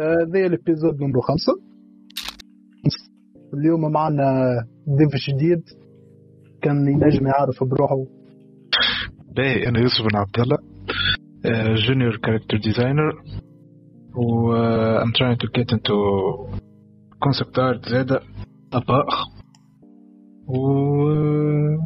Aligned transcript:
به 0.00 0.24
ذي 0.32 0.46
ال 0.46 0.53
épisode 0.53 1.02
نمرو 1.02 1.20
خمسة. 1.20 1.52
اليوم 3.54 3.92
معنا 3.92 4.50
ضيف 4.88 5.12
جديد 5.28 5.62
كان 6.62 6.88
ينجم 6.88 7.26
يعرف 7.26 7.64
بروحه. 7.64 8.06
باهي 9.36 9.68
أنا 9.68 9.80
يوسف 9.80 10.02
بن 10.10 10.16
عبد 10.16 10.40
الله 10.40 10.58
junior 11.86 12.16
character 12.16 12.56
designer 12.56 13.22
و 14.16 14.52
I'm 15.02 15.12
trying 15.12 15.38
to 15.38 15.48
get 15.58 15.72
into 15.72 15.96
concept 17.24 17.58
art 17.58 17.88
زادة 17.88 18.20
طباخ 18.72 19.26
و 20.48 20.54
uh, 20.54 21.78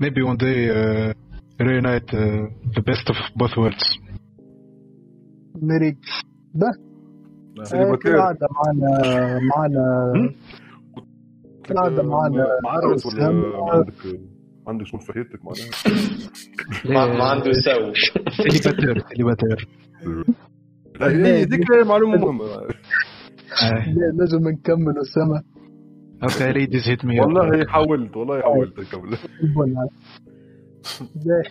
maybe 0.00 0.22
one 0.22 0.36
day 0.36 0.70
uh, 0.70 1.12
reunite 1.60 2.14
uh, 2.14 2.46
the 2.76 2.82
best 2.82 3.10
of 3.10 3.16
both 3.36 3.56
worlds. 3.56 3.98
مريك 5.62 5.98
به 6.54 6.89
آه، 7.58 7.96
كالعادة 7.96 8.48
معنا 8.64 9.38
معنا 9.56 10.12
كالعادة 11.64 12.02
معنا 12.02 12.46
معرس 12.64 13.06
ولا. 13.06 13.26
عندك 13.72 13.94
عندك 14.66 14.86
شنو 14.86 15.00
في 15.00 15.12
حياتك 15.12 15.40
معناها 15.44 15.70
ما, 17.08 17.18
ما 17.18 17.24
عنده 17.24 17.52
سو 17.52 17.92
célibataire 18.42 19.04
célibataire 19.08 19.68
هي 21.00 21.44
ديك 21.44 21.70
معلومة 21.86 22.16
مهمة. 22.16 22.44
لا، 22.44 24.12
لازم 24.18 24.48
نكمل 24.48 24.94
أسامة 25.00 25.42
okay 26.22 26.52
ladies 26.52 26.88
hit 26.88 27.04
me 27.04 27.20
والله 27.20 27.66
حاولت 27.66 28.16
والله 28.16 28.40
حاولت. 28.42 28.74
به. 31.14 31.42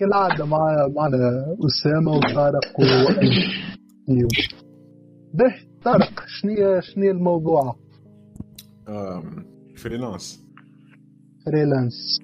كالعادة 0.00 0.44
معنا 0.44 0.88
معنا 0.96 1.18
أسامة 1.66 2.10
وطارق 2.12 2.60
اليوم 4.08 4.28
به 5.34 5.54
طارق 5.84 6.20
شنو 6.26 6.80
شنو 6.80 7.10
الموضوع؟ 7.10 7.76
فريلانس 9.76 10.44
فريلانس 11.46 12.20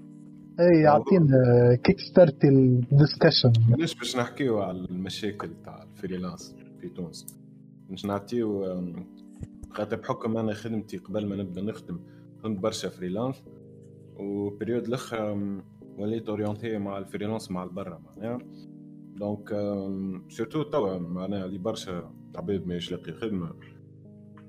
إي 0.60 0.80
يعطينا 0.80 1.74
kick 1.84 2.00
start 2.00 2.44
ال 2.44 2.54
discussion 2.54 3.52
ماناش 3.70 3.94
باش 3.94 4.16
نحكيو 4.16 4.58
على 4.58 4.78
المشاكل 4.78 5.50
تاع 5.64 5.82
ال 5.82 5.89
freelance 5.89 6.54
في 6.80 6.88
تونس؟ 6.88 7.26
باش 7.90 8.06
نعطيو 8.06 8.64
خاطر 9.70 9.96
بحكم 9.96 10.36
أنا 10.36 10.52
خدمتي 10.54 10.96
قبل 10.96 11.26
ما 11.26 11.36
نبدأ 11.36 11.62
نخدم 11.62 12.00
كنت 12.42 12.58
برشا 12.60 12.88
freelance 12.88 13.36
و 14.16 14.25
période 14.25 14.86
الآخر 14.86 15.38
وليت 15.98 16.28
orienté 16.28 16.78
مع 16.78 16.98
ال 16.98 17.03
freelance 17.03 17.50
مع 17.50 17.64
البرا 17.64 17.98
معناها. 17.98 18.38
donc 19.16 19.52
آم، 19.52 20.22
surtout 20.28 20.62
توا 20.62 20.98
معناها 20.98 21.44
اللي 21.44 21.58
برشا 21.58 22.10
عباد 22.36 22.66
ماهيش 22.66 22.92
لاقي 22.92 23.12
خدمة. 23.12 23.50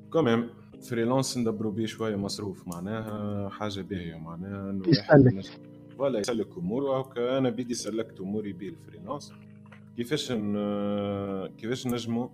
quand 0.09 0.32
même 0.32 0.50
freelance 0.89 1.38
ندبروا 1.38 1.72
بيه 1.72 1.86
شوية 1.86 2.16
مصروف 2.16 2.67
معناها 2.67 3.50
حاجة 3.50 3.81
باهية 3.81 4.16
معناها 4.16 4.80
ولا 5.98 6.20
يسلك 6.20 6.58
اموره 6.58 7.00
هكا 7.00 7.38
أنا 7.38 7.50
بيدي 7.50 7.73
سلكت 7.73 8.20
اموري 8.22 8.53
بيه 8.53 8.70
ال 8.70 8.75
freelance. 8.75 9.33
كيفاش 9.98 10.31
ن... 10.31 10.53
كيفاش 11.58 11.88
نجموا 11.88 12.28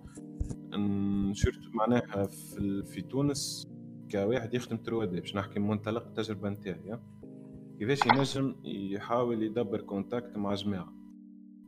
نشرت 1.30 1.74
معناها 1.74 2.26
في, 2.26 2.58
ال- 2.58 2.86
في 2.86 3.00
تونس 3.00 3.68
كواحد 4.10 4.54
يخدم 4.54 4.76
trois 4.76 5.13
D 5.13 5.20
باش 5.20 5.36
نحكي 5.36 5.60
من 5.60 5.68
منطلق 5.68 6.06
التجربة 6.06 6.48
نتاعي. 6.48 6.98
كيفاش 7.78 8.06
ينجم 8.06 8.54
يحاول 8.64 9.42
يدبر 9.42 9.80
contact 9.80 10.36
مع 10.36 10.54
جماعة؟ 10.54 10.92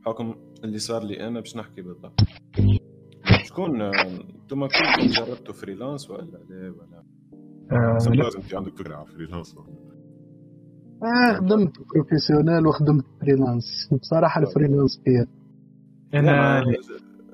حكم 0.05 0.35
اللي 0.63 0.79
صار 0.79 1.03
لي 1.03 1.27
أنا 1.27 1.39
باش 1.39 1.57
نحكي 1.57 1.81
بالضبط. 1.81 2.19
شكون 3.47 3.81
أنتم 3.81 4.67
كلكم 4.67 5.25
جربتوا 5.25 5.53
freelance 5.53 6.09
ولا 6.09 6.21
لا؟ 6.21 6.73
ولا 6.77 7.03
آه، 7.71 7.97
لا. 8.09 8.15
لازم 8.15 8.39
انت 8.41 8.55
عندك 8.55 8.75
فكرة 8.77 8.95
على 8.95 9.05
freelance 9.05 9.55
آه 11.03 11.33
خدمت 11.37 11.73
professionnel 11.93 12.67
وخدمت 12.67 13.05
freelance 13.21 13.63
بصراحة 14.01 14.41
ال 14.41 14.47
freelance 14.47 15.01
فيها. 15.05 15.27
أنا 16.13 16.63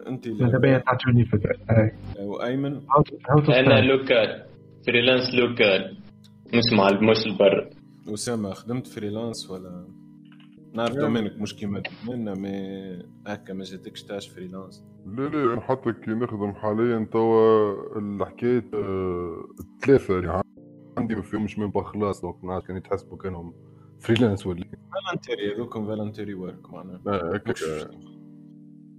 أنت 0.08 0.28
ماذا 0.28 0.58
بيا 0.58 0.78
تعطوني 0.78 1.26
فكرة. 1.26 1.58
آه. 1.70 1.92
وأيمن؟ 2.26 2.82
how 2.82 3.04
to 3.46 3.50
أنا. 3.50 3.82
لوكال 3.82 4.44
فريلانس 4.88 5.22
لوكال 5.36 5.98
مش 6.54 6.78
مع 6.78 6.86
مش 7.12 7.26
البر. 7.26 7.70
اسامه 8.14 8.54
خدمت 8.54 8.88
فريلانس 8.88 9.50
ولا؟ 9.50 9.88
نعرف 10.74 10.96
دومينك 10.96 11.42
مش 11.42 11.56
كيما 11.56 11.82
دوميننا 12.06 12.34
مي 12.34 12.50
هكا 13.28 13.54
ما 13.54 13.64
جاتكش 13.64 14.04
تاش 14.04 14.30
فريلانس 14.30 14.84
لا 15.06 15.22
لا 15.30 15.54
أنا 15.54 15.62
حتى 15.62 15.94
كي 15.94 16.12
نخدم 16.12 16.54
حاليا 16.54 17.08
توا 17.12 17.74
الحكاية 18.00 18.66
آه، 18.74 19.46
الثلاثة 19.60 20.20
اللي 20.20 20.42
عندي 20.98 21.16
ما 21.16 21.22
فيهمش 21.22 21.60
من 21.60 21.72
خلاص 21.84 22.22
دونك 22.22 22.44
نعرف 22.44 22.66
كان 22.66 22.78
يتحسبوا 22.78 23.18
كأنهم 23.18 23.54
freelance 24.00 24.48
ولا 24.48 24.66
voluntary 25.08 25.56
هذوكم 25.56 25.88
voluntary 25.88 26.34
ورك 26.34 26.74
معناها. 26.74 27.02
آه، 27.08 27.36
هكاك 27.36 27.64
آه، 27.64 27.90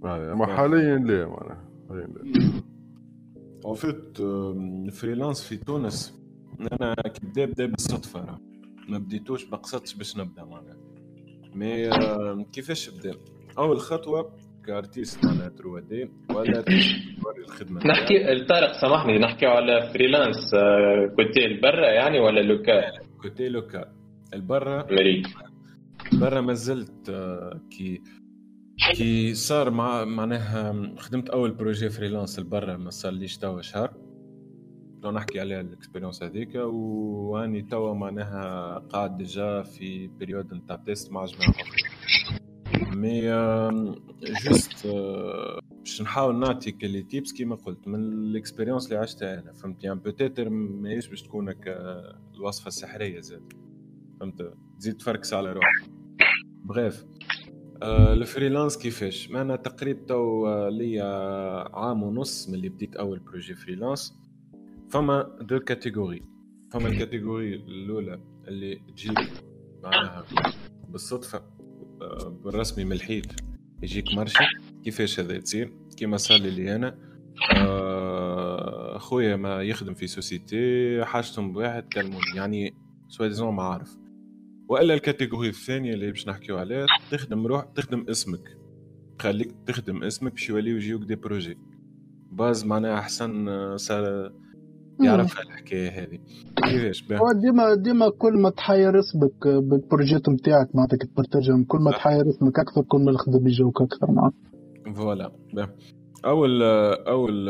آه، 0.05 0.33
اما 0.33 0.45
حاليا 0.45 0.97
لا 0.97 1.27
معناها 1.27 1.69
حاليا 1.89 2.07
لا. 2.07 2.51
Fait, 3.75 4.19
euh, 4.19 4.91
freelance 4.91 5.43
في 5.43 5.57
تونس 5.57 6.19
أنا 6.71 6.93
كي 6.93 7.25
بدا 7.27 7.45
بدا 7.45 7.65
بالصدفة 7.65 8.19
راه. 8.25 8.39
ما 8.89 8.97
بديتوش 8.97 9.49
ما 9.51 9.57
قصدتش 9.57 9.93
باش 9.95 10.17
نبدأ 10.17 10.43
معناها. 10.43 10.77
mais 11.55 11.91
آه، 11.91 12.45
كيفاش 12.51 12.89
بدأ؟ 12.89 13.15
أول 13.57 13.79
خطوة 13.79 14.31
ك 14.67 14.74
artiste 14.74 15.25
معناها 15.25 15.49
trois 15.49 15.79
D 15.79 16.09
ولا 16.29 16.61
توري 16.61 17.43
الخدمة. 17.47 17.81
نحكي 17.87 18.45
طارق 18.49 18.71
سامحني 18.71 19.19
نحكي 19.19 19.45
على 19.45 19.89
freelance 19.93 20.53
آه، 20.53 21.13
كنتي 21.17 21.45
البرا 21.45 21.87
يعني 21.91 22.19
ولا 22.19 22.41
local 22.41 22.83
côté 23.21 23.49
local 23.49 23.85
البرا 24.33 24.87
برا 26.21 26.41
ما 26.41 26.53
زلت 26.53 27.09
آه، 27.09 27.61
كي 27.71 28.01
كي 28.95 29.33
صار 29.33 29.69
مع 29.71 30.05
معناها 30.05 30.93
خدمت 30.97 31.29
أول 31.29 31.51
projet 31.51 31.89
freelance 31.89 32.39
لبرا 32.39 32.77
ما 32.77 32.89
صار 32.89 33.11
ليش 33.11 33.37
توا 33.37 33.61
شهر 33.61 33.93
لو 35.03 35.11
نحكي 35.11 35.39
عليها 35.39 35.61
ال 35.61 35.67
expérience 35.67 36.23
هذيك 36.23 36.55
وأني 36.55 37.61
توا 37.61 37.93
معناها 37.93 38.77
قاعد 38.79 39.17
déjà 39.17 39.63
في 39.63 40.07
période 40.07 40.53
نتاع 40.53 40.75
test 40.75 41.11
مع 41.11 41.25
جماعة. 41.25 41.53
mais 42.95 43.21
juste 44.45 44.85
آه، 44.85 45.59
باش 45.79 46.01
نحاول 46.01 46.39
نعطي 46.39 46.71
quelques 46.71 47.03
tips 47.03 47.33
كيما 47.33 47.55
قلت 47.55 47.87
من 47.87 47.95
ال 47.95 48.03
expérience 48.03 48.85
اللي 48.87 48.97
عشتها 48.99 49.39
أنا 49.39 49.53
فهمت 49.53 49.83
يعني 49.83 49.99
peut-être 49.99 50.49
ماهيش 50.49 51.07
باش 51.07 51.21
تكون 51.21 51.53
الوصفة 52.35 52.67
السحرية 52.67 53.19
زاد. 53.19 53.53
فهمت؟ 54.19 54.53
تزيد 54.79 54.97
تفركس 54.97 55.33
على 55.33 55.53
روحك. 55.53 55.89
bref 56.63 57.05
آه 57.83 58.13
ال 58.13 58.19
freelance 58.19 58.77
كيفاش؟ 58.77 59.29
أنا 59.31 59.55
تقريبا 59.55 60.05
تو 60.05 60.47
آه، 60.47 60.69
ليا 60.69 61.05
عام 61.77 62.03
ونص 62.03 62.49
من 62.49 62.55
اللي 62.55 62.69
بديت 62.69 62.95
أول 62.95 63.19
projet 63.19 63.55
freelance 63.55 64.13
فما 64.89 65.37
deux 65.41 65.59
catégories 65.59 66.23
فما 66.71 66.87
ال 66.87 66.94
catégorie 66.94 67.55
الأولى 67.55 68.19
اللي 68.47 68.75
تجيك 68.75 69.19
معناها 69.83 70.25
بالصدفة. 70.89 71.54
بالرسمي 72.43 72.83
من 72.83 72.91
الحيط 72.91 73.25
يجيك 73.83 74.05
marché 74.13 74.43
كيفاش 74.83 75.19
هذا 75.19 75.39
تصير؟ 75.39 75.71
كيما 75.97 76.17
صار 76.17 76.37
لي 76.39 76.75
أنا. 76.75 76.97
آه، 77.55 78.95
أخويا 78.95 79.35
ما 79.35 79.63
يخدم 79.63 79.93
في 79.93 80.07
société 80.07 81.05
حاجتهم 81.05 81.53
بواحد 81.53 81.83
كلموني 81.93 82.25
يعني 82.35 82.73
soit 83.07 83.27
disons 83.27 83.55
معارف 83.55 83.97
وإلا 84.67 84.93
ال 84.93 84.99
catégorie 84.99 85.49
الثانية 85.49 85.93
اللي 85.93 86.11
باش 86.11 86.27
نحكيو 86.27 86.57
عليها 86.57 86.85
تخدم 87.11 87.47
روح 87.47 87.63
تخدم 87.63 88.05
اسمك. 88.09 88.57
خليك 89.19 89.55
تخدم 89.65 90.03
اسمك 90.03 90.31
باش 90.31 90.49
يوليو 90.49 90.75
يجيوك 90.75 91.01
des 91.01 91.15
projets. 91.15 91.57
باز 92.31 92.65
معناها 92.65 92.99
أحسن 92.99 93.47
آه، 93.47 93.75
صار 93.75 94.33
يعرفها 94.99 95.43
الحكاية 95.43 95.89
هذه. 95.89 96.19
كيفاش؟ 96.55 97.03
ديما 97.41 97.75
ديما 97.75 98.09
كل 98.09 98.33
ما 98.33 98.49
تحير 98.49 98.99
اسمك 98.99 99.47
بال 99.47 99.68
projet 99.68 100.29
نتاعك 100.29 100.75
معناتها 100.75 100.97
كي 100.97 101.07
تبرترجم 101.07 101.63
كل 101.63 101.79
ما. 101.79 101.91
تحير 101.91 102.29
اسمك 102.29 102.59
أكثر 102.59 102.81
كل 102.81 102.99
ما 102.99 103.11
الخدم 103.11 103.47
يجوك 103.47 103.81
أكثر 103.81 104.11
معناتها 104.11 104.39
voilà 104.95 105.31
باه. 105.53 105.75
أول 106.25 106.63
أول 106.63 107.49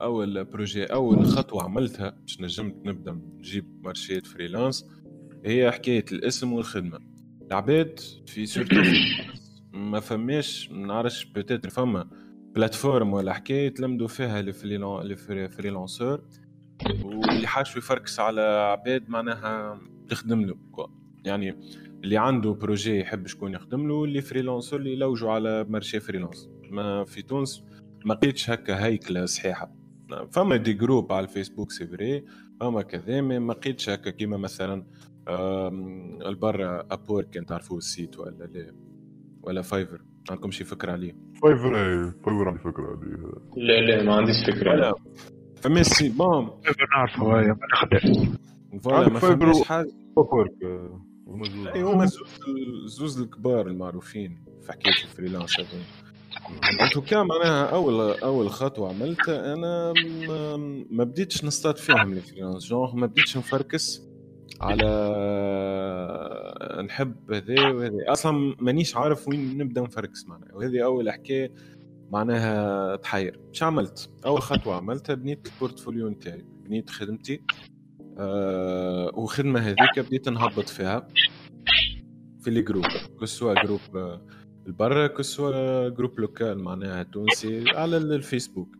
أول 0.00 0.44
projet 0.44 0.84
أول 0.84 1.26
خطوة 1.26 1.62
عملتها 1.62 2.10
باش 2.20 2.40
نجمت 2.40 2.74
نبدأ 2.86 3.20
نجيب 3.38 3.64
marché 3.84 4.20
ات 4.20 4.26
freelance 4.26 4.86
هي 5.44 5.70
حكاية 5.70 6.04
الاسم 6.12 6.52
والخدمة. 6.52 6.98
العباد 7.46 8.00
في 8.26 8.46
surtout 8.46 8.76
ما 9.72 10.00
فماش 10.00 10.70
ما 10.72 10.86
نعرفش 10.86 11.24
peut-être 11.24 11.70
فما 11.70 12.06
plateforme 12.56 13.12
ولا 13.12 13.32
حكاية 13.32 13.74
تلمدوا 13.74 14.08
فيها 14.08 14.40
ال 14.40 14.54
freelanceurs 14.54 16.20
واللي 17.04 17.46
حاش 17.46 17.76
يفركس 17.76 18.20
على 18.20 18.40
عباد 18.40 19.08
معناها 19.08 19.80
تخدم 20.08 20.40
له. 20.40 20.56
يعني 21.24 21.56
اللي 22.04 22.16
عنده 22.16 22.50
projet 22.50 23.00
يحب 23.00 23.26
شكون 23.26 23.54
يخدم 23.54 23.88
له 23.88 23.94
واللي 23.94 24.20
freelancer 24.20 24.76
اللي 24.76 24.92
يلوجوا 24.92 25.32
على 25.32 25.64
marché 25.64 26.00
freelance. 26.00 26.48
ما 26.70 27.04
في 27.04 27.22
تونس 27.22 27.64
ما 28.04 28.14
لقيتش 28.14 28.50
هكا 28.50 28.84
هيكلة 28.84 29.24
صحيحة. 29.24 29.72
فما 30.30 30.56
des 30.56 30.72
groupes 30.72 31.12
على 31.12 31.24
الفيسبوك 31.24 31.70
c'est 31.70 31.86
vrai 31.86 32.24
فما 32.60 32.82
كذا 32.82 33.20
ما 33.20 33.52
لقيتش 33.52 33.88
هكا 33.88 34.10
كيما 34.10 34.36
مثلا 34.36 34.86
البرا 36.26 36.86
Upwork 36.90 37.30
كان 37.30 37.46
تعرفوه 37.46 37.78
ال 37.78 37.86
site 37.86 38.18
ولا 38.18 38.44
لا 38.44 38.74
ولا 39.42 39.62
Fiverr 39.62 40.00
عندكم 40.30 40.50
شي 40.50 40.64
فكرة 40.64 40.92
عليه؟ 40.92 41.16
Fiverr 41.42 41.76
اي 41.76 42.12
Fiverr 42.24 42.48
عندي 42.48 42.58
فكرة 42.60 42.84
هذه 42.94 43.32
لا 43.56 43.80
لا 43.80 44.02
ما 44.02 44.14
عنديش 44.14 44.36
فكرة. 44.46 44.70
ولا 44.70 44.94
فما 45.56 45.82
c'est 45.82 46.08
bon. 46.08 46.50
Fiverr 46.64 46.86
نعرفه 46.96 47.38
هاي 47.38 47.46
ما 47.46 47.56
نخدم 47.72 48.34
voilà 48.80 49.08
ما 49.08 49.50
و- 49.60 49.64
حاجة 49.64 49.90
اي 51.74 51.82
هما 51.82 52.06
زوز. 52.06 52.28
زوز 52.86 53.20
الكبار 53.20 53.66
المعروفين 53.66 54.44
في 54.62 54.72
حكايه 54.72 54.92
ال 55.04 55.10
freelance 55.10 55.60
هذول 55.60 55.80
en 56.82 56.90
tout 56.92 57.09
cas 57.09 57.22
معناها 57.22 57.66
اول 57.66 58.00
أول 58.18 58.50
خطوة 58.50 58.88
عملتها 58.88 59.54
أنا 59.54 59.92
ما, 60.28 60.56
ما 60.90 61.04
بديتش 61.04 61.44
نصطاد 61.44 61.76
فيهم 61.76 62.12
ال 62.12 62.17
freelance. 62.17 62.66
genre 62.68 62.96
ما 62.96 63.06
بديتش 63.06 63.36
نفركس 63.38 64.02
على 64.60 64.84
نحب 66.82 67.32
هذا 67.32 67.68
وهذا 67.70 68.12
أصلا 68.12 68.56
مانيش 68.60 68.96
عارف 68.96 69.28
وين 69.28 69.58
نبدأ 69.58 69.80
نفركس 69.80 70.26
معناها 70.26 70.54
وهذه 70.54 70.84
أول 70.84 71.10
حكاية 71.10 71.52
معناها 72.10 72.96
تحير. 72.96 73.40
مش 73.52 73.62
عملت؟ 73.62 74.10
أول 74.26 74.42
خطوة 74.42 74.74
عملتها 74.74 75.14
بنيت 75.14 75.46
ال 75.54 75.59
portfolio 75.59 76.08
نتاعي 76.08 76.44
بنيت 76.64 76.90
خدمتي. 76.90 77.42
آه 78.18 79.10
وخدمة 79.14 79.60
هذيك 79.60 79.98
بديت 80.06 80.28
نهبط 80.28 80.68
فيها 80.68 81.08
في 82.40 82.50
les 82.50 82.62
groupes 82.62 82.84
que 83.20 83.45
ce 83.45 83.62
soit 83.64 83.70
groupe 83.70 83.80
آه، 83.96 84.26
البرا 84.66 85.06
que 85.06 85.55
ce 85.55 85.88
soit 85.88 86.01
groupe 86.01 86.20
local 86.20 86.58
معناها 86.58 87.02
تونسي 87.02 87.64
على 87.70 87.96
ال- 87.96 88.12
الفيسبوك. 88.12 88.76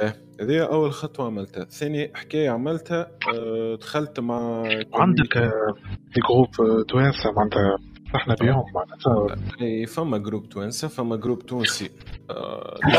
آه 0.00 0.14
هذه 0.40 0.64
أول 0.64 0.92
خطوة 0.92 1.26
عملتها. 1.26 1.64
ثاني 1.64 2.10
حكاية 2.14 2.50
عملتها 2.50 3.10
آه 3.34 3.74
دخلت 3.80 4.20
مع 4.20 4.62
عندك 4.94 5.36
آه، 5.36 5.74
في 6.12 6.20
groupe 6.28 6.48
آه، 6.70 6.82
توانسة 6.82 7.32
معناتها 7.32 7.78
إحنا 8.16 8.34
بيهم 8.40 8.64
معناتها. 8.74 9.36
إي، 9.60 9.86
فما 9.86 10.18
groupe 10.18 10.48
توانسة 10.48 10.88
فما 10.88 11.16
groupe 11.16 11.46
تونسي. 11.46 11.90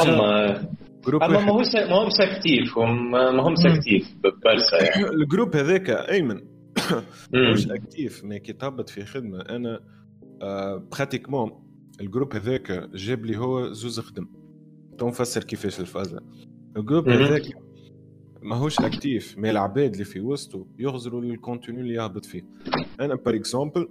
اما 0.02 0.70
groupe 1.08 1.24
اما. 1.24 1.40
ما 1.40 1.52
هوش 1.52 1.76
ما 1.76 2.04
همش 2.04 2.20
actif 2.20 2.78
هم 2.78 3.12
ما 3.12 3.42
همش 3.48 3.66
actifs 3.66 4.16
برشا 4.24 4.76
يعني. 4.84 5.10
ال 5.24 5.28
groupe 5.28 5.56
هذاك 5.56 5.90
أيمن. 5.90 6.42
مش 7.54 7.68
actif 7.72 8.24
mais 8.24 8.40
كي 8.40 8.54
تهبط 8.54 8.90
في 8.90 9.06
خدمة. 9.06 9.42
أنا 9.42 9.80
pratiquement 10.92 11.52
ال 12.02 12.07
groupe 12.07 12.36
هذاك 12.36 12.72
جاب 12.94 13.26
لي 13.26 13.38
هو 13.38 13.72
زوز 13.72 14.00
خدم. 14.00 14.28
نفسر 15.08 15.44
كيفاش 15.44 15.80
الفازة 15.80 16.20
ال 16.78 16.82
groupe. 16.82 17.10
هذاك 17.10 17.42
ماهوش 18.42 18.80
actif 18.80 19.38
mais 19.38 19.50
العباد 19.52 19.92
اللي 19.92 20.04
في 20.06 20.20
وسطه 20.22 20.66
يغزروا 20.80 21.22
لل 21.22 21.35
contenu 21.35 21.80
اللي 21.82 21.94
يهبط 21.94 22.26
فيه. 22.26 22.42
أنا 23.00 23.16
par 23.16 23.36
exemple 23.40 23.88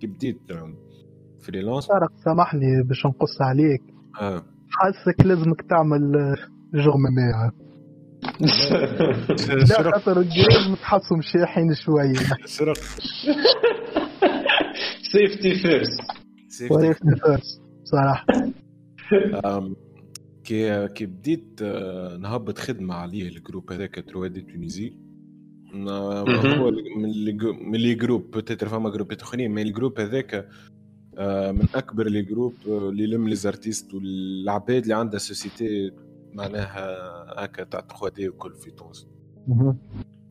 كي 0.00 0.06
بديت 0.06 0.38
فريلانس 1.40 1.86
طارق 1.86 2.12
سامحني 2.24 2.82
باش 2.88 3.06
نقص 3.06 3.40
عليك. 3.40 3.82
آه. 4.20 4.42
حاسك 4.70 5.26
لازمك 5.26 5.62
تعمل 5.62 6.12
جغمناها 6.74 7.52
لا 9.70 9.90
خاطر 9.92 10.20
الجيم 10.20 10.72
متحسهم 10.72 11.20
شاحين 11.22 11.74
شوية 11.74 12.12
شرق 12.46 12.78
سيفتي 15.12 15.54
فيرست 15.54 16.00
وريفني 16.70 17.16
فيرست 17.16 17.60
صراحة. 17.84 18.24
أم، 18.34 18.54
كي 20.44 20.88
كي 20.88 21.06
بديت 21.06 21.60
آه، 21.62 22.16
نهبط 22.16 22.58
خدمة 22.58 22.94
عليه 22.94 23.28
الجروب 23.28 23.72
هذاك 23.72 24.04
تروا 24.08 24.26
دي 24.26 24.40
تونيزي. 24.40 24.96
هو 25.74 26.70
من 27.60 27.76
les 27.78 27.94
groupes 27.94 28.30
peut-être 28.30 28.68
فما 28.68 28.90
جروبات 28.90 29.22
أخرين 29.22 29.50
mais 29.50 29.62
ال 29.62 29.67
groupe 29.67 30.00
هذاك 30.00 30.48
آه، 31.18 31.52
من 31.52 31.66
أكبر 31.74 32.08
les 32.08 32.22
groupes 32.22 32.54
آه، 32.68 32.88
اللي 32.88 33.04
يلم 33.04 33.28
les 33.28 33.34
artistes 33.34 33.94
والعباد 33.94 34.82
اللي 34.82 34.94
عندها 34.94 35.18
société 35.18 35.92
معناها 36.32 36.84
هكا 37.44 37.64
تاع 37.64 37.80
3D 37.80 38.28
وكل 38.28 38.54
في 38.54 38.70
تونس. 38.70 39.08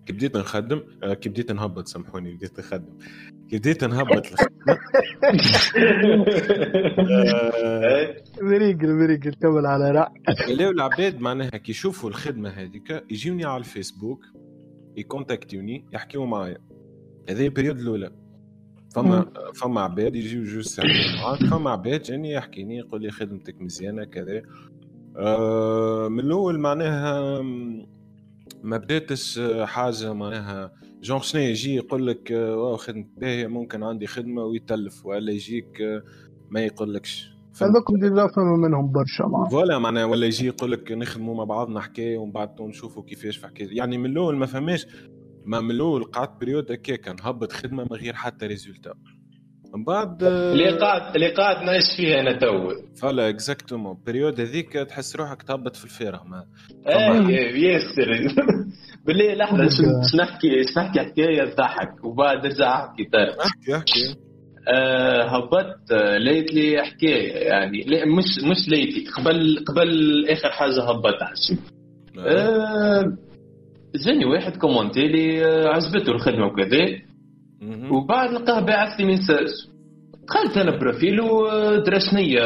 كي 0.05 0.13
بديت 0.13 0.37
نخدم 0.37 0.81
آه، 1.03 1.13
كي 1.13 1.29
بديت 1.29 1.51
نهبط 1.51 1.87
سامحوني 1.87 2.33
بديت 2.35 2.59
نخدم. 2.59 2.97
كي 3.49 3.57
بديت 3.57 3.83
نهبط 3.83 4.25
مريقل 8.41 8.93
مريقل 8.93 9.33
كمل 9.33 9.65
على 9.65 9.91
رأي. 9.91 10.11
ولاو 10.53 10.71
العباد 10.71 11.21
معناها 11.21 11.49
كي 11.49 11.71
يشوفوا 11.71 12.09
الخدمة 12.09 12.49
هذيك 12.49 13.03
يجوني 13.11 13.45
على 13.45 13.57
الفيسبوك 13.57 14.25
ي 14.97 15.05
contactew 15.05 15.71
ني 15.71 15.85
يحكيوا 15.93 16.25
معايا. 16.25 16.57
هذه 17.29 17.45
ال 17.45 17.50
période 17.50 17.79
الأولى. 17.79 18.11
فما 18.95 19.25
فما 19.55 19.81
عباد 19.81 20.15
يجيو 20.15 20.43
جوج 20.43 20.63
ساعات 20.63 21.43
فما 21.51 21.69
عباد 21.69 22.01
جاني 22.01 22.31
يحكيني 22.31 22.77
يقول 22.77 23.01
لي 23.01 23.11
خدمتك 23.11 23.61
مزيانة 23.61 24.03
كذا. 24.03 24.41
آه 25.17 26.07
من 26.07 26.19
الأول 26.19 26.59
معناها 26.59 27.41
ما 28.63 28.77
بداتش 28.77 29.41
حاجة 29.63 30.13
معناها 30.13 30.71
جون 31.03 31.19
شنو 31.19 31.41
يجي 31.41 31.75
يقول 31.75 32.07
لك 32.07 32.31
آه، 32.31 32.55
wow 32.55 32.77
خدمة 32.77 33.05
باهية 33.17 33.47
ممكن 33.47 33.83
عندي 33.83 34.07
خدمة 34.07 34.43
ويتلف 34.43 35.05
ولا 35.05 35.31
يجيك 35.31 35.81
آه، 35.81 36.03
ما 36.49 36.59
يقولكش؟ 36.59 37.33
هذوكم 37.61 37.99
déjà 37.99 38.27
فما 38.27 38.57
منهم 38.57 38.91
برشا 38.91 39.23
معاه 39.23 39.49
voilà 39.49 39.79
معناها 39.79 40.05
ولا 40.05 40.25
يجي 40.25 40.47
يقول 40.47 40.71
لك 40.71 40.91
نخدموا 40.91 41.35
مع 41.35 41.43
بعضنا 41.43 41.79
حكاية 41.81 42.17
ومن 42.17 42.31
بعد 42.31 42.61
نشوفوا 42.61 43.03
كيفاش 43.03 43.37
في 43.37 43.47
حكايه 43.47 43.77
يعني 43.77 43.97
من 43.97 44.05
الأول 44.05 44.35
ما 44.35 44.45
فهماش 44.45 44.87
ما 45.45 45.61
من 45.61 45.71
الأول 45.71 46.03
قعدت 46.03 46.41
période 46.41 46.71
هكاك 46.71 47.07
نهبط 47.07 47.51
خدمة 47.51 47.83
من 47.83 47.97
غير 47.97 48.13
حتى 48.13 48.47
résultat 48.47 48.93
من 49.73 49.83
بعد 49.83 50.23
اللي 50.23 50.77
قاعد 50.77 51.15
اللي 51.15 51.29
قاعد 51.33 51.63
نعيش 51.65 51.83
فيها 51.97 52.19
أنا 52.19 52.39
تو. 52.39 52.69
voilà 53.01 53.29
exactement 53.29 53.97
période 54.07 54.39
هذيك 54.39 54.73
تحس 54.73 55.15
روحك 55.15 55.43
تهبط 55.43 55.75
في 55.75 55.85
الفارغ 55.85 56.23
ما 56.23 56.43
إيه 56.87 57.63
ياسر 57.63 58.33
بالله 59.05 59.33
لحظة 59.33 59.67
شو 59.67 60.17
نحكي 60.17 60.63
شو 60.73 60.79
نحكي؟ 60.79 60.99
حكايه 60.99 61.43
تضحك 61.45 62.03
وبعد 62.05 62.45
نرجع 62.47 62.85
أحكي 62.85 63.03
طارق 63.03 63.41
أحكي 63.41 63.75
أحكي. 63.75 64.15
آه 64.67 65.23
هبطت 65.23 65.91
آه، 65.91 66.17
لقيت 66.17 66.53
لي 66.53 66.83
حكايه 66.83 67.33
يعني 67.33 67.81
لا 67.81 68.05
مش 68.05 68.25
مش 68.51 68.69
لقيتي 68.69 69.05
قبل 69.17 69.65
قبل 69.67 70.25
آخر 70.29 70.49
حاجة 70.49 70.83
هبطتها 70.89 71.33
شو 71.47 71.55
آه 72.19 73.17
جاني 74.05 74.25
واحد 74.25 74.57
commenté 74.57 75.07
لي 75.07 75.45
آه، 75.45 75.67
عجبته 75.67 76.11
الخدمة 76.11 76.45
وكذا. 76.45 77.12
وبعد 77.91 78.29
نلقاه 78.29 78.59
باعث 78.59 78.99
لي 78.99 79.05
message. 79.05 79.47
دخلت 80.27 80.57
أنا 80.57 80.77
profil 80.79 81.38
و 81.38 81.47
درا 81.77 81.99
شنيا 81.99 82.43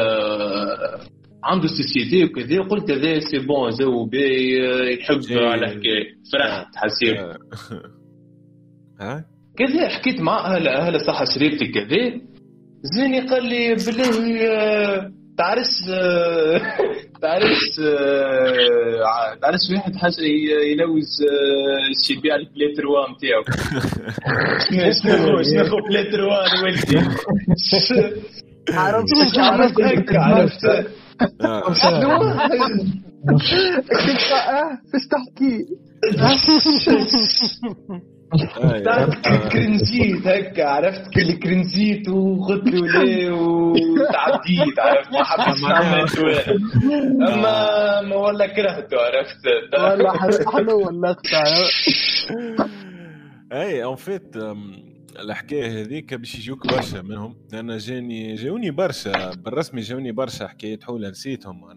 عنده 1.44 1.68
société 1.68 2.24
وكذا 2.24 2.60
وقلت 2.60 2.90
هذا 2.90 3.20
c'est 3.20 3.38
bon 3.38 3.70
باهي 4.10 4.68
آه، 4.68 4.84
يحب. 4.84 5.20
على 5.32 5.66
حكاية 5.66 6.04
فرحت 6.32 6.66
حسيت. 6.76 7.16
ها 9.00 9.24
كذا 9.58 9.88
حكيت 9.88 10.20
مع 10.20 10.54
أهلا 10.54 10.86
أهلا 10.86 10.98
صح 10.98 11.34
شريبتي 11.34 11.66
كذا 11.66 12.20
زيني 12.82 13.20
قال 13.28 13.44
لي 13.44 13.74
بالله 13.74 15.17
آه، 15.88 16.60
آه، 17.22 17.78
آه، 17.80 19.04
ع- 19.06 19.34
تعرفش 19.34 19.70
واحد 19.74 19.96
حاجة 19.96 20.20
يلوز 20.72 21.22
آه، 21.22 22.04
شي 22.06 22.12
يبيع 22.12 22.34
البلاي 22.36 22.74
تروا 22.76 23.06
نتاعو 23.10 23.42
شنو 24.70 24.92
شنو 24.92 25.42
شنو 25.42 25.64
هو 25.64 25.88
بلاي 25.88 26.04
تروا 26.10 26.62
ولدي؟ 26.64 26.98
عرفت 28.70 29.38
عرفت 29.38 29.80
عرفت 30.16 30.64
آه. 31.44 31.72
شنو 31.72 32.18
كنت 37.88 38.17
آه 38.32 38.60
آه. 38.64 39.10
آه. 39.26 39.48
كرنزيت 39.48 40.26
هكا 40.26 40.64
عرفت 40.68 41.02
كل 41.14 41.32
كرنزيت 41.32 42.08
وقلت 42.08 42.66
له 42.66 42.80
لا 42.86 43.32
وتعديت 43.32 44.78
عرفت؟ 44.78 45.12
ما 45.12 45.24
حبيتش 45.24 45.62
نعمل 45.62 46.08
شوية. 46.10 46.44
أما 47.34 48.00
ما 48.00 48.16
والله 48.16 48.46
كرهته 48.46 48.96
عرفت؟ 48.96 49.46
ولا 49.78 50.12
حلو 50.52 50.86
ولا 50.86 51.10
اختار 51.10 51.64
اي 53.52 53.84
اون 53.84 53.96
فيت 53.96 54.36
الحكاية 55.18 55.80
هذيك 55.80 56.14
باش 56.14 56.34
يجوك 56.34 56.66
برشا 56.66 57.02
منهم. 57.02 57.36
لأن 57.52 57.76
جاني 57.76 58.34
جاوني 58.34 58.70
برشا 58.70 59.34
بالرسمي 59.34 59.80
جاوني 59.80 60.12
برشا 60.12 60.46
حكايه 60.46 60.78
حول 60.82 61.10
نسيتهم 61.10 61.68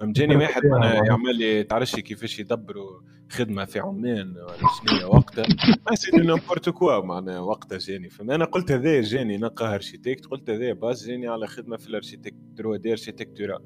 فهم 0.00 0.12
جاني 0.12 0.36
واحد 0.36 0.62
معناها 0.72 0.94
يعمل 1.04 1.36
لي 1.38 1.62
تعرفش 1.64 1.96
كيفاش 1.96 2.38
يدبروا 2.38 3.00
خدمة 3.30 3.64
في 3.64 3.80
عمان 3.80 4.36
ولا 4.36 4.56
شنو 4.56 5.08
وقتها. 5.14 5.44
ما 5.90 5.94
سيدي 5.94 6.16
نمبورت 6.16 6.68
كوا 6.68 7.00
معناها 7.00 7.40
وقتها 7.40 7.78
جاني 7.78 8.10
فهم 8.10 8.30
أنا 8.30 8.44
قلت 8.44 8.72
هذا 8.72 9.00
جاني 9.00 9.36
نقى 9.36 9.74
ارشيتكت 9.74 10.26
قلت 10.26 10.50
هذا 10.50 10.72
باس 10.72 11.06
جاني 11.06 11.28
على 11.28 11.46
خدمة 11.46 11.76
في 11.76 11.88
الارشيتكت 11.88 12.34
3 12.56 12.76
دي 12.76 12.92
ارشيتكتورال 12.92 13.64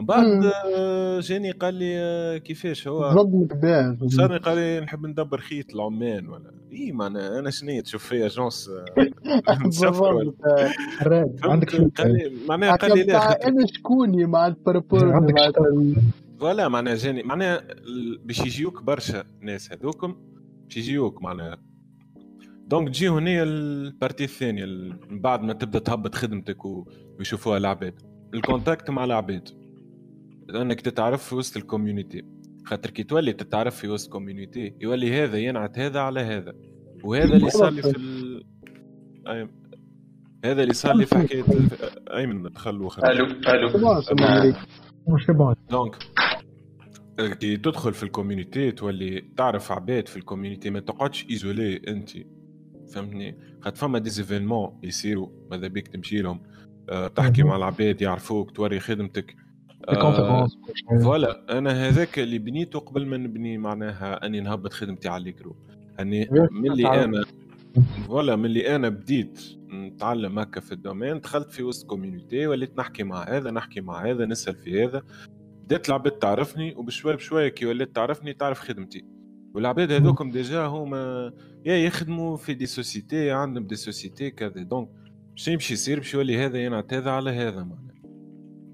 من 0.00 0.06
بعد. 0.06 0.52
آه، 0.74 1.20
جاني 1.20 1.50
قال 1.50 1.74
لي 1.74 1.98
آه، 1.98 2.38
كيفاش 2.38 2.88
هو؟ 2.88 3.10
صدمك 3.18 3.56
باه 3.56 3.98
صارني 4.06 4.38
قال 4.38 4.56
لي 4.56 4.80
نحب 4.80 5.06
ندبر 5.06 5.40
خيط 5.40 5.74
العمان 5.74 6.28
ولا؟ 6.28 6.50
إي 6.72 6.92
معناها 6.92 7.38
أنا 7.38 7.50
شنو 7.50 7.80
تشوف 7.80 8.04
فيا 8.06 8.28
جونس. 8.28 8.70
راد 11.02 11.40
عندك 11.42 11.70
قال 12.00 12.12
لي 12.12 12.32
معناها 12.48 12.76
قال 12.76 12.98
لي 12.98 13.04
لا 13.04 13.48
أنا 13.48 13.66
شكوني 13.66 14.26
مع 14.26 14.46
البارابور 14.46 15.12
عندك 15.12 15.34
voilà 16.40 16.68
معناها 16.68 16.94
جاني 16.94 17.22
معناها 17.22 17.60
باش 18.24 18.38
يجيوك 18.40 18.82
برشا 18.82 19.24
ناس 19.40 19.72
هذوكم 19.72 20.16
باش 20.64 20.76
يجيوك 20.76 21.22
معناها. 21.22 21.58
donc 22.66 22.88
تجي 22.88 23.08
هنا 23.08 23.42
ال 23.42 23.54
partie 23.54 24.24
الثانية 24.24 24.64
ال- 24.64 24.96
من 25.10 25.20
بعد 25.20 25.42
ما 25.42 25.52
تبدأ 25.52 25.78
تهبط 25.78 26.14
خدمتك 26.14 26.64
ويشوفوها 27.18 27.56
العباد 27.58 27.94
ال 28.34 28.41
contact 28.41 28.90
مع 28.90 29.04
العباد 29.04 29.48
إنك 30.50 30.80
تتعرف 30.80 31.28
في 31.28 31.34
وسط 31.34 31.56
ال 31.56 31.62
community. 31.62 32.22
خاطر 32.64 32.90
كي 32.90 33.02
تولي 33.02 33.32
تتعرف 33.32 33.76
في 33.76 33.88
وسط 33.88 34.12
community 34.12 34.74
يولي 34.80 35.24
هذا 35.24 35.38
ينعت 35.38 35.78
هذا 35.78 36.00
على 36.00 36.20
هذا. 36.20 36.54
وهذا 37.04 37.36
اللي 37.36 37.50
صار 37.50 37.70
لي 37.70 37.82
في 37.82 37.96
ال... 37.96 38.44
أي- 39.26 39.48
هذا 40.44 40.62
اللي 40.62 40.74
صار 40.74 40.96
لي 40.96 41.06
في 41.06 41.18
حكاية 41.18 41.44
أيمن 42.16 42.42
دخل 42.42 42.70
ألو 42.70 42.88
ألو. 43.48 43.72
donc 45.70 45.96
كي 47.40 47.56
تدخل 47.56 47.94
في 47.94 48.02
ال 48.02 48.09
community 48.09 48.70
تولي 48.70 49.20
تعرف 49.36 49.72
عباد 49.72 50.08
في 50.08 50.16
ال 50.16 50.21
community 50.21 50.70
ما 50.70 50.80
تقعدش 50.80 51.26
isolé 51.30 51.80
أنت. 51.88 52.10
فهمتني؟ 52.94 53.38
خاطر 53.60 53.76
فما 53.76 53.98
des 53.98 54.10
événements 54.10 54.80
يصيروا 54.82 55.28
ماذا 55.50 55.68
بيك 55.68 55.88
تمشي 55.88 56.22
لهم 56.22 56.42
آه، 56.90 57.08
تحكي. 57.08 57.42
مع 57.42 57.56
العباد 57.56 58.02
يعرفوك 58.02 58.50
توري 58.50 58.80
خدمتك. 58.80 59.36
آه، 59.88 60.46
voilà 61.02 61.58
أنا 61.58 61.88
هذاك 61.88 62.18
اللي 62.18 62.38
بنيته 62.38 62.78
قبل 62.78 63.06
ما 63.06 63.16
نبني 63.16 63.58
معناها 63.58 64.26
أني 64.26 64.40
نهبط 64.40 64.72
خدمتي 64.72 65.08
على 65.08 65.30
الكرو 65.30 65.56
اني 66.00 66.28
ملي. 66.52 67.04
أنا 67.04 67.24
voilà 68.06 68.36
ملي 68.36 68.76
أنا 68.76 68.88
بديت 68.88 69.40
نتعلم 69.72 70.38
هكا 70.38 70.60
في 70.60 70.72
ال 70.72 70.78
domaine 70.78 71.20
دخلت 71.20 71.50
في 71.52 71.62
وسط 71.62 71.86
community 71.86 72.46
وليت 72.46 72.78
نحكي 72.78 73.02
مع 73.02 73.22
هذا 73.28 73.50
نحكي 73.50 73.80
مع 73.80 74.06
هذا 74.10 74.26
نسأل 74.26 74.54
في 74.56 74.84
هذا. 74.84 75.02
بدات 75.64 75.88
العباد 75.88 76.12
تعرفني 76.12 76.74
وبشوي 76.74 77.16
بشوي 77.16 77.50
كي 77.50 77.66
ولات 77.66 77.96
تعرفني 77.96 78.32
تعرف 78.32 78.60
خدمتي. 78.60 79.04
والعباد 79.54 79.92
هذوكم 79.92 80.30
déjà 80.30 80.60
هما 80.66 81.32
يا 81.64 81.76
يخدموا 81.76 82.36
في 82.36 82.54
des 82.54 82.66
sociétés 82.66 83.30
عندهم 83.30 83.66
des 83.66 83.76
sociétés 83.76 84.30
كذا. 84.30 84.62
donc 84.62 84.88
باش 85.30 85.48
يمشي 85.48 85.74
يصير 85.74 85.98
باش 85.98 86.14
يولي 86.14 86.46
هذا 86.46 86.64
ينعت 86.64 86.94
هذا 86.94 87.10
على 87.10 87.30
هذا 87.30 87.62
معناها. 87.62 87.97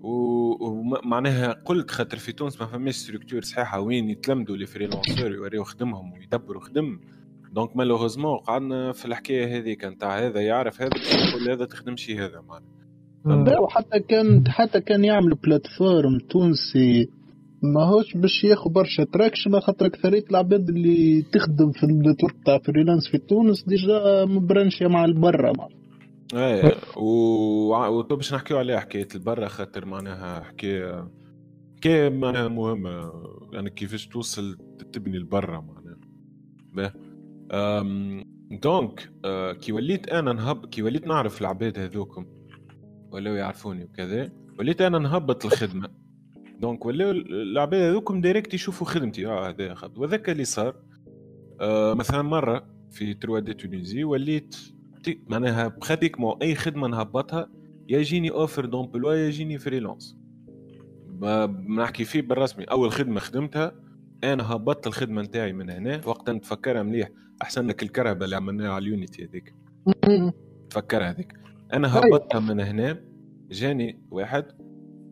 ومعناها 0.04 1.52
قلت 1.64 1.90
خاطر 1.90 2.16
في 2.16 2.32
تونس 2.32 2.61
ما 2.61 2.66
فماش 2.66 2.94
structure 2.94 3.42
صحيحة 3.42 3.80
وين 3.80 4.11
يتلمدوا 4.11 4.56
les 4.56 4.66
freelancers 4.66 5.32
يوريو 5.32 5.64
خدمهم 5.64 6.12
ويدبروا 6.12 6.61
خدم 6.61 6.99
donc 7.52 7.76
malheureusement 7.76 8.38
قعدنا 8.38 8.92
في 8.92 9.04
الحكاية 9.04 9.58
هذيك 9.58 9.84
نتاع 9.84 10.18
هذا 10.18 10.40
يعرف 10.40 10.82
هذا 10.82 10.90
يقول 11.28 11.50
هذا 11.50 11.64
تخدمش 11.64 12.11
هذا 12.11 12.40
معناها. 12.40 13.61
وحتى 13.61 14.00
كان 14.00 14.49
حتى 14.49 14.80
كان 14.80 15.04
يعمل 15.04 15.34
plateforme 15.34 16.18
تونسي 16.30 17.08
ماهوش 17.62 18.16
باش 18.16 18.44
ياخذ 18.44 18.70
برشا 18.70 19.04
traction 19.04 19.61
خاطر 19.61 19.87
اكثريه 19.87 20.25
العباد 20.30 20.68
اللي 20.68 21.23
تخدم 21.32 21.73
في 21.73 21.84
ال 21.84 21.91
network 21.91 22.34
تاع 22.46 22.58
freelance 22.58 23.08
في 23.11 23.18
تونس 23.18 23.64
déjà 23.64 24.25
مبرنشيه 24.25 24.87
مع 24.87 25.04
البرا 25.04 25.52
إيه 26.35 26.75
و 26.97 27.75
وتو 27.99 28.16
باش 28.16 28.35
نحكيو 28.35 28.59
عليها 28.59 28.81
حكايه 28.81 29.09
البرا 29.14 29.49
خاطر 29.49 29.85
معناها 29.87 30.40
حكايه 30.43 31.09
حكايه 31.76 32.09
معناها 32.09 32.49
مهمه 32.49 33.12
يعني 33.52 33.71
كيفاش 33.71 34.07
توصل 34.07 34.59
تبني 34.93 35.16
البرا 35.16 35.61
معناها. 35.61 35.97
باه. 36.73 36.93
أم، 37.52 38.25
donc 38.50 39.12
آه، 39.25 39.52
كي 39.52 39.73
وليت 39.73 40.09
أنا 40.09 40.33
نهب 40.33 40.66
كي 40.66 40.83
وليت 40.83 41.07
نعرف 41.07 41.40
العباد 41.40 41.78
هذوكم 41.78 42.26
ولاو 43.11 43.35
يعرفوني 43.35 43.85
وكذا 43.85 44.33
وليت 44.59 44.81
أنا 44.81 44.99
نهبط 44.99 45.45
الخدمة. 45.45 45.88
donc 46.61 46.87
ولاو 46.87 47.11
العباد 47.11 47.83
هذوكم 47.83 48.21
direct 48.20 48.54
يشوفوا 48.54 48.87
خدمتي. 48.87 49.26
آه 49.26 49.49
هذا 49.49 49.75
وذاك 49.97 50.31
اللي 50.31 50.45
صار 50.45 50.76
آه 51.61 51.95
مثلا 51.95 52.23
مرة 52.23 52.66
في 52.90 53.12
3 53.14 53.38
D 53.38 53.54
Tunisie 53.54 54.04
وليت 54.04 54.57
تي- 55.04 55.20
معناها 55.28 55.68
pratiquement 55.68 56.37
أي 56.42 56.54
خدمة 56.54 56.88
نهبطها 56.88 57.49
يجيني 57.88 58.30
offre 58.30 58.64
d'emploi 58.64 59.14
يا 59.14 59.26
يجيني 59.26 59.58
freelance 59.58 60.16
نحكي 61.78 62.04
فيه 62.04 62.23
بالرسمي. 62.23 62.64
أول 62.64 62.92
خدمة 62.92 63.20
خدمتها 63.20 63.73
أنا 64.25 64.52
هبطت 64.52 64.87
الخدمة 64.87 65.23
نتاعي 65.23 65.52
من 65.52 65.70
هنا 65.70 66.00
وقتها 66.06 66.32
نتفكرها 66.32 66.82
مليح. 66.82 67.08
أحسن 67.42 67.66
لك 67.66 67.82
الكرهبة 67.82 68.25
اللي 68.25 68.37
عملناها 68.37 68.73
على 68.73 68.82
اليونيتي 68.82 69.25
هذيك. 69.25 69.54
تفكرها 70.70 71.11
هذيك. 71.11 71.32
أنا 71.73 71.88
أيوة. 72.04 72.16
هبطتها 72.16 72.40
من 72.40 72.61
هنا 72.61 73.00
جاني 73.50 74.02
واحد 74.11 74.44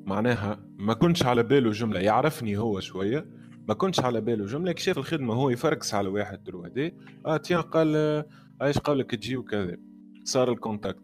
معناها 0.05 0.61
ما 0.79 0.95
كنتش 0.95 1.27
على 1.27 1.43
باله 1.43 1.71
جملة. 1.71 2.01
يعرفني 2.01 2.59
هو 2.59 2.81
شوية 2.81 3.27
ما 3.69 3.75
كنتش 3.75 4.01
على 4.01 4.21
باله 4.21 4.47
جملة. 4.47 4.73
كي 4.73 4.83
شاف 4.83 4.99
الخدمة 4.99 5.35
هو 5.35 5.51
يفركس 5.51 5.95
على 5.95 6.09
واحد 6.09 6.45
درو 6.45 6.65
هدي 6.65 6.95
آه 7.27 7.37
تيان 7.37 7.63
قال 7.63 8.25
إيش 8.63 8.79
قولك 8.79 9.11
تجي 9.11 9.37
وكذا؟ 9.37 9.77
صار 10.25 10.53
الكونتاكت 10.53 11.03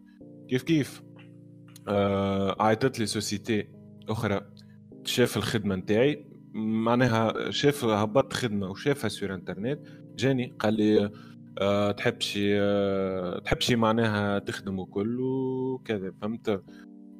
كيف 0.49 0.63
كيف؟ 0.63 1.03
آه 1.87 2.63
عيطت 2.63 2.99
لي 2.99 3.05
société 3.05 3.67
أخرى. 4.09 4.41
شاف 5.03 5.37
الخدمة 5.37 5.75
نتاعي 5.75 6.25
معناها 6.53 7.51
شاف 7.51 7.85
هبطت 7.85 8.33
خدمة 8.33 8.69
وشافها 8.69 9.09
sur 9.09 9.33
internet 9.33 9.79
جاني 10.15 10.53
قال 10.59 10.73
لي 10.73 11.11
أه 11.61 11.91
تحب 11.91 12.21
شي 12.21 12.59
أه 12.61 13.39
تحب 13.39 13.61
شي 13.61 13.75
معناها 13.75 14.39
تخدم 14.39 14.79
وكل 14.79 15.19
وكذا 15.21 16.11
فهمت؟ 16.21 16.63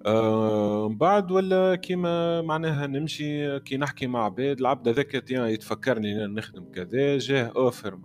أه 0.05 0.89
من 0.89 0.98
بعد 0.98 1.31
ولا 1.31 1.75
كيما 1.75 2.41
معناها 2.41 2.88
نمشي 2.88 3.60
كي 3.60 3.77
نحكي 3.77 4.08
مع 4.08 4.25
عباد 4.25 4.60
العبد 4.60 4.88
هذاك 4.88 5.31
يتفكرني 5.31 6.27
نخدم 6.27 6.72
كذا 6.72 7.17
جاه 7.17 7.51
offre. 7.55 7.99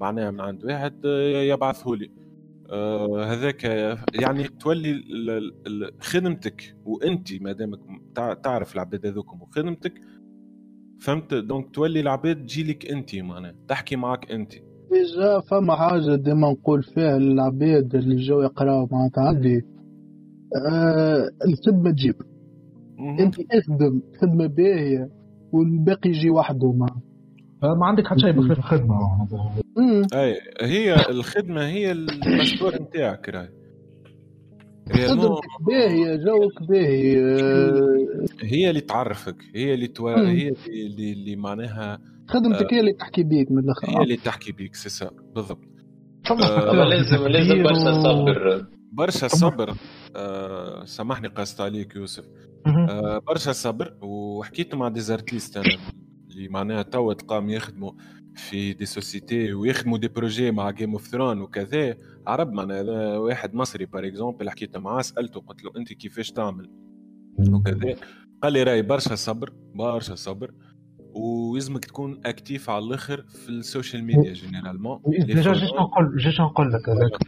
معناها 0.00 0.30
من 0.30 0.40
عند 0.40 0.64
واحد 0.64 1.06
آه، 1.06 1.42
يبعثه 1.42 1.90
لي. 1.96 2.10
آه، 2.70 3.24
هذاك 3.24 3.64
يعني 4.20 4.44
تولي 4.48 5.02
خدمتك 6.00 6.76
وأنت 6.84 7.42
ما 7.42 7.52
دامك 7.52 7.78
تع- 8.14 8.34
تعرف 8.34 8.74
العباد 8.74 9.06
هذوكم 9.06 9.42
وخدمتك 9.42 9.92
فهمت؟ 11.00 11.34
donc 11.34 11.70
تولي 11.74 12.00
العباد 12.00 12.36
تجيلك 12.46 12.90
أنت 12.90 13.14
معناها 13.16 13.54
تحكي 13.68 13.96
معك 13.96 14.30
أنت. 14.32 14.52
déjà 14.92 15.40
فما 15.50 15.76
حاجة 15.76 16.14
ديما 16.16 16.50
نقول 16.50 16.82
فيها 16.82 17.18
للعباد 17.18 17.94
اللي 17.94 18.16
جاو 18.16 18.42
يقراو 18.42 18.88
معناتها 18.92 19.24
عندي 19.28 19.62
آه 20.70 21.30
الخدمة 21.48 21.90
تجيب. 21.90 22.14
أنت 23.20 23.34
اخدم 23.52 24.02
خدمة 24.20 24.46
باهية 24.46 25.10
والباقي 25.52 26.10
يجي 26.10 26.30
وحده 26.30 26.72
مع 26.72 26.86
ما 27.62 27.86
عندك 27.86 28.06
حتى 28.06 28.20
شيء 28.20 28.30
بخلاف 28.30 28.58
الخدمة. 28.58 29.28
أي 30.14 30.40
هي 30.60 30.94
الخدمة 31.10 31.66
هي 31.66 31.92
ال 31.92 32.00
passeport 32.00 32.74
نتاعك 32.82 33.28
راهي. 33.28 33.48
réellement 34.96 35.26
خدمتك 35.26 35.48
باهية 35.66 36.16
جوك 36.16 36.68
باهي 36.68 37.20
آه 37.20 38.24
هي 38.42 38.70
اللي 38.70 38.80
تعرفك 38.80 39.36
هي 39.54 39.74
اللي 39.74 39.86
تو... 39.86 40.08
مم. 40.08 40.26
هي 40.26 40.52
اللي, 40.68 41.12
اللي, 41.12 41.36
معناها 41.36 41.98
خدمتك 42.28 42.74
هي 42.74 42.80
اللي 42.80 42.92
تحكي 42.92 43.22
بيك 43.22 43.50
من 43.50 43.58
هي 43.58 43.64
الآخر 43.64 44.02
اللي 44.02 44.16
تحكي 44.16 44.52
بيك 44.52 44.74
c'est 44.74 45.10
بالضبط. 45.34 45.64
آه، 46.30 46.72
لازم 46.72 47.28
لازم 47.28 47.62
برشا 47.62 47.92
صبر. 48.02 48.66
برشا 48.92 49.28
صبر. 49.28 49.74
آه 50.16 50.84
سامحني 50.84 51.28
قصت 51.28 51.60
عليك 51.60 51.96
يوسف. 51.96 52.24
آه 52.66 53.18
برشا 53.18 53.52
صبر 53.52 53.94
وحكيت 54.02 54.74
مع 54.74 54.88
des 54.88 55.07
artistes 55.07 55.56
أنا. 55.56 55.76
اللي 56.40 56.52
معناها 56.52 56.82
توا 56.82 57.14
تلقاهم 57.14 57.50
يخدموا 57.50 57.92
في 58.34 58.72
des 58.72 58.86
sociétés 58.86 59.54
ويخدموا 59.54 59.98
des 59.98 60.08
projets 60.08 60.50
مع 60.50 60.70
Game 60.70 60.92
of 60.92 61.06
Thrones 61.06 61.40
وكذا. 61.40 61.96
عرب 62.26 62.52
معناها 62.52 62.80
هذا 62.80 63.16
واحد 63.16 63.54
مصري 63.54 63.86
par 63.86 64.06
exemple 64.06 64.50
حكيت 64.50 64.76
معاه 64.76 65.02
سألته 65.02 65.40
قلت 65.40 65.64
له 65.64 65.70
أنت 65.76 65.92
كيفاش 65.92 66.30
تعمل؟ 66.30 66.70
وكذا. 67.38 67.94
قال 68.42 68.52
لي 68.52 68.62
راي 68.62 68.82
برشا 68.82 69.14
صبر 69.14 69.52
برشا 69.74 70.14
صبر. 70.14 70.54
ويلزمك 71.14 71.84
تكون 71.84 72.20
actif 72.24 72.70
على 72.70 72.84
الآخر 72.84 73.22
في 73.22 73.48
ال 73.48 73.56
social 73.56 74.04
media 74.04 74.32
généralement 74.32 75.00
déjà 75.06 75.52
جيت 75.52 75.72
نقول 75.74 76.16
جيت 76.16 76.40
نقول 76.40 76.72
لك 76.72 76.88
هذاك. 76.88 77.18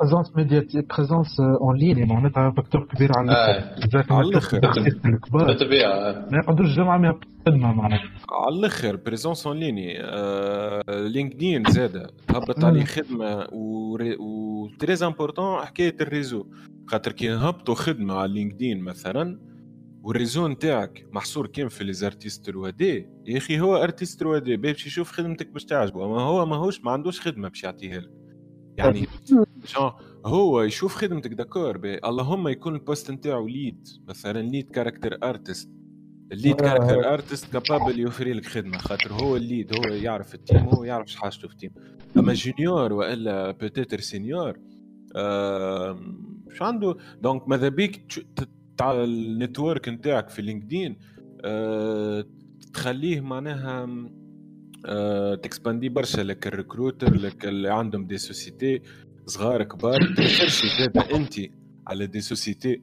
présence 0.00 0.36
médiatique 0.36 0.96
présence 0.98 1.40
en 1.40 1.76
ligne 1.76 2.08
معناتها 2.08 2.50
facteur 2.50 2.84
كبير 2.94 3.10
على 3.18 3.24
الأخر. 3.30 4.10
آه. 4.10 4.14
على 4.14 4.28
ال 4.28 4.37
artistes 4.37 5.06
الكبار. 5.06 5.46
بالطبيعه 5.46 6.26
ما 6.32 6.38
يقعدوش 6.38 6.76
جمعه 6.76 6.98
ما 6.98 7.20
خدمه 7.46 7.72
معناتها 7.72 8.10
على 8.30 8.56
الأخر 8.58 8.96
présence 8.96 9.46
en 9.46 9.56
ligne 9.56 10.00
آه 10.04 10.82
LinkedIn 10.88 11.62
زاد 11.70 12.10
هبط 12.30 12.64
عليه 12.64 12.84
خدمة 12.84 13.46
و 13.52 13.96
très 14.78 15.02
important 15.02 15.64
حكاية 15.64 15.96
ال 16.00 16.06
réseau. 16.06 16.46
خاطر 16.86 17.12
كي 17.12 17.28
نهبطوا 17.28 17.74
خدمة 17.74 18.14
على 18.14 18.32
LinkedIn 18.32 18.80
مثلا 18.80 19.38
وال 20.02 20.13
réseau 20.13 20.48
نتاعك 20.48 21.06
محصور 21.12 21.46
كان 21.46 21.68
في 21.68 21.84
les 21.84 22.01
artistes 22.01 22.46
3 22.50 22.70
D 22.70 23.08
يا 23.26 23.38
أخي 23.38 23.60
هو 23.60 23.76
artiste 23.76 24.20
3 24.20 24.38
D 24.44 24.56
باش 24.56 24.86
يشوف 24.86 25.12
خدمتك 25.12 25.48
باش 25.52 25.64
تعجبه 25.64 26.04
أما 26.04 26.20
هو 26.22 26.46
ماهوش 26.46 26.84
ما 26.84 26.90
عندوش 26.90 27.20
خدمة 27.20 27.48
باش 27.48 27.64
يعطيها 27.64 28.00
لك. 28.00 28.10
يعني 28.78 29.06
شو 29.64 29.90
هو 30.26 30.62
يشوف 30.62 30.94
خدمتك 30.94 31.32
d'accord. 31.32 31.80
اللهم 31.84 32.48
يكون 32.48 32.74
ال 32.74 32.80
poste 32.80 33.10
نتاعو 33.10 33.46
lead 33.46 33.88
مثلا 34.08 34.42
lead 34.42 34.70
character 34.70 35.18
artist 35.22 35.70
ال 36.32 36.36
lead. 36.36 36.54
character 36.56 37.12
artist 37.12 37.52
capable 37.52 37.98
يوفري 37.98 38.32
لك 38.32 38.46
خدمة 38.46 38.78
خاطر 38.78 39.12
هو 39.12 39.36
ال 39.36 39.43
lead 39.43 39.72
هو 39.74 39.94
يعرف 39.94 40.34
ال 40.34 40.39
team 40.39 40.58
هو 40.58 40.84
يعرف 40.84 41.14
حاجته 41.14 41.48
في 41.48 41.54
ال 41.54 41.57
team 41.57 41.70
أما 42.16 42.32
junior 42.32 42.92
وإلا 42.92 43.50
peut-être 43.50 44.00
senior 44.00 44.58
آه 45.16 46.00
شو 46.52 46.64
عنده 46.64 46.96
donc 47.20 47.48
ماذا 47.48 47.68
بيك 47.68 48.24
تاع 48.76 49.04
ال 49.04 49.14
network 49.14 49.88
نتاعك 49.88 50.28
في 50.28 50.42
LinkedIn 50.42 50.96
آه 51.44 52.24
تخليه 52.72 53.20
معناها 53.20 53.86
ت 55.34 55.41
expandi 55.41 55.88
برشا 55.88 56.20
لك 56.20 56.46
ال 56.46 56.53
recruteur 56.53 57.14
لك 57.14 57.44
اللي 57.44 57.68
عندهم 57.72 58.06
des 58.06 58.18
sociétés 58.18 58.82
صغار 59.26 59.62
كبار 59.62 60.14
ترشي 60.16 60.68
زاد 60.78 60.98
انت 60.98 61.34
على 61.86 62.06
des 62.06 62.20
sociétés 62.20 62.82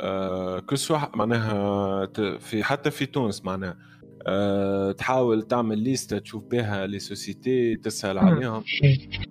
آه 0.00 0.60
que 0.60 0.78
ce 0.78 0.91
soit 0.91 1.16
معناها 1.16 2.06
في 2.38 2.64
حتى 2.64 2.90
في 2.90 3.06
تونس 3.06 3.44
معناها 3.44 3.78
آه 4.26 4.92
تحاول 4.92 5.42
تعمل 5.42 5.78
ليستة 5.78 6.18
تشوف 6.18 6.44
بها 6.44 6.86
les 6.86 6.98
sociétés 6.98 7.76
تسأل 7.76 8.18
عليهم 8.18 8.62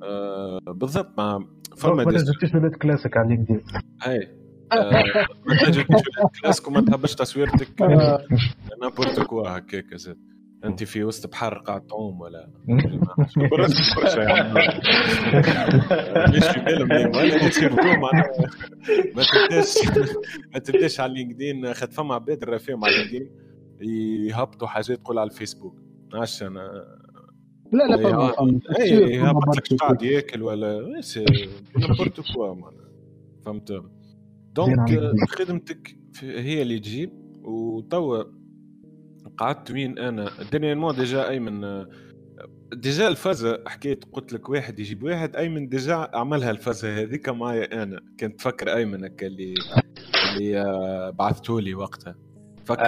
آه 0.04 0.60
بالضبط 0.68 1.18
ما 1.18 1.48
فما 1.78 1.94
ما 1.94 2.04
دي 2.04 2.18
ولاد 2.54 2.72
كلاسيك 2.76 3.18
على 3.18 3.28
LinkedIn 3.28 3.62
آه، 4.72 5.04
ما 5.48 5.56
تجي 5.62 5.84
تشوف 5.84 6.04
كلاسيك 6.42 6.68
وما 6.68 6.82
تهبش 6.82 7.16
تصويرتك 7.16 7.82
n'importe 8.82 9.20
quoi 9.20 9.58
هكاك 9.58 9.96
زاد 9.96 10.33
أنت 10.64 10.84
في 10.84 11.04
وسط 11.04 11.32
بحر 11.32 11.58
قاعد 11.58 11.88
تعوم 11.88 12.22
ولا؟ 12.22 12.50
برشا 13.52 13.96
برشا 13.98 14.20
يعني 14.20 14.54
ليش 16.32 16.46
في 16.46 16.60
بالهم؟ 16.60 16.92
ولا 16.92 17.98
معناها 18.04 18.32
ما 19.16 19.24
تبدأش. 19.24 19.76
ما 20.54 20.60
تبدأش 20.60 21.00
على 21.00 21.14
LinkedIn. 21.14 21.74
خد 21.74 21.92
فما 21.94 22.16
عباد 22.16 22.44
رافيهم 22.44 22.86
على 22.86 22.96
LinkedIn. 22.96 23.30
يهبطوا 24.30 24.68
حاجات 24.68 25.00
تقول 25.00 25.18
على 25.20 25.30
الفيسبوك. 25.30 25.76
عش 26.14 26.44
أنا. 26.44 26.86
لا 27.72 27.84
لا 27.84 27.98
إيه، 27.98 28.04
فما 28.04 28.24
آه، 28.24 28.32
فما 28.32 28.60
اي 28.80 28.90
فما 28.90 29.28
يهبط 29.28 29.58
لك 29.58 29.74
قاعد 29.80 30.02
ياكل 30.02 30.42
ولا 30.42 31.02
n'importe 31.78 32.22
quoi 32.34 32.56
فهمت؟ 33.46 33.84
donc. 34.54 35.02
خدمتك 35.30 35.96
هي 36.22 36.62
اللي 36.62 36.80
تجيب 36.80 37.12
وتوا 37.44 38.24
قعدت 39.38 39.72
وين 39.72 40.00
أنا؟ 40.00 40.30
dernièrement 40.52 40.96
déjà 40.96 41.30
ايمن 41.30 41.86
déjà 42.74 43.08
الفازة 43.08 43.64
حكيت 43.68 44.06
قلت 44.12 44.34
لك 44.34 44.50
واحد 44.50 44.80
يجيب 44.80 45.04
واحد 45.04 45.36
ايمن 45.36 45.68
déjà 45.70 46.10
عملها 46.14 46.52
الفازة 46.52 47.02
هذيك 47.02 47.30
معايا 47.30 47.84
أنا. 47.84 48.00
كنت 48.20 48.42
فكر 48.42 48.76
ايمن 48.76 49.04
هكا 49.04 49.28
اللي 49.28 49.54
اللي 50.38 50.60
آه، 50.62 51.10
بعثتولي 51.10 51.74
وقتها. 51.76 52.16
فكر. 52.66 52.84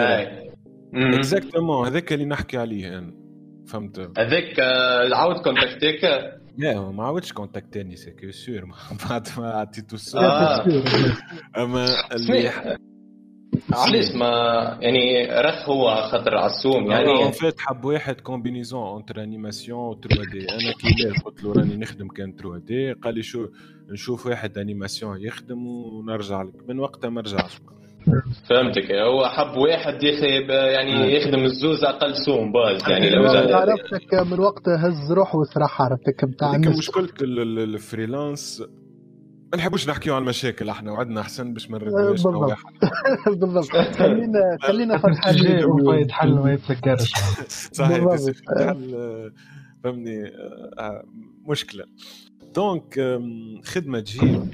exactement 0.94 1.88
هذاك 1.88 2.14
اللي 2.14 2.26
نحكي 2.26 2.58
عليه 2.58 2.98
أنا. 2.98 3.14
فهمت؟ 3.68 4.00
هذاك 4.00 4.60
آه، 4.60 5.16
عاود 5.16 5.36
كونتاكتيك 5.36 6.02
لا 6.58 6.78
هو 6.78 6.92
ما 6.92 7.04
عاودش 7.04 7.34
كونتاكتاني 7.34 7.96
c'est 7.96 8.32
sûr 8.32 8.66
بعد 9.10 9.28
ما 9.38 9.50
عطيته 9.50 9.94
السوم 9.94 10.24
آه. 10.24 10.66
أما 11.58 11.86
اللي 12.16 12.52
علاش 13.74 14.16
ما 14.16 14.28
يعني 14.82 15.26
رث 15.42 15.70
هو 15.70 15.96
خاطر 16.12 16.38
عالسوم 16.38 16.92
يعني 16.92 17.10
يعني 17.10 17.26
en 17.26 17.32
fait 17.32 17.60
حب 17.60 17.86
واحد 17.86 18.22
combinaison 18.22 18.84
entre 18.88 19.24
animation 19.24 19.80
و 19.80 19.94
3D 19.94 20.40
أنا 20.40 20.72
كي 20.82 21.04
لا 21.04 21.14
قلت 21.26 21.44
له 21.44 21.54
راني 21.54 21.78
نخدم 21.78 22.08
كان 22.08 22.34
3D 22.36 22.92
قال 22.94 23.16
لي 23.16 23.24
شو 23.24 23.48
نشوف 23.92 24.26
واحد 24.26 24.58
animation 24.58 25.22
يخدم 25.22 25.68
ونرجع 25.68 26.42
لك. 26.42 26.70
من 26.70 26.80
وقتها 26.80 27.10
ما 27.10 27.22
رجعش. 27.22 27.58
فهمتك. 28.50 28.92
هو 28.92 29.26
حب 29.28 29.58
واحد 29.58 30.04
يخي 30.04 30.40
ب- 30.48 30.50
يعني 30.50 31.04
آه. 31.04 31.06
يخدم 31.06 31.44
الزوز 31.44 31.84
أقل 31.84 32.14
سوم 32.26 32.52
باز 32.52 32.90
يعني 32.90 33.10
لو 33.10 33.28
زاد 33.28 33.52
عرفتك 33.52 34.14
من 34.32 34.40
وقتها 34.40 34.88
هز 34.88 35.12
روح 35.12 35.36
وسرح 35.36 35.82
عرفتك 35.82 36.24
الناس. 36.24 36.78
مشكلة 36.78 37.10
ال- 37.22 37.40
ال- 37.40 37.60
ال 37.74 37.82
freelance. 37.82 38.64
ما 39.56 39.62
نحبوش 39.62 39.90
نحكيو 39.90 40.16
على 40.16 40.22
المشاكل 40.22 40.70
إحنا 40.70 40.92
وعدنا 40.92 41.22
أحسن 41.22 41.54
باش 41.54 41.70
ما 41.70 41.78
نردوش 41.78 42.22
بالضبط. 42.24 42.58
بالضبط. 43.40 43.66
خلينا 43.96 44.58
خلينا 44.62 44.98
فرحانين. 44.98 45.66
وما 45.72 45.96
يتحل 45.98 46.34
ما 46.34 46.54
يتسكرش 46.54 47.14
صحيح 47.78 48.04
فهمني 49.84 50.28
آه، 50.80 51.04
مشكلة. 51.50 51.84
donc 52.56 53.00
آم، 53.00 53.62
خدمة 53.66 54.00
تجيب 54.00 54.54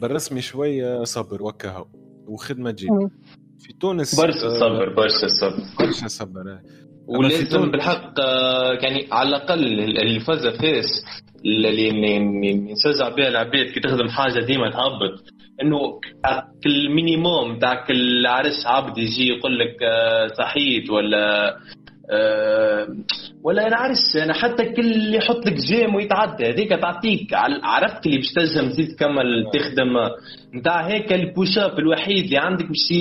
بالرسمي 0.00 0.40
شوية 0.40 1.04
صبر 1.04 1.42
وكهو. 1.42 1.86
وخدمة 2.26 2.70
تجيب. 2.70 2.90
في 3.58 3.72
تونس 3.72 4.20
برشا 4.20 4.46
آه، 4.46 4.60
صبر 4.60 4.94
برشا 4.94 5.26
صبر. 5.28 5.62
برشا 5.86 6.08
صبر 6.08 6.40
آه. 6.52 6.62
ولازم 7.06 7.46
تونس- 7.46 7.70
بالحق 7.70 8.14
يعني 8.82 9.08
على 9.12 9.28
الأقل 9.28 9.80
الفازة 9.98 10.58
فيس 10.58 11.04
اللي 11.44 12.52
نشجع 12.72 13.08
بها 13.08 13.28
العباد 13.28 13.66
كي 13.66 13.80
تخدم 13.80 14.08
حاجة 14.08 14.40
ديما 14.40 14.70
تهبط 14.70 15.24
إنه 15.62 16.00
المينيموم 16.66 17.58
تاع 17.58 17.84
كل 17.86 18.26
عرس 18.26 18.66
عبد 18.66 18.98
يجي 18.98 19.28
يقول 19.28 19.58
لك 19.58 19.82
آه، 19.82 20.26
صحيت 20.26 20.90
ولا 20.90 21.56
ولا 23.42 23.66
أنا 23.66 23.76
عرس 23.76 24.16
أنا 24.16 24.32
حتى 24.32 24.64
كل 24.64 24.92
اللي 24.92 25.16
يحط 25.16 25.46
لك 25.46 25.52
جيم 25.52 25.94
ويتعدى 25.94 26.44
هذيك 26.44 26.68
تعطيك 26.70 27.34
عرفت 27.62 28.06
اللي 28.06 28.16
باش 28.16 28.32
تنجم 28.32 28.68
تزيد 28.68 28.88
تكمل 28.96 29.50
تخدم 29.52 29.96
نتاع 30.54 30.86
هيك 30.86 31.12
البوش 31.12 31.58
اب 31.58 31.78
الوحيد 31.78 32.24
اللي 32.24 32.38
عندك 32.38 32.66
باش 32.66 32.92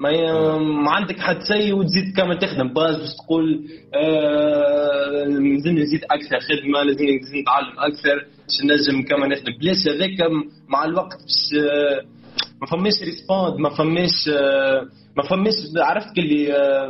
ما, 0.00 0.10
ي... 0.10 0.32
ما 0.58 0.90
عندك 0.90 1.18
حد 1.18 1.40
سيء 1.40 1.74
وتزيد 1.74 2.12
تكمل 2.12 2.38
تخدم. 2.38 2.68
باز 2.68 2.96
باش 2.96 3.08
تقول 3.24 3.64
آه 3.94 5.24
لازم 5.24 5.78
نزيد 5.78 6.00
أكثر 6.10 6.40
خدمة 6.40 6.82
لازم 6.82 7.04
نزيد 7.04 7.42
نتعلم 7.42 7.78
أكثر 7.78 8.16
باش 8.48 8.64
نجم 8.64 9.02
كمان 9.02 9.30
نخدم. 9.30 9.52
بلاش 9.60 9.88
هذاك 9.88 10.30
مع 10.68 10.84
الوقت 10.84 11.16
باش 11.22 11.62
آه 11.64 12.19
ما 12.60 12.66
فماش 12.66 13.02
réponse 13.02 13.60
ما 13.60 13.70
فماش 13.70 14.28
آه 14.28 14.88
ما 15.16 15.22
فماش 15.30 15.54
عرفت 15.78 16.18
اللي 16.18 16.52
آه 16.56 16.88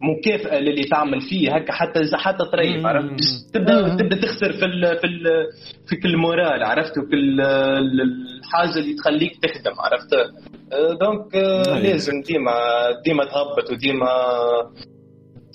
مكافاه 0.00 0.58
للي 0.60 0.84
تعمل 0.84 1.20
فيه 1.20 1.56
هكا 1.56 1.72
حتى 1.72 2.00
حتى 2.16 2.44
طريف. 2.52 2.86
عرفت؟ 2.86 3.20
تبدأ 3.54 3.96
تبدأ 3.96 4.20
تخسر 4.20 4.52
في 4.52 4.64
ال 4.64 4.98
في 4.98 5.06
ال 5.06 5.24
في 5.88 5.96
كل 5.96 6.16
moral 6.16 6.62
عرفت؟ 6.62 6.98
وكل 6.98 7.40
ال- 7.40 8.00
الحاجة 8.00 8.78
اللي 8.78 8.94
تخليك 8.94 9.32
تخدم 9.42 9.72
عرفت؟ 9.80 10.12
آه، 10.72 10.92
donc 11.00 11.36
آه، 11.36 11.62
نعم. 11.74 11.82
لازم 11.82 12.22
ديما 12.22 12.52
ديما 13.04 13.24
تهبط 13.24 13.70
وديما 13.70 14.08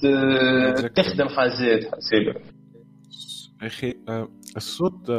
ت- 0.03 0.91
تخدم 0.95 1.27
حاجات 1.27 1.84
حسيبه 1.95 2.34
أخي 3.62 3.93
آه، 4.10 4.27
الصوت 4.58 5.10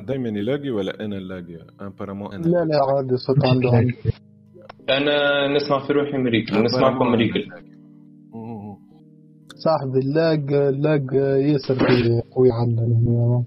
دائما 0.00 0.28
يلاقي 0.28 0.70
ولا 0.70 1.04
أنا 1.04 1.18
نلاقي 1.18 1.66
ابارامون 1.80 2.34
أنا 2.34 2.42
لا 2.42 2.64
لا 2.64 2.84
عادي 2.96 3.16
صوت 3.16 3.44
عندهم. 3.52 3.92
أنا 4.90 5.48
نسمع 5.56 5.86
في 5.86 5.92
روحي 5.92 6.18
مريكل 6.18 6.64
نسمعكم 6.64 7.06
مريكل. 7.06 7.44
صاحبي 9.56 9.98
اللاق 9.98 10.68
اللاق 10.68 11.14
ياسر 11.52 11.78
قوي 12.36 12.48
عندنا 12.52 13.44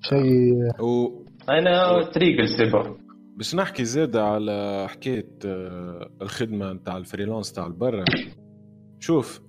شيء 0.00 0.82
و 0.82 1.22
أنا 1.48 2.02
تريقل 2.14 2.48
سيبا. 2.48 2.96
باش 3.36 3.54
نحكي 3.54 3.84
زيادة 3.84 4.24
على 4.24 4.86
حكاية 4.88 5.28
آه، 5.44 6.10
الخدمة 6.22 6.72
نتاع 6.72 6.96
الفريلانس 6.96 7.52
تاع 7.52 7.66
البرا. 7.66 8.04
شوف 9.00 9.40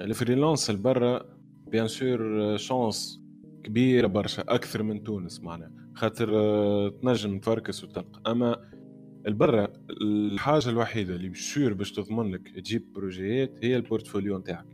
ال 0.00 0.07
freelance 0.07 0.70
البرا 0.70 1.22
bien 1.70 1.86
sûr 1.86 2.18
chance 2.56 3.21
كبيرة 3.64 4.06
برشا 4.06 4.42
أكثر 4.48 4.82
من 4.82 5.02
تونس 5.02 5.40
معناها. 5.40 5.70
خاطر 5.94 6.30
آه، 6.34 6.88
تنجم 6.88 7.38
تفركس 7.38 7.84
وتلقى 7.84 8.32
أما 8.32 8.56
البرا 9.26 9.68
الحاجة 10.02 10.68
الوحيدة 10.68 11.14
اللي 11.14 11.28
بشور 11.28 11.72
باش 11.72 11.92
تضمن 11.92 12.32
لك 12.32 12.48
تجيب 12.48 12.92
بروجيات 12.92 13.52
هي 13.62 13.76
ال 13.76 13.82
portfolio 13.82 14.38
نتاعك. 14.38 14.66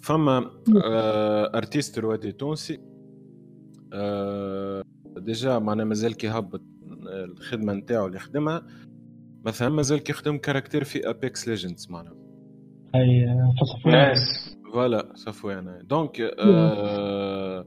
فما 0.00 0.50
آه، 0.84 1.56
artiste 1.58 1.98
رواتي 1.98 2.32
تونسي 2.32 2.78
آه، 3.92 4.82
déjà 5.16 5.58
معناها 5.58 5.84
مازال 5.84 6.14
كي 6.16 6.28
هبط 6.28 6.62
الخدمة 7.06 7.72
نتاعو 7.72 8.06
اللي 8.06 8.18
خدمها 8.18 8.66
مثلا 9.44 9.68
مازال 9.68 9.98
كي 9.98 10.12
يخدم 10.12 10.36
caractère 10.38 10.84
في 10.84 11.10
Apex 11.10 11.48
Legends 11.48 11.90
معناها. 11.90 12.14
اي 12.94 13.26
ناس 13.86 14.56
voilà 14.72 15.12
صفوانة 15.14 15.78
donc 15.78 16.20
آه 16.20 17.66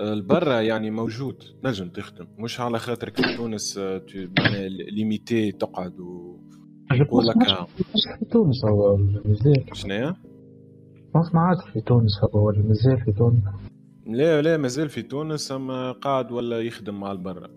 البرا 0.00 0.60
يعني 0.60 0.90
موجود 0.90 1.44
نجم 1.64 1.88
تخدم. 1.88 2.26
مش 2.38 2.60
على 2.60 2.78
خاطرك 2.78 3.16
في 3.16 3.36
تونس 3.36 3.78
آه، 3.78 4.02
limité 4.90 5.52
تقعد 5.52 6.00
و 6.00 6.38
يقول 6.92 7.26
لك. 7.26 7.34
في 8.18 8.24
تونس 8.32 8.64
هو 8.64 8.96
مازال 8.96 9.64
شنو؟ 9.72 10.14
ما 11.14 11.40
عاد 11.40 11.58
في 11.72 11.80
تونس 11.80 12.12
هو 12.34 12.46
ولا 12.46 12.62
مازال 12.62 13.00
في 13.04 13.12
تونس. 13.12 13.42
لا 14.06 14.42
لا 14.42 14.56
مازال 14.56 14.88
في 14.88 15.02
تونس 15.02 15.52
أما 15.52 15.92
قاعد 15.92 16.32
ولا 16.32 16.60
يخدم 16.60 17.00
مع 17.00 17.12
البرا. 17.12 17.48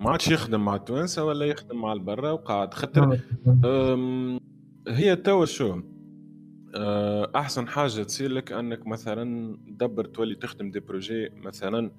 ما 0.00 0.10
عادش 0.10 0.28
يخدم 0.28 0.64
مع 0.64 0.74
التوانسه 0.76 1.24
ولا 1.24 1.46
يخدم 1.46 1.80
مع 1.80 1.92
البرا 1.92 2.30
وقاعد. 2.30 2.74
خاطر 2.74 3.18
هي 4.88 5.16
توا 5.16 5.44
شو؟ 5.44 5.80
أحسن 7.36 7.68
حاجة 7.68 8.02
تصير 8.02 8.30
لك 8.30 8.52
أنك 8.52 8.86
مثلا 8.86 9.56
تدبر 9.68 10.04
تولي 10.04 10.34
تخدم 10.34 10.70
des 10.70 10.80
projets 10.80 11.28
مثلا 11.44 11.90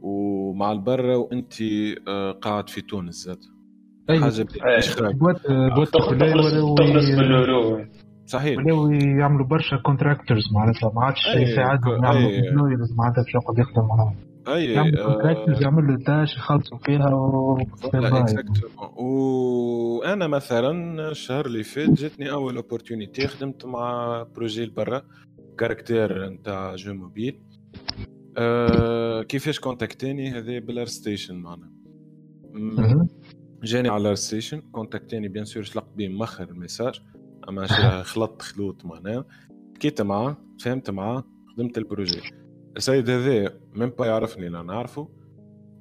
ومع 0.00 0.72
البرا 0.72 1.16
وأنت 1.16 1.52
أه، 2.08 2.32
قاعد 2.32 2.68
في 2.68 2.80
تونس 2.80 3.14
زاد 3.24 3.38
أي. 4.10 4.20
حاجة 4.20 4.46
مش 4.78 4.96
boîte 5.00 5.50
boîte 5.50 5.88
تخلص 5.88 6.14
باليورو 7.16 7.84
صحيح. 8.26 8.58
ولاو 8.58 8.90
يعملوا 8.90 9.46
برشا 9.46 9.76
contractors 9.76 10.42
معناتها 10.54 10.92
ما 10.94 11.04
عادش 11.04 11.26
يساعدهم 11.36 12.00
ك- 12.00 12.04
يعملوا. 12.04 12.30
employers 12.50 12.92
معناتها 12.98 13.22
باش 13.22 13.34
يقعد 13.34 13.58
يخدم 13.58 13.82
معاهم 13.88 14.16
أي 14.48 14.78
أه، 14.78 14.82
contractors 14.82 15.62
يعملوا 15.62 15.98
تاش 16.06 16.36
يخلصوا 16.36 16.78
فيها 16.78 17.14
و. 17.14 17.58
وأنا 18.96 20.26
مثلا 20.26 21.08
الشهر 21.10 21.46
اللي 21.46 21.62
فات 21.62 21.90
جاتني 21.90 22.30
أول 22.30 22.56
opportunité 22.56 23.26
خدمت 23.26 23.64
مع 23.64 24.22
projet 24.34 24.66
برا 24.66 25.02
caractère 25.58 26.28
نتاع 26.28 26.76
jeu 26.76 26.94
mobile. 26.94 27.40
أه 28.36 29.22
كيفاش 29.22 29.60
كونتاكتاني 29.60 30.30
هذا 30.30 30.58
بال 30.58 30.86
ArtStation 30.86 31.34
معنا. 31.34 31.72
جاني 33.62 33.88
على 33.88 34.00
ال 34.02 34.14
ArtStation 34.14 34.60
كونتاكتاني 34.60 35.28
bien 35.28 35.44
sûr 35.44 35.62
شلقت 35.62 35.88
بيه 35.96 36.08
مخر 36.08 36.44
ال 36.44 36.51
message 36.51 37.00
أما 37.48 37.66
خلطت 38.12 38.42
خلوط 38.42 38.84
معناها 38.84 39.24
حكيت 39.74 40.02
معاه 40.02 40.36
فهمت 40.60 40.90
معاه 40.90 41.24
خدمت 41.56 41.78
ال 41.78 41.87
projet 41.87 42.41
السيد 42.76 43.10
هذا 43.10 43.54
même 43.72 43.90
pas 43.90 44.06
يعرفني 44.06 44.48
لا 44.48 44.62
نعرفه 44.62 45.08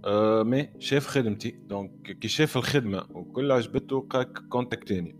آه 0.05 0.43
mais 0.43 0.69
شاف 0.79 1.07
خدمتي. 1.07 1.51
donc 1.51 2.17
كي 2.21 2.27
شاف 2.27 2.57
الخدمة 2.57 3.03
وكل 3.13 3.51
عجبته 3.51 3.99
قاك 4.09 4.39
كونتاكتيني 4.49 5.15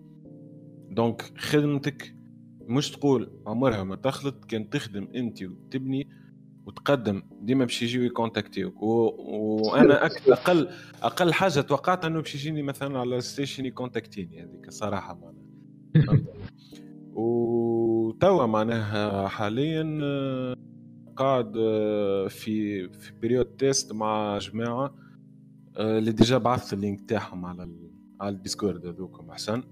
donc 0.89 1.21
خدمتك 1.37 2.15
مش 2.61 2.91
تقول 2.91 3.31
عمرها 3.47 3.83
ما 3.83 3.95
تخلط 3.95 4.45
كان 4.45 4.69
تخدم 4.69 5.07
أنت 5.15 5.43
وتبني 5.43 6.09
وتقدم. 6.65 7.23
ديما 7.41 7.65
باش 7.65 7.81
يجيو 7.81 8.03
يكونتاكتيوك 8.03 8.83
و... 8.83 8.87
وأنا 9.17 10.05
أك... 10.05 10.29
أقل 10.29 10.69
أقل 11.03 11.33
حاجة 11.33 11.61
توقعت 11.61 12.05
إنه 12.05 12.19
باش 12.19 12.35
يجيني 12.35 12.61
مثلا 12.61 12.99
على 12.99 13.17
ArtStation 13.17 13.65
يكونتاكتيني 13.65 14.43
هذيك 14.43 14.67
الصراحه 14.67 15.13
معناها؟ 15.13 16.21
وتوا 17.13 18.45
معناها 18.45 19.27
حاليا 19.27 19.83
قاعد 21.15 21.53
آه، 21.57 22.27
في 22.27 22.87
في 22.89 23.11
période 23.21 23.45
test 23.45 23.93
مع 23.93 24.37
جماعة 24.37 24.95
آه، 25.77 25.97
اللي 25.99 26.11
déjà 26.11 26.37
بعثت 26.37 26.73
ال 26.73 26.81
lien 26.81 27.09
تاعهم 27.09 27.45
على 27.45 27.63
ال... 27.63 27.91
على 28.21 28.35
الديسكورد 28.35 28.85
هذوكم 28.85 29.29
أحسن. 29.29 29.63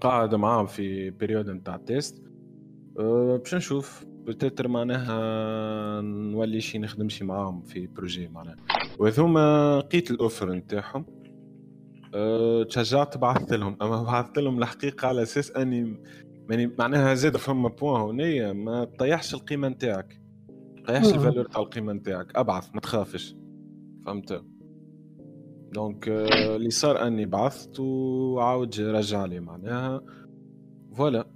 قاعد 0.00 0.34
معاهم 0.34 0.66
في 0.66 1.10
période 1.10 1.50
نتاع 1.50 1.76
test 1.76 2.22
أه 2.98 3.36
باش 3.36 3.54
نشوف 3.54 4.04
peut-être 4.24 4.68
معناها 4.68 6.00
نولي 6.00 6.60
شي 6.60 6.78
نخدم 6.78 7.08
شي 7.08 7.24
معاهم 7.24 7.62
في 7.62 7.86
projet 7.86 8.28
معناها 8.28 8.56
وهذوما 8.98 9.78
لقيت 9.78 10.10
ال 10.10 10.17
offre 10.17 10.52
نتاعهم 10.52 11.04
تشجعت 12.68 13.18
بعثت 13.18 13.52
لهم 13.52 13.76
أما 13.82 14.02
بعثت 14.02 14.38
لهم 14.38 14.58
الحقيقة 14.58 15.08
على 15.08 15.22
أساس 15.22 15.50
أني 15.50 16.02
ماني 16.48 16.66
معناها 16.78 17.14
زاد 17.14 17.36
فما 17.36 17.68
point 17.68 18.00
هونية 18.00 18.52
ما 18.52 18.84
تطيحش 18.84 19.34
القيمة 19.34 19.68
نتاعك. 19.68 20.20
ما 20.76 20.82
تطيحش. 20.84 21.14
ال 21.14 21.18
valeur 21.18 21.44
تاع 21.44 21.60
القيمة 21.62 21.92
نتاعك. 21.92 22.36
أبعث 22.36 22.74
ما 22.74 22.80
تخافش. 22.80 23.36
فهمت؟ 24.06 24.44
donc 25.72 26.08
آه، 26.08 26.56
اللي 26.56 26.70
صار 26.70 27.06
أني 27.06 27.26
بعثت 27.26 27.80
وعاود 27.80 28.80
رجع 28.80 29.24
لي 29.24 29.40
معناها. 29.40 30.00
voilà 30.96 31.26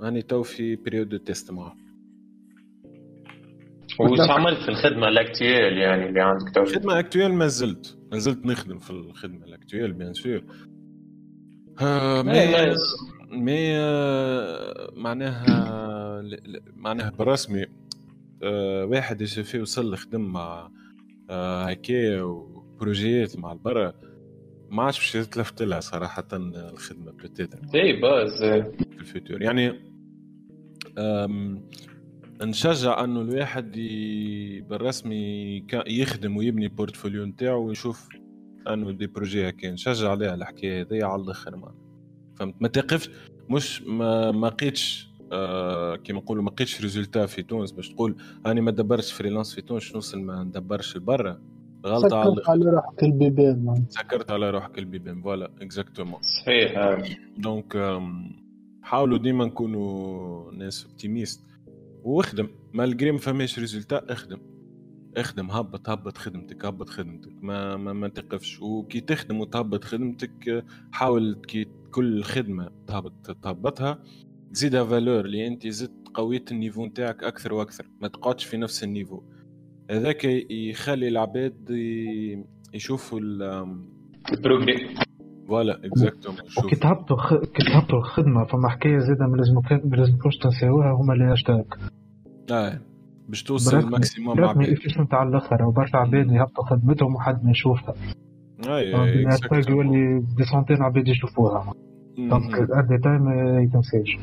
راني 0.00 0.22
تو 0.22 0.42
في 0.42 0.76
période 0.76 1.08
de 1.08 1.16
test 1.16 1.50
معاه 1.50 1.76
وش 4.00 4.20
عملت 4.20 4.58
في 4.58 4.68
الخدمة 4.68 5.08
ال 5.08 5.16
actuelle 5.16 5.78
يعني 5.78 6.08
اللي 6.08 6.20
عندك 6.20 6.54
تو 6.54 6.60
الخدمة 6.62 6.98
actuelle 6.98 7.32
ما 7.34 7.46
زلت. 7.46 7.98
ما 8.12 8.18
زلت 8.18 8.46
نخدم 8.46 8.78
في 8.78 8.90
الخدمة 8.90 9.44
ال 9.46 9.51
actuelle 9.51 9.92
bien 9.92 10.12
sûr 10.12 10.44
آه، 11.80 12.22
mais 13.32 13.76
آه، 13.78 14.90
معناها 14.96 16.22
معناها 16.76 17.10
بالرسمي 17.10 17.66
آه، 18.42 18.84
واحد 18.84 19.20
يجي 19.20 19.42
فيه 19.44 19.60
وصل 19.60 19.94
يخدم 19.94 20.20
مع 20.20 20.70
آه، 21.30 21.64
هكايا 21.64 22.22
و 22.22 22.37
projetات 22.37 23.38
مع 23.38 23.52
البرا. 23.52 23.92
ما 24.70 24.82
عادش 24.82 24.98
باش 24.98 25.14
يتلفت 25.14 25.62
لها 25.62 25.80
صراحة 25.80 26.26
الخدمة 26.32 27.12
peut-être 27.12 27.58
et 27.74 27.92
باز 28.00 28.38
في 28.44 28.98
ال 29.00 29.07
futur 29.07 29.42
يعني 29.42 29.72
نشجع 32.42 33.04
إنه 33.04 33.20
الواحد 33.20 33.76
ي- 33.76 34.60
بالرسمي 34.60 35.64
يخدم 35.86 36.36
ويبني 36.36 36.68
portfolio 36.68 37.24
نتاعو 37.24 37.66
ويشوف 37.68 38.08
إنه 38.68 38.90
des 38.92 39.06
projets 39.06 39.48
هكا. 39.48 39.70
نشجع 39.70 40.10
عليها 40.10 40.34
الحكاية 40.34 40.82
هذيا 40.82 41.04
على 41.06 41.22
الآخر 41.22 41.56
معنا 41.56 41.81
فهمت؟ 42.44 42.54
ما 42.60 42.68
تقفش 42.68 43.10
مش 43.50 43.82
ما 43.82 44.30
ما 44.30 44.46
لقيتش 44.46 45.08
آه 45.32 45.96
كيما 45.96 46.18
نقولوا 46.18 46.42
ما 46.42 46.50
لقيتش 46.50 46.80
résultat 46.82 47.26
في 47.26 47.42
تونس 47.42 47.72
باش 47.72 47.88
تقول 47.88 48.16
اني 48.46 48.60
ما 48.60 48.70
دبرتش 48.70 49.12
freelance 49.12 49.54
في 49.54 49.62
تونس 49.62 49.94
نوصل 49.94 50.20
ما 50.20 50.42
ندبرش 50.42 50.96
لبرا؟ 50.96 51.40
غلطة 51.86 52.16
على 52.16 52.30
سكرت 52.34 52.48
على 52.48 52.70
روحك 52.70 53.02
البيبان. 53.04 53.84
سكرت 53.88 54.30
على 54.30 54.50
روحك 54.50 54.78
البيبان 54.78 55.22
voilà 55.22 55.50
exactement 55.62 56.20
صحيح 56.42 56.78
آه. 56.78 57.02
donc 57.38 57.76
أم، 57.76 58.32
حاولوا 58.82 59.18
ديما 59.18 59.44
نكونوا 59.44 60.52
ناس 60.52 60.84
optimistes 60.86 61.40
واخدم 62.04 62.48
malgré 62.72 63.12
ما 63.12 63.18
فماش 63.18 63.58
résultat 63.58 64.12
اخدم. 64.12 64.38
اخدم 65.16 65.50
هبط 65.50 65.88
هبط 65.88 66.18
خدمتك 66.18 66.64
هبط 66.64 66.88
خدمتك. 66.88 67.32
ما 67.42 67.76
ما, 67.76 67.92
ما 67.92 68.08
تقفش. 68.08 68.62
وكي 68.62 69.00
تخدم 69.00 69.40
وتهبط 69.40 69.84
خدمتك 69.84 70.64
حاول 70.92 71.40
كي 71.48 71.66
كل 71.90 72.22
خدمة 72.22 72.70
تهبط 72.86 73.12
تهبطها 73.42 73.98
تزيدها 74.52 74.84
valeur 74.84 75.24
اللي 75.24 75.46
أنت 75.46 75.66
زدت 75.68 76.08
قويت 76.14 76.52
ال 76.52 76.57
niveau 76.57 76.86
نتاعك 76.86 77.24
أكثر 77.24 77.52
وأكثر. 77.54 77.86
ما 78.00 78.08
تقعدش 78.08 78.44
في 78.44 78.56
نفس 78.56 78.84
ال 78.84 78.89
niveau. 78.89 79.22
هذاك 79.90 80.24
يخلي 80.50 81.08
العباد 81.08 81.70
يشوفوا 82.74 83.20
ال- 83.20 83.76
ال 84.32 84.40
progrès 84.40 84.94
voilà 85.48 85.86
exactement 85.86 86.40
وكي 86.64 86.76
تهبطوا 86.76 87.16
خ... 87.16 87.34
كي 87.34 87.62
تهبطوا 87.72 87.98
الخدمة 87.98 88.44
فما 88.44 88.68
حكاية 88.68 88.98
زادة 88.98 89.26
ما 89.26 89.36
لازم 89.36 89.54
ما 89.90 89.96
لازمكوش 89.96 90.36
تنساوها 90.36 90.92
هما 90.92 91.12
اللي 91.14 91.24
هاشتاج 91.24 91.64
آه. 92.52 92.80
باش 93.32 93.42
توصل 93.42 93.78
الماكسيموم 93.78 94.36
مع 94.36 94.46
بعض 94.46 94.60
ايفيشنت 94.60 95.14
على 95.14 95.28
الآخر 95.28 95.62
وبرشا 95.62 95.96
عباد 95.98 96.30
يهبطوا 96.32 96.64
خدمتهم 96.64 97.14
وحد 97.14 97.44
ما 97.44 97.50
يشوفها. 97.50 97.94
أي 98.66 98.94
الهاشتاج 98.94 99.68
يولي 99.68 100.20
دي 100.36 100.44
سنتين 100.44 100.82
عباد 100.82 101.08
يشوفوها. 101.08 101.74
دونك 102.18 102.54
ات 102.54 103.02
تايم 103.02 103.22
ما 103.22 103.60
يتنساش 103.60 104.16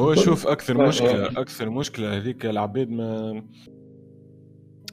هو 0.00 0.14
شوف 0.14 0.46
أكثر 0.46 0.84
آه، 0.84 0.88
مشكله 0.88 1.26
أكثر 1.26 1.70
مشكلة 1.70 2.16
هذيك 2.16 2.46
العباد 2.46 2.90
ما 2.90 3.42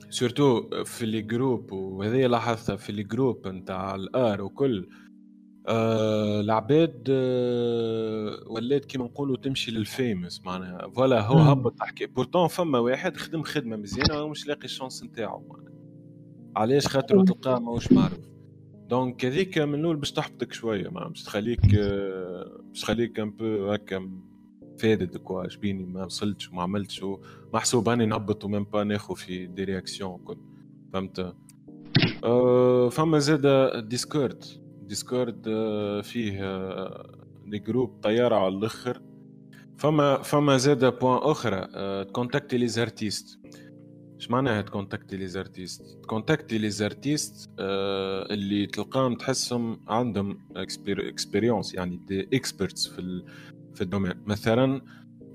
سورتو 0.09 0.69
في 0.85 1.05
لي 1.05 1.21
جروب 1.21 1.71
وهذه 1.71 2.27
لاحظتها 2.27 2.75
في 2.75 2.91
لي 2.91 3.03
جروب 3.03 3.47
نتاع 3.47 3.95
الآر 3.95 4.41
وكل. 4.41 4.87
آه 5.67 6.39
العباد 6.41 7.07
آه 7.09 8.43
ولات 8.47 8.85
كيما 8.85 9.05
نقولوا 9.05 9.37
تمشي 9.37 9.71
للفيمس 9.71 10.41
معناها. 10.45 10.89
فوالا 10.89 11.21
هو. 11.21 11.37
هبط 11.37 11.73
تحكي. 11.79 12.05
بورتون 12.05 12.47
فما 12.47 12.79
واحد 12.79 13.17
خدم 13.17 13.43
خدمة 13.43 13.75
مزيانة 13.75 14.21
ومش 14.23 14.47
لاقي 14.47 14.65
الشانس 14.65 15.03
نتاعو 15.03 15.43
معناها. 15.49 15.73
علاش؟ 16.55 16.87
خاطر 16.87 17.23
تلقاه 17.23 17.59
ماهوش 17.59 17.91
معروف. 17.91 18.19
donc 18.89 19.25
هذيك 19.25 19.57
من 19.57 19.79
الأول 19.79 19.95
باش 19.95 20.11
تحبطك 20.11 20.53
شوية 20.53 20.89
ما 20.89 21.07
باش 21.07 21.23
تخليك 21.23 21.75
آه، 21.75 22.61
باش 22.69 22.81
تخليك 22.81 23.19
un 23.19 23.31
peu 23.31 23.71
هكا 23.71 24.09
فادد 24.79 25.17
quoi 25.17 25.47
شبيني 25.47 25.85
ما 25.85 26.05
وصلتش 26.05 26.49
وما 26.51 26.61
عملتش 26.63 27.03
ومحسوب 27.03 27.89
أني 27.89 28.05
نهبط 28.05 28.45
و 28.45 28.49
même 28.49 28.63
pas 28.63 28.83
ناخذ 28.83 29.15
في 29.15 29.45
des 29.45 29.63
réactions 29.63 30.11
وكل 30.11 30.37
فهمت؟ 30.93 31.35
آه 32.23 32.89
فما 32.89 33.19
زاد 33.19 33.87
ديسكورد 33.89 34.43
ديسكورد 34.87 35.47
آه 35.47 36.01
فيه 36.01 36.39
آه 36.43 37.15
des 37.45 37.59
groupes 37.59 37.99
طيارة 38.03 38.35
على 38.35 38.47
الأخر. 38.57 39.01
فما 39.77 40.21
فما 40.21 40.57
زاد 40.57 40.99
point 40.99 41.19
أخرى 41.31 41.67
آه 41.75 42.03
تcontacti 42.03 42.57
les 42.57 42.67
artistes 42.67 43.39
اش 44.19 44.31
معناها 44.31 44.61
تcontacti 44.61 45.17
les 45.17 45.27
artistes 45.27 45.99
تcontacti 46.03 46.57
les 46.57 46.69
artistes 46.69 47.49
آه 47.59 48.33
اللي 48.33 48.65
تلقاهم 48.65 49.15
تحسهم 49.15 49.79
عندهم 49.87 50.37
expérience 50.55 51.73
يعني 51.73 51.97
des 52.07 52.21
experts 52.33 52.87
في 52.87 53.23
في 53.75 53.81
ال 53.81 53.85
domaine. 53.85 54.13
مثلا 54.25 54.81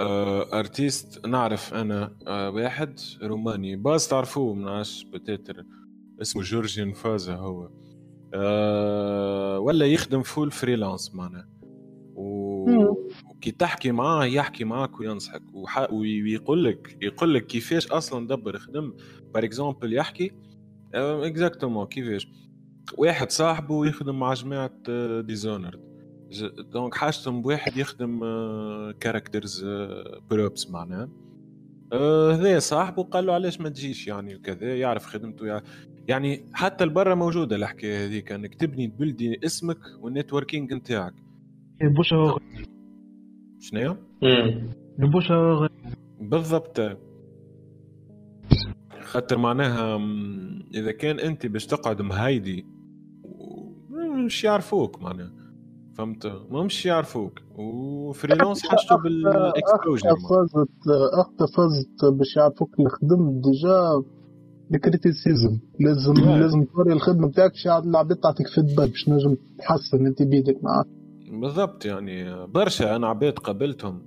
آه 0.00 0.58
artiste 0.58 1.26
نعرف 1.26 1.74
أنا 1.74 2.16
آه 2.26 2.50
واحد 2.50 3.00
روماني. 3.22 3.76
باز 3.76 4.08
تعرفوه 4.08 4.54
منعرفش 4.54 5.04
peut-être 5.04 5.64
اسمه 6.22 6.42
جورجيان 6.42 6.92
فازا 6.92 7.34
هو. 7.34 7.68
آه 8.34 9.58
ولا 9.58 9.86
يخدم 9.86 10.22
full 10.22 10.50
freelance 10.50 11.14
معناها. 11.14 11.48
و... 12.14 12.70
وكي 13.30 13.50
تحكي 13.50 13.92
معاه 13.92 14.24
يحكي 14.24 14.64
معاك 14.64 15.00
وينصحك. 15.00 15.42
وح... 15.54 15.92
ويقول 15.92 16.64
لك 16.64 16.98
يقول 17.02 17.34
لك 17.34 17.46
كيفاش 17.46 17.86
أصلا 17.92 18.26
دبر 18.26 18.58
خدم 18.58 18.92
بار 19.34 19.44
اكزومبل 19.44 19.94
يحكي 19.94 20.32
اكزاكتومون 20.94 21.86
كيفاش؟ 21.86 22.28
واحد 22.98 23.30
صاحبه 23.30 23.86
يخدم 23.86 24.18
مع 24.18 24.34
جماعة 24.34 24.72
ديزونرد 25.20 25.88
دونك 26.58 26.94
حاجتهم 26.94 27.42
بواحد 27.42 27.76
يخدم 27.76 28.20
كاركترز 29.00 29.64
بروبس 30.30 30.70
معناها. 30.70 31.08
هذا 31.92 32.58
صاحبه 32.58 33.02
قال 33.02 33.26
له 33.26 33.32
علاش 33.32 33.60
ما 33.60 33.68
تجيش 33.68 34.06
يعني 34.06 34.36
وكذا 34.36 34.76
يعرف 34.76 35.06
خدمته 35.06 35.62
يعني 36.08 36.44
حتى 36.52 36.84
البرة 36.84 37.14
موجودة 37.14 37.56
الحكاية 37.56 38.06
هذيك 38.06 38.32
إنك 38.32 38.54
تبني 38.54 38.86
تبلدي 38.86 39.40
اسمك 39.44 39.78
والنتوركينج 40.00 40.74
نتاعك. 40.74 41.14
بوشة 41.82 42.36
شنو 43.60 43.96
بوشة 44.98 45.68
بالضبط. 46.20 46.98
خاطر 49.00 49.38
معناها 49.38 50.00
إذا 50.74 50.92
كان 50.92 51.18
أنت 51.20 51.46
باش 51.46 51.66
تقعد 51.66 52.02
مهايدي 52.02 52.66
مش 54.26 54.44
يعرفوك 54.44 55.02
معناها. 55.02 55.32
فهمت؟ 55.98 56.26
ما 56.50 56.62
مش 56.62 56.86
يعرفوك. 56.86 57.40
وفريلانس 57.56 58.62
حاجته 58.62 58.96
بالاكسبوجر 58.96 60.16
فازت 60.30 60.68
أخت 61.20 61.54
فازت 61.56 62.04
باش 62.18 62.36
يعرفوك 62.36 62.70
الخدم 62.80 63.40
ديجا 63.40 64.02
الكريتيسيزم. 64.74 65.58
لازم. 65.80 66.14
لازم 66.14 66.64
توري 66.64 66.92
الخدمة 66.92 67.28
بتاعك 67.28 67.54
شي 67.54 67.78
العباد 67.78 68.16
تعطيك 68.16 68.46
فيدباك 68.48 68.88
باش 68.88 69.08
نجم 69.08 69.36
تحسن 69.58 70.06
أنت 70.06 70.22
بيدك 70.22 70.64
معاه. 70.64 70.84
بالضبط 71.30 71.84
يعني 71.84 72.46
برشا 72.46 72.96
أنا 72.96 73.06
عباد 73.06 73.32
قابلتهم. 73.32 74.02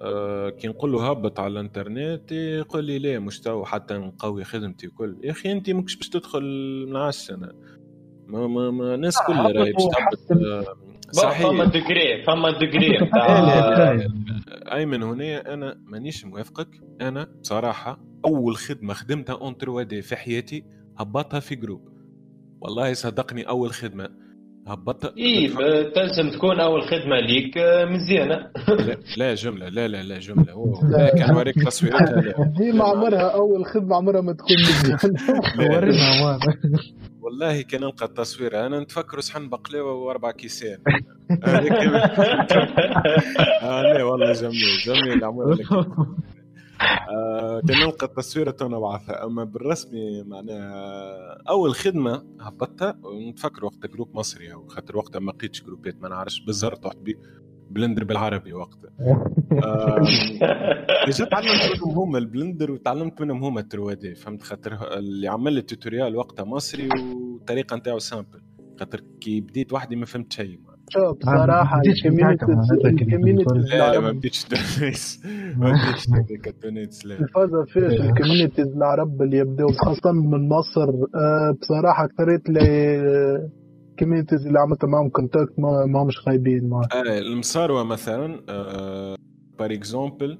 أه 0.00 0.50
كي 0.50 0.68
نقول 0.68 0.92
له 0.92 1.10
هبط 1.10 1.40
على 1.40 1.52
الإنترنت 1.52 2.32
يقول 2.32 2.84
لي 2.84 2.98
لا 2.98 3.18
مش 3.18 3.40
تو 3.40 3.64
حتى 3.64 3.94
نقوي 3.94 4.44
خدمتي 4.44 4.86
وكل. 4.86 5.16
يا 5.22 5.30
أخي 5.30 5.52
أنت 5.52 5.70
ماكش 5.70 5.96
باش 5.96 6.08
تدخل 6.08 6.42
من 6.88 7.10
سنة. 7.10 7.48
ما 8.28 8.46
ما, 8.46 8.70
ما 8.70 8.94
الناس 8.94 9.18
آه 9.18 9.26
كلها 9.26 9.48
راهي 9.48 9.72
باش 9.72 9.82
تهبط 9.84 10.38
صحيح. 11.12 11.46
فما 11.48 11.64
degrés 11.64 12.22
فما 12.26 12.58
degrés. 12.58 12.98
أيمن 14.74 15.02
هنا 15.02 15.54
أنا 15.54 15.78
مانيش 15.86 16.24
موافقك. 16.24 16.68
أنا 17.00 17.28
بصراحة 17.42 18.00
أول 18.24 18.56
خدمة 18.56 18.94
خدمتها 18.94 19.34
en 19.40 19.54
3D 19.54 20.02
في 20.02 20.16
حياتي 20.16 20.64
هبطها 20.98 21.40
في 21.40 21.54
groupe 21.54 21.88
والله 22.60 22.92
صدقني 22.92 23.42
أول 23.48 23.70
خدمة 23.70 24.08
هبطت 24.66 25.14
اي 25.18 25.48
تلزم 25.94 26.30
تكون 26.30 26.60
أول 26.60 26.82
خدمة 26.82 27.20
ليك 27.20 27.54
مزيانه 27.88 28.50
لا, 28.68 28.96
لا 29.16 29.34
جملة 29.34 29.68
لا 29.68 29.88
لا 29.88 30.02
لا 30.02 30.18
جملة. 30.18 30.52
هو 30.52 30.72
كان 31.18 31.34
وريك 31.36 31.54
تصويراتها. 31.66 32.20
لا. 32.20 32.52
ديما 32.58 32.84
عمرها 32.84 33.34
أول 33.34 33.66
خدمة 33.66 33.96
عمرها 33.96 34.20
ما 34.20 34.32
تكون 34.32 34.56
مزيانه 34.68 34.98
ورينا 35.76 36.38
والله 37.28 37.62
كان 37.62 37.80
نلقى 37.80 38.06
التصوير. 38.06 38.66
أنا 38.66 38.80
نتفكر 38.80 39.20
صحن 39.20 39.48
بقلاوه 39.48 39.92
وأربع 39.92 40.30
كيسان. 40.30 40.78
هذيك 41.44 41.72
آه 43.62 43.82
لا 43.82 44.02
والله 44.04 44.32
جميل 44.32 44.78
جميل 44.86 45.24
عمر 45.24 45.52
لك. 45.54 45.72
آه 47.10 47.60
كان 47.68 47.78
نلقى 47.78 48.06
التصويره 48.06 48.50
تو 48.50 48.68
نبعثها 48.68 49.24
أما 49.24 49.44
بالرسمي 49.44 50.22
معناها 50.22 51.42
أول 51.48 51.74
خدمة 51.74 52.24
هبطتها 52.40 52.98
نتفكر 53.30 53.64
وقت 53.64 53.86
groupe 53.86 54.16
مصري 54.16 54.52
خاطر 54.68 54.96
وقتها 54.96 55.18
ما 55.18 55.30
لقيتش 55.30 55.62
جروبات 55.62 56.02
ما 56.02 56.08
نعرفش 56.08 56.40
بالزهر 56.40 56.74
تحت 56.74 56.96
بلندر 57.70 58.04
بالعربي 58.04 58.52
وقتها. 58.52 58.90
ديجا 61.06 61.24
تعلمت 61.24 61.70
منهم 61.76 61.98
هما 61.98 62.18
البلندر 62.18 62.70
وتعلمت 62.72 63.20
منهم 63.20 63.44
هما 63.44 63.60
ال 63.60 63.68
trois 63.68 64.06
D 64.06 64.14
فهمت؟ 64.14 64.42
خاطر 64.42 64.98
اللي 64.98 65.28
عمل 65.28 65.52
لي 65.52 65.60
ال 65.60 65.66
tutorial 65.66 66.16
وقتها 66.16 66.44
مصري 66.44 66.88
والطريقة 66.88 67.76
نتاعو 67.76 67.98
simple. 67.98 68.40
خاطر 68.80 69.00
كي 69.20 69.40
بديت 69.40 69.72
وحدي 69.72 69.96
ما 69.96 70.06
فهمت 70.06 70.32
شيء 70.32 70.60
شوف 70.90 71.16
بصراحة 71.18 71.80
ال 72.84 72.91
communities 72.91 73.74
لا 73.74 73.92
لا 73.92 74.00
ما 74.00 74.12
بديتش 74.12 74.44
تونس. 74.48 75.22
ما 75.56 75.72
بديتش 75.72 76.06
تونس 76.62 77.06
لا. 77.06 77.14
الفازة 77.20 77.64
فيش 77.64 78.00
ال 78.00 78.06
communities 78.06 78.66
العرب 78.66 79.22
اللي 79.22 79.36
يبداو 79.36 79.68
خاصة 79.72 80.12
من 80.12 80.48
مصر. 80.48 80.90
بصراحة 81.60 82.04
اكثريت 82.04 82.48
les 82.50 82.60
ال 83.98 84.02
communities 84.02 84.46
اللي 84.46 84.58
عملت 84.58 84.84
معهم 84.84 85.08
contact 85.08 85.58
ما 85.58 86.02
همش 86.02 86.18
خايبين 86.18 86.68
معاه 86.68 86.88
آه 86.92 87.18
المصاروة 87.18 87.84
مثلا 87.84 88.40
par 89.58 89.72
exemple 89.72 90.38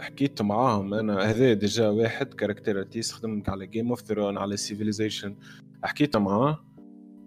حكيت 0.00 0.42
معاهم 0.42 0.94
أنا 0.94 1.30
هذا 1.30 1.52
déjà 1.52 1.88
واحد 1.88 2.34
character 2.34 2.78
artist 2.78 3.12
خدمت 3.12 3.48
على 3.48 3.66
Game 3.66 3.88
of 3.88 4.00
Thrones 4.00 4.38
على 4.38 4.56
Civilization 4.56 5.34
حكيت 5.84 6.16
معاه 6.16 6.58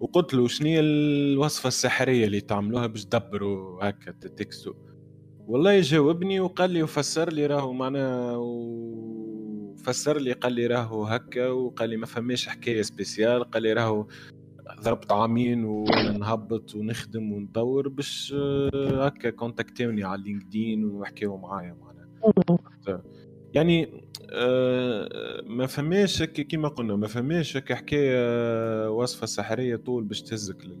وقلت 0.00 0.34
له 0.34 0.48
شنو 0.48 0.68
الوصفة 0.68 1.68
السحرية 1.68 2.24
اللي 2.24 2.40
تعملوها 2.40 2.86
باش 2.86 3.04
تدبروا 3.04 3.88
هكا 3.88 4.10
تكستو؟ 4.10 4.74
والله 5.46 5.80
جاوبني 5.80 6.40
وقال 6.40 6.70
لي 6.70 6.82
وفسر 6.82 7.32
لي 7.32 7.46
راهو 7.46 7.72
معناها 7.72 8.36
وفسر 9.82 10.18
لي 10.18 10.32
قال 10.32 10.52
لي 10.52 10.66
راهو 10.66 11.04
هكا 11.04 11.48
وقال 11.48 11.90
لي 11.90 11.96
ما 11.96 12.06
فماش 12.06 12.48
حكاية 12.48 12.82
spéciale 12.82 13.44
قال 13.50 13.62
لي 13.62 13.72
راهو 13.72 14.06
ضربت 14.82 15.12
عامين 15.12 15.64
وأنا 15.64 16.18
نهبط 16.18 16.74
ونخدم 16.74 17.32
وندور 17.32 17.88
باش 17.88 18.34
هكا 18.74 19.30
كونتاكتوني 19.30 20.04
على 20.04 20.22
LinkedIn 20.22 20.84
وحكيوا 20.84 21.38
معايا 21.38 21.76
معناها. 21.80 23.02
يعني 23.54 24.02
آه، 24.30 25.42
ما 25.46 25.66
فماش 25.66 26.22
كيما 26.22 26.68
قلنا 26.68 26.96
ما 26.96 27.06
فماش 27.06 27.56
هكا 27.56 27.74
حكاية 27.74 28.90
وصفة 28.90 29.26
سحرية 29.26 29.76
طول 29.76 30.04
باش 30.04 30.22
تهزك 30.22 30.64
لل... 30.64 30.78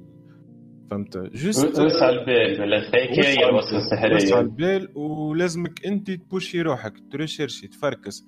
فهمت؟ 0.90 1.16
juste 1.18 1.80
وسع 1.80 2.08
البال 2.08 2.60
ولا 2.60 2.80
حكاية 2.80 3.48
الوصفه 3.48 3.78
السحريه 3.78 4.14
وسع 4.14 4.40
البال 4.40 4.98
ولازمك 4.98 5.86
أنت 5.86 6.10
تبوشي 6.10 6.62
روحك 6.62 6.94
تريشيرشي 7.12 7.68
تفركس. 7.68 8.26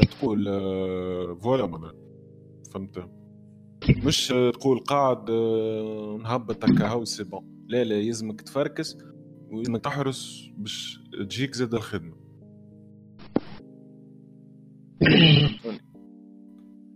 تقول 0.00 0.48
أه 0.48 1.34
voilà 1.34 1.92
فهمت؟ 2.72 3.10
مش 3.88 4.28
تقول 4.28 4.78
قاعد 4.78 5.30
أه 5.30 6.18
نهبط 6.22 6.64
هكا 6.64 6.86
هاو 6.86 7.04
c'est 7.04 7.24
bon. 7.24 7.64
لا 7.68 7.84
لا 7.84 7.94
يلزمك 7.94 8.40
تفركس 8.40 8.98
ويلزمك 9.50 9.84
تحرص 9.84 10.50
باش 10.56 11.00
تجيك 11.12 11.54
زاد 11.54 11.74
الخدمة. 11.74 12.16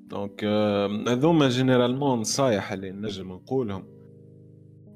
donc 0.06 0.44
هذوما 1.08 1.48
généralement 1.48 2.18
نصايح 2.18 2.72
اللي 2.72 2.90
نجم 2.90 3.32
نقولهم. 3.32 3.84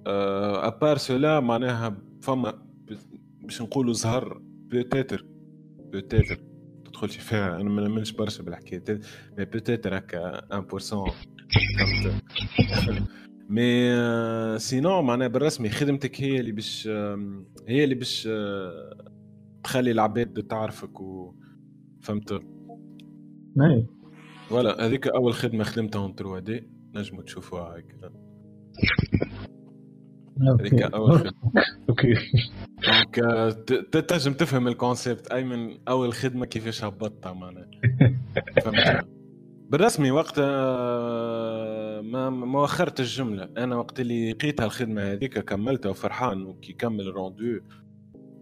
à 0.06 0.24
part 0.24 0.96
cela 0.96 1.40
معناها 1.40 1.96
فما 2.22 2.66
باش 3.42 3.62
نقولوا 3.62 3.92
زهر 3.92 4.42
peut-être 4.42 5.26
peut-être 5.92 6.45
تدخل 6.96 7.08
فيها 7.08 7.56
أنا 7.60 7.70
ما 7.70 7.88
نمنش 7.88 8.12
برشا 8.12 8.42
بالحكاية 8.42 9.00
mais 9.38 9.44
peut-être 9.44 9.98
هكا 9.98 10.40
1% 10.60 10.68
فهمت 10.70 12.22
mais 13.48 14.58
sinon 14.58 15.02
معناها 15.02 15.28
بالرسمي 15.28 15.68
خدمتك 15.68 16.20
هي 16.20 16.40
اللي 16.40 16.52
باش 16.52 16.88
هي 17.68 17.84
اللي 17.84 17.94
باش 17.94 18.28
تخلي 19.64 19.90
العباد 19.90 20.42
تعرفك 20.42 21.00
و 21.00 21.34
فهمت؟ 22.00 22.32
اي 22.32 23.86
voilà 24.48 24.86
هذيك 24.86 25.06
أول 25.06 25.34
خدمة 25.34 25.64
خدمتها 25.64 25.98
en 26.02 26.14
3D 26.14 26.70
نجموا 26.94 27.22
تشوفوها 27.22 27.76
هيك 27.76 27.96
هذيك 30.40 30.82
أول 30.82 31.18
خدمه 31.18 31.32
أوكي. 31.88 32.14
تنجم 34.08 34.32
تفهم 34.32 34.68
ال 34.68 34.76
concept 34.76 35.32
أي 35.32 35.44
من 35.44 35.78
أول 35.88 36.12
خدمة 36.12 36.46
كيفاش 36.46 36.84
هبطتها 36.84 37.32
معناها 37.32 37.66
بالرسمي 39.70 40.10
وقت 40.10 40.34
آه، 40.38 42.00
ما 42.00 42.30
ما 42.30 42.62
وخرت 42.62 43.00
الجملة. 43.00 43.48
أنا 43.56 43.76
وقت 43.76 44.00
اللي 44.00 44.32
لقيتها 44.32 44.66
الخدمه 44.66 45.12
هذيك 45.12 45.38
كملتها 45.38 45.90
وفرحان 45.90 46.42
وكي 46.46 46.72
كمل 46.72 47.06
rendu 47.06 47.60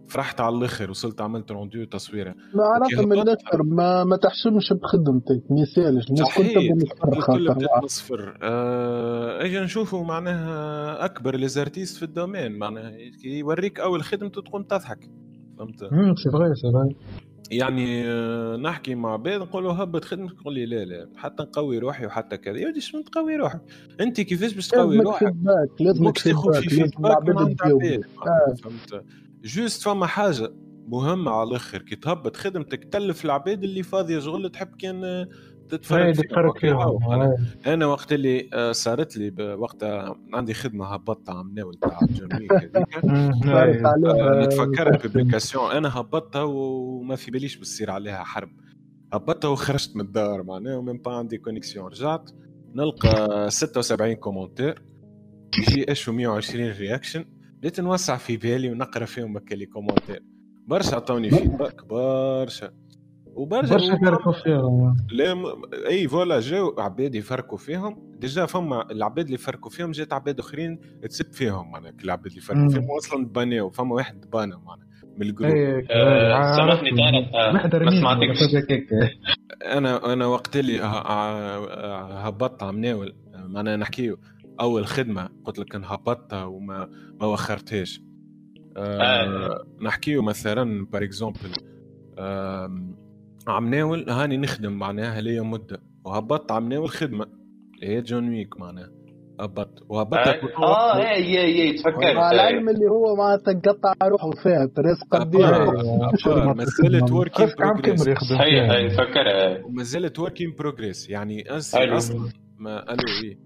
فرحت 0.07 0.41
على 0.41 0.55
الآخر 0.55 0.89
وصلت 0.89 1.21
عملت 1.21 1.51
rendu 1.51 1.83
تصويرة. 1.83 2.35
معناتها 2.53 2.99
أوكي، 2.99 3.05
من. 3.05 3.19
الآخر 3.19 3.63
ما, 3.63 4.03
ما 4.03 4.17
تحسبش 4.17 4.73
بخدمتك 4.73 5.43
ما 5.49 5.61
يسالش 5.61 6.09
الناس 6.09 6.35
كل 6.37 6.43
تبدا 6.43 6.73
متفرخه 6.73 7.35
الكل 7.35 7.47
خاطر. 7.47 7.53
بدات 7.53 7.77
من 7.77 7.83
الصفر 7.83 8.37
آه، 8.41 9.45
أجي 9.45 9.59
نشوفوا 9.59 10.03
معناها 10.03 11.05
أكبر 11.05 11.35
les 11.35 11.47
artistes 11.47 11.97
في 11.97 12.03
ال 12.03 12.08
domaine. 12.08 12.51
معناها 12.59 12.93
يوريك 13.23 13.79
أول 13.79 14.03
خدمته 14.03 14.41
تكون 14.41 14.67
تضحك. 14.67 15.09
فهمت؟ 15.57 15.83
امم 15.83 16.15
c'est 16.15 16.29
vrai 16.29 16.55
c'est 16.55 16.95
يعني 17.51 18.03
آه، 18.05 18.55
نحكي 18.55 18.95
مع 18.95 19.15
بعض 19.15 19.41
نقول 19.41 19.63
له 19.63 19.81
هبط 19.81 20.05
خدمتك 20.05 20.35
يقول 20.41 20.53
لي 20.53 20.65
لا 20.65 20.85
لا. 20.85 21.09
حتى 21.15 21.43
نقوي 21.43 21.77
روحي 21.77 22.05
وحتى 22.05 22.37
كذا. 22.37 22.57
يا 22.57 22.67
ودي 22.67 22.81
شنو 22.81 23.01
تقوي 23.01 23.35
روحك؟ 23.35 23.61
أنت 24.01 24.21
كيفاش 24.21 24.53
باش 24.53 24.67
تقوي 24.67 24.97
لازمك 24.97 25.05
روحك؟ 25.05 25.27
feedback 25.27 25.81
لازمك 25.81 26.17
feedback 26.17 26.53
في 26.69 26.75
لازم 26.75 27.55
feedback 27.55 28.05
آه. 28.27 28.53
فهمت؟ 28.63 29.03
juste 29.45 29.81
فما 29.83 30.07
حاجة 30.07 30.53
مهمة 30.87 31.31
على 31.31 31.49
الأخر. 31.49 31.81
كي 31.81 31.95
تهبط 31.95 32.37
خدمتك 32.37 32.83
تلف 32.83 33.25
العباد 33.25 33.63
اللي 33.63 33.83
فاضية 33.83 34.19
شغل 34.19 34.49
تحب 34.49 34.75
كان 34.75 35.03
آه، 35.03 35.27
تتفرج 35.69 36.01
هاي 36.01 36.13
فيهم 36.13 36.45
وقت. 36.45 36.59
فيهم 36.59 37.11
أنا. 37.11 37.37
أنا 37.67 37.85
وقت 37.85 38.13
اللي 38.13 38.49
آه، 38.53 38.71
صارت 38.71 39.17
لي 39.17 39.53
وقتها 39.53 40.15
عندي 40.33 40.53
خدمة 40.53 40.85
هبطتها 40.85 41.35
عم 41.35 41.53
ناول 41.55 41.73
تاع 41.73 41.99
هاي. 42.31 43.81
عليها 43.85 44.41
آه، 44.41 44.45
نتفكرها 44.45 44.97
بابليكاسيون. 44.97 45.71
أنا 45.71 45.99
هبطتها 45.99 46.43
وما 46.43 47.15
في 47.15 47.31
باليش 47.31 47.57
بتصير 47.57 47.91
عليها 47.91 48.23
حرب. 48.23 48.49
هبطتها 49.13 49.47
وخرجت 49.47 49.95
من 49.95 50.01
الدار 50.01 50.43
معناها 50.43 50.75
ومن 50.75 50.97
با 50.97 51.11
عندي 51.11 51.37
كونيكسيون 51.37 51.87
رجعت 51.87 52.31
نلقى 52.75 53.49
76 53.49 54.13
كومنتير 54.13 54.81
يجي 55.59 55.91
أشو 55.91 56.11
120 56.11 56.71
رياكشن 56.71 57.25
بديت 57.65 57.79
نوسع 57.79 58.17
في 58.17 58.37
بالي 58.37 58.71
ونقرأ 58.71 59.05
فيهم 59.05 59.37
هكا 59.37 59.55
لي 59.55 59.65
كومنتير 59.65 60.23
برشا 60.67 60.95
عطوني 60.95 61.29
فيدباك 61.29 61.85
برشا. 61.85 62.71
وبرشا 63.25 63.73
برشا 63.73 63.93
يفرقوا 63.93 64.33
فيهم. 64.33 64.95
لا 65.11 65.33
م... 65.33 65.45
أي 65.87 66.07
voilà 66.07 66.39
جاو 66.39 66.75
عباد 66.79 67.15
يفرقوا 67.15 67.57
فيهم. 67.57 68.11
déjà 68.19 68.45
فما 68.45 68.91
العباد 68.91 69.25
اللي 69.25 69.37
فرقوا 69.37 69.71
فيهم 69.71 69.91
جات 69.91 70.13
عباد 70.13 70.39
أخرين 70.39 70.79
تسب 71.09 71.33
فيهم 71.33 71.71
معناها 71.71 71.93
العباد 72.03 72.25
اللي 72.25 72.41
فرقوا. 72.41 72.69
فيهم 72.69 72.91
أصلا 72.97 73.25
باناو 73.25 73.69
فما 73.69 73.95
واحد 73.95 74.29
بانا 74.29 74.57
معناها 74.57 74.87
من 75.17 75.21
ال 75.21 75.25
groupe. 75.25 75.51
هاي 75.51 75.87
آه، 75.91 76.55
سامحني 76.55 76.89
طارق 76.91 77.35
آه، 77.35 77.85
ما 77.85 77.99
سمعتكش. 77.99 78.37
أنا 79.65 80.13
أنا 80.13 80.25
وقت 80.25 80.55
اللي 80.57 80.79
هبطت 82.23 82.63
عم 82.63 82.79
ناول 82.79 83.15
معناها 83.35 83.77
نحكيو. 83.77 84.17
أول 84.59 84.85
خدمة 84.85 85.29
قلت 85.45 85.59
لك 85.59 85.75
هبطتها 85.75 86.45
وما 86.45 86.89
ما 87.21 87.25
وخرتهاش. 87.27 88.01
آه 88.77 89.01
آه. 89.01 89.65
نحكيو 89.81 90.21
مثلا 90.21 90.85
بار 90.85 91.03
اكزومبل 91.03 91.51
عم 93.47 93.69
ناول 93.69 94.09
هاني 94.09 94.37
نخدم 94.37 94.71
معناها 94.71 95.21
ليا 95.21 95.41
مدة. 95.41 95.81
وهبطت 96.05 96.51
عم 96.51 96.69
ناول 96.69 96.89
خدمة. 96.89 97.25
اللي 97.75 97.87
هي 97.87 98.01
جون 98.01 98.29
ويك 98.29 98.59
معناها 98.59 98.91
هبطت 99.39 99.83
وهبطت 99.89 100.39
آه. 100.57 100.97
اي 100.97 101.39
اي 101.39 101.61
اي 101.61 101.73
تفكرت 101.73 102.15
مع 102.15 102.31
أي. 102.31 102.35
العلم 102.35 102.69
اللي 102.69 102.85
هو 102.85 103.15
معناتها 103.15 103.53
قطع 103.53 103.93
روحه 104.07 104.31
فيها 104.31 104.65
تريس 104.65 105.03
قديم 105.11 105.41
مسألة 106.57 107.15
ورك 107.15 107.41
ان 107.41 107.47
خمس 107.47 107.61
عام 107.61 107.81
كامل 107.81 107.95
بروجريس 107.97 108.17
صحيح 108.17 108.87
تفكرها 108.93 109.65
وما 109.65 109.83
زالت 109.83 110.19
ورك 110.19 110.41
ان 110.41 110.53
بروجريس 110.59 111.09
يعني. 111.09 111.49
أصلا 111.49 112.31
ما 112.57 112.93
ألو 112.93 112.99
إيه. 113.23 113.37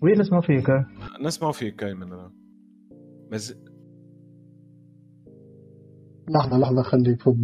وين 0.00 0.20
نسمع 0.20 0.40
فيك 0.40 0.70
ها؟ 0.70 0.88
نسمعوا 1.20 1.52
فيك 1.52 1.76
كايمن 1.76 2.02
أنا. 2.02 2.32
مز... 3.32 3.56
لحظة 6.28 6.58
لحظة 6.58 6.82
خليك 6.82 7.22
فوق. 7.22 7.36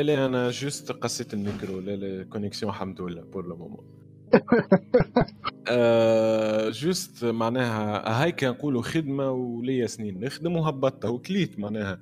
لا 0.00 0.26
أنا 0.26 0.50
juste 0.50 0.92
قصيت 0.92 1.34
الميكرو. 1.34 1.80
لا 1.80 1.96
لا 1.96 2.24
connexion 2.24 2.72
الحمد 2.72 3.00
لله. 3.00 3.22
pour 3.22 3.46
le 3.46 3.56
moment 3.56 4.00
آه 5.68 6.70
juste 6.70 7.24
معناها 7.24 8.22
هاي 8.22 8.32
كان 8.32 8.50
نقولوا 8.50 8.82
خدمة 8.82 9.30
وليا 9.30 9.86
سنين. 9.86 10.20
نخدم 10.20 10.56
وهبطتها 10.56 11.08
وكليت 11.08 11.58
معناها. 11.58 12.00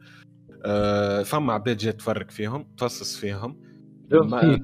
آه 0.64 1.22
فما 1.22 1.52
عباد 1.52 1.76
جات 1.76 1.94
تفرق 1.94 2.30
فيهم 2.30 2.64
تفصص 2.76 3.16
فيهم. 3.16 3.56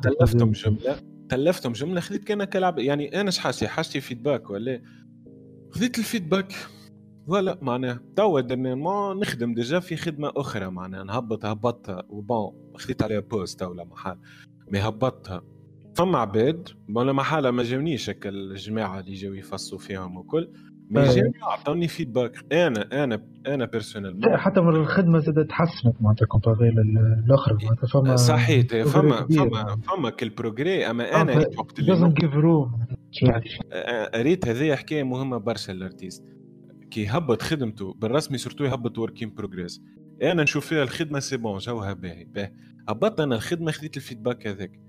تلفتهم 0.03 0.51
جملة. 0.53 1.14
تلفتهم 1.29 1.73
جمله 1.73 2.01
خذيت 2.01 2.25
كان 2.25 2.45
كلعب 2.45 2.79
يعني 2.79 3.21
أنا 3.21 3.31
شحاجتي 3.31 3.69
حاجتي؟ 3.69 4.01
فيدباك 4.01 4.51
ولا 4.51 4.83
خذيت 5.71 5.99
الفيدباك 5.99 6.55
ولا 7.27 7.59
معناها 7.63 8.01
توا 8.17 8.41
ما 8.55 9.15
نخدم 9.15 9.55
ديجا 9.55 9.81
في 9.81 9.97
خدمة 9.97 10.33
أخرى 10.37 10.71
معناها 10.71 11.05
نهبط 11.05 11.45
هبطها 11.45 12.03
وبون 12.09 12.75
خذيت 12.77 13.03
عليها 13.03 13.21
بوست 13.21 13.63
ولا 13.63 13.85
محل 13.85 14.19
مي 14.69 14.79
هبطتها. 14.79 15.43
فما 15.95 16.19
عباد 16.19 16.69
ولا 16.95 17.13
محالة 17.13 17.51
ما 17.51 17.63
جاونيش 17.63 18.11
هكا 18.11 18.29
الجماعة 18.29 19.01
اللي 19.01 19.15
جاو 19.15 19.35
يفصوا 19.35 19.79
فيهم 19.79 20.17
وكل. 20.17 20.53
مي 20.91 21.33
عطوني 21.43 21.89
فيدباك 21.89 22.53
أنا 22.53 23.05
أنا 23.05 23.23
أنا 23.47 23.57
لا 23.57 23.65
بيرسونيلمون 23.65 24.37
حتى 24.37 24.61
من 24.61 24.77
الخدمة 24.77 25.19
زادت 25.19 25.51
تحسنت 25.51 25.95
معناتها 26.01 26.27
كومباري 26.27 26.71
للاخر 26.71 27.59
معناتها. 27.63 27.87
فما 27.87 28.17
صحيح 28.17 28.67
فما. 28.85 29.27
فما 29.27 29.81
فما 29.89 30.11
كل 30.11 30.29
بروجري 30.31 30.91
أما 30.91 31.23
أنا 31.23 31.39
ريت 31.39 31.59
وقت 31.59 31.79
اللي 31.79 31.93
لازم 31.93 32.09
جيف 32.09 32.35
روم 32.35 32.87
ريت 34.17 34.49
هذه 34.49 34.75
حكايه 34.75 35.03
مهمة 35.03 35.39
برشا 35.39 35.73
الارتيست 35.73 36.25
كي 36.91 37.07
هبط 37.07 37.43
خدمته 37.43 37.95
بالرسمي 37.95 38.39
سورتو 38.39 38.65
يهبط 38.65 38.99
وركين 38.99 39.35
بروجريس 39.35 39.83
أنا 40.23 40.43
نشوف 40.43 40.67
فيها 40.67 40.83
الخدمة 40.83 41.19
سي 41.19 41.37
بون 41.37 41.59
جوها 41.59 41.93
باهي 41.93 42.25
باهي 42.25 42.53
هبطت 42.89 43.21
أنا 43.21 43.35
الخدمة 43.35 43.73
خديت 43.73 43.97
الفيدباك 43.97 44.47
هذاك. 44.47 44.81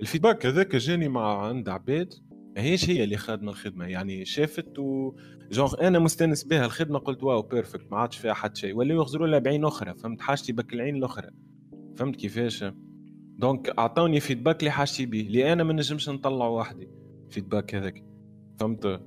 الفيدباك 0.00 0.46
هذاك 0.46 0.76
جاني 0.76 1.08
مع 1.08 1.46
عند 1.46 1.68
عباد. 1.68 2.14
ماهيش 2.56 2.90
هي 2.90 3.04
اللي 3.04 3.16
خادمة 3.16 3.50
الخدمة 3.50 3.86
يعني 3.86 4.24
شافت 4.24 4.78
و 4.78 5.12
جونغ 5.52 5.86
أنا 5.86 5.98
مستأنس 5.98 6.44
بها 6.44 6.64
الخدمة 6.64 6.98
قلت 6.98 7.22
واو 7.22 7.42
بيرفكت 7.42 7.92
ما 7.92 7.98
عادش 7.98 8.16
فيها 8.16 8.34
حد 8.34 8.56
شيء 8.56 8.76
ولاو 8.76 9.02
يخزروا 9.02 9.26
لها 9.26 9.38
بعين 9.38 9.64
أخرى 9.64 9.94
فهمت؟ 9.94 10.20
حاجتي 10.20 10.52
بك 10.52 10.72
العين 10.74 10.96
الأخرى 10.96 11.30
فهمت 11.96 12.16
كيفاش؟ 12.16 12.64
donc 13.38 13.78
أعطوني 13.78 14.20
feedback 14.20 14.60
اللي 14.60 14.70
حاجتي 14.70 15.06
بيه 15.06 15.26
اللي 15.26 15.52
أنا 15.52 15.64
ما 15.64 15.72
نجمش 15.72 16.08
نطلعه 16.08 16.50
وحدي 16.50 16.88
feedback 17.30 17.74
هذاك 17.74 18.04
فهمت؟ 18.60 19.00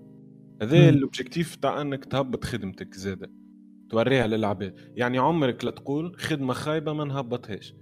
هذا. 0.61 0.89
ال 0.89 0.97
objectif 0.97 1.55
تاع 1.55 1.81
أنك 1.81 2.05
تهبط 2.05 2.43
خدمتك 2.43 2.93
زاده 2.93 3.31
توريها 3.89 4.27
للعباد 4.27 4.75
يعني 4.95 5.17
عمرك 5.17 5.65
لا 5.65 5.71
تقول 5.71 6.15
خدمة 6.17 6.53
خايبة 6.53 6.93
ما 6.93 7.05
نهبطهاش 7.05 7.75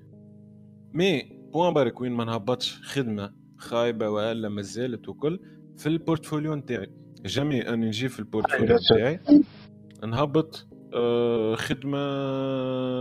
mais 0.94 1.22
point 1.54 1.74
barre 1.74 2.02
وين 2.02 2.12
ما 2.12 2.26
نهبطش 2.26 2.82
خدمة 2.84 3.34
خايبة 3.58 4.10
وألا 4.10 4.50
ما 4.50 4.62
زالت 4.62 5.10
وكل 5.10 5.40
في 5.78 5.88
ال 5.90 5.96
portfolio 5.96 6.56
نتاعي. 6.56 6.90
jamais 7.26 7.68
أنا 7.68 7.86
نجي 7.86 8.10
في 8.10 8.20
ال 8.20 8.26
portfolio 8.26 8.78
نتاعي. 8.92 9.20
نهبط 10.08 10.68
آه، 10.94 11.56
خدمة 11.56 12.00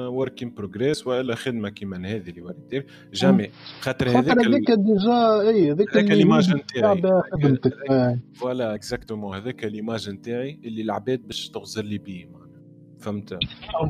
work 0.08 0.42
in 0.42 0.54
progress 0.54 1.06
وإلا 1.06 1.34
خدمة 1.34 1.68
كيما 1.68 2.08
هذه 2.08 2.30
اللي 2.30 2.42
وريتك 2.42 2.86
jamais 3.12 3.50
خاطر 3.80 4.08
هذيك 4.08 4.38
هذيك 4.38 4.70
déjà 4.70 5.40
إي 5.40 5.72
هذيك 5.72 5.96
l'image 5.96 6.50
اللي 6.50 6.62
نتاعي. 6.62 7.02
خدمتك. 7.32 7.72
آه. 7.90 8.18
voilà 8.34 8.74
exactement 8.74 9.36
هذاك 9.36 9.64
l'image 9.64 10.10
نتاعي 10.10 10.60
اللي 10.64 10.82
العباد 10.82 11.26
باش 11.26 11.48
تغزر 11.50 11.82
لي 11.82 11.98
بيه 11.98 12.26
معناها. 12.26 12.44
فهمت؟ 12.98 13.38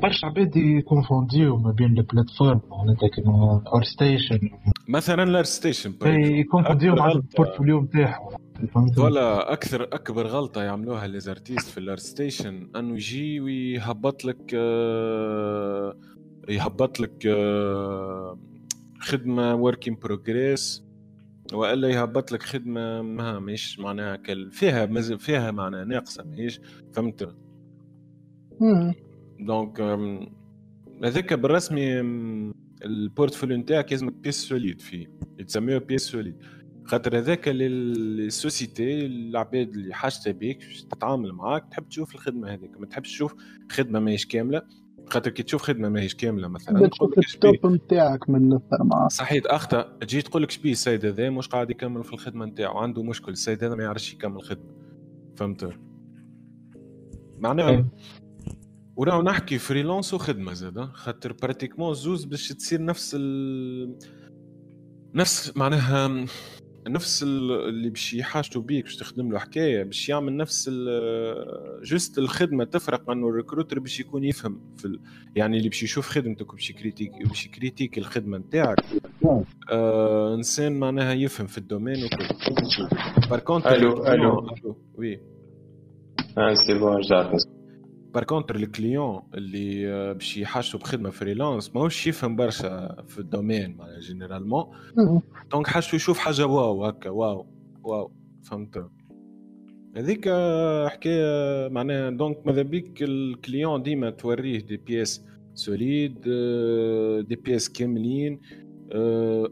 برشا 0.03 0.27
عباد 0.27 0.57
يكونفونديو 0.57 1.57
ما 1.57 1.71
بين 1.71 1.99
ال 1.99 2.04
plateforme 2.04 2.61
معناتها 2.71 3.09
كيما 3.09 3.63
ArtStation 3.67 4.51
مثلا 4.89 5.25
ل 5.31 5.45
ArtStation 5.45 5.95
يكونفونديو 6.05 6.95
مع. 6.95 7.13
ال 7.13 7.19
portfolio 7.19 7.81
نتاعهم. 7.81 8.44
voilà 8.67 9.53
أكثر 9.53 9.83
أكبر 9.83 10.27
غلطة 10.27 10.63
يعملوها 10.63 11.07
les 11.07 11.21
artistes 11.21 11.69
في 11.69 11.79
ال 11.79 11.97
ArtStation 11.97 12.69
أنه 12.77 12.95
يجي 12.95 13.41
ويهبط 13.41 14.25
لك 14.25 14.55
آه، 14.55 15.97
يهبط 16.49 17.01
لك 17.01 17.27
آه، 17.27 18.39
خدمة 19.01 19.55
work 19.55 19.89
in 19.89 19.95
progress 19.95 20.85
وإلا 21.53 21.89
يهبط 21.89 22.33
لك 22.33 22.43
خدمة 22.43 23.03
ما 23.03 23.39
مش 23.39 23.79
معناها 23.79 24.17
كل 24.17 24.51
فيها 24.51 24.87
مز... 24.87 25.13
فيها 25.13 25.51
معناها 25.51 25.85
ناقصة 25.85 26.25
ماهيش؟ 26.25 26.61
فهمت. 26.93 27.35
donc 29.41 29.81
هذاك 31.05 31.35
بالرسمي 31.35 32.01
ال 32.85 32.92
portfolio 32.92 33.57
نتاعك 33.57 33.93
لازمك 33.93 34.13
pièce 34.13 34.49
solide 34.49 34.81
فيه. 34.81 35.07
يتسميه 35.39 35.79
pièce 35.79 36.03
solide 36.03 36.37
خاطر 36.85 37.19
هذاك 37.19 37.49
اللي 37.49 37.67
ال 37.67 37.84
société 37.84 39.07
العباد 39.07 39.69
اللي 39.69 39.95
حاجته 39.95 40.31
بيك 40.31 40.65
تتعامل 40.91 41.33
معاك 41.33 41.69
تحب 41.71 41.89
تشوف 41.89 42.15
الخدمة 42.15 42.53
هذيك. 42.53 42.81
ما 42.81 42.87
تحبش 42.87 43.13
تشوف 43.13 43.35
خدمة 43.71 44.01
ماهيش 44.01 44.27
كاملة 44.27 44.63
خاطر 45.07 45.31
كي 45.31 45.43
تشوف 45.43 45.63
خدمة 45.63 45.89
ماهيش 45.89 46.15
كاملة 46.15 46.49
مثلا 46.49 46.89
تشوف 46.89 47.19
التوب 47.19 47.67
نتاعك 47.67 48.31
من 48.31 48.53
الاثر 48.53 49.09
صحيت 49.09 49.47
أخطأ. 49.47 49.83
تجي 50.01 50.23
تقول 50.23 50.43
لك 50.43 50.51
شبيه 50.51 50.73
السيد 50.73 51.07
هذا؟ 51.07 51.31
مش 51.31 51.49
قاعد 51.49 51.71
يكمل 51.71 52.05
في 52.05 52.13
الخدمة 52.13 52.45
نتاعو 52.45 52.79
عنده 52.79 53.03
مشكل. 53.03 53.33
السيد 53.33 53.65
هذا 53.65 53.75
ما 53.75 53.83
يعرفش 53.83 54.13
يكمل 54.13 54.43
خدمة. 54.43 54.75
فهمت؟ 55.37 55.71
معناها 57.39 57.69
أيوة. 57.69 57.89
وراو 58.97 59.23
نحكي 59.23 59.59
freelance 59.59 60.15
وخدمة 60.15 60.53
زاده 60.53 60.87
خاطر 60.87 61.33
pratiquement 61.33 61.95
زوز 61.95 62.25
باش 62.25 62.49
تصير 62.49 62.85
نفس 62.85 63.17
ال... 63.19 63.97
نفس 65.15 65.57
معناها 65.57 66.27
نفس 66.87 67.23
ال- 67.23 67.69
اللي 67.69 67.91
باش 67.91 68.15
يحاجتوا 68.15 68.63
بيك 68.63 68.85
باش 68.85 68.97
تخدم 68.97 69.33
له 69.33 69.39
حكاية 69.39 69.83
باش 69.83 70.09
يعمل 70.09 70.37
نفس 70.37 70.71
juste 71.83 72.19
الخدمة 72.19 72.65
تفرق 72.65 73.11
أنه 73.11 73.29
ال 73.29 73.34
recruteur 73.34 73.79
باش 73.79 74.01
يكون 74.01 74.25
يفهم 74.25 74.61
في 74.77 74.85
ال... 74.85 75.01
يعني 75.37 75.57
اللي 75.57 75.69
باش 75.69 75.83
يشوف 75.83 76.09
خدمتك 76.09 76.53
وباش 76.53 76.71
ي 76.71 76.75
critique 76.75 77.11
باش 77.29 77.47
ي 77.47 77.52
critique 77.52 77.99
الخدمة 77.99 78.39
نتاعك. 78.39 78.77
آه 79.71 80.35
إنسان 80.35 80.79
معناها 80.79 81.13
يفهم 81.13 81.47
في 81.47 81.59
ال 81.59 81.64
domaine 81.64 82.05
وكل. 82.05 82.29
par 83.31 83.39
contre 83.41 83.75
allô, 83.75 84.07
allô. 84.07 84.39
allô 84.39 84.77
oui. 84.95 85.21
آه 86.39 86.55
c'est 86.55 86.79
bon 86.79 86.97
رجعت 86.97 87.43
par 88.15 88.25
contre 88.25 88.57
ال 88.57 88.66
client 88.66 89.23
اللي 89.35 90.15
باش 90.15 90.37
يحاجتوا 90.37 90.81
بخدمه 90.81 91.11
freelance 91.11 91.75
ماهوش 91.75 92.07
يفهم 92.07 92.37
برشا 92.37 92.97
في 93.09 93.19
ال 93.19 93.26
domaine 93.26 93.77
معناها 93.77 94.01
généralement 94.01 94.67
donc 95.53 95.67
حاجته 95.67 95.97
يشوف 95.97 96.19
حاجة 96.19 96.47
واو 96.47 96.85
هكا 96.85 97.11
واو 97.11 97.47
واو 97.83 98.13
فهمت 98.43 98.89
هذيك 99.97 100.29
حكايه 100.89 101.69
معناها 101.69 102.11
donc 102.11 102.47
ماذا 102.47 102.63
بيك 102.63 103.03
ال 103.03 103.14
client 103.14 103.83
ديما 103.83 104.11
توريه 104.11 104.59
des 104.61 104.77
pièces 104.77 105.25
solides 105.55 106.21
des 107.29 107.37
pièces 107.37 107.71
كاملين 107.71 108.41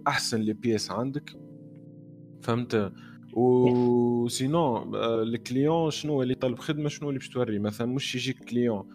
احسن 0.06 0.40
les 0.40 0.52
pièces 0.52 0.90
عندك 0.90 1.30
فهمت 2.42 2.92
و 3.32 3.59
sinon 3.59 4.94
ال 4.94 5.08
client 5.08 5.90
شنو 5.90 6.22
اللي 6.22 6.34
طلب 6.34 6.58
خدمة 6.58 6.88
شنو 6.88 7.08
اللي 7.08 7.18
باش 7.18 7.28
توري؟ 7.28 7.58
مثلا 7.58 7.86
مش 7.86 8.14
يجيك 8.14 8.44
client 8.44 8.88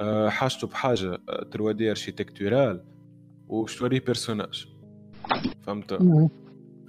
آه، 0.00 0.28
حاجته 0.28 0.66
بحاجة 0.66 1.18
3D 1.52 1.90
architecturale 1.90 2.84
وباش 3.48 3.78
توريه 3.78 4.00
personnage 4.00 4.66
فهمت؟ 5.62 5.92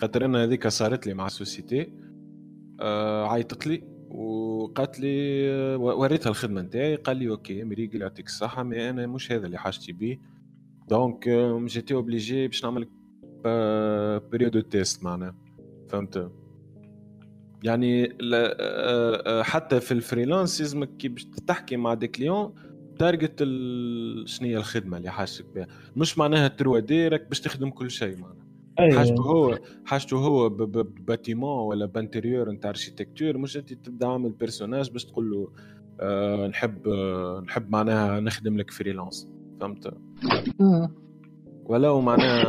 خاطر 0.01 0.25
أنا 0.25 0.43
هذيك 0.43 0.67
صارت 0.67 1.07
لي 1.07 1.13
مع 1.13 1.27
société 1.27 1.91
آه 2.81 3.27
عيطت 3.31 3.67
لي 3.67 3.83
وقالت 4.09 4.99
لي 4.99 5.49
وريتها 5.75 6.29
الخدمة 6.29 6.61
نتاعي 6.61 6.95
قال 6.95 7.17
لي 7.17 7.29
OK 7.29 7.63
مريقل 7.63 8.01
يعطيك 8.01 8.25
الصحة 8.25 8.63
mais 8.63 8.89
أنا 8.89 9.07
مش 9.07 9.31
هذا 9.31 9.45
اللي 9.45 9.57
حاجتي 9.57 9.91
بيه. 9.91 10.19
donc 10.89 11.29
j'étais 11.65 11.93
obligé 11.93 12.47
باش 12.47 12.63
نعمل 12.65 12.87
période 14.31 14.63
test 14.63 15.03
معناها 15.03 15.35
فهمت؟ 15.89 16.31
يعني 17.63 18.05
آه، 18.05 18.11
آه، 18.33 19.43
حتى 19.43 19.79
في 19.79 19.91
ال 19.91 19.98
freelance 19.98 20.61
لازمك 20.61 20.97
كي 20.97 21.07
باش 21.07 21.25
تحكي 21.47 21.77
مع 21.77 21.93
des 21.93 22.07
clients 22.07 22.53
target 22.99 23.33
ال- 23.41 24.29
شنو 24.29 24.47
هي 24.47 24.57
الخدمة 24.57 24.97
اللي 24.97 25.09
حاجتك 25.09 25.45
بها؟ 25.55 25.67
مش 25.95 26.17
معناها 26.17 26.47
تروا 26.47 26.79
direct 26.79 27.27
باش 27.27 27.39
تخدم 27.41 27.69
كل 27.69 27.91
شيء 27.91 28.17
معناها. 28.17 28.37
حاجته 28.97 29.21
هو 29.23 29.59
حاجته 29.85 30.17
هو 30.17 30.49
ب 30.49 30.61
bâtiment 30.61 31.59
ولا 31.67 31.85
ب 31.85 31.92
intérieur 31.92 32.51
نتاع 32.51 32.69
architecture 32.69 33.37
مش 33.37 33.57
أنت 33.57 33.73
تبدأ 33.73 34.07
عامل 34.07 34.31
personnage 34.31 34.91
باش 34.91 35.05
تقول 35.05 35.31
له 35.31 35.51
آه 35.99 36.47
نحب 36.47 36.87
آه 36.87 37.43
نحب 37.47 37.71
معناها 37.71 38.19
نخدم 38.19 38.57
لك 38.57 38.71
freelance 38.71 39.27
فهمت؟ 39.61 39.93
ولو 41.65 42.01
معناها 42.01 42.47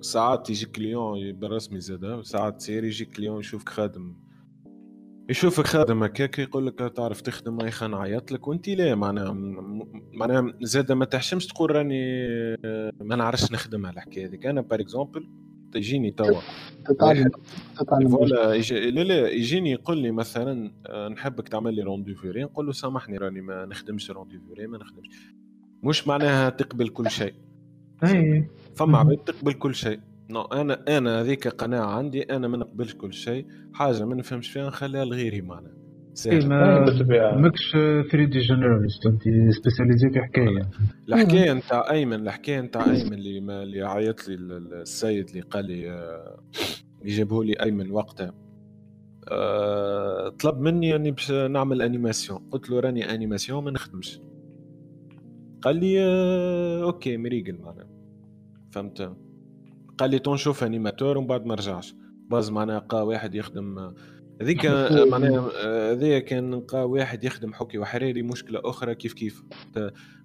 ساعات 0.00 0.50
يجي 0.50 0.66
client 0.66 1.32
بالرسمي 1.32 1.80
زاده 1.80 2.22
ساعات 2.22 2.56
تصير 2.56 2.84
يجي 2.84 3.04
client 3.04 3.38
يشوفك 3.40 3.68
خادم. 3.68 4.14
يشوفك 5.30 5.66
خادم 5.66 6.02
هكاك 6.02 6.38
يقول 6.38 6.66
لك 6.66 6.78
تعرف 6.96 7.20
تخدم 7.20 7.60
يا 7.60 7.70
خان 7.70 7.90
نعيط 7.90 8.32
لك 8.32 8.48
وأنت 8.48 8.68
لا 8.68 8.94
معناها 8.94 9.32
معناها 10.12 10.52
زاده 10.62 10.94
ما 10.94 11.04
تحشمش 11.04 11.46
تقول 11.46 11.70
راني 11.76 12.24
آه، 12.64 12.92
ما 13.00 13.16
نعرفش 13.16 13.52
نخدمها 13.52 13.90
الحكاية 13.90 14.26
هذيك. 14.26 14.46
أنا 14.46 14.60
par 14.60 14.80
exemple 14.80 15.28
تجيني 15.72 16.10
توا. 16.10 16.40
voilà 18.08 18.58
لا 18.90 19.04
لا 19.04 19.28
يجيني 19.28 19.70
يقول 19.70 19.98
لي 19.98 20.10
مثلا 20.10 20.72
آه، 20.86 21.08
نحبك 21.08 21.48
تعمل 21.48 21.74
لي 21.74 21.82
rendu 21.82 22.14
V-Ray 22.14 22.42
نقول 22.42 22.66
له 22.66 22.72
سامحني 22.72 23.18
راني 23.18 23.40
ما 23.40 23.66
نخدمش 23.66 24.10
rendu 24.10 24.38
V-Ray 24.48 24.66
ما 24.66 24.78
نخدمش. 24.78 25.34
مش 25.82 26.08
معناها 26.08 26.50
تقبل 26.50 26.88
كل 26.88 27.10
شيء. 27.10 27.34
اي 28.04 28.48
فما. 28.86 28.98
عباد 28.98 29.16
تقبل 29.16 29.52
كل 29.52 29.74
شيء. 29.74 30.00
non 30.30 30.40
أنا 30.42 30.98
أنا 30.98 31.20
هذيك 31.20 31.48
قناعة 31.48 31.86
عندي 31.86 32.22
أنا 32.22 32.48
ما 32.48 32.56
نقبلش 32.56 32.94
كل 32.94 33.12
شيء. 33.12 33.46
حاجة 33.72 34.04
ما 34.04 34.14
نفهمش 34.14 34.50
فيها 34.50 34.66
نخليها 34.66 35.04
لغيري 35.04 35.40
معناها. 35.40 35.72
اي 35.72 36.14
سهل 36.14 36.48
ما 36.48 37.34
ماكش 37.36 37.72
3D 37.72 38.38
généraliste 38.38 39.06
أنت 39.06 39.22
spécialisé 39.54 40.10
في 40.10 40.20
حكاية. 40.22 40.70
الحكاية 41.08 41.52
نتاع 41.52 41.90
أيمن 41.90 42.14
الحكاية 42.14 42.60
نتاع 42.60 42.84
أيمن 42.84 43.12
اللي 43.12 43.40
ما 43.40 43.62
اللي 43.62 43.82
عيط 43.82 44.28
لي 44.28 44.34
ال- 44.34 44.52
ال- 44.52 44.74
السيد 44.74 45.28
اللي 45.28 45.40
قال 45.40 45.64
لي 45.64 45.90
آه، 45.90 46.40
اللي 47.02 47.12
جابه 47.16 47.44
لي 47.44 47.52
أيمن 47.62 47.90
وقتها. 47.90 48.34
آه، 49.28 50.28
طلب 50.28 50.60
مني 50.60 50.96
أني 50.96 51.10
باش 51.10 51.30
نعمل 51.32 51.82
animation 51.82 52.38
قلت 52.50 52.70
له 52.70 52.80
راني 52.80 53.14
animation 53.14 53.64
ما 53.64 53.70
نخدمش. 53.70 54.20
قال 55.62 55.76
لي 55.76 56.00
آه، 56.00 56.82
OK 56.82 57.16
مريقل 57.16 57.58
معناها. 57.62 57.99
فهمت؟ 58.70 59.12
قال 59.98 60.10
لي 60.10 60.18
تنشوف 60.18 60.64
انيماتور 60.64 61.18
ومن 61.18 61.26
بعد 61.26 61.46
ما 61.46 61.54
رجعش. 61.54 61.94
باز 62.30 62.50
معناها 62.50 62.78
قا 62.78 63.02
واحد 63.02 63.34
يخدم 63.34 63.92
هذيك 64.42 64.66
معناها 65.10 65.48
هذايا 65.92 66.18
كان 66.18 66.60
قا 66.60 66.82
واحد 66.82 67.24
يخدم 67.24 67.52
حكي 67.52 67.78
وحريري 67.78 68.22
مشكلة 68.22 68.60
أخرى 68.64 68.94
كيف 68.94 69.12
كيف. 69.12 69.42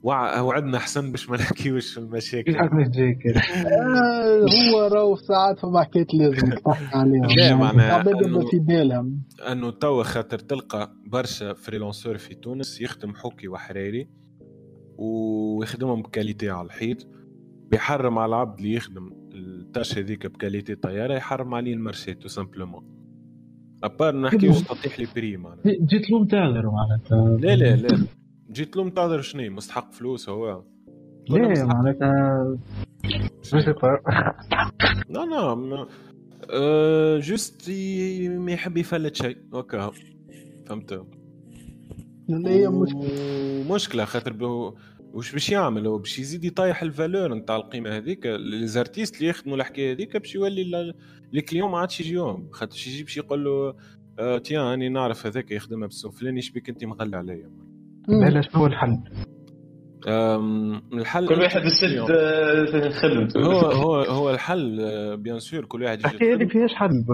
وع- 0.03 0.39
وعدنا 0.41 0.77
احسن 0.77 1.11
باش 1.11 1.29
ما 1.29 1.37
نحكيوش 1.37 1.93
في 1.93 1.97
المشاكل. 1.99 2.55
آه، 3.35 4.39
هو 4.73 4.87
راهو 4.93 5.15
ساعات 5.15 5.59
فما 5.59 5.83
حكايات 5.83 6.13
لازم 6.13 6.49
تحكي 6.49 6.97
عليهم. 6.97 7.25
لا، 7.37 7.55
معناها 7.55 8.03
في 8.03 8.59
بالهم. 8.59 9.21
أنه 9.51 9.71
توا 9.71 10.03
خاطر 10.03 10.39
تلقى 10.39 10.91
برشا 11.07 11.53
فريلانسور 11.53 12.17
في 12.17 12.35
تونس 12.35 12.81
يخدم 12.81 13.13
حكي 13.15 13.47
وحراري 13.47 14.07
ويخدمهم 14.97 16.01
بكاليتي 16.01 16.49
على 16.49 16.65
الحيط. 16.65 17.07
بيحرم 17.71 18.19
على 18.19 18.29
العبد 18.29 18.57
اللي 18.57 18.73
يخدم 18.73 19.11
التاش 19.33 19.97
هذيك 19.97 20.27
بكاليتي 20.27 20.75
طيارة 20.75 21.13
يحرم 21.13 21.53
عليه 21.53 21.73
المارشي 21.73 22.13
تو 22.13 22.27
سامبلومون 22.27 22.83
ابار 23.83 24.15
نحكيوش 24.15 24.61
تطيح 24.61 24.99
لي 24.99 25.07
بري 25.15 25.37
معناها. 25.37 25.61
جيت 25.65 26.09
له 26.11 26.19
متعذر 26.19 26.71
معناتها. 26.71 27.37
لا 27.37 27.55
لا 27.55 27.75
لا. 27.75 28.07
جيت 28.51 28.77
له 28.77 28.83
متعذر 28.83 29.21
شنو؟ 29.21 29.51
مستحق 29.51 29.93
فلوس 29.93 30.29
هو. 30.29 30.63
لا 31.29 31.65
معناتها 31.65 32.57
لا 35.09 35.25
لا 35.25 35.87
أه 36.49 37.19
جوست 37.19 37.69
ما 38.29 38.51
يحب 38.51 38.77
يفلت 38.77 39.15
شيء. 39.15 39.37
هكا 39.53 39.91
فهمت. 40.67 41.05
هي 42.29 42.67
مشكلة 42.67 43.73
مشكله 43.75 44.05
خاطر 44.05 44.33
وش 45.15 45.31
باش 45.31 45.49
يعمل 45.49 45.87
هو 45.87 45.97
باش 45.97 46.19
يزيد 46.19 46.45
يطيح 46.45 46.81
ال 46.81 46.89
valeur 46.89 47.33
نتاع 47.33 47.55
القيمة 47.55 47.89
هذيك 47.97 48.25
les 48.25 48.50
artistes 48.50 49.15
اللي 49.17 49.27
يخدموا 49.29 49.55
الحكاية 49.57 49.93
هذيك 49.93 50.17
باش 50.17 50.35
يولي 50.35 50.61
ال- 50.61 50.93
ال 51.33 51.39
client 51.39 51.71
ما 51.71 51.77
عادش 51.77 52.01
يجيهم 52.01 52.47
خاطر 52.51 52.71
باش 52.71 52.87
يجي 52.87 53.03
باش 53.03 53.17
يقول 53.17 53.43
له 53.43 53.73
آه 54.19 54.37
تيا 54.37 54.61
راني 54.61 54.89
نعرف 54.89 55.25
هذاك 55.25 55.51
يخدمها 55.51 55.87
بالسوق 55.87 56.11
فلاني 56.13 56.41
شبيك 56.41 56.69
انت 56.69 56.85
مغلى 56.85 57.17
عليا. 57.17 57.49
لا 58.07 58.41
شنو 58.41 58.61
هو 58.61 58.65
الحل؟ 58.67 58.97
الحل 60.93 61.27
كل 61.27 61.39
واحد 61.41 61.61
يسد 61.65 62.05
آه، 62.11 62.89
خدمته 62.89 63.39
هو 63.41 63.59
هو 63.59 63.95
هو 64.01 64.29
الحل 64.29 64.79
آه، 64.81 65.15
bien 65.15 65.39
sûr 65.39 65.65
كل 65.65 65.83
واحد 65.83 65.99
يجي 65.99 66.07
الحكاية 66.07 66.29
هذه 66.35 66.41
يخدم. 66.43 66.47
فيهاش 66.47 66.73
حل 66.73 67.05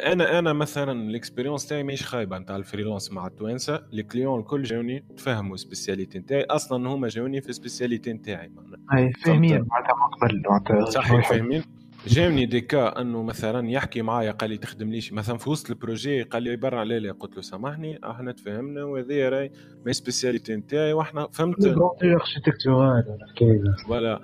أنا 0.00 0.38
أنا 0.38 0.52
مثلا 0.52 0.92
ال 1.10 1.15
expérience 1.15 1.66
تاعي 1.66 1.82
مش 1.82 2.06
خايبة 2.06 2.38
نتاع 2.38 2.56
ال 2.56 2.62
freelance 2.62 3.12
مع 3.12 3.26
التوانسة. 3.26 3.82
ال 3.92 3.98
clients 3.98 4.40
الكل 4.40 4.62
جاوني 4.62 5.04
تفهموا 5.16 5.54
ال 5.54 5.60
spécialité 5.60 6.18
نتاعي. 6.18 6.42
أصلا 6.42 6.88
هما 6.88 7.08
جاوني 7.08 7.40
في 7.40 7.48
ال 7.48 7.54
spécialité 7.54 8.12
نتاعي 8.12 8.48
معناها. 8.48 8.80
أي 8.94 9.12
فاهمين. 9.12 9.66
معناتها 9.70 9.94
مقبل 9.96 10.42
معناتها 10.50 10.90
صحيح 10.90 11.30
فاهمين. 11.30 11.64
جاوني 12.06 12.46
des 12.46 12.60
cas 12.60 13.00
أنه 13.00 13.22
مثلا 13.22 13.70
يحكي 13.70 14.02
معايا 14.02 14.30
قال 14.30 14.50
لي 14.50 14.56
تخدم 14.56 14.90
ليش؟ 14.90 15.12
مثلا 15.12 15.38
في 15.38 15.50
وسط 15.50 15.70
ال 15.70 15.77
projet 15.77 16.22
قال 16.22 16.42
لي 16.42 16.56
برا 16.56 16.80
على 16.80 16.98
لا 16.98 17.12
قلت 17.12 17.36
له 17.36 17.42
سامحني 17.42 17.98
أحنا 18.10 18.32
تفاهمنا 18.32 18.84
وهذه 18.84 19.28
راي 19.28 19.52
ما 19.86 19.92
spécialité 19.92 20.56
نتاعي 20.56 20.92
وإحنا 20.92 21.28
فهمت. 21.32 21.64
architectural 21.66 23.18
الحكاية 23.22 23.62
ولا 23.88 24.20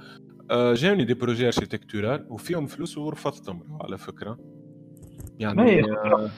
آه، 0.51 0.75
جاوني 0.75 1.05
des 1.05 1.15
projets 1.15 1.47
architectural 1.47 2.27
وفيهم 2.31 2.67
فلوس 2.67 2.99
ورفضتهم 2.99 3.79
على 3.81 3.99
فكرة. 3.99 4.39
يعني 5.39 5.57
ما 5.57 5.65
هي 5.71 5.81
آه، 5.85 6.31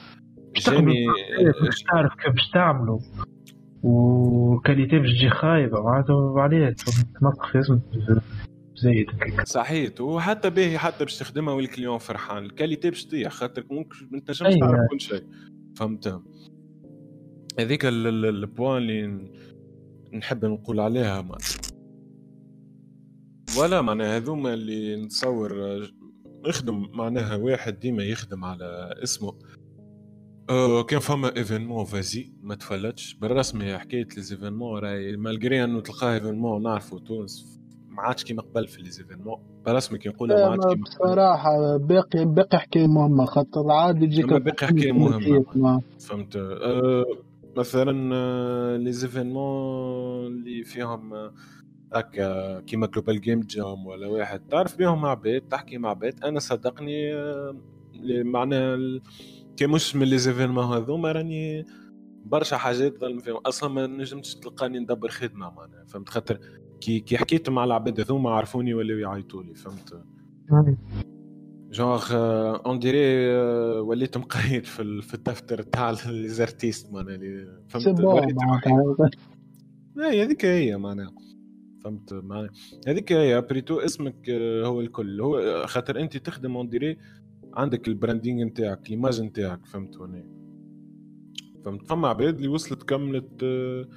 باش 0.53 0.69
جاني 0.69 1.05
باش 1.65 1.83
تعرف 1.83 2.13
كيف 2.15 2.33
باش 2.33 2.49
تعملوا 2.53 2.99
وال 3.83 4.09
qualité 4.09 4.99
باش 4.99 5.11
تجي 5.11 5.29
خايبه 5.29 5.81
معناتها 5.83 6.41
عليه 6.41 6.75
تنطق 7.21 7.45
في 7.51 7.61
زايد. 8.75 9.07
صحيت 9.43 10.01
وحتى 10.01 10.49
باهي 10.49 10.77
حتى 10.77 11.03
باش 11.05 11.17
تخدمها 11.19 11.53
وال 11.53 11.64
client 11.64 11.97
فرحان. 11.97 12.45
ال 12.45 12.51
qualité 12.51 12.89
باش 12.89 13.05
تطيح 13.05 13.31
خاطر 13.31 13.63
ممكن 13.71 13.95
ما 14.11 14.19
تنجمش 14.19 14.53
أي. 14.53 14.59
تعرف 14.59 14.79
كل 14.91 14.99
شيء. 15.01 15.23
فهمت؟ 15.75 16.21
هذيك 17.59 17.85
ال- 17.85 18.07
ال- 18.07 18.25
ال 18.25 18.34
point 18.34 18.77
اللي 18.77 19.31
نحب 20.13 20.45
نقول 20.45 20.79
عليها 20.79 21.21
معناها. 21.21 21.37
ولا 23.59 23.81
معناها 23.81 24.17
هذوما 24.17 24.53
اللي 24.53 24.95
نتصور 25.05 25.51
آه، 26.45 26.49
يخدم 26.49 26.87
معناها 26.93 27.35
واحد 27.35 27.79
ديما 27.79 28.03
يخدم 28.03 28.45
على 28.45 28.93
اسمه. 29.03 29.33
أه 30.49 30.83
كان 30.83 30.99
فما 30.99 31.35
événement 31.37 31.85
فازي 31.85 32.33
ما 32.41 32.55
تفلتش. 32.55 33.13
بالرسمي 33.13 33.77
حكاية 33.77 34.07
les 34.17 34.31
événements 34.31 34.79
راهي 34.79 35.17
malgré 35.17 35.63
أنه 35.63 35.81
تلقاه 35.81 36.13
événement 36.13 36.63
نعرفوا 36.63 36.99
تونس. 36.99 37.59
ما 37.89 38.01
عادش 38.01 38.23
كيما 38.23 38.41
قبل 38.41 38.67
في 38.67 38.81
les 38.81 38.94
événements 38.94 39.37
بالرسمي 39.65 39.97
كي 39.97 40.09
نقولها 40.09 40.37
ما 40.45 40.51
عادش 40.51 40.63
ما 40.65 40.73
كيما 40.73 40.85
قبل. 40.85 40.95
بصراحة 40.95 41.77
باقي 41.77 42.25
باقي 42.25 42.57
حكاية 42.59 42.87
مهمة 42.87 43.25
خاطر 43.25 43.71
عادي 43.71 44.05
يجيك 44.05 44.25
باقي 44.33 44.67
حكاية 44.67 44.91
مهمة. 44.91 45.45
مع- 45.55 45.79
فهمت. 45.99 46.35
أه 46.35 47.05
مثلا 47.57 48.15
آه، 48.15 48.77
les 48.77 48.91
événements 48.91 50.27
اللي 50.27 50.63
فيهم 50.63 51.13
آه، 51.13 51.33
هكا 51.93 52.59
كيما 52.59 52.87
Global 52.87 53.21
Game 53.21 53.39
Jam 53.39 53.85
ولا 53.85 54.07
واحد. 54.07 54.41
تعرف 54.47 54.77
بيهم 54.77 55.01
مع 55.01 55.09
عباد 55.09 55.41
تحكي 55.41 55.77
مع 55.77 55.89
عباد 55.89 56.23
أنا 56.23 56.39
صدقني 56.39 57.13
آه، 57.15 57.55
معناها 58.09 58.77
كي 59.57 59.67
مش 59.67 59.95
من 59.95 60.07
les 60.07 60.17
événements 60.17 60.63
هذوما 60.63 61.11
راني 61.11 61.65
برشا 62.25 62.57
حاجات 62.57 62.97
ظل 62.97 63.19
فيهم. 63.19 63.37
أصلا 63.37 63.69
ما 63.69 63.87
نجمتش 63.87 64.35
تلقاني 64.35 64.79
ندبر 64.79 65.09
خدمة 65.09 65.49
معناها 65.49 65.85
فهمت؟ 65.85 66.09
خاطر 66.09 66.39
كي 66.81 66.99
كي 66.99 67.17
حكيت 67.17 67.49
مع 67.49 67.63
العباد 67.63 67.99
هذوما 67.99 68.29
عرفوني 68.29 68.73
ولاو 68.73 68.97
يعيطوا 68.97 69.43
لي 69.43 69.55
فهمت؟ 69.55 70.03
genre 71.71 72.05
on 72.65 72.79
dirait 72.79 73.35
وليت 73.79 74.17
مقيد 74.17 74.65
في 74.65 75.01
في 75.01 75.13
الدفتر 75.13 75.61
تاع 75.61 75.91
les 75.91 76.27
artistes 76.27 76.93
معناها 76.93 77.17
فهمت؟ 77.69 77.99
وليت 77.99 78.35
اي 79.99 80.23
هذيك 80.23 80.45
هي 80.45 80.77
معناها. 80.77 81.11
فهمت؟ 81.83 82.13
معناها 82.13 82.49
هذيك 82.87 83.11
هي 83.11 83.37
après 83.37 83.60
tout 83.60 83.79
اسمك 83.79 84.29
آه، 84.29 84.65
هو 84.65 84.81
الكل. 84.81 85.21
هو 85.21 85.37
آه، 85.37 85.65
خاطر 85.65 85.99
انت 85.99 86.17
تخدم 86.17 86.57
on 86.57 86.69
dirait 86.69 86.97
عندك 87.53 87.87
ال 87.87 87.93
branding 87.93 88.43
نتاعك 88.43 88.85
ال 88.85 88.91
image 88.91 89.21
نتاعك 89.21 89.65
فهمت 89.65 89.97
هوني 89.97 90.25
فهمت. 91.65 91.87
فما 91.87 92.07
عباد 92.07 92.35
اللي 92.35 92.47
وصلت 92.47 92.83
كملت 92.83 93.43
آه، 93.43 93.87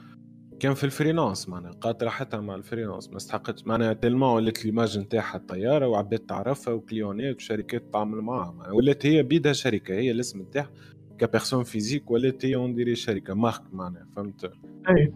كان 0.61 0.75
في 0.75 0.85
ال 0.85 0.91
freelance 0.91 1.49
معناها 1.49 1.73
قاطره 1.73 2.09
حتى 2.09 2.37
مع 2.37 2.55
ال 2.55 2.60
freelance 2.60 3.11
ما 3.11 3.17
استحقتش. 3.17 3.67
معناها 3.67 3.93
tellement 3.93 4.29
ولات 4.29 4.61
ال 4.61 4.67
image 4.67 4.99
نتاعها 4.99 5.37
الطياره 5.37 5.87
وعباد 5.87 6.19
تعرفها 6.19 6.75
وكليونات 6.75 7.37
وشركات 7.37 7.93
تعمل 7.93 8.19
معاها 8.19 8.53
معناها. 8.53 8.73
ولات 8.73 9.07
هي 9.07 9.23
بيدها 9.23 9.53
شركة 9.53 9.95
هي 9.95 10.11
الاسم 10.11 10.43
نتاعها 10.43 10.71
ك 11.19 11.24
personne 11.24 11.65
physique 11.65 12.11
ولات 12.11 12.45
هي 12.45 12.55
on 12.55 12.75
dirait 12.75 12.95
شركة 12.95 13.35
marque 13.35 13.63
معناها 13.73 14.07
فهمت؟ 14.17 14.53
اي 14.89 15.13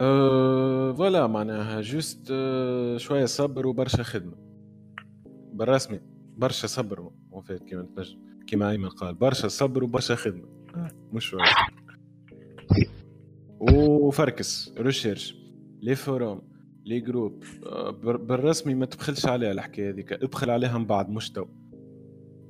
voilà 0.00 1.26
معناها 1.26 1.80
juste 1.80 2.28
أه 2.30 2.96
شوية 2.96 3.24
صبر 3.24 3.66
وبرشا 3.66 4.02
خدمة. 4.02 4.36
بالرسمي 5.52 6.00
برشا 6.36 6.66
صبر 6.66 7.10
وفات 7.30 7.62
كيما 7.62 7.82
تنجم 7.96 8.18
كيما 8.46 8.70
أيمن 8.70 8.88
قال 8.88 9.14
برشا 9.14 9.48
صبر 9.48 9.84
وبرشا 9.84 10.14
خدمة. 10.14 10.48
مش 11.12 11.24
شوية. 11.24 11.42
وفركس 13.60 14.74
recherche 14.78 15.36
les 15.82 15.94
forums 15.94 16.42
les 16.84 17.00
groupes 17.00 17.44
بالرسمي 18.02 18.74
ما 18.74 18.86
تبخلش 18.86 19.26
عليها 19.26 19.52
الحكاية 19.52 19.90
هذيك 19.90 20.12
ابخل 20.12 20.50
عليها 20.50 20.78
من 20.78 20.86
بعد 20.86 21.10
مش 21.10 21.30
تو. 21.30 21.46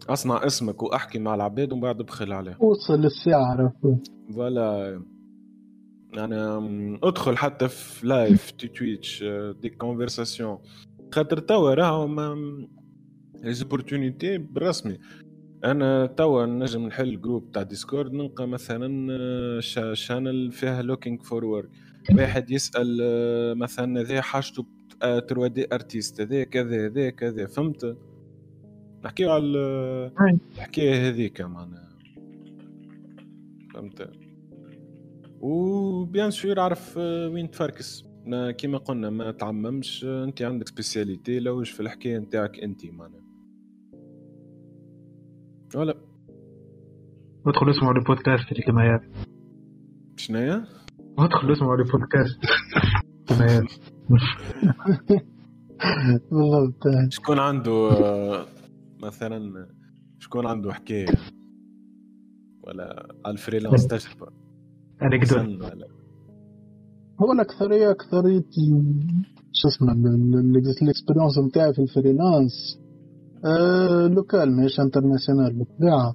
أصنع 0.09 0.47
اسمك 0.47 0.83
وأحكي 0.83 1.19
مع 1.19 1.35
العباد 1.35 1.73
ومن 1.73 1.81
بعد 1.81 2.01
ابخل 2.01 2.33
عليها. 2.33 2.57
وصل 2.63 3.09
عرفت 3.27 4.01
voilà 4.35 5.03
يعني 6.13 6.37
ادخل 7.03 7.37
حتى 7.37 7.69
في 7.69 8.07
live 8.07 8.51
تي 8.51 8.69
Twitch 8.69 9.23
آه، 9.23 9.53
des 9.53 9.69
conversations 9.71 10.59
خاطر 11.15 11.39
توا 11.39 11.75
راهو 11.75 12.07
les 13.43 13.53
opportunités 13.53 14.39
بالرسمي 14.39 14.99
أنا 15.65 16.07
توا 16.07 16.47
نجم 16.47 16.87
نحل 16.87 17.21
groupe 17.21 17.53
تاع 17.53 17.63
Discord 17.63 18.13
نلقى 18.13 18.49
مثلا 18.49 19.09
آه، 19.21 19.61
cha- 19.61 19.95
channel 19.95 20.53
فيها 20.53 20.83
looking 20.83 21.23
for 21.23 21.45
work 21.45 21.71
واحد 22.15 22.51
يسأل 22.51 22.99
آه، 23.03 23.55
مثلا 23.55 24.01
هذا 24.01 24.21
حاجته 24.21 24.67
3D 25.01 25.67
artist 25.75 26.21
هذا 26.21 26.45
كذا 26.45 26.87
هذا 26.87 27.11
كذا 27.11 27.47
فهمت؟ 27.47 27.97
نحكيو 29.05 29.31
على 29.33 29.45
ال- 29.45 30.13
أي. 30.21 30.39
الحكاية 30.57 31.09
هذيك 31.09 31.41
معناها. 31.41 31.89
فهمت؟ 33.75 34.11
و 35.41 35.59
bien 35.59 36.31
sûr 36.31 36.61
عرف 36.61 36.95
آه، 36.99 37.29
وين 37.29 37.51
تفركس. 37.51 38.05
ما 38.27 38.51
كيما 38.51 38.79
قلنا 38.79 39.11
ما 39.11 39.31
تعممش 39.31 40.05
آه، 40.05 40.25
أنت 40.25 40.43
عندك 40.43 40.69
spécialité. 40.69 41.41
لوج 41.41 41.67
في 41.67 41.81
الحكاية 41.81 42.19
نتاعك 42.19 42.61
انت 42.61 42.87
معناها. 42.87 43.21
ولا 45.75 45.95
ادخل 47.47 47.71
اسمعوا 47.71 47.95
البودكاست 47.95 48.53
اللي 48.53 48.63
كما 48.63 48.83
هي. 48.83 49.01
شنايا 50.17 50.65
ادخل 51.19 51.53
اسمعوا 51.53 51.77
البودكاست 51.77 52.39
كما 53.29 53.51
هي. 53.51 53.63
بالضبط. 56.31 56.83
شكون 57.09 57.39
عنده 57.39 57.73
آه، 57.91 58.47
مثلا 59.03 59.67
شكون 60.19 60.47
عنده 60.47 60.73
حكاية؟ 60.73 61.07
ولا 62.63 63.09
على 63.25 63.33
ال 63.33 63.38
freelance 63.38 63.87
تجربه 63.87 64.33
anecdote. 65.03 65.73
هو 67.21 67.33
الأكثرية 67.33 67.91
أكثرية 67.91 68.39
ال- 68.39 69.25
شو 69.53 69.69
اسمه 69.69 69.93
ال- 69.93 70.07
ال- 70.07 70.57
ال 70.83 70.88
expérience 70.88 71.39
نتاعي 71.39 71.73
في 71.73 71.83
ال 71.83 71.92
freelance. 71.92 72.79
آه 73.45 74.07
local 74.07 74.57
مش 74.57 74.81
international 74.81 75.59
بالطبيعة. 75.59 76.15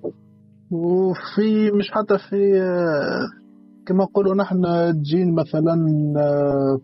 وفي 0.71 1.71
مش 1.71 1.91
حتى 1.91 2.17
في 2.17 2.61
آه 2.61 3.25
كما 3.85 4.03
نقولوا 4.03 4.35
نحن 4.35 4.61
تجين 4.93 5.33
مثلا 5.35 5.75
آه 6.17 6.79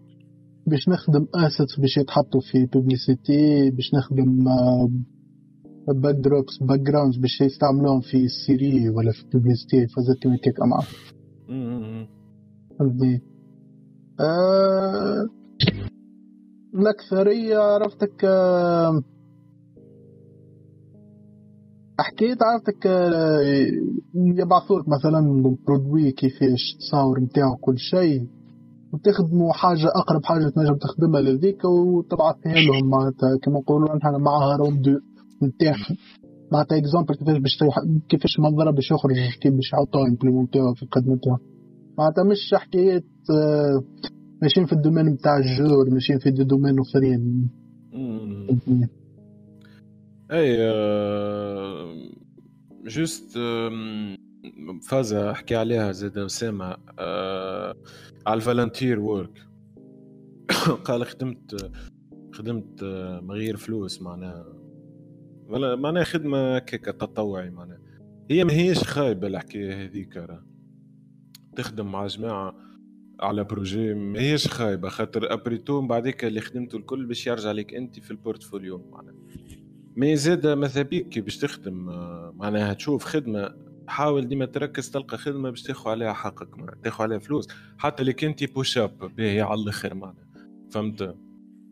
باش 0.67 0.89
نخدم 0.89 1.27
assets 1.35 1.79
باش 1.79 1.97
يتحطوا 1.97 2.41
في 2.51 2.65
publicité 2.65 3.69
باش 3.71 3.93
نخدم 3.93 4.43
backdrops 5.87 6.57
backgrounds 6.61 7.17
باش 7.17 7.41
يستعملوهم 7.41 8.01
في 8.01 8.17
ال 8.25 8.36
série 8.36 8.89
ولا 8.89 9.11
في 9.11 9.23
publicité 9.33 9.87
فزت 9.87 10.21
كيما 10.21 10.37
كيك 10.37 10.59
معاه 10.59 10.83
م- 11.49 11.53
م- 11.53 11.80
قصدي 11.80 11.80
آه 14.19 15.27
الأكثرية 16.75 17.57
عرفتك 17.57 18.25
آه 18.25 19.01
حكيت 21.99 22.37
عرفتك 22.43 22.87
آه 22.87 23.39
يبعثولك 24.15 24.85
مثلا 24.87 25.19
ال 25.19 25.31
produit 25.31 26.11
كيفاش 26.11 26.77
تصاور 26.79 27.19
نتاعو 27.19 27.55
كل 27.55 27.77
شيء 27.77 28.27
وتخدموا 28.93 29.53
حاجة 29.53 29.87
أقرب 29.95 30.25
حاجة 30.25 30.49
تنجم 30.49 30.75
تخدمها 30.75 31.21
لذيك 31.21 31.65
وتبعثها 31.65 32.53
لهم. 32.53 32.89
معناتها 32.89 33.37
كما 33.43 33.59
نقولوا 33.59 33.95
نحن 33.95 34.15
معها 34.21 34.55
روم 34.55 34.81
دو 34.81 34.91
معناتها 36.51 36.77
اكزامبل 36.77 37.15
كيفاش 37.15 37.37
باش 37.37 37.57
كيفاش 38.09 38.39
منظرة 38.39 38.71
باش 38.71 38.91
يخرج 38.91 39.15
كيف 39.41 39.53
باش 39.53 39.73
يحطوها 39.73 40.09
في 40.73 40.85
نتاعهم 40.85 41.39
معناتها 42.01 42.23
مش 42.23 42.53
حكاية 42.53 43.03
آه، 43.29 43.83
ماشيين 44.41 44.65
في 44.65 44.73
الدومين 44.73 45.05
نتاع 45.05 45.37
الجور 45.37 45.89
ماشيين 45.89 46.19
في 46.19 46.31
دومين 46.31 46.79
أخرين. 46.79 47.49
أي 50.31 50.57
آه، 50.59 51.95
جوست 52.85 53.39
فازة 54.89 55.31
أحكي 55.31 55.55
عليها 55.55 55.91
زاد 55.91 56.17
اسامه 56.17 56.77
آه، 56.99 57.75
على 58.27 58.37
ال 58.37 58.44
volunteer 58.44 58.99
work 58.99 59.47
قال 60.85 61.05
خدمت 61.05 61.71
خدمت 62.33 62.83
من 63.23 63.31
غير 63.31 63.57
فلوس 63.57 64.01
معناها. 64.01 64.45
معناها 65.75 66.03
خدمة 66.03 66.55
هكاك 66.55 66.85
تطوعي 66.85 67.49
معناها. 67.49 67.79
هي 68.31 68.43
ما 68.43 68.53
هيش 68.53 68.83
خايبة 68.83 69.27
الحكاية 69.27 69.85
هذيك 69.85 70.17
راه. 70.17 70.50
تخدم 71.55 71.91
مع 71.91 72.07
جماعة 72.07 72.55
على 73.19 73.43
projet 73.43 73.93
ماهيش 73.93 74.47
خايبة 74.47 74.89
خاطر 74.89 75.33
après 75.33 75.60
tout 75.60 75.81
من 75.81 75.87
بعديك 75.87 76.25
اللي 76.25 76.41
خدمته 76.41 76.77
الكل 76.77 77.05
باش 77.05 77.27
يرجع 77.27 77.51
لك 77.51 77.73
أنت 77.73 77.99
في 77.99 78.11
ال 78.11 78.19
portfolio. 78.19 78.89
معناها 78.91 79.15
mais 79.95 80.15
زاد 80.15 80.47
ماذا 80.47 80.81
بيك 80.81 81.09
كي 81.09 81.21
باش 81.21 81.37
تخدم 81.37 81.89
آه، 81.89 82.33
معناها 82.35 82.73
تشوف 82.73 83.03
خدمة 83.05 83.53
حاول 83.87 84.27
ديما 84.27 84.45
تركز 84.45 84.91
تلقى 84.91 85.17
خدمة 85.17 85.49
باش 85.49 85.63
تاخذ 85.63 85.89
عليها 85.89 86.13
حقك 86.13 86.57
معناها 86.57 86.75
تاخذ 86.83 87.03
عليها 87.03 87.19
فلوس. 87.19 87.47
حتى 87.77 88.01
اللي 88.01 88.13
كنتي 88.13 88.45
push 88.45 88.77
up 88.77 89.15
باهي 89.15 89.41
على 89.41 89.61
الأخر 89.61 89.93
معناها. 89.93 90.27
فهمت؟ 90.71 91.01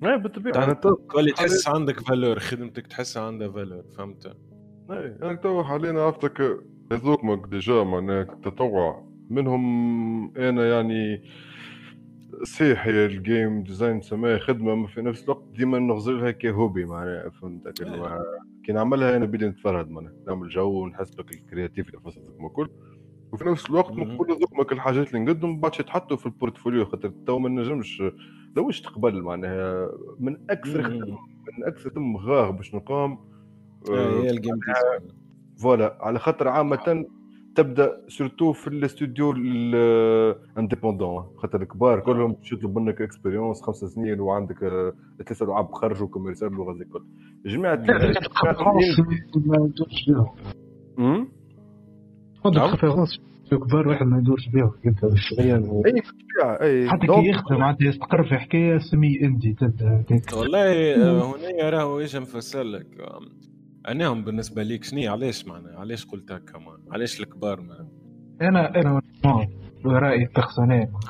إيه 0.03 0.15
بالطبيعة. 0.15 0.63
أنا 0.63 0.73
تو 0.73 0.95
تولي 0.95 1.31
تحس 1.31 1.67
عندك 1.67 1.99
valeur 1.99 2.39
خدمتك 2.39 2.87
تحس 2.87 3.17
عندها 3.17 3.49
valeur 3.49 3.83
فهمت؟ 3.97 4.25
إيه. 4.91 5.17
أنا 5.23 5.35
تو 5.35 5.63
حاليا 5.63 6.01
عرفتك 6.01 6.63
هذوك 6.91 7.49
déjà 7.49 7.83
معناها 7.83 8.23
تطوع. 8.23 9.08
منهم 9.29 10.37
أنا 10.37 10.69
يعني 10.69 11.23
صحيح 12.43 12.85
ال 12.85 13.01
game 13.01 13.63
design 13.63 14.01
سماها 14.01 14.39
خدمة 14.39 14.75
ما 14.75 14.87
في 14.87 15.01
نفس 15.01 15.23
الوقت 15.23 15.43
ديما 15.57 15.79
نغزلها 15.79 16.31
ك 16.31 16.40
hobby 16.40 16.85
معناها 16.85 17.29
فهمتك 17.29 17.81
اللي 17.81 17.97
هو 17.97 18.19
كي 18.63 18.71
نعملها 18.71 19.17
أنا 19.17 19.25
بدي 19.25 19.47
نتفرهد 19.47 19.89
معناها 19.89 20.13
نعمل 20.27 20.49
جو 20.49 20.83
ونحس 20.83 21.15
بك 21.15 21.31
ال 21.31 21.37
créativité 21.37 21.97
في 21.97 22.45
الكل 22.45 22.69
وفي 23.31 23.45
نفس 23.45 23.69
الوقت. 23.69 23.91
نقول 23.91 24.27
ذوك 24.57 24.71
الحاجات 24.71 25.07
اللي 25.07 25.19
نقدم 25.25 25.59
بعد 25.59 25.71
يتحطوا 25.79 26.17
في 26.17 26.25
ال 26.25 26.31
portfolio 26.31 26.85
خاطر 26.85 27.09
تو 27.27 27.39
ما 27.39 27.49
نجمش 27.49 28.03
لوش 28.55 28.81
تقبل 28.81 29.21
معناها 29.21 29.89
من 30.19 30.37
أكثر. 30.49 30.83
خدم 30.83 31.17
من 31.57 31.63
أكثر 31.65 31.89
خدم 31.89 32.17
غاغ 32.17 32.51
باش 32.51 32.75
نقام 32.75 33.17
آه، 33.91 34.21
هي 34.21 34.29
الجيم 34.29 34.55
ديزاين 34.55 35.15
فوالا 35.61 35.97
على 36.01 36.19
خاطر 36.19 36.47
عامة 36.47 37.05
تبدا 37.63 38.01
surtout 38.07 38.53
في 38.53 38.67
ال 38.67 38.76
studio 38.76 39.31
indépendant 39.31 41.23
خاطر 41.37 41.61
الكبار 41.61 41.99
كلهم 41.99 42.33
باش 42.33 42.51
يطلب 42.53 42.77
منك 42.79 43.01
expérience 43.01 43.61
خمس 43.61 43.75
سنين 43.75 44.19
وعندك 44.19 44.63
آه، 44.63 44.93
ثلاثة 45.27 45.45
لعاب 45.45 45.71
خرجوا 45.71 46.07
كوميرسيال 46.07 46.51
اللغة 46.51 46.73
زي 46.73 46.83
الكل 46.83 47.03
جماعة؟ 47.45 47.75
عندك 52.45 52.57
نعم. 52.57 52.69
ريفيرونس 52.71 53.19
كبار 53.51 53.87
واحد 53.87 54.05
ما 54.05 54.17
يدورش 54.17 54.49
بيهم 54.49 54.71
انت 54.85 55.05
بالشغل 55.05 55.63
و- 55.69 55.83
اي 56.61 56.89
حتى 56.89 57.07
كي 57.07 57.29
يخدم 57.29 57.55
معناتها 57.59 57.87
يستقر 57.87 58.23
في 58.23 58.37
حكايه 58.37 58.77
سمي 58.77 59.21
اندي 59.21 59.53
تبدا. 59.53 60.03
والله 60.33 60.95
آه، 60.95 61.35
هنا 61.35 61.69
راهو 61.69 61.99
إيش 61.99 62.15
نفسر 62.15 62.63
لك 62.63 62.85
آم، 63.89 63.95
أنهم 63.95 64.23
بالنسبة 64.23 64.63
ليك 64.63 64.83
شنو 64.83 65.11
علاش 65.11 65.47
معناها؟ 65.47 65.79
علاش 65.79 66.05
قلت 66.05 66.31
هكا 66.31 66.59
علاش 66.91 67.19
الكبار 67.19 67.61
ما 67.61 67.87
أنا 68.41 68.75
أنا 68.75 69.01
رايي 69.85 70.27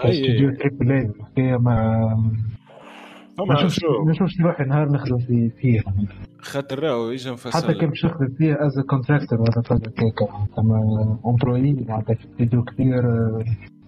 أي. 0.05 0.11
studio 0.11 0.55
triple 0.55 0.91
A 0.91 1.01
الحكاية 1.01 1.57
ما 1.57 2.07
ما 3.39 3.53
نشوفش 3.53 3.79
شو؟ 3.79 4.03
ما 4.05 4.11
نشوفش 4.11 4.41
روحي 4.41 4.63
نهار 4.63 4.91
نخدم 4.91 5.17
في 5.17 5.49
فيه 5.49 5.83
خاطر 6.39 6.79
راهو 6.79 7.09
إيش 7.11 7.27
نفسر 7.27 7.51
حتى 7.51 7.73
كي 7.73 7.85
باش 7.85 8.05
نخدم 8.05 8.27
فيه 8.37 8.53
as 8.53 8.79
contractor 8.79 9.41
ولا 9.41 9.51
كذا 9.51 9.77
هكاك 9.77 10.29
اما 10.59 11.19
employé 11.25 11.85
معناتها 11.87 12.13
في 12.13 12.25
استوديو 12.25 12.63
كبير 12.63 13.01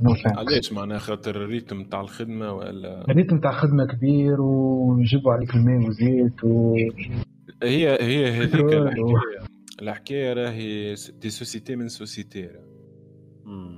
non 0.02 0.16
علاش 0.26 0.74
معناها؟ 0.74 0.98
خاطر 0.98 1.36
ال 1.36 1.43
rythme 1.43 1.84
تاع 1.84 2.02
الخدمة 2.02 2.54
ولا؟ 2.54 3.12
الريتم 3.12 3.40
تاع 3.40 3.52
خدمه 3.52 3.86
كبير 3.86 4.42
ويجيبوا 4.42 5.34
عليك 5.34 5.56
الماء 5.56 5.88
وزيت 5.88 6.44
و 6.44 6.76
هي 7.64 7.98
هي 8.02 8.32
هذيك 8.32 8.56
الحكاية. 8.74 9.46
الحكاية 9.82 10.34
راهي 10.34 10.96
dépend 11.22 11.30
société 11.30 11.76
من 11.76 11.88
société. 11.88 12.50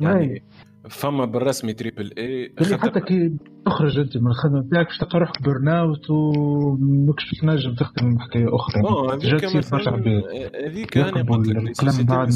يعني 0.01 0.43
فما 0.89 1.25
بالرسمي 1.25 1.73
triple 1.73 2.11
A 2.17 2.53
حتى 2.77 2.99
كي 3.01 3.31
تخرج 3.65 3.99
أنت 3.99 4.17
من 4.17 4.27
الخدمة 4.27 4.61
بتاعك 4.61 4.85
باش 4.87 4.97
تلقى 4.97 5.19
روحك 5.19 5.41
burn 5.43 5.67
out 5.67 6.09
وماكش 6.09 7.29
باش 7.29 7.39
تنجم 7.41 7.75
تخدم 7.75 8.19
حكاية 8.19 8.55
أخرى. 8.55 8.81
بون 8.81 9.17
جا 9.17 9.29
هذيك 9.29 9.41
تصير 9.41 9.63
برشا 9.71 9.89
عباد. 9.91 10.23
هذيك 10.65 10.97
أنا 10.97 11.07
يقبل 11.07 11.33
قلت 11.33 11.47
لك 11.47 11.55
دي 11.63 11.69
الكلام 11.69 11.73
société 11.73 12.03
بعد 12.03 12.27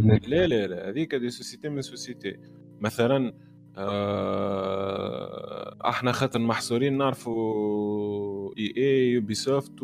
من 0.00 0.06
ما 0.06 0.14
اي 0.14 0.20
لا 0.26 0.46
لا 0.46 0.66
لا 0.66 0.88
هذيك 0.88 1.14
dépend 1.14 1.30
société 1.30 1.68
من 1.68 1.82
société. 1.82 2.36
مثلا 2.80 3.32
آه 3.76 5.76
إحنا 5.88 6.12
خاطر 6.12 6.38
محصورين 6.40 6.98
نعرفوا 6.98 8.54
EA 8.58 9.10
يوبي 9.12 9.34
سوفت 9.34 9.82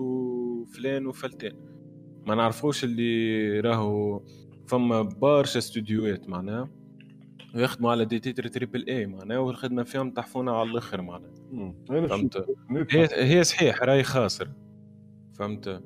وفلان 0.63 1.07
وفلتان. 1.07 1.53
ما 2.27 2.35
نعرفوش 2.35 2.85
اللي 2.85 3.61
راهو 3.61 4.23
فما 4.67 5.03
برشا 5.03 5.59
studioهات 5.59 6.29
معناها 6.29 6.69
ويخدموا 7.55 7.91
على 7.91 8.05
des 8.05 8.19
titres 8.19 8.49
triple 8.49 8.87
A 8.89 9.07
معناها 9.07 9.39
والخدمة 9.39 9.83
فيهم 9.83 10.11
تحفونا 10.11 10.53
على 10.53 10.71
الآخر 10.71 11.03
معناها. 11.03 11.33
فهمت؟ 12.09 12.47
هي 12.91 13.09
هي 13.13 13.45
صحيح 13.45 13.83
رأي 13.83 14.03
خاسر. 14.03 14.49
فهمت؟ 15.39 15.83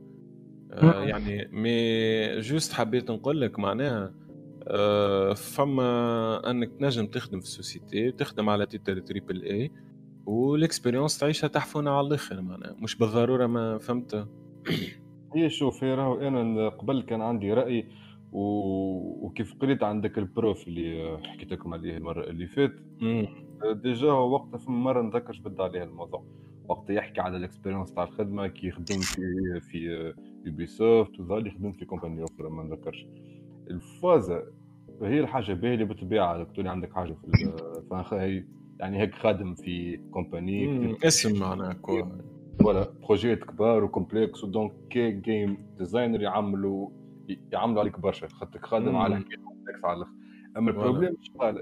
آه. 0.72 1.02
يعني 1.04 1.48
mais 1.52 2.40
juste 2.40 2.72
حبيت 2.72 3.10
نقول 3.10 3.40
لك 3.40 3.58
معناها 3.58 4.14
آه 4.68 5.34
فما 5.34 6.50
أنك 6.50 6.70
تنجم 6.80 7.06
تخدم 7.06 7.40
في 7.40 7.46
ال 7.46 7.54
société 7.54 8.08
وتخدم 8.08 8.48
على 8.48 8.66
titre 8.66 9.00
triple 9.00 9.42
A 9.42 9.70
وال 10.26 10.41
expérience 10.41 11.18
تعيشها 11.18 11.48
تحفونه 11.48 11.90
على 11.90 12.06
الآخر 12.06 12.40
معناها 12.40 12.76
مش 12.78 12.96
بالضرورة 12.96 13.46
ما 13.46 13.78
فهمت؟ 13.78 14.28
هي 15.34 15.50
شوف 15.50 15.84
هي 15.84 15.94
راهو 15.94 16.14
أنا 16.20 16.68
قبل 16.68 17.02
كان 17.02 17.20
عندي 17.22 17.52
رأي 17.52 17.86
و... 18.32 18.40
وكيف 19.26 19.54
قريت 19.60 19.82
عندك 19.82 20.18
ال 20.18 20.28
prof 20.28 20.68
اللي 20.68 21.18
حكيت 21.24 21.52
لكم 21.52 21.74
عليه 21.74 21.96
المرة 21.96 22.30
اللي 22.30 22.46
فات. 22.46 22.72
déjà 23.82 24.10
هو 24.10 24.32
وقتها 24.34 24.58
في 24.58 24.70
مرة 24.70 25.02
نذكرش 25.02 25.38
بدأ 25.38 25.62
عليه 25.62 25.82
الموضوع. 25.82 26.24
وقت 26.68 26.90
يحكي 26.90 27.20
على 27.20 27.36
ال 27.36 27.41
expérience 27.41 27.94
تاع 27.94 28.04
الخدمة 28.04 28.46
كي 28.46 28.70
خدم 28.70 29.00
في 29.00 29.20
في 29.70 30.12
يوبي 30.46 30.66
سوفت 30.66 31.20
وظهر 31.20 31.38
لي 31.38 31.50
خدمت 31.50 31.76
في 31.76 31.84
company 31.84 32.24
أخرى 32.24 32.50
ما 32.50 32.62
نذكرش. 32.62 33.06
الفازه 33.70 34.42
هي 35.02 35.20
الحاجة 35.20 35.52
باهية 35.52 35.74
اللي 35.74 35.84
بالطبيعه 35.84 36.44
تقولي 36.44 36.70
عندك 36.70 36.92
حاجة 36.92 37.12
في 37.12 38.44
يعني 38.80 38.98
هيك 38.98 39.14
خادم 39.14 39.54
في 39.54 39.96
company. 40.10 40.96
اسم 41.04 41.40
معناها 41.40 41.72
quoi 42.60 42.68
ولا 42.68 42.88
projetات 43.06 43.44
كبار 43.44 43.84
و 43.84 43.91
complexe 43.91 44.44
و 44.44 44.50
donc 44.50 44.72
كي 44.90 45.10
game 45.10 45.56
designer 45.78 46.22
يعملوا 46.22 46.88
يعملوا 47.52 47.80
عليك 47.80 48.00
برشا 48.00 48.28
خاطرك 48.28 48.66
خادم. 48.66 48.96
على 48.96 49.16
حكايه 49.16 49.36
complexe 49.44 49.84
على 49.84 49.96
الآخر 49.96 50.12
أما 50.56 50.72
voilà. 50.72 50.88
ال 50.88 50.91
problème 50.91 51.16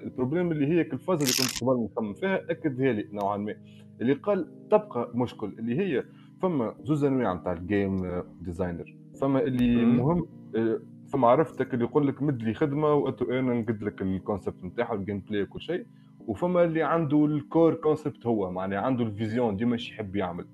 ال 0.04 0.09
problème 0.09 0.52
اللي 0.52 0.66
هي 0.66 0.80
الفازه 0.80 1.22
اللي 1.22 1.32
كنت 1.50 1.64
قبل 1.64 1.84
نخمم 1.92 2.14
فيها 2.14 2.50
اكدها 2.50 2.92
لي 2.92 3.08
نوعا 3.12 3.36
ما 3.36 3.54
اللي 4.00 4.12
قال 4.12 4.68
تبقى 4.70 5.10
مشكل 5.14 5.46
اللي 5.58 5.78
هي 5.80 6.04
فما 6.42 6.74
زوز 6.82 7.04
أنواع 7.04 7.34
نتاع 7.34 7.52
ال 7.52 7.66
game 7.66 8.22
designer 8.40 8.96
فما 9.20 9.40
اللي 9.42 9.84
مم. 9.84 9.96
مهم 9.96 10.26
آه، 10.56 10.80
فما 11.12 11.28
عرفتك 11.28 11.74
اللي 11.74 11.84
يقول 11.84 12.08
لك 12.08 12.22
مد 12.22 12.42
لي 12.42 12.54
خدمة 12.54 12.94
وانتو 12.94 13.24
أنا 13.24 13.54
نقد 13.60 13.82
لك 13.82 14.02
ال 14.02 14.10
concept 14.10 14.64
نتاعها 14.64 14.92
وال 14.92 15.20
gameplay 15.20 15.42
وكل 15.42 15.60
شيء 15.60 15.86
وفما 16.26 16.64
اللي 16.64 16.82
عنده 16.82 17.24
ال 17.24 17.34
core 17.34 17.74
concept 17.74 18.26
هو 18.26 18.50
معناها 18.50 18.80
عنده 18.80 19.04
ال 19.04 19.11
vision 19.11 19.56
ديما 19.56 19.72
إيش 19.72 19.90
يحب 19.90 20.16
يعمل. 20.16 20.46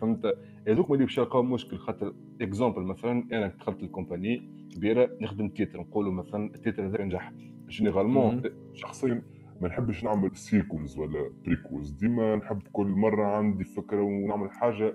فهمت؟ 0.00 0.34
هذوك 0.68 0.90
اللي 0.90 1.04
باش 1.04 1.18
يلقاو 1.18 1.42
مشكل 1.42 1.78
خاطر 1.78 2.14
exemple 2.40 2.82
مثلا 2.82 3.26
أنا 3.32 3.46
دخلت 3.46 3.82
ال 3.82 3.90
company 3.90 4.50
كبيرة 4.74 5.10
نخدم 5.20 5.48
titre 5.48 5.80
نقولوا 5.80 6.12
مثلا 6.12 6.54
ال 6.54 6.59
titre 6.59 6.86
هذا 6.86 7.04
نجح 7.04 7.32
généralement 7.68 8.42
شخصيا 8.74 9.22
ما 9.60 9.68
نحبش 9.68 10.04
نعمل 10.04 10.36
sequels 10.36 10.98
ولا 10.98 11.30
prequels 11.44 11.90
ديما 11.90 12.36
نحب 12.36 12.62
كل 12.72 12.86
مرة 12.86 13.26
عندي 13.26 13.64
فكرة 13.64 14.02
ونعمل 14.02 14.50
حاجة 14.50 14.94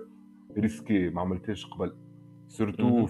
risqué 0.58 1.10
ما 1.10 1.20
عملتهاش 1.20 1.66
قبل. 1.66 1.92
surtout 2.48 3.06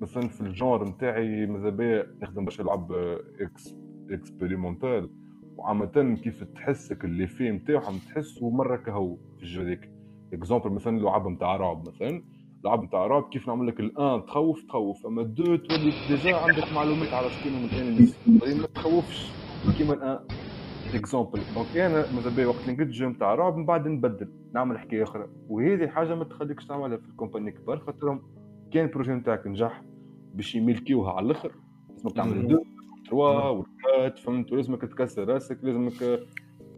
مثلا 0.00 0.28
في 0.28 0.40
ال 0.40 0.48
genre 0.48 0.88
نتاعي 0.88 1.46
ماذا 1.46 1.70
بيا 1.70 2.06
نخدم 2.22 2.44
باش 2.44 2.60
نلعب 2.60 2.92
إكس 3.40 3.76
اكسبيريمونتال 4.10 5.10
وعامة 5.56 6.16
كيف 6.24 6.44
تحسك 6.44 7.04
اللي 7.04 7.26
فيه 7.26 7.50
نتاعهم 7.50 7.98
تحسه 7.98 8.50
مرة 8.50 8.76
كهو 8.76 9.16
في 9.36 9.42
الجو 9.42 9.62
هذيك 9.62 9.90
اكزومبل 10.32 10.70
مثلا 10.70 10.98
لعب 10.98 11.28
نتاع 11.28 11.56
رعب 11.56 11.88
مثلا. 11.88 12.22
لعب 12.64 12.82
نتاع 12.82 13.06
رعب 13.06 13.22
كيف 13.22 13.48
نعمل 13.48 13.66
لك 13.66 13.80
الآن؟ 13.80 14.26
تخوف 14.26 14.62
تخوف. 14.62 15.06
أما 15.06 15.22
الدو 15.22 15.56
تولي 15.56 15.92
ديجا 16.08 16.36
عندك 16.36 16.72
معلومات 16.74 17.14
على 17.14 17.30
شكون 17.30 17.52
من 17.52 17.64
الانميز 17.64 18.16
ما 18.60 18.66
تخوفش. 18.66 19.32
كيما 19.78 19.94
الآن. 19.94 20.18
اكزومبل 20.94 21.40
دونك 21.54 21.76
أنا 21.76 22.12
ماذا 22.12 22.36
بيا 22.36 22.46
وقت 22.46 22.68
نقد 22.68 22.90
جو 22.90 23.08
نتاع 23.08 23.34
رعب 23.34 23.56
من 23.56 23.66
بعد 23.66 23.88
نبدل. 23.88 24.28
نعمل 24.54 24.78
حكاية 24.78 25.02
أخرى. 25.02 25.26
وهذه 25.48 25.86
حاجة 25.88 26.14
ما 26.14 26.24
تخليكش 26.24 26.66
تعملها 26.66 26.96
في 26.96 27.08
الكومباني 27.08 27.50
كبار 27.50 27.78
خاطرهم 27.78 28.22
كان 28.72 28.84
البروجي 28.84 29.12
نتاعك 29.12 29.46
نجح 29.46 29.82
باش 30.34 30.54
يملكيوها 30.54 31.12
على 31.12 31.26
الآخر. 31.26 31.52
لازمك 31.90 32.12
تعمل. 32.16 32.48
دو 32.48 32.64
تروا 33.08 33.62
فهمت؟ 34.24 34.52
ولازمك 34.52 34.82
تكسر 34.82 35.28
راسك 35.28 35.58
لازمك 35.62 36.20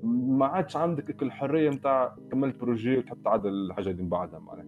ما 0.05 0.46
عادش 0.46 0.76
عندك 0.76 1.22
الحرية 1.22 1.70
نتاع 1.70 2.16
كملت 2.32 2.61
بروجي 2.61 2.98
وتحب 2.98 3.22
تعدل 3.24 3.48
الحاجة 3.48 3.90
اللي 3.90 4.02
من 4.02 4.09
بعدها 4.09 4.38
معناها. 4.38 4.66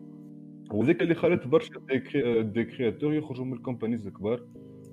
وذيك 0.71 1.03
اللي 1.03 1.15
خلت 1.15 1.47
برشا 1.47 1.73
دي 1.89 1.99
كري- 1.99 2.43
دي 2.43 2.65
كرياتور 2.65 3.15
يخرجوا 3.15 3.45
من 3.45 3.53
الكومبانيز 3.53 4.07
الكبار 4.07 4.43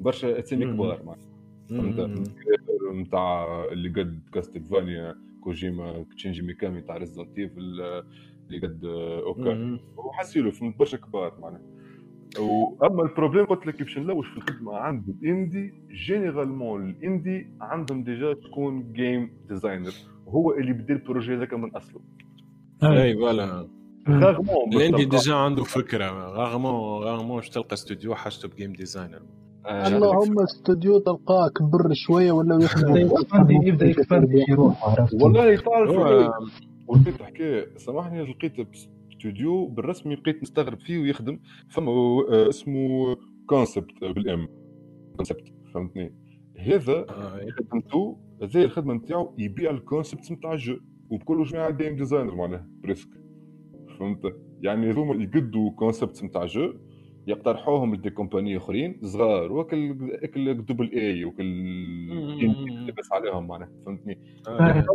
برشا 0.02 0.40
اسامي 0.40 0.66
مم. 0.66 0.74
كبار 0.74 1.04
معناها. 1.06 1.26
فهمت؟ 1.70 2.30
نتاع 2.94 3.64
اللي 3.72 3.90
قد 3.90 4.20
كاستلفانيا 4.34 5.16
كوجيما 5.42 6.06
تشينجي 6.16 6.42
ميكامي 6.42 6.82
تاع 6.82 6.98
ريزدنت 6.98 7.38
ايفل 7.40 7.60
اللي 8.50 8.60
قد 8.68 8.86
اوكا. 9.26 9.80
وحسيلو 9.98 10.52
فهمت 10.52 10.78
برشا 10.80 10.98
كبار 10.98 11.34
معناها. 11.42 11.62
واما 12.40 13.04
ال 13.04 13.08
problème 13.08 13.46
قلت 13.46 13.68
لك 13.68 13.84
باش 13.84 13.98
نلوش 13.98 14.28
في 14.30 14.38
الخدمة 14.38 14.76
عند 14.78 15.10
ال 15.10 15.22
indé 15.22 15.74
généralement 16.08 16.90
ال 16.90 17.01
indé 17.01 17.48
عندهم 17.62 18.04
déjà 18.04 18.34
تكون 18.34 18.94
game 18.94 19.30
designer 19.50 19.92
وهو 20.26 20.52
اللي 20.54 20.74
بدا 20.74 20.94
ال 20.94 21.00
projet 21.00 21.36
هذاك 21.36 21.54
من 21.54 21.72
أصله. 21.76 22.02
أي. 22.84 23.14
voilà. 23.14 23.68
تلقى- 24.08 24.96
déjà 25.10 25.34
عنده 25.36 25.64
فكرة. 25.64 26.06
rarement 26.44 27.04
rarement 27.04 27.36
باش 27.36 27.50
تلقى 27.50 27.74
استوديو 27.74 28.16
حاجته 28.16 28.48
ب 28.48 28.53
game 28.53 28.74
designer. 28.74 29.22
آه، 29.66 29.88
اللهم 29.88 30.40
استوديو 30.40 30.98
تلقاه 31.00 31.50
كبر 31.50 31.94
شوية 31.94 32.32
ولا 32.32 32.56
يبدأ 33.68 33.86
روحه 34.56 34.92
عرفت؟ 34.92 35.24
والله 35.24 35.56
تعرف 35.56 35.90
هو 35.90 36.32
ولقيت 36.88 37.22
حكايه 37.22 37.78
سامحني 37.78 38.24
لقيت 38.24 38.54
استوديو 39.12 39.68
بالرسمي 39.68 40.16
بقيت 40.16 40.42
مستغرب 40.42 40.80
فيه 40.80 40.98
ويخدم. 41.00 41.40
فما 41.70 41.92
آه، 41.92 42.50
اسمه 42.50 43.16
concept 43.48 43.92
بالإم. 44.02 44.48
concept 45.16 45.44
فهمتني؟ 45.74 46.14
هذا 46.60 46.94
آه، 47.10 47.46
خدمته 47.60 48.18
هذه 48.42 48.64
الخدمه 48.64 48.94
نتاعو 48.94 49.34
يبيع 49.38 49.72
ال 49.72 49.79
concept 49.79 50.32
نتاع 50.32 50.54
ال 50.54 50.60
jeu 50.60 50.78
وبكل 51.10 51.44
جماعة 51.44 51.70
game 51.70 51.96
designer 51.96 52.36
معناها 52.36 52.68
presque 52.84 53.10
فهمت 54.00 54.36
يعني 54.62 54.90
هذوما 54.90 55.24
يقدوا 55.24 55.72
concept 55.72 56.24
نتاع 56.24 56.46
jeu 56.46 56.74
يقترحوهم 57.28 57.96
ل 57.96 57.99
des 57.99 58.10
compagnies 58.10 58.58
اخرين 58.58 59.00
صغار 59.04 59.52
وكل 59.54 60.12
اكل 60.14 60.54
double 60.66 60.92
A 60.92 61.26
وكل 61.26 62.88
لبس 62.88 63.12
عليهم 63.14 63.48
معناها 63.48 63.70
فهمتني 63.86 64.20
آه. 64.48 64.86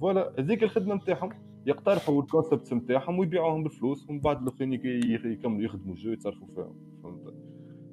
voilà 0.00 0.32
هذيك 0.38 0.62
الخدمه 0.62 0.94
نتاعهم 0.94 1.28
يقترحوا 1.66 2.22
ال 2.22 2.28
concept 2.28 2.74
نتاعهم 2.74 3.18
ويبيعوهم 3.18 3.62
بالفلوس 3.62 4.10
ومن 4.10 4.20
بعد 4.20 4.42
الاخرين 4.42 4.72
يك- 4.72 4.84
يك- 4.84 5.24
يكملوا 5.24 5.62
يخدموا 5.64 5.94
ال 5.94 5.98
jeu 5.98 6.10
يتصرفوا 6.12 6.46
فيهم 6.54 6.74
فهمت 7.02 7.34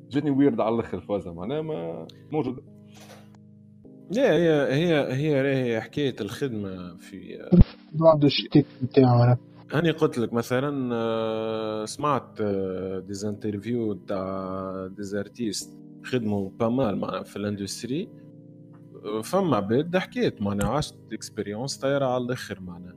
جاتني 0.09 0.31
ويرد 0.31 0.59
على 0.59 0.75
الآخر 0.75 0.97
الفازه 0.97 1.33
معناها 1.33 1.61
ما 1.61 2.07
موجوده 2.31 2.63
هي 4.17 4.73
هي 4.73 5.13
هي 5.13 5.55
هي 5.75 5.81
حكاية 5.81 6.15
الخدمة 6.21 6.97
في 6.97 7.49
عنده 8.01 8.27
الشتيت 8.27 8.65
نتاعو 8.83 9.35
أنا 9.73 9.91
قلت 9.91 10.17
لك 10.17 10.33
مثلا 10.33 10.95
آه، 10.95 11.85
سمعت 11.85 12.41
des 13.07 13.27
interviews 13.27 13.93
تاع 13.93 14.87
des 14.97 15.19
artistes 15.19 15.77
خدموا 16.03 16.49
pas 16.59 16.78
mal 16.78 16.97
معناها 16.99 17.23
في 17.23 17.35
ال 17.35 17.43
industry 17.43 18.09
فما 19.23 19.55
عباد 19.57 19.97
حكيت 19.97 20.41
معناها 20.41 20.69
عشت 20.69 20.95
expérience 21.13 21.77
طايرة 21.77 22.05
على 22.05 22.23
الآخر 22.23 22.59
معناها. 22.61 22.95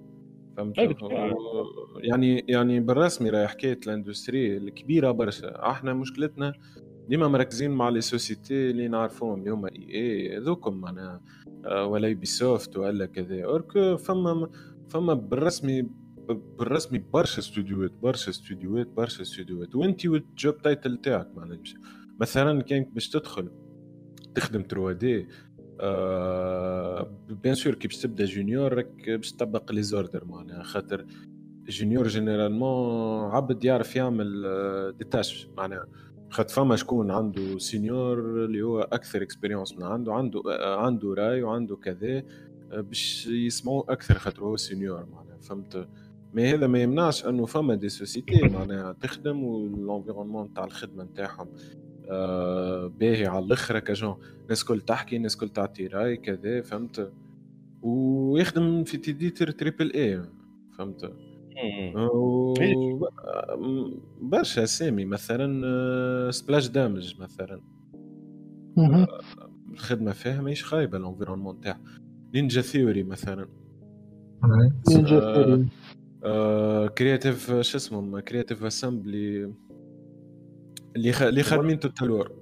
فهمت 0.56 0.78
أي 0.78 0.86
بالطبع. 0.86 1.32
و- 1.32 1.98
يعني 1.98 2.44
يعني 2.48 2.80
بالرسمي 2.80 3.30
راهي 3.30 3.48
حكاية 3.48 3.80
ال 3.86 3.94
industry 3.94 4.56
الكبيرة 4.56 5.10
برشا. 5.10 5.70
إحنا 5.70 5.94
مشكلتنا 5.94 6.52
ديما 7.08 7.28
مركزين 7.28 7.70
مع 7.70 7.88
les 7.88 8.00
sociétés 8.00 8.70
اللي 8.70 8.88
نعرفوهم 8.88 9.38
اللي 9.38 9.50
هما 9.50 9.68
EA 9.68 10.38
هذوكم 10.38 10.74
معناها. 10.74 11.20
آه، 11.64 11.86
ولا 11.86 12.08
Ubisoft 12.08 12.76
ولا 12.76 13.06
كذا. 13.06 13.44
alors 13.44 13.77
que 13.77 13.96
فما 13.96 14.50
فما 14.88 15.14
بالرسمي 15.14 15.88
بالرسمي 16.58 16.98
برشا 16.98 17.38
استوديوهات 17.38 17.92
برشا 18.02 18.30
استوديوهات 18.30 18.86
برشا 18.86 19.22
استوديوهات 19.22 19.74
وانت 19.74 20.06
وال 20.06 20.29
job 20.29 20.62
title 20.62 20.96
تاعك 20.96 21.28
معناها. 21.36 21.58
مثلا 22.20 22.62
كانك 22.62 22.88
باش 22.88 23.08
تدخل 23.08 23.50
تخدم 24.34 24.62
3D 24.68 25.28
آه 25.80 27.10
bien 27.28 27.54
sûr 27.54 27.74
كي 27.74 27.88
باش 27.88 27.96
تبدأ 27.96 28.24
junior 28.24 28.72
راك 28.74 29.10
باش 29.10 29.32
تطبق 29.32 29.72
les 29.72 29.82
ordres 29.82 30.24
معناها. 30.24 30.62
خاطر 30.62 31.06
junior 31.68 32.08
généralement 32.08 33.30
عبد 33.30 33.64
يعرف 33.64 33.96
يعمل 33.96 34.42
آه، 34.46 34.90
des 34.90 35.10
tâches 35.10 35.48
معناها. 35.56 35.86
خاطر 36.34 36.54
فما 36.54 36.76
شكون 36.76 37.10
عنده 37.10 37.58
senior 37.58 38.44
اللي 38.44 38.62
هو 38.62 38.80
أكثر 38.80 39.22
expérience 39.22 39.72
من 39.72 39.82
عنده 39.82 40.12
عنده 40.14 40.42
عنده 40.60 41.14
راي 41.14 41.42
وعنده 41.42 41.76
كذا 41.76 42.22
آه، 42.72 42.80
باش 42.80 43.26
يسمعوه 43.26 43.84
أكثر 43.88 44.14
خاطر 44.14 44.42
هو 44.44 44.56
senior 44.56 45.06
معناها 45.12 45.38
فهمت؟ 45.42 45.88
mais 46.34 46.54
هذا 46.54 46.66
ما 46.66 46.82
يمنعش 46.82 47.26
إنه 47.26 47.46
فما 47.46 47.74
des 47.74 47.88
sociétés 47.88 48.48
معناها 48.48 48.92
تخدم 48.92 49.44
وال 49.44 49.59
environnement 49.59 50.54
تاع 50.54 50.64
الخدمة 50.64 51.04
نتاعهم 51.04 51.48
آه 52.10 52.86
باهي 52.86 53.26
على 53.26 53.44
الآخر 53.44 53.78
كجون. 53.78 54.16
ناس 54.48 54.64
كل 54.64 54.80
تحكي 54.80 55.18
ناس 55.18 55.36
كل 55.36 55.48
تعطي 55.48 55.86
رأي 55.86 56.16
كذا 56.16 56.62
فهمت؟ 56.62 57.12
ويخدم 57.82 58.84
في 58.84 58.96
des 58.96 59.14
titres 59.14 59.50
triple 59.50 59.92
A 59.92 60.22
فهمت؟ 60.78 61.12
برشا 64.20 64.62
أسامي 64.62 65.04
مثلا 65.04 65.62
آه، 65.66 66.30
Splash 66.30 66.68
Damage 66.68 67.20
مثلا. 67.20 67.60
الخدمه 69.72 70.12
فيها 70.12 70.40
ماهيش 70.42 70.64
خايبة 70.64 70.98
ال 70.98 71.03
environnement 71.03 71.60
تاعها. 71.60 71.80
Ninja 72.34 72.60
Theory 72.60 73.02
مثلا. 73.02 73.48
نينجا 74.88 75.18
آه، 75.18 75.34
Theory 75.34 75.68
Creative 76.88 77.60
شو 77.60 77.76
اسمهم 77.76 78.20
Creative 78.20 78.64
Assembly 78.64 79.54
اللي 80.96 81.12
خ... 81.12 81.22
اللي 81.22 81.42
خادمين 81.42 81.80
Total 81.80 82.13
War 82.13 82.32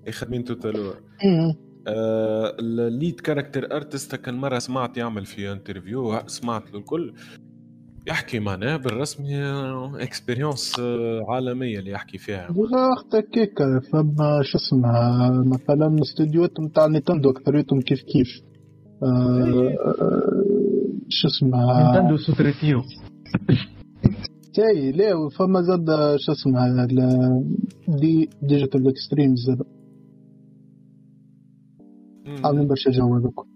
اللي 0.00 0.12
خادمين 0.12 0.44
Total 0.44 0.73
War. 0.73 0.96
آه 1.86 2.56
ال 2.60 2.72
lead 2.72 3.20
character 3.20 3.76
artist 3.76 4.14
كان 4.14 4.34
مرة 4.34 4.58
سمعت 4.58 4.96
يعمل 4.96 5.26
في 5.26 5.52
interview 5.52 6.26
سمعت 6.26 6.72
له 6.72 6.78
الكل. 6.78 7.14
يحكي 8.06 8.38
معناه 8.38 8.76
بالرسمي 8.76 9.36
expérience 10.02 10.80
عالمية 11.28 11.78
اللي 11.78 11.90
يحكي 11.90 12.18
فيها. 12.18 12.48
لا 12.48 12.92
أختك 12.92 13.28
كيكا 13.32 13.80
فما 13.92 14.42
شو 14.42 14.58
اسمها؟ 14.58 15.30
مثلا 15.46 15.96
استديوهات 16.02 16.60
نتاع 16.60 16.86
Nintendo 16.86 17.30
أكثريتهم 17.30 17.80
كيف 17.80 18.02
كيف؟ 18.02 18.42
آه، 19.02 19.06
آه، 19.06 20.42
شو 21.08 21.28
اسمها؟ 21.28 21.92
Nintendo 21.92 22.16
سوتريتيو. 22.16 22.82
تاي 24.54 24.92
لا 24.92 25.14
وفما 25.14 25.62
زاد 25.62 26.16
شو 26.16 26.32
اسمها؟ 26.32 26.86
دي 27.88 28.28
Digital 28.42 28.88
Extremes 28.88 29.38
زاد. 29.46 29.62
عاملين 32.44 32.68
برشا 32.68 32.90
jeux 32.90 33.14
هذوك؟ 33.14 33.46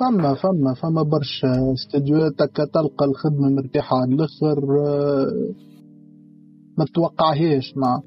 فما 0.00 0.34
فما 0.34 0.74
فما 0.74 1.02
برشا 1.02 1.72
استديوهات 1.72 2.42
تلقى 2.74 3.04
الخدمة 3.04 3.50
مرتاحة 3.50 3.96
على 3.96 4.14
الآخر 4.14 4.82
آه، 4.86 5.54
ما 6.78 6.84
تتوقعهاش 6.84 7.76
مع. 7.76 8.02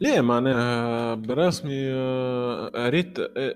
ليه 0.00 0.20
معناها؟ 0.20 1.14
بالرسمي 1.14 1.90
آه، 1.92 2.88
ريت 2.88 3.18
آه، 3.18 3.54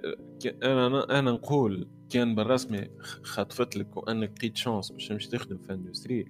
أنا 0.63 1.19
أنا 1.19 1.31
نقول 1.31 1.87
كان 2.11 2.35
بالرسمي 2.35 2.85
خطفت 3.23 3.77
لك 3.77 3.97
وأنك 3.97 4.31
لقيت 4.39 4.57
chance 4.57 4.93
باش 4.93 5.09
تمشي 5.09 5.31
تخدم 5.31 5.57
في 5.59 5.73
industry 5.73 6.25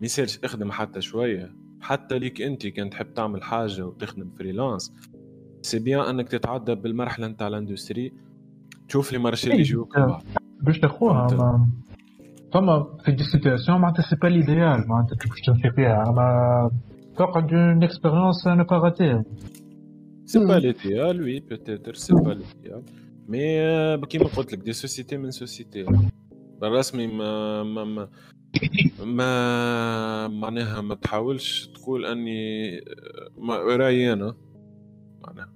ما 0.00 0.04
يصيرش 0.06 0.38
اخدم 0.44 0.72
حتى 0.72 1.00
شوية. 1.00 1.64
حتى 1.80 2.18
ليك 2.18 2.42
أنت 2.42 2.66
كان 2.66 2.90
تحب 2.90 3.14
تعمل 3.14 3.42
حاجة 3.42 3.86
وتخدم 3.86 4.30
freelance 4.38 4.92
c'est 5.64 5.78
bien 5.78 6.00
انك 6.00 6.28
تتعدى 6.28 6.74
بالمرحلة 6.74 7.26
نتاع 7.26 7.48
ال 7.48 7.55
industry 7.55 8.12
تشوف 8.88 9.12
les 9.12 9.18
marchés 9.18 9.52
اللي 9.52 9.62
إيه،. 9.62 10.06
بعد. 10.06 10.22
باش 10.60 10.80
تاخوها 10.80 11.28
فما 12.54 12.98
في 13.04 13.12
des 13.12 13.24
situations 13.24 13.80
معناتها 13.80 14.02
c'est 14.02 14.16
pas 14.16 14.26
l'idéal 14.26 14.88
معناتها 14.88 15.16
باش 15.30 15.40
تمشي 15.40 15.70
فيها 15.70 16.04
أما 16.08 16.70
تقعد 17.16 17.54
une 17.54 17.82
expérience 17.82 18.46
à 18.46 18.51
ne 18.51 18.62
pas 18.62 18.78
rater 18.78 19.22
c'est 20.24 20.38
pas. 20.38 20.52
l'idéal 20.52 21.22
oui 21.22 21.40
peut-être 21.40 21.94
c'est 21.94 22.14
pas 22.14 22.30
l'idéal 22.30 22.82
mais 23.28 24.06
كيما 24.06 24.24
قلت 24.24 24.52
لك 24.52 24.58
des 24.58 24.72
sociétés 24.72 25.16
من 25.16 25.30
sociétés 25.30 25.86
بالرسمي 26.60 27.06
ما 27.06 27.62
ما 27.62 27.84
ما, 27.84 28.08
ما 29.04 30.28
معناها 30.28 30.80
ما 30.80 30.94
تحاولش 30.94 31.66
تقول 31.66 32.06
أني 32.06 32.80
ما 33.38 33.56
رأيي 33.56 34.12
أنا 34.12 34.34
معناها 35.26 35.53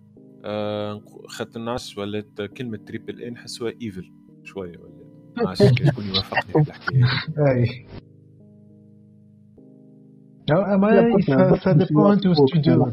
خاطر 1.28 1.60
نعرفش 1.60 1.98
ولات 1.98 2.42
كلمة 2.56 2.76
triple 2.86 3.20
A 3.22 3.30
نحسوها 3.30 3.72
evil 3.82 4.10
شوية 4.44 4.78
ولا 4.78 4.92
ما 5.36 5.46
عرفتش 5.48 5.82
شكون 5.90 6.04
يوافقني 6.04 6.64
في 6.64 6.70
الحكاية. 6.70 7.04
أي. 7.38 7.86
اما 10.74 11.56
سا 11.56 11.72
ديبون 11.72 12.12
انت 12.12 12.22
ستوديو 12.28 12.92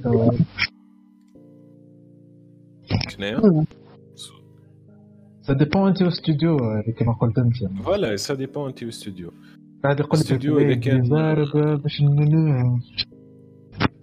شنو 3.09 3.65
سا 5.41 5.53
ديبون 5.53 5.87
انت 5.87 6.03
ستوديو 6.03 6.57
كما 6.99 7.13
قلت 7.13 7.37
أنت. 7.37 7.83
فوالا 7.83 8.15
سا 8.15 8.33
ديبون 8.33 8.67
انتي 8.69 8.91
ستوديو 8.91 9.31
قاعد 9.83 9.99
يقول 9.99 10.09
لك 10.19 10.23
استوديو 10.25 10.59
إذا 10.59 10.75
كان- 10.75 11.01
ضارب 11.09 11.81
باش 11.81 12.01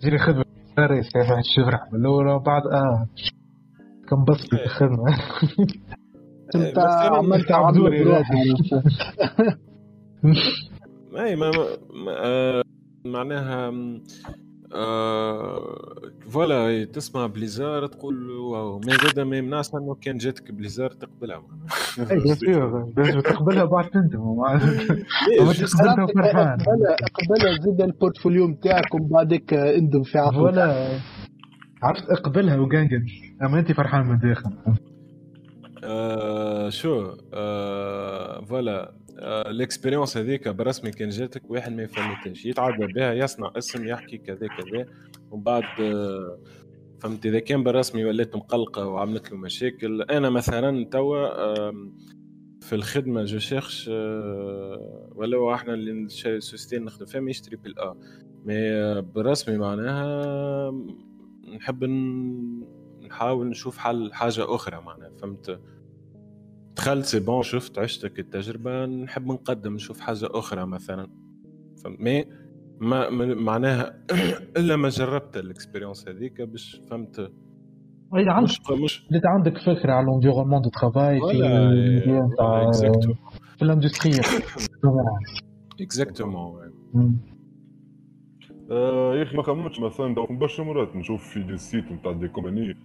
جيني 0.03 0.18
خدمة 0.18 0.44
واحد 0.78 1.92
من 1.92 2.00
الأول 2.00 2.28
وبعد 2.28 2.62
آه. 2.66 3.09
كم 4.12 4.24
بس 4.32 4.46
في 4.46 4.64
الخدمه 4.64 5.16
إنت 6.54 6.78
عملت 6.78 7.52
عبدوري. 7.52 8.04
اي 11.18 11.36
ما 11.36 11.50
ما- 11.94 12.16
آه، 12.24 12.62
معناها 13.04 13.72
آه 14.74 15.86
voilà 16.30 16.84
تسمع 16.84 17.26
Blizzard 17.26 17.86
تقول 17.86 18.30
wow 18.30 18.78
ما 18.78 18.92
زاد 18.96 19.20
ما 19.20 19.36
يمنعش 19.36 19.74
أنه 19.74 19.94
كان 19.94 20.16
جاتك 20.18 20.52
Blizzard 20.52 20.90
تقبلها. 20.90 21.42
لازم 22.96 23.20
تقبلها 23.20 23.64
بعد 23.64 23.90
تندم 23.90 24.20
تقبلها 25.78 26.04
وفرحان. 26.04 26.58
اقبلها 26.60 27.60
زيد 27.60 27.80
ال 27.80 27.87
portfolio 27.87 28.48
نتاعك 28.48 28.94
ومن 28.94 29.08
بعدك 29.08 29.54
اندم 29.54 30.02
في 30.02 30.18
ولا 30.18 30.88
عرفت 31.82 32.10
اقبلها 32.10 32.56
وقنقن 32.56 33.06
أما 33.43 33.59
انت 33.59 33.72
فرحان 33.72 34.07
من 34.07 34.14
الداخل. 34.14 34.51
آه 35.84 36.68
شو؟ 36.68 37.16
آه 37.34 38.45
voilà. 38.44 38.94
آه 39.18 39.51
هذيك 40.16 40.49
بالرسمي 40.49 40.90
كان 40.90 41.09
جاتك 41.09 41.51
واحد 41.51 41.72
ما 41.72 41.82
يفهمتهاش. 41.82 42.47
يتعدى 42.47 42.86
بها 42.86 43.12
يصنع 43.12 43.53
اسم 43.59 43.86
يحكي 43.86 44.18
كذا 44.18 44.47
كذا. 44.47 44.86
ومن 45.30 45.43
بعد 45.43 45.62
آه 45.80 46.38
فهمت 47.01 47.26
إذا 47.26 47.38
كان 47.38 47.62
بالرسمي 47.64 48.05
ولات 48.05 48.36
مقلقة 48.36 48.86
وعملت 48.86 49.32
له 49.32 49.38
مشاكل. 49.38 50.03
أنا 50.03 50.30
مثلا 50.30 50.84
توا 50.84 51.70
في 52.62 52.74
الخدمة 52.74 53.24
je 53.24 53.38
cherche 53.38 53.90
آه، 53.93 55.09
ولو 55.14 55.55
إحنا 55.55 55.74
اللي 55.74 56.09
اللي 56.72 56.84
نخدم 56.84 57.07
فيها 57.07 57.20
ماهيش 57.20 57.40
triple 57.40 57.74
A 57.78 57.94
mais 58.44 58.54
آه، 58.72 59.01
بالرسمي 59.01 59.59
معناها 59.59 60.72
نحب 61.57 61.84
نحاول 63.12 63.48
نشوف 63.48 63.78
حل 63.78 64.12
حاجة 64.12 64.54
أخرى 64.54 64.80
معناها 64.80 65.10
فهمت؟ 65.10 65.60
دخلت 66.76 67.04
c'est 67.04 67.20
bon 67.20 67.42
شفت 67.42 67.78
عشتك 67.78 68.18
التجربة 68.18 68.86
نحب 68.86 69.26
نقدم 69.26 69.74
نشوف 69.74 70.00
حاجة 70.00 70.28
أخرى 70.30 70.66
مثلا 70.66 71.08
فهمت؟ 71.84 72.00
mais 72.00 72.24
ما 72.80 73.10
ما- 73.10 73.34
معناها 73.34 74.04
إلا 74.58 74.76
ما 74.76 74.88
جربت 74.88 75.36
ال 75.36 75.43
expérience 75.43 76.08
هذيك 76.08 76.42
باش 76.42 76.82
فهمت؟ 76.90 77.32
اذا 78.16 78.32
عندك 78.32 78.50
مش 78.50 78.60
مش 78.84 79.06
إذا 79.12 79.28
عندك 79.28 79.58
فكرة 79.58 79.92
على 79.92 80.06
ال 80.06 80.10
environnement 80.10 80.62
de 80.62 80.70
travail 80.70 81.20
في 83.58 83.62
ال 83.62 83.68
industry 83.68 84.12
exactement 85.80 86.72
آه 88.70 89.14
يا 89.16 89.22
أخي 89.22 89.36
ما 89.36 89.42
خممتش 89.42 89.80
مثلا 89.80 90.14
برشا 90.14 90.62
مرات 90.62 90.96
نشوف 90.96 91.28
في 91.28 91.42
des 91.42 91.56
sites 91.56 91.92
نتاع 91.92 92.12
des 92.12 92.28
compagnies 92.28 92.76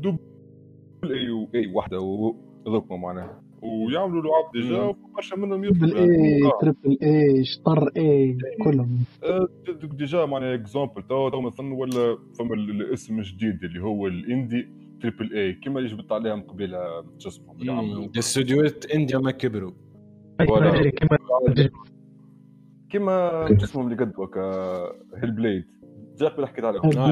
دوبل 0.00 0.18
اي 1.04 1.30
و 1.30 1.48
اي 1.54 1.72
وحده 1.74 2.00
وذوكما 2.66 2.96
معناها 2.96 3.42
ويعملوا 3.62 4.22
لعاب 4.22 4.52
ديجا 4.54 4.82
مم. 4.82 4.88
وبرشا 4.88 5.36
منهم 5.36 5.60
تريبل 5.62 5.84
يدخلوا 5.88 6.04
اي 6.04 6.30
يعني 6.30 6.50
تريبل 6.60 6.98
اي 7.02 7.44
شطر 7.44 7.90
اي 7.96 8.38
كلهم. 8.64 8.98
آه، 9.24 9.48
ديجا 9.92 10.24
معناها 10.26 10.54
اكزومبل 10.54 11.02
تو 11.02 11.28
تو 11.28 11.40
مثلا 11.40 11.74
ولا 11.74 12.18
فما 12.38 12.54
ال- 12.54 12.70
الاسم 12.70 13.18
الجديد 13.18 13.64
اللي 13.64 13.82
هو 13.82 14.06
الإندي 14.06 14.68
تريبل 15.00 15.32
اي 15.34 15.52
كيما 15.52 15.78
اللي 15.78 15.90
جبت 15.90 16.12
عليها 16.12 16.34
من 16.36 16.42
قبيلة 16.42 16.78
شو 17.18 17.28
اسمه 17.28 17.52
اللي 17.52 17.72
عملوا. 17.72 18.06
دي 18.06 18.18
استوديوهات 18.18 18.86
انديا 18.86 19.18
ما 19.18 19.30
كبروا. 19.30 19.72
ولا. 20.50 20.90
كما 20.90 21.18
كيما 22.90 23.46
شو 23.58 23.64
اسمهم 23.64 23.92
اللي 23.92 24.04
قد 24.04 24.12
هكا 24.20 24.42
Hellblade 25.16 25.64
جا 26.20 26.28
قبل 26.28 26.46
حكيت 26.46 26.64
عليهم 26.64 26.98
آه، 26.98 27.10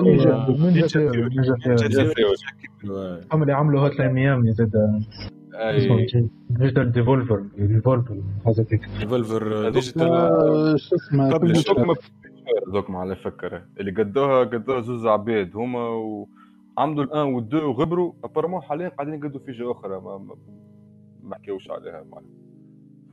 نينجا. 0.00 0.36
آه، 0.40 0.56
نينجا 0.58 1.00
آه. 2.90 3.20
هم 3.32 3.42
اللي 3.42 3.52
عملوا 3.52 3.80
Hotline 3.80 4.12
Miami 4.12 4.52
زاد 4.52 4.76
اي 5.54 6.06
Digital 6.50 6.92
Devolver 6.92 7.44
Devolver 7.58 8.22
حاجة 8.44 8.66
هيك 8.72 8.88
Devolver 9.00 9.70
Digital 9.70 10.08
آه، 10.08 10.76
شو 10.76 10.96
اسمه. 10.96 11.28
هذوك 12.68 12.90
ما 12.90 12.98
على 12.98 13.16
فكرة. 13.16 13.62
اللي 13.80 13.90
قدوها 13.90 14.44
قدوها 14.44 14.80
زوز 14.80 15.06
عباد 15.06 15.56
هما 15.56 15.88
وعملوا 15.88 17.04
الآن 17.04 17.26
والدو 17.34 17.68
وغبروا. 17.70 18.12
apparemment 18.24 18.62
حاليا 18.62 18.88
قاعدين 18.88 19.14
يقدوا 19.14 19.40
في 19.40 19.52
جهة 19.52 19.72
أخرى. 19.72 20.00
ما 20.00 20.18
ما, 20.18 20.34
ما 21.22 21.34
حكيوش 21.36 21.70
عليها 21.70 22.04
معناها 22.10 22.30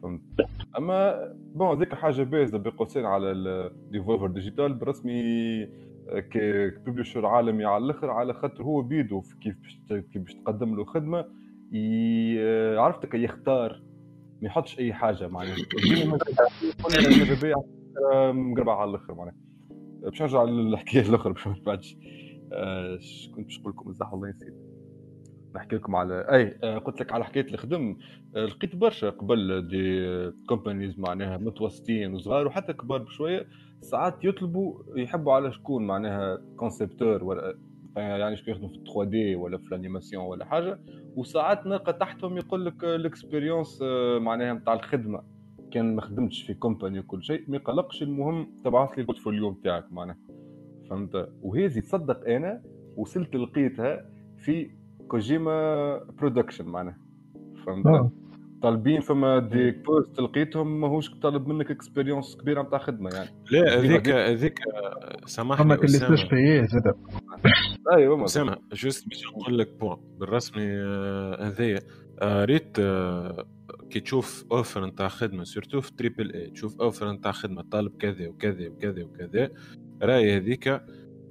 فهمت. 0.04 0.22
أما 0.78 1.30
bon 1.56 1.78
هذيك 1.78 1.94
حاجة 1.96 2.24
بارزه 2.24 2.58
بين 2.58 2.72
قوسين 2.72 3.06
على 3.06 3.32
ال 3.32 3.43
Devolver 3.43 4.28
Digital 4.28 4.74
برسمي 4.74 5.22
ك 6.32 6.41
publisher 6.41 7.26
عالمي 7.26 7.66
على 7.66 7.86
الأخر 7.86 8.10
على 8.10 8.34
خاطر 8.34 8.64
هو 8.64 8.82
بيدو 8.82 9.22
كيف 9.42 9.56
كيف 9.90 10.18
باش 10.22 10.34
تقدم 10.34 10.76
له 10.76 10.86
خدمة 10.86 11.26
ي- 11.72 12.78
عرفتك 12.78 13.14
يختار 13.16 13.82
ما 14.42 14.48
يحطش 14.48 14.80
أي 14.80 14.94
حاجة 14.94 15.28
معناها. 15.28 15.56
ديما 15.84 16.18
يقول 16.90 17.20
ماذا 17.20 17.42
بيا 17.42 17.56
مقربع 18.32 18.82
على 18.82 18.90
الأخر 18.90 19.14
معناها. 19.16 19.36
باش 20.04 20.22
نرجع 20.22 20.44
للحكاية 20.44 21.02
الأخرى 21.10 21.34
باش 21.34 21.48
ما 21.48 21.56
نبعدش 21.60 21.98
آه، 22.54 23.00
كنت 23.36 23.46
باش 23.46 23.60
نقول 23.60 23.74
لكم 23.74 23.90
الزح 23.90 24.14
والله 24.14 24.30
نسيت 24.30 24.54
نحكي 25.56 25.76
لكم 25.76 25.96
على 25.96 26.26
أي 26.32 26.58
آه، 26.64 26.78
قلت 26.78 27.02
لك 27.02 27.12
على 27.14 27.26
حكاية 27.26 27.46
الخدم. 27.54 27.98
آه، 28.36 28.46
لقيت 28.46 28.76
برشا 28.76 29.10
قبل 29.10 29.68
des 29.68 30.06
companies 30.48 31.00
معناها 31.00 31.38
متوسطين 31.38 32.14
وصغار 32.14 32.48
وحتى 32.48 32.74
كبار 32.74 33.02
بشوية 33.02 33.48
ساعات 33.82 34.26
يطلبوا 34.26 34.84
يحبوا 34.96 35.34
على 35.34 35.52
شكون 35.52 35.88
معناها 35.88 36.42
concepteur 36.58 37.24
ولا 37.24 37.58
يعني 37.96 38.36
شكون 38.36 38.54
يخدم 38.54 38.68
في 38.68 38.80
3D 38.94 39.36
ولا 39.36 39.58
في 39.58 39.68
ال 39.68 39.74
animation 39.74 40.24
ولا 40.26 40.46
حاجة. 40.46 40.80
وساعات 41.16 41.66
نلقى 41.68 41.94
تحتهم 41.94 42.38
يقول 42.38 42.66
لك 42.66 42.84
ال 42.84 42.93
expérience 42.93 43.82
معناها 44.22 44.54
نتاع 44.54 44.74
الخدمة. 44.74 45.24
كان 45.72 45.96
ما 45.96 46.02
خدمتش 46.02 46.42
في 46.42 46.54
compagnie 46.54 47.00
وكل 47.00 47.24
شيء 47.24 47.44
ما 47.48 47.56
يقلقش 47.56 48.04
المهم 48.04 48.48
تبعث 48.66 48.90
لي 48.90 48.98
ال 48.98 49.03
portfolio 49.03 49.52
نتاعك 49.52 49.94
معناها. 49.94 50.18
فهمت؟ 50.90 51.30
وهذه 51.42 51.80
تصدق 51.80 52.30
أنا 52.30 52.62
وصلت 52.98 53.36
لقيتها 53.36 54.10
في 54.38 54.70
Kojima 55.14 55.98
Production 55.98 56.66
معناها. 56.66 56.98
فهمت؟ 57.66 57.86
آه. 57.86 58.12
طالبين 58.62 59.02
فما 59.02 59.40
des 59.40 59.72
postes 59.72 60.20
لقيتهم 60.20 60.82
ماهوش 60.82 61.10
طالب 61.10 61.48
منك 61.48 61.72
expérience 61.72 62.38
كبيرة 62.38 62.62
نتاع 62.62 62.80
خدمة 62.80 63.10
يعني. 63.10 63.30
لا 63.52 63.80
هذيك 63.80 64.10
هذيك 64.10 64.60
فما 64.60 65.28
سامحني 65.28 65.88
slash 65.88 66.24
في 66.24 66.68
زاد. 66.68 66.94
أيوه 67.94 68.18
mais 68.18 68.26
أسامة 68.26 68.58
juste 68.74 69.10
باش 69.10 69.24
نقول 69.28 69.60
لك 69.60 69.80
bon 69.80 69.98
بالرسمي 70.20 70.64
آه، 70.68 71.48
هذايا 71.48 71.80
آه، 72.22 72.46
ريت 72.46 72.80
آه، 72.80 73.46
كي 73.90 74.00
تشوف 74.00 74.46
offre 74.52 74.86
نتاع 74.86 75.08
خدمة 75.08 75.44
surtout 75.44 75.82
في 75.82 75.94
triple 75.94 76.34
A 76.34 76.50
تشوف 76.50 76.82
offre 76.82 77.12
نتاع 77.12 77.32
خدمة 77.32 77.62
طالب 77.62 77.98
كذا 77.98 78.28
وكذا 78.28 78.68
وكذا 78.68 79.04
وكذا 79.04 79.50
رأي 80.02 80.38
هذيك 80.38 80.68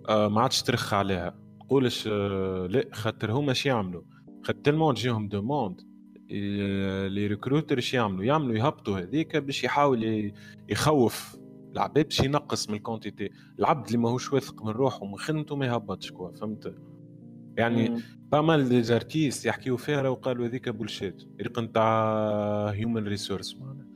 آه، 0.09 0.29
ما 0.29 0.41
عادش 0.41 0.63
ترخ 0.63 0.95
عليها. 0.95 1.42
تقولش 1.73 2.09
آه، 2.13 2.67
لا 2.67 2.85
خاطر 2.93 3.33
هما 3.33 3.53
شي 3.53 3.69
يعملوا. 3.69 4.03
خاطر 4.43 4.61
tellement 4.61 4.95
تجيهم 4.95 5.29
demandes 5.29 5.81
les 7.09 7.27
recruteurs 7.27 7.77
إيش 7.77 7.95
يعملوا 7.95 8.25
يعملوا 8.25 8.57
يهبطوا 8.57 8.99
هذيك 8.99 9.37
باش 9.37 9.65
يحاول 9.65 10.33
يخوف 10.69 11.37
العباد 11.73 12.05
باش 12.05 12.21
ينقص 12.21 12.69
من 12.69 12.75
ال 12.75 12.81
quantité 12.81 13.31
العبد 13.59 13.87
اللي 13.87 13.99
ماهوش 13.99 14.33
واثق 14.33 14.65
من 14.65 14.71
روحه 14.71 15.03
ومن 15.03 15.19
خدمته 15.19 15.57
ما 15.57 15.67
يهبطش 15.67 16.11
quoi 16.11 16.33
فهمت؟ 16.33 16.75
يعني 17.57 18.03
pas 18.33 18.41
mal 18.41 18.69
des 18.69 18.83
artistes 18.83 19.47
يحكيو 19.47 19.77
فيها 19.77 20.09
وقالوا 20.09 20.47
هذيك 20.47 20.69
bullshit. 20.69 21.23
ريق 21.41 21.59
نتاع 21.59 22.67
human 22.71 23.05
resource 23.05 23.57
معناها. 23.57 23.87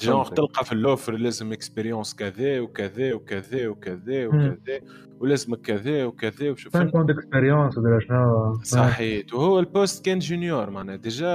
جونغ. 0.00 0.28
تلقى 0.28 0.64
في 0.64 0.72
ال 0.72 0.79
offre 0.79 1.12
لازم 1.16 1.52
expérience 1.52 2.14
كذا 2.14 2.60
وكذا 2.60 3.14
وكذا 3.14 3.68
وكذا. 3.68 4.26
وكذا 4.26 4.80
ولازمك 5.20 5.60
كذا 5.60 6.04
وكذا 6.04 6.50
وشوف 6.50 6.76
5 6.76 6.90
ans 6.90 7.10
d'expérience 7.10 7.78
ولا 7.78 8.00
شنو 8.00 8.54
صحيت 8.62 9.34
وهو 9.34 9.58
ال 9.58 9.66
poste 9.66 10.04
كان 10.04 10.18
junior 10.18 10.70
معناها 10.70 10.96
déjà 10.96 11.28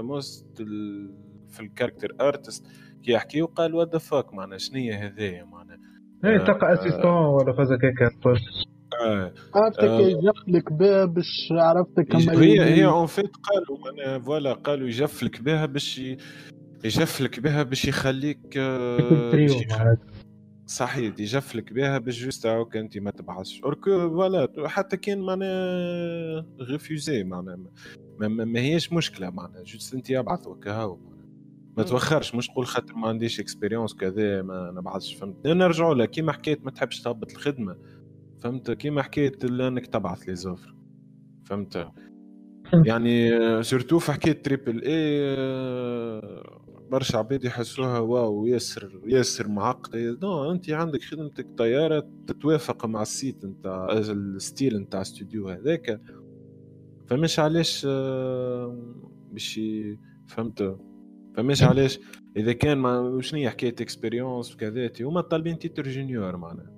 موست 0.00 0.60
ال- 0.60 1.10
في 1.48 1.60
ال 1.60 1.65
character 1.65 2.08
artist 2.20 2.66
كي 3.02 3.12
يحكي 3.12 3.42
وقال 3.42 3.74
what 3.74 3.92
the 3.92 3.98
fuck 3.98 4.34
معناها 4.34 4.58
شنية 4.58 5.06
هذايا 5.06 5.44
معناها 5.44 5.78
اي 6.24 6.38
تلقى 6.38 6.72
assistant 6.72 7.10
ولا 7.26 7.52
فازا 7.52 7.78
poste 8.24 8.44
آه. 9.06 9.32
عرفتك 9.54 9.84
آه. 9.84 10.00
يجفلك 10.00 10.72
بها 10.72 11.04
باش 11.04 11.48
عرفتك 11.52 12.14
هي 12.16 12.60
هي 12.64 12.84
en 12.86 13.06
fait 13.06 13.30
قالوا 13.36 13.78
معناها 13.84 14.18
voilà 14.18 14.52
قالوا 14.52 14.88
يجفلك 14.88 15.42
بها 15.42 15.66
باش 15.66 16.02
يجفلك 16.84 17.40
بها 17.40 17.62
باش 17.62 17.84
يخليك 17.84 18.56
آه، 18.56 19.96
صحيح 20.66 21.14
يجفلك 21.18 21.72
بها 21.72 21.98
باش 21.98 22.24
juste 22.24 22.46
هاوك 22.46 22.76
أنت 22.76 22.98
ما 22.98 23.10
تبعثش. 23.10 23.60
alors 23.64 23.80
que 23.80 23.90
voilà 24.10 24.68
حتى 24.68 24.96
كان 24.96 25.20
معناها 25.20 26.46
refusé 26.60 27.24
معناها 27.24 27.56
ما, 27.56 28.28
ما, 28.28 28.44
ما 28.44 28.60
هيش 28.60 28.92
مشكلة 28.92 29.30
معناها 29.30 29.62
juste 29.62 29.94
أنت 29.94 30.10
ابعث 30.10 30.46
وكا 30.46 30.72
هاو. 30.72 30.98
ما 31.76 31.82
توخرش 31.82 32.34
مش 32.34 32.48
تقول 32.48 32.66
خاطر 32.66 32.94
ما 32.94 33.08
عنديش 33.08 33.40
expérience 33.40 33.94
كذا 33.94 34.42
ما 34.42 34.70
نبعثش 34.76 35.14
فهمت؟ 35.14 35.46
نرجعوا 35.46 35.94
لها. 35.94 36.06
كيما 36.06 36.32
حكيت 36.32 36.64
ما 36.64 36.70
تحبش 36.70 37.00
تهبط 37.00 37.30
الخدمة 37.30 37.76
فهمت؟ 38.42 38.70
كيما 38.70 39.02
حكيت 39.02 39.44
إنك 39.44 39.86
تبعث 39.86 40.22
les 40.22 40.34
offres 40.34 40.74
فهمت؟ 41.44 41.88
يعني 42.86 43.32
surtout 43.62 43.98
في 43.98 44.12
حكايه 44.12 44.32
triple 44.42 44.82
A 44.84 45.32
برشا 46.92 47.18
عباد 47.18 47.44
يحسوها 47.44 47.98
واو 47.98 48.46
ياسر 48.46 49.00
ياسر 49.06 49.48
معقدة. 49.48 50.18
non 50.22 50.52
أنت 50.52 50.70
عندك 50.70 51.02
خدمتك 51.02 51.46
طيارة 51.58 52.08
تتوافق 52.26 52.86
مع 52.86 53.02
ال 53.02 53.10
site 53.10 53.44
نتاع 53.44 53.92
ال 53.92 54.06
style 54.06 54.78
نتاع 54.78 55.00
استوديو 55.00 55.48
هذاك. 55.48 56.00
فمش 57.06 57.38
علاش 57.38 57.86
آه، 57.88 58.96
باش 59.32 59.60
فهمت؟ 60.26 60.76
فماش 61.34 61.62
علاش؟ 61.62 62.00
إذا 62.36 62.52
كان 62.52 62.78
ما 62.78 63.20
شنو 63.20 63.48
حكاية 63.50 63.74
expérience 63.80 64.54
وكذا 64.54 64.90
هما 65.00 65.20
طالبين 65.20 65.58
titre 65.58 65.88
junior 65.88 66.36
معناها. 66.36 66.72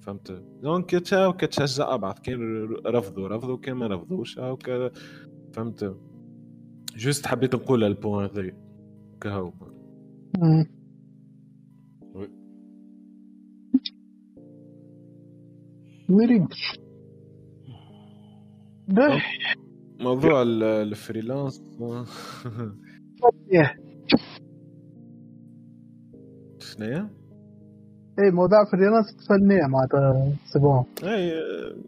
فهمت؟ 0.00 0.42
دونك 0.62 0.90
تشاو 0.90 1.32
كتشجع 1.32 1.96
بعض 1.96 2.18
كان 2.18 2.64
رفضوا 2.86 3.28
رفضوا 3.28 3.56
كان 3.56 3.74
ما 3.76 3.86
رفضوش. 3.86 4.38
هاو 4.38 4.58
فهمت؟ 5.52 5.96
جوست 6.96 7.26
حبيت 7.26 7.54
نقول 7.54 7.84
البوان 7.84 8.52
هذا 9.26 9.52
كهو 9.52 9.52
مريض 16.08 16.48
موضوع 20.00 20.42
الفريلانس. 20.42 21.62
شنو 26.58 27.08
اي 28.18 28.30
موضوع 28.30 28.64
freelance 28.64 29.16
تفنيه 29.16 29.66
معناتها 29.66 30.36
c'est 30.44 30.58
bon 30.58 30.84
اي 31.04 31.32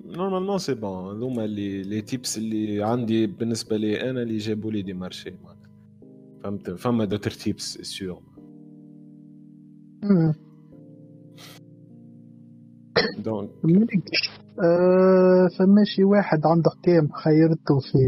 normalement 0.06 0.58
c'est 0.58 0.74
bon 0.74 1.16
هذوما 1.16 1.44
اللي 1.44 1.82
les 1.82 2.00
tips 2.00 2.38
اللي 2.38 2.82
عندي 2.82 3.26
بالنسبة 3.26 3.76
لي 3.76 4.10
أنا 4.10 4.22
اللي 4.22 4.36
جابوا 4.38 4.72
لي 4.72 4.82
des 4.82 4.92
marchés. 4.92 5.30
معناتها 5.30 5.53
فهمت؟ 6.44 6.70
فما 6.70 7.04
d'autres 7.04 7.30
tips 7.30 7.78
sûr 7.82 8.22
donc. 13.18 13.50
فما 15.58 15.84
شي 15.84 16.04
واحد 16.04 16.46
عنده 16.46 16.70
حكايه 16.70 17.08
خيرته 17.24 17.78
في 17.78 17.98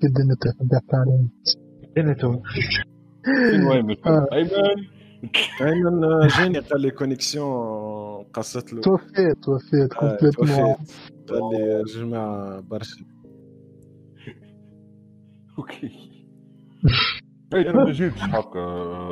في 0.00 0.06
دنيته 0.08 0.52
بيحكي 0.60 0.96
عليه 0.96 1.28
دنيته 1.96 2.42
فين 3.50 3.64
وين 3.66 3.90
أيمن. 4.32 4.50
أيمن 5.62 6.00
جاني 6.38 6.58
قال 6.58 6.80
لي 6.80 6.90
connexion 6.90 8.24
قصت 8.24 8.72
له. 8.72 8.80
توفيت 8.80 9.36
توفيت 9.42 9.92
complètement 9.92 10.74
قال 11.28 11.40
لي 11.52 11.82
جماعة 11.94 12.60
برشا. 12.60 12.96
OK. 15.58 15.90
اي 17.54 17.70
أنا 17.70 17.84
ما 17.84 17.92
جيتش 17.98 18.20
حق 18.20 18.56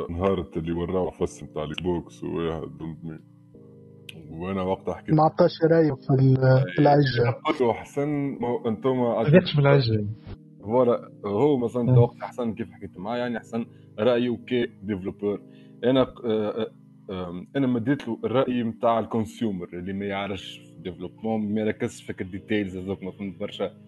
نهار 0.09 0.45
اللي 0.57 0.71
وراو 0.71 1.11
فص 1.11 1.43
نتاع 1.43 1.63
ال 1.63 1.81
Xbox 1.83 2.23
وواحد 2.23 2.69
وأنا 4.31 4.61
وقتها 4.61 4.93
حكيت 4.93 5.15
ما 5.15 5.23
عطاش 5.23 5.51
رأيه 5.71 5.93
في 5.93 6.35
في 6.75 6.81
العجة. 6.81 7.31
قلت 7.45 7.61
له 7.61 7.73
حسن 7.73 8.37
أنتم 8.65 8.97
ما 8.97 9.23
في 9.23 9.59
العجة. 9.59 10.05
voilà 10.61 11.11
هو 11.25 11.57
مثلا 11.57 11.81
أنت 11.81 11.97
وقت 11.97 12.17
حسن 12.21 12.53
كيف 12.53 12.71
حكيت 12.71 12.97
معاه 12.97 13.17
يعني 13.17 13.39
حسن 13.39 13.65
رأيه 13.99 14.37
كي 14.47 14.65
developer 14.83 15.41
أنا 15.83 16.01
آه، 16.25 16.67
آه، 17.09 17.45
أنا 17.55 17.67
مديت 17.67 18.07
له 18.07 18.19
الرأي 18.23 18.63
نتاع 18.63 18.99
ال 18.99 19.07
consumer 19.07 19.69
اللي 19.73 19.93
ما 19.93 20.05
يعرفش 20.05 20.57
في 20.57 20.71
ال 20.71 20.77
développement 20.77 21.53
ما 21.53 21.61
يركزش 21.61 22.03
في 22.03 22.21
ال 22.21 22.28
details 22.28 22.77
هذوك 22.77 23.03
ما 23.03 23.11
فهمت 23.11 23.39
برشا. 23.39 23.86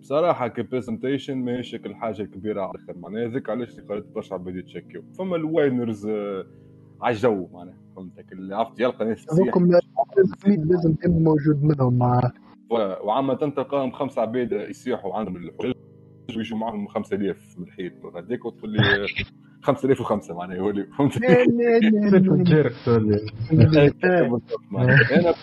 بصراحة 0.00 0.48
ك 0.48 0.55
presentation 0.55 1.34
ماهيش 1.34 1.70
شكل 1.70 1.94
حاجة 1.94 2.22
كبيرة 2.22 2.62
على 2.62 2.70
الآخر. 2.70 2.98
معناها 2.98 3.26
هذاك 3.26 3.50
علاش 3.50 3.80
خليت 3.88 4.04
برشا 4.14 4.34
عباد 4.34 4.56
يتشكيو. 4.56 5.02
فما 5.18 5.36
ال 5.36 5.45
whiners 5.45 6.06
آه، 6.06 6.46
على 7.02 7.14
الجو 7.14 7.48
معناها 7.52 7.76
فهمتك 7.96 8.32
اللي 8.32 8.56
عرفت 8.56 8.80
يلقى 8.80 9.04
ناس 9.04 9.26
هذوكم 9.32 9.70
لازم 10.46 10.90
يكون 10.90 11.22
موجود 11.22 11.62
منهم 11.62 11.98
مع 11.98 12.32
وعامة 12.70 13.34
تلقاهم 13.34 13.90
خمسة 13.90 14.22
عباد 14.22 14.52
يسيحوا 14.52 15.14
عندهم 15.14 15.36
الحجج 15.36 15.74
ويجوا 16.36 16.58
معهم 16.58 16.88
5000 16.88 17.58
من 17.58 17.64
الحيط. 17.64 17.92
هذاك 18.16 18.44
وتقول 18.44 18.70
لي 18.70 19.06
5005 19.62 20.34
معناها 20.34 20.56
يولي 20.56 20.86
فهمت 20.98 21.24
أنا 25.12 25.34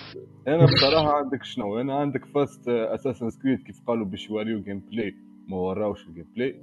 أنا 0.56 0.66
بصراحة 0.66 1.18
عندك 1.18 1.44
شنو؟ 1.44 1.80
أنا 1.80 1.96
عندك 1.96 2.26
فاست 2.26 2.70
اساسن 2.70 3.30
سكريد 3.30 3.60
كيف 3.60 3.82
قالوا 3.88 4.06
باش 4.06 4.30
يوريو 4.30 4.62
جيم 4.64 4.80
بلاي 4.80 5.16
ما 5.48 5.58
وراوش 5.58 6.08
الجيم 6.08 6.26
بلاي 6.36 6.62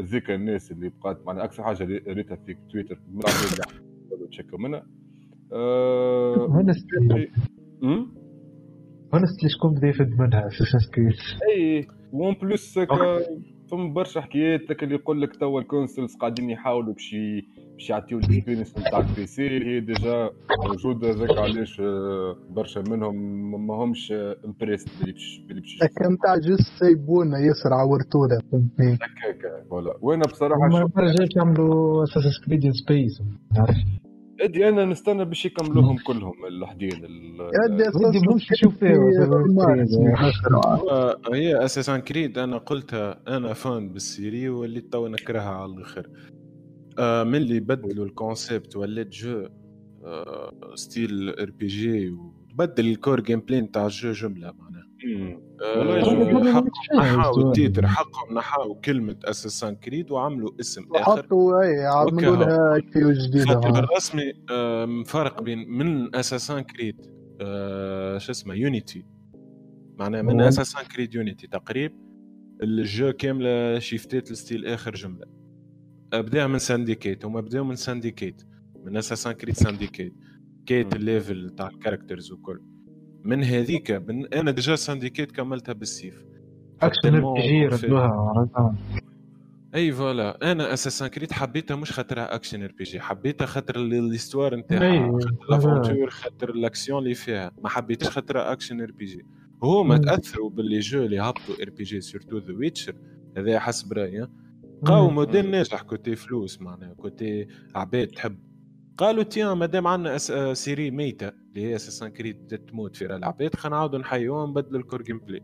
ذيك 0.00 0.30
الناس 0.30 0.72
اللي 0.72 0.88
بقات 0.88 1.26
معناها 1.26 1.44
أكثر 1.44 1.62
حاجة 1.62 1.84
ريتها 2.08 2.36
في 2.36 2.56
تويتر. 2.72 2.98
تشيكوا 4.30 4.58
منها 4.58 4.86
honestly 9.14 9.48
شكون 9.48 9.74
بدا 9.74 9.88
يفد 9.88 10.10
منها 10.18 10.46
Assassin's 10.46 10.78
Creed 10.78 11.12
اي 11.56 11.86
و 12.12 12.19
en 12.19 12.34
plus 12.34 12.78
ثم 13.70 13.92
برشا 13.92 14.20
حكايات 14.20 14.82
اللي 14.82 14.94
يقول 14.94 15.22
لك 15.22 15.36
توا 15.36 15.60
ال 15.60 15.66
consoles 15.66 16.16
قاعدين 16.16 16.50
يحاولوا 16.50 16.92
باش 16.94 17.16
باش 17.72 17.90
يعطيو 17.90 18.18
ال 18.18 18.23
experience 18.23 18.78
نتاع 18.78 18.98
ال 18.98 19.26
PC. 19.26 19.42
هي 19.48 19.80
déjà 19.80 20.30
موجودة 20.66 21.10
هذاك 21.10 21.38
علاش 21.38 21.80
آه، 21.80 22.36
برشا 22.50 22.84
منهم 22.88 23.16
ما 23.66 23.74
همش 23.74 24.12
impressed 24.44 24.88
باللي 24.98 25.12
باش 25.12 25.40
باللي 25.48 25.60
باش 25.60 25.78
هكا 25.82 26.08
نتاع 26.08 26.36
just 26.36 26.78
سيبونا 26.78 27.38
ياسر 27.38 27.72
عورتونا 27.74 28.38
فهمتني؟ 28.52 28.94
هكاك 28.94 29.64
voilà. 29.70 29.96
وأنا 30.00 30.22
بصراحة 30.22 30.68
ما 30.68 30.84
برجعت 30.96 31.36
يعملوا 31.36 32.04
Assassin's 32.04 32.46
Creed 32.46 32.70
سبيس 32.70 33.22
ادي 34.40 34.68
أنا 34.68 34.84
نستنى 34.84 35.24
باش 35.24 35.46
يكملوهم 35.46 35.96
كلهم 35.98 36.46
الوحدين 36.46 37.04
ادي 38.04 38.18
نشوف 38.52 38.84
هي 41.32 41.64
Assassin's 41.64 41.98
Creed 41.98 42.38
أنا 42.38 42.58
قلتها 42.58 43.20
أنا 43.28 43.52
fan 43.52 43.88
بال 43.88 44.05
série 44.05 44.48
وليت 44.48 44.92
تو 44.92 45.08
نكرهها 45.08 45.50
على 45.50 45.72
الآخر. 45.72 46.10
آه 46.98 47.24
من 47.24 47.34
اللي 47.34 47.60
بدلوا 47.60 48.06
ال 48.06 48.15
concept 48.15 48.76
ولات 48.76 49.08
jeu 49.08 49.48
آه 50.04 50.52
style 50.74 51.28
RPG 51.40 52.10
وبدل 52.10 52.86
ال 52.86 53.20
core 53.20 53.40
gameplay 53.40 53.60
نتاع 53.60 53.86
ال 53.86 53.92
jeu 53.92 54.12
جملة 54.12 54.52
معناها. 54.52 54.85
حقهم 56.52 56.70
نحاو 56.96 57.48
ال 57.48 57.54
titre 57.54 57.86
حقهم 57.86 58.34
نحاو 58.34 58.74
كلمة 58.74 59.16
Assassin's 59.24 59.76
Creed 59.76 60.10
وعملوا 60.10 60.50
اسم 60.60 60.84
آخر. 60.94 61.22
حطوا 61.22 61.62
أي 61.62 61.86
عملوا 61.86 62.36
لها 62.36 62.78
كيو 62.78 63.12
جديدة 63.12 63.54
بالرسمي 63.54 64.32
فرق 65.04 65.42
بين 65.42 65.68
من 65.68 66.16
Assassin's 66.16 66.60
Creed 66.60 66.96
شو 68.18 68.32
اسمه 68.32 68.54
Unity. 68.54 69.04
معناها 69.98 70.22
من 70.22 70.40
Assassin's 70.40 70.84
Creed 70.84 71.14
Unity 71.14 71.46
تقريب. 71.46 71.92
ال 72.62 72.74
jeu 72.74 73.12
كاملة 73.12 73.78
shift 73.78 74.21
ات 74.21 74.30
ال 74.30 74.36
style 74.36 74.66
آخر 74.66 74.94
جملة. 74.94 75.26
بدا 76.14 76.46
من 76.46 76.58
Syndicate 76.58 77.24
هما 77.24 77.40
بداو 77.40 77.64
من 77.64 77.76
Syndicate 77.76 78.42
من 78.84 78.96
Assassin's 78.96 79.32
Creed 79.32 79.54
Syndicate 79.54 80.14
كيت 80.66 80.96
ال 80.96 81.05
level 81.05 81.50
تاع 81.50 81.68
ال 81.68 81.74
characters 81.74 82.32
وكل. 82.32 82.60
من 83.26 83.44
هذيك 83.44 83.90
من 83.90 84.34
أنا 84.34 84.50
déjà 84.50 84.76
Syndicate 84.76 85.32
كملتها 85.32 85.72
بالسيف. 85.72 86.24
action 86.82 87.14
RPG 87.14 87.66
ردوها 87.66 88.76
أي 89.74 89.92
voilà. 89.92 90.52
أنا 90.52 90.72
Assassin's 90.72 91.08
Creed 91.08 91.32
حبيتها 91.32 91.76
مش 91.76 91.92
خاطرها 91.92 92.34
action 92.34 92.62
RPG 92.62 93.00
حبيتها 93.00 93.46
خاطر 93.46 93.76
ال 93.76 93.85
histoire 93.85 94.56
نتاعها 94.56 95.12
خاطر 95.12 95.36
l'aventure 95.50 96.10
خاطر 96.10 96.50
الاكسيون 96.50 96.98
اللي 96.98 97.14
فيها. 97.14 97.52
ما 97.62 97.68
حبيتش 97.68 98.08
خاطرها 98.08 98.52
action 98.52 98.80
RPG. 98.80 99.22
هما 99.62 99.98
تأثروا 99.98 100.50
باللي 100.50 100.78
jeux 100.78 101.04
اللي 101.04 101.20
هبطوا 101.20 101.62
RPG 101.62 101.84
surtout 101.84 102.38
The 102.38 102.54
Witcher 102.54 102.94
هذا 103.36 103.58
حسب 103.58 103.92
رأيي. 103.92 104.28
لقاو 104.82 105.10
موديل 105.10 105.50
ناجح 105.50 105.82
côté 105.82 106.16
فلوس 106.16 106.60
معناها 106.60 106.94
côté 106.94 107.46
عباد 107.74 108.08
تحب. 108.08 108.38
قالوا 108.98 109.22
tiens 109.22 109.52
مادام 109.52 109.86
عندنا 109.86 110.18
آه، 110.30 110.52
série 110.52 110.90
ميتة. 110.90 111.45
اللي 111.56 111.68
هي 111.68 111.76
Assassin's 111.76 112.08
Creed 112.08 112.46
تموت 112.68 112.96
في 112.96 113.16
العباد 113.16 113.54
خلينا 113.54 113.76
نعاودوا 113.76 113.98
نحيوها 113.98 114.46
نبدلوا 114.46 114.80
ال 114.80 115.02
core 115.02 115.18
gameplay 115.18 115.42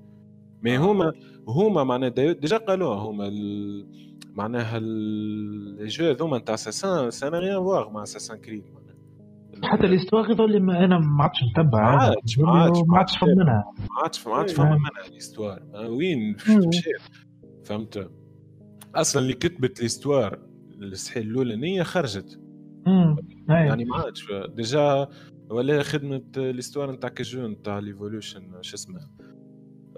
mais 0.63 0.79
هما 0.79 1.13
هما 1.49 1.85
معناها 1.85 2.09
déjà 2.09 2.57
قالوها 2.57 2.99
هما 2.99 3.31
معناها 4.35 4.79
ال 4.79 5.04
jeux 5.04 6.05
هذوما 6.05 6.39
نتاع 6.39 6.55
ça 6.55 7.11
n'a 7.11 7.35
rien 7.35 7.57
à 7.57 7.64
voir 7.64 7.91
مع 7.91 8.03
Assassin's 8.03 8.39
Creed 8.39 8.65
حتى 9.63 9.87
ال 9.87 9.92
histoire 9.92 10.31
يظل 10.31 10.71
أنا 10.71 10.99
ما 10.99 11.23
عادش 11.23 11.39
متبع. 11.43 11.81
ما 11.81 12.03
عادش 12.03 12.39
ما 12.39 12.99
عادش 12.99 13.19
فهم 13.19 13.29
منها. 13.31 13.65
ما 13.79 14.03
عادش 14.03 14.27
ما 14.27 14.35
عادش 14.35 14.53
فهم 14.53 14.67
منها 14.69 15.07
ال 15.11 15.17
histoire 15.17 15.63
وين؟ 15.75 16.37
مشيت 16.49 17.03
فهمت؟ 17.65 18.11
أصلا 18.95 19.23
اللي 19.23 19.35
كتبت 19.35 19.81
الاستوار 19.81 20.39
السحيل 20.83 21.31
الاولانيه 21.31 21.83
خرجت. 21.83 22.41
يعني 23.49 23.85
ما 23.85 23.97
عادش 23.97 24.27
ديجا 24.57 25.09
ولا 25.53 25.83
خدمة 25.83 26.23
الاستوار 26.37 26.93
نتاع 26.93 27.09
كجو 27.09 27.47
نتاع 27.47 27.79
ليفولوشن 27.79 28.63
شو 28.63 28.75
اسمه؟ 28.77 29.01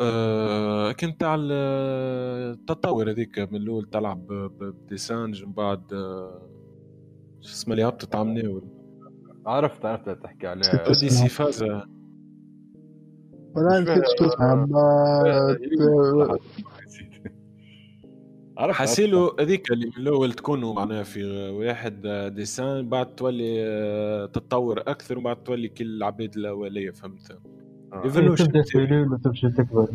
آه 0.01 0.93
كنت 0.93 1.21
تاع 1.21 1.37
التطور 1.41 3.11
هذيك 3.11 3.39
من 3.39 3.57
الأول 3.57 3.91
تلعب 3.91 4.27
بديسانج 4.61 5.45
من 5.45 5.53
بعد 5.53 5.93
آه، 5.93 6.49
شو 7.41 7.53
اسمه 7.53 7.75
اللي 7.75 7.85
هبطت 7.85 8.15
على 8.15 8.29
مناول 8.29 8.69
عرفت 9.47 9.85
عرفت 9.85 10.11
تحكي 10.11 10.47
عليها 10.47 10.85
أوديسي 10.87 11.29
فازا. 11.29 11.87
ولا 13.57 13.81
نسيت 13.81 14.05
شو 14.19 14.25
اسمها 14.25 14.67
عرفت 18.59 18.81
حسيلو 18.81 19.37
هذيك 19.41 19.73
اللي 19.73 19.87
من 19.87 19.93
الأول 19.97 20.33
تكونوا 20.33 20.75
معناها 20.75 21.03
في 21.03 21.25
واحد 21.49 22.07
des 22.35 22.53
singes 22.53 22.89
بعد 22.89 23.15
تولي 23.15 23.65
آه، 23.67 24.27
تتطور 24.27 24.81
أكثر 24.81 25.19
وبعد 25.19 25.43
تولي 25.43 25.69
كل 25.69 25.85
العباد 25.87 26.37
الأولية 26.37 26.91
فهمت؟ 26.91 27.39
evolution 28.05 28.45
تبدأ 28.45 28.63
تقليل 28.63 29.13
وتمشي 29.13 29.51
تكبر. 29.51 29.89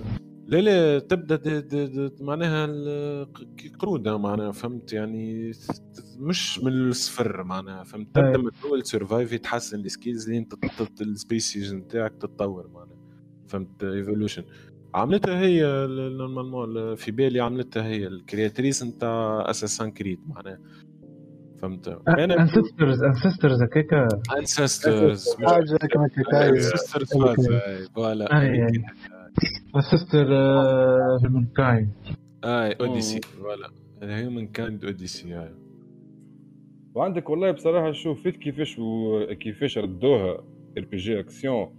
لا 0.48 0.58
لا 0.58 1.00
تبدأ 1.00 1.36
دي 1.36 1.62
دي 1.62 1.88
دي 1.88 2.24
معناها 2.24 2.68
قرودة 3.80 4.18
معناها 4.18 4.52
فهمت؟ 4.52 4.94
يعني 4.94 5.52
مش 6.18 6.60
من 6.60 6.72
الصفر 6.90 7.44
معناها 7.44 7.84
فهمت؟ 7.84 8.16
تبدأ. 8.16 8.38
من 8.38 8.50
الأول 8.64 8.86
survive 8.86 9.34
يتحسن 9.34 9.80
ال 9.80 9.87
skills 9.87 10.30
لين 10.30 10.50
ال 11.02 11.11
species 11.11 11.74
نتاعك 11.74 12.14
تتطور 12.16 12.68
معناها 12.68 13.00
فهمت؟ 13.48 13.84
evolution 13.84 14.44
عملتها 14.94 15.40
هي 15.40 15.88
normalement 16.18 16.96
في 16.96 17.12
بالي 17.12 17.40
عملتها 17.40 17.84
هي 17.84 18.08
ال 18.08 18.15
créatrice 18.15 18.84
نتاع 18.84 19.50
Assassin's 19.50 19.92
Creed 19.92 20.20
معناها. 20.28 20.60
فهمت؟ 21.62 22.02
أنا 22.08 22.42
Ancestors 22.42 23.04
Ancestors 23.04 23.64
هكاكا. 23.64 24.08
Ancestors 24.38 25.36
حاجة 25.46 25.78
كما 25.78 26.10
Ancestors 26.50 27.08
voilà. 27.96 28.42
أي 28.42 28.66
أي. 28.66 28.84
Ancestors 29.76 30.34
Human 31.24 31.46
kind 31.58 31.92
أي 32.44 32.74
Odyssey 32.74 33.22
voilà. 33.22 33.72
Humankind 34.04 34.86
Odyssey 34.86 35.34
هاي 35.34 35.54
وعندك 36.96 37.30
والله 37.30 37.52
بصراحة 37.52 37.92
شفت 37.92 38.36
كيفاش. 38.36 38.80
كيفاش 39.40 39.78
ردوها 39.78 40.44
RPG 40.78 41.20
action 41.20 41.76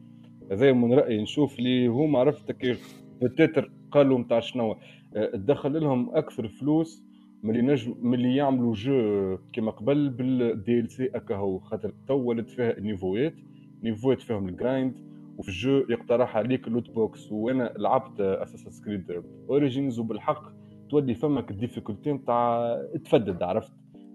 هذا 0.53 0.73
من 0.73 0.93
رأيي 0.95 1.23
نشوف 1.23 1.59
اللي 1.59 1.87
هما 1.87 2.19
عرفت 2.19 2.53
كيف. 2.53 3.00
peut-être 3.23 3.71
قالوا 3.91 4.19
نتاع 4.19 4.41
شنو 4.41 4.77
آه، 5.17 5.31
تدخل 5.37 5.81
لهم 5.81 6.17
أكثر 6.17 6.49
فلوس 6.49 7.03
من 7.43 7.51
اللي 7.57 7.73
نجم 7.73 7.95
من 8.03 8.15
اللي 8.15 8.37
يعملوا 8.37 8.75
jeu 8.75 9.39
كما 9.53 9.71
قبل 9.71 10.09
بال 10.11 10.81
DLC 10.81 11.11
هكا 11.15 11.37
هو. 11.37 11.59
خاطر 11.59 11.93
تو 12.09 12.15
ولات 12.15 12.47
فيها 12.49 12.79
ال 12.79 12.86
niveau 12.86 13.28
ات 13.28 13.35
niveau 13.83 14.16
ات 14.16 14.21
فيهم 14.21 14.49
ال 14.49 14.57
grind 14.57 14.95
وفي 15.39 15.49
ال 15.49 15.58
jeu 15.58 15.85
يقترح 15.91 16.37
عليك 16.37 16.67
ال 16.69 16.73
loot 16.73 16.91
box 16.91 17.33
وأنا 17.33 17.73
لعبت 17.79 18.21
Assassin's 18.21 18.61
Creed 18.61 19.05
Origins 19.51 19.99
وبالحق 19.99 20.43
تولي 20.91 21.15
فمك 21.15 21.51
ال 21.51 21.57
difficulté 21.57 22.13
نتاع 22.13 22.77
تفدد 23.05 23.43
عرفت؟ 23.43 23.73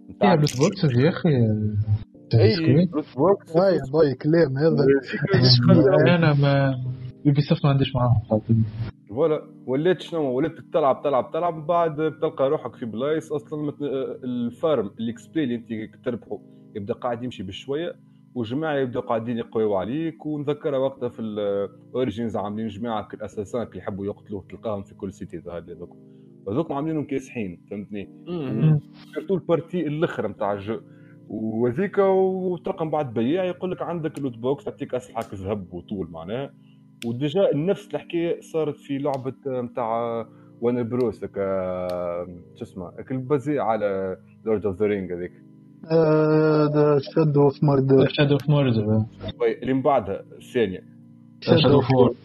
نتاع 0.10 0.36
بس 0.36 0.60
boxes 0.60 1.00
يا 1.00 1.10
أخي. 1.10 1.30
اي 2.34 2.56
loot 2.94 3.06
box 3.18 3.58
هاي 3.58 3.78
ضاي 3.94 4.14
كلام 4.14 4.58
هذا 4.58 6.16
أنا 6.16 6.34
ما 6.34 6.76
Ubisoft 7.26 7.66
ما 7.66 7.72
عنديش 7.72 7.96
معاهم. 7.96 8.22
خاطر 8.30 8.54
voilà. 9.10 9.42
وليت 9.66 10.02
شنو؟ 10.02 10.32
وليت 10.32 10.52
تلعب 10.74 11.02
تلعب 11.04 11.32
تلعب 11.32 11.56
من 11.56 11.66
بعد 11.66 12.02
بتلقى 12.02 12.50
روحك 12.50 12.76
في 12.76 12.86
بلايص 12.86 13.34
أصلا 13.34 13.64
مت... 13.64 13.76
ال 14.24 14.37
farm 14.37 14.92
ال 15.00 15.28
XP 15.28 15.44
اللي 15.44 15.56
أنت 15.56 15.96
تربحه 16.06 16.40
يبدأ 16.76 16.94
قاعد 16.94 17.24
يمشي 17.24 17.44
بشوية 17.44 17.96
وجماعة 18.36 18.76
يبداو 18.76 19.02
قاعدين 19.02 19.38
يقويوا 19.38 19.78
عليك 19.78 20.26
ونذكرها 20.26 20.78
وقتها 20.78 21.10
في 21.10 21.20
ال 21.20 21.34
Origins 21.34 22.36
عاملين 22.36 22.68
جماعة 22.68 23.08
ال 23.14 23.18
assassins 23.18 23.62
اللي 23.62 23.78
يحبوا 23.78 24.06
يقتلوه 24.06 24.46
تلقاهم 24.50 24.84
في 24.84 24.96
كل 24.96 25.14
city 25.14 25.42
هذوك. 25.50 25.98
هذوك 26.50 26.72
عاملينهم 26.72 27.04
كاسحين 27.04 27.62
فهمتني؟ 27.72 28.10
surtout 29.14 29.36
ال 29.36 29.43
partie 29.43 29.88
الآخر 29.88 30.28
نتاع 30.28 30.54
ال 30.54 30.59
jeu. 30.59 30.80
وهذيك 31.30 31.98
وتلقى 31.98 32.86
من 32.86 32.92
بعد 32.92 33.14
بياع 33.14 33.44
يقول 33.44 33.72
لك 33.72 33.82
عندك 33.82 34.18
ال 34.18 34.22
loot 34.22 34.38
box 34.38 34.64
تعطيك 34.64 34.96
أسلحة 34.96 35.26
ذهب 35.34 35.74
وطول 35.74 36.10
معناها. 36.12 36.54
و 37.06 37.16
déjà 37.16 37.56
نفس 37.56 37.94
الحكاية 37.94 38.42
صارت 38.42 38.78
في 38.78 38.98
لعبة 38.98 39.34
نتاع 39.48 40.26
Warner 40.62 40.84
Bros 40.84 41.24
هكا 41.24 41.88
شو 42.56 42.64
اسمه 42.64 42.86
هاك 42.86 43.12
ال 43.12 43.21
basé 43.21 43.60
على 43.60 44.18
Lord 44.46 44.66
of 44.66 44.80
the 44.80 44.86
Rings 44.86 45.14
هذيك. 45.14 45.32
the 46.74 47.00
Shadow 47.16 47.44
of 47.44 47.64
Mordor 47.64 48.08
Shadow 48.08 48.34
of 48.34 48.50
Mordor 48.50 49.06
oui، 49.42 49.62
اللي 49.62 49.74
من 49.74 49.82
بعدها 49.82 50.24
الثانية. 50.38 50.84
Shadow 51.42 51.76
of 51.76 52.16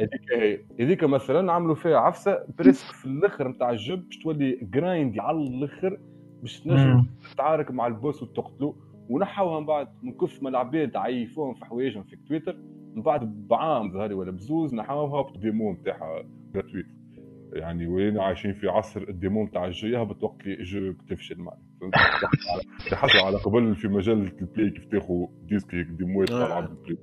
هذيك 0.00 0.32
هي. 0.32 0.58
هذيك 0.80 1.04
مثلا 1.04 1.52
عملوا 1.52 1.74
فيها 1.74 1.96
عفسة 1.96 2.38
presque 2.58 2.86
في 2.86 3.06
الأخر 3.06 3.48
نتاع 3.48 3.70
ال 3.70 3.76
jeu 3.76 3.96
باش 3.96 4.18
تولي 4.18 4.58
grind 4.62 5.18
على 5.18 5.38
الأخر 5.38 5.98
باش 6.42 6.60
تنجم 6.60 7.06
تتعارك 7.32 7.70
مع 7.70 7.86
ال 7.86 7.93
boss 7.93 8.22
وتقتلو. 8.22 8.76
ونحوها 9.08 9.60
من 9.60 9.66
بعد 9.66 9.88
من 10.02 10.12
كثر 10.12 10.42
ما 10.42 10.48
العباد 10.48 10.96
عيفوهم 10.96 11.54
في 11.54 11.64
حوايجهم 11.64 12.02
في 12.02 12.16
تويتر 12.16 12.56
من 12.94 13.02
بعد 13.02 13.48
بعام 13.48 13.92
ظهري 13.92 14.14
ولا 14.14 14.30
بزوز 14.30 14.74
نحوها 14.74 15.22
بال 15.22 15.39
démo 15.39 15.72
نتاعها 15.72 16.24
gratuite 16.54 16.86
يعني 17.52 17.86
وين 17.86 18.18
عايشين 18.18 18.52
في 18.52 18.68
عصر 18.68 19.02
ال 19.08 19.15
démo 19.15 19.44
نتاع 19.44 19.64
ال 19.64 19.70
jeu 19.70 19.88
يهبط 19.88 20.24
وقت 20.24 20.40
اللي 20.40 20.54
ال 20.54 20.63
jeu 20.63 20.92
تفشل 21.08 21.38
معنا 21.38 21.60
تحسوا 22.90 23.20
على 23.20 23.36
قبل 23.36 23.74
في 23.76 23.88
مجال 23.88 24.32
ال 24.40 24.46
Play 24.46 24.70
كيف 24.70 24.84
تاخذ 24.84 25.26
disque 25.42 25.74
هيك 25.74 25.86
ديموات 25.86 26.28
تاع 26.28 26.46
العاب 26.46 26.70
ال 26.70 26.76
Play 26.76 26.98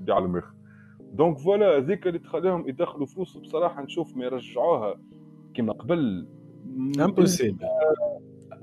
دي 0.00 0.12
على 0.12 0.24
المخ. 0.24 0.44
donc 1.12 1.38
voilà 1.38 1.76
هذيك 1.76 2.06
اللي 2.06 2.18
تخليهم 2.18 2.68
يدخلوا 2.68 3.06
فلوس 3.06 3.36
بصراحة 3.36 3.82
نشوف 3.82 4.16
ما 4.16 4.24
يرجعوها 4.24 5.00
كما 5.54 5.72
قبل. 5.72 6.28
impossible 7.00 7.58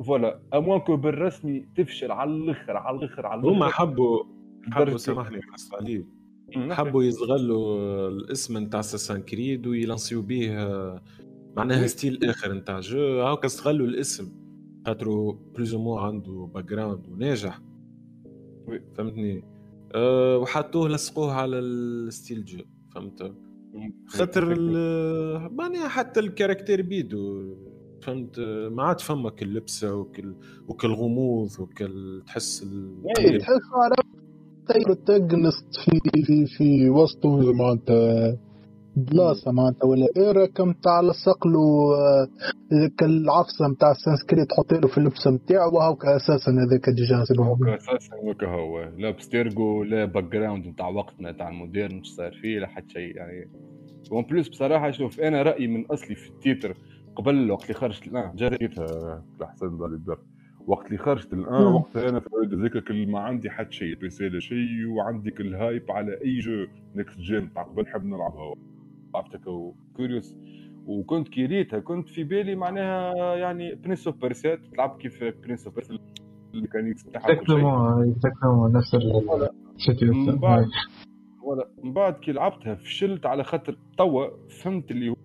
voilà 0.05 0.39
à 0.53 0.58
moins 0.58 0.79
que 0.79 0.95
بالرسمي 0.95 1.65
تفشل 1.75 2.11
على 2.11 2.31
الأخر 2.31 2.77
على 2.77 2.97
الأخر 2.97 3.25
على 3.25 3.41
الأخر. 3.41 3.55
هما 3.55 3.67
حبوا 3.67 4.23
حبوا 4.71 4.97
سامحني 4.97 5.41
حس 5.41 5.73
عليه. 5.73 6.16
حبوا 6.55 7.03
يصغلوا 7.03 8.09
الاسم 8.09 8.57
نتاع 8.57 8.81
Assassin's 8.81 9.21
Creed 9.21 9.67
ويلانسيو 9.67 10.21
به 10.21 10.57
آه، 10.57 11.01
معناها. 11.57 11.87
style 11.87 12.23
آخر 12.23 12.53
نتاع 12.53 12.79
jeu. 12.79 13.21
هاكا 13.21 13.45
استغلوا 13.45 13.87
الاسم 13.87 14.31
خاطرو 14.85 15.31
plus 15.31 15.75
ou 15.75 15.82
moins 15.82 15.97
عنده 15.97 16.49
background 16.53 17.07
وناجح. 17.07 17.61
وي. 18.67 18.81
فهمتني؟ 18.95 19.43
أه 19.95 20.37
وحطوه 20.37 20.89
لصقوه 20.89 21.33
على 21.33 21.59
الستيل 21.59 22.45
جو. 22.45 22.63
فهمت؟ 22.95 23.33
خاطر 24.07 24.59
معناها 25.49 25.87
حتى 25.87 26.19
الكاركتير 26.19 26.81
بيدو. 26.81 27.55
فهمت؟ 28.01 28.39
ما 28.71 28.83
عاد 28.83 28.99
فمك 28.99 29.43
اللبسه 29.43 29.95
وكل 29.95 30.35
وكل 30.67 30.87
غموض 30.87 31.49
وكل 31.59 32.23
تحس 32.25 32.63
ال... 32.63 33.03
اي 33.17 33.37
تحس 33.37 33.51
تجنست 35.07 35.67
في 35.85 36.21
في 36.25 36.45
في 36.57 36.89
وسطه 36.89 37.53
معناتها 37.53 38.37
بلاصه 38.97 39.51
معناتها 39.51 39.85
ولا 39.87 40.07
ايرا 40.17 40.45
كم 40.45 40.71
تاع 40.71 41.01
لصق 41.01 41.47
له 41.47 41.59
ذيك 42.81 43.03
العفسة 43.03 43.67
نتاع 43.67 43.91
السانسكريت 43.91 44.49
تحط 44.49 44.73
له 44.73 44.87
في 44.87 44.97
اللبسة 44.97 45.31
نتاعو 45.31 45.75
وهاك 45.75 46.05
أساسا 46.05 46.51
هذاك 46.51 46.89
ديجا 46.89 47.23
أساسا 47.23 48.15
هوكا 48.15 48.47
هو. 48.47 48.91
لا 48.97 49.11
بستيرجو 49.11 49.83
لا 49.83 50.05
باك 50.05 50.23
جراوند 50.23 50.67
نتاع 50.67 50.87
وقتنا 50.87 51.31
تاع 51.31 51.49
المودرن 51.49 51.95
مش 51.95 52.15
صار 52.15 52.31
فيه 52.41 52.59
لا 52.59 52.67
حتى 52.67 52.89
شيء 52.89 53.15
يعني. 53.15 53.49
وإن 54.11 54.23
بليس 54.23 54.49
بصراحة 54.49 54.91
شوف 54.91 55.19
أنا 55.19 55.41
رأيي 55.41 55.67
من 55.67 55.85
أصلي 55.85 56.15
في 56.15 56.29
التيتر 56.29 56.77
قبل 57.15 57.51
وقت 57.51 57.63
اللي 57.63 57.73
خرجت 57.73 58.07
الان 58.07 58.35
جريتها 58.35 59.23
أحسن 59.43 59.65
الدر. 59.65 60.17
وقت 60.67 60.85
اللي 60.85 60.97
خرجت 60.97 61.33
الآن. 61.33 61.63
وقتها 61.63 62.09
أنا 62.09 62.19
في 62.19 62.29
ذيك 62.53 62.77
كل 62.77 63.07
ما 63.07 63.19
عندي 63.19 63.49
حتى 63.49 63.71
شيء 63.71 63.97
لا 64.01 64.39
شيء 64.39 64.87
وعندي 64.87 65.31
كل 65.31 65.55
هايب 65.55 65.91
على 65.91 66.21
أي 66.25 66.39
جو 66.39 66.67
نكست 66.95 67.19
جين 67.19 67.53
تاع 67.53 67.63
قبل 67.63 67.83
نحب 67.83 68.05
نلعبها. 68.05 68.55
عرفتك؟ 69.15 69.41
كوريوس 69.95 70.35
وكنت 70.85 71.27
كي 71.27 71.45
ريتها 71.45 71.79
كنت 71.79 72.09
في 72.09 72.23
بالي 72.23 72.55
معناها 72.55 73.35
يعني 73.35 73.75
برنس 73.75 74.07
اوف 74.07 74.21
بيرسات 74.21 74.59
تلعب 74.73 74.97
كيف 74.97 75.23
برنس 75.23 75.65
اوف 75.65 75.75
بيرسات 75.75 75.99
ال 76.53 76.58
mechanics 76.58 77.03
تاعها. 77.03 77.31
exactement 77.31 78.11
exactement 78.11 78.71
نفس 78.71 78.95
من 80.01 80.35
بعد 80.35 80.65
من 81.83 81.93
بعد 81.93 82.13
كي 82.13 82.31
لعبتها 82.31 82.75
فشلت 82.75 83.25
على 83.25 83.43
خاطر 83.43 83.77
توا 83.97 84.27
فهمت 84.47 84.91
اللي 84.91 85.15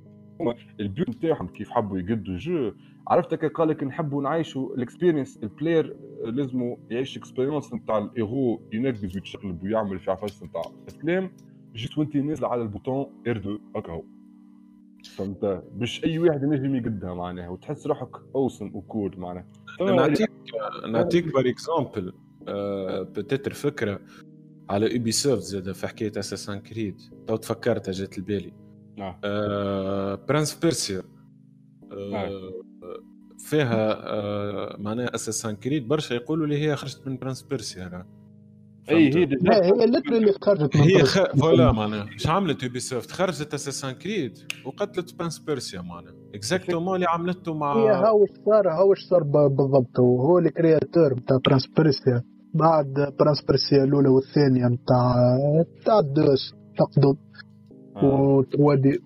هما 0.43 0.55
ال 0.81 0.88
but 0.88 1.09
نتاعهم 1.09 1.49
كيف 1.49 1.71
حبوا 1.71 1.99
يقدوا 1.99 2.35
ال 2.35 2.42
jeu. 2.42 2.73
عرفت 3.09 3.35
كي 3.35 3.49
قال 3.49 3.69
لك 3.69 3.85
نحبوا 3.85 4.23
نعيشوا 4.23 4.75
ال 4.75 4.80
experience 4.80 5.39
ال 5.43 5.50
player 5.50 5.97
لازموا 6.25 6.77
يعيش 6.91 7.17
experience 7.17 7.75
نتاع 7.75 7.99
ال 7.99 8.09
héros 8.09 8.63
ينقز 8.73 9.05
ويتشقلب 9.05 9.63
ويعمل 9.63 9.99
في 9.99 10.11
عفاس 10.11 10.43
نتاع 10.43 10.63
الكلام 10.89 11.31
جيت 11.75 11.99
وانت 11.99 12.17
نازل 12.17 12.45
على 12.45 12.63
ال 12.63 12.69
bouton 12.69 13.07
R 13.27 13.37
2 13.37 13.59
هكا 13.77 13.93
هو. 13.93 14.03
فهمت؟ 15.17 15.65
باش 15.75 16.05
أي 16.05 16.19
واحد 16.19 16.43
ينجم 16.43 16.75
يقدها 16.75 17.15
معناها 17.15 17.49
وتحس 17.49 17.87
روحك 17.87 18.17
awesome 18.35 18.71
و 18.75 18.83
cool 18.83 19.15
معناها. 19.19 19.47
نعطيك 19.81 20.31
نعطيك 20.89 21.33
بار 21.35 21.49
اكزومبل 21.49 22.13
بتتر 23.03 23.53
فكرة 23.53 24.01
على 24.71 24.91
Ubisoft 24.91 25.43
زاد 25.43 25.73
في 25.73 25.89
حكاية 25.89 26.13
Assassin's 26.19 26.61
Creed 26.61 27.01
تو 27.27 27.37
تفكرتها 27.37 27.93
جات 27.93 28.19
لبالي. 28.19 28.53
نعم 28.97 29.15
آه 29.25 30.15
Prince 30.29 30.55
Persia 30.55 31.03
نعم. 32.13 32.27
آه. 32.27 32.53
فيها 33.39 33.93
آه 34.13 34.77
معناها 34.79 35.15
Assassin's 35.15 35.57
Creed 35.57 35.89
برشا 35.89 36.15
يقولوا 36.15 36.47
لي 36.47 36.59
هي 36.69 36.77
خرجت 36.77 37.07
من 37.07 37.17
Prince 37.17 37.43
Persia 37.43 37.89
راه 37.89 38.07
اي 38.91 39.15
هي 39.17 39.25
لا 39.25 39.65
هي 39.65 39.85
اللتر 39.85 40.13
اللي 40.17 40.33
خرجت 40.43 40.77
من 40.77 40.83
هي. 40.83 41.03
خ... 41.05 41.19
voilà 41.41 41.73
معناها. 41.73 42.05
مش 42.05 42.27
عملت 42.27 42.63
Ubisoft 42.63 43.11
خرجت 43.11 43.55
Assassin's 43.55 43.93
Creed 43.93 44.39
وقتلت 44.65 45.15
Prince 45.19 45.39
Persia 45.39 45.81
معناها. 45.81 46.15
exactement 46.35 46.95
اللي 46.95 47.07
عملته 47.09 47.55
مع 47.55 47.77
هي 47.77 47.91
هاوش 47.91 48.29
صار 48.47 48.69
هاوش 48.69 48.99
صار 49.11 49.23
ب- 49.23 49.57
بالضبط؟ 49.57 50.01
هو 50.01 50.39
الكرياتور 50.39 51.15
بتاع 51.15 51.39
ترانسبيرسيا 51.45 52.23
بعد 52.55 53.13
ترانسبيرسيا 53.19 53.85
الأولى 53.85 54.09
والثانية 54.09 54.67
بتاع 54.77 55.15
بتاع 55.81 55.99
الدوس 55.99 56.55
تقدم 56.79 57.15
آه. 57.97 58.45
و 58.59 58.75
دي 58.75 58.99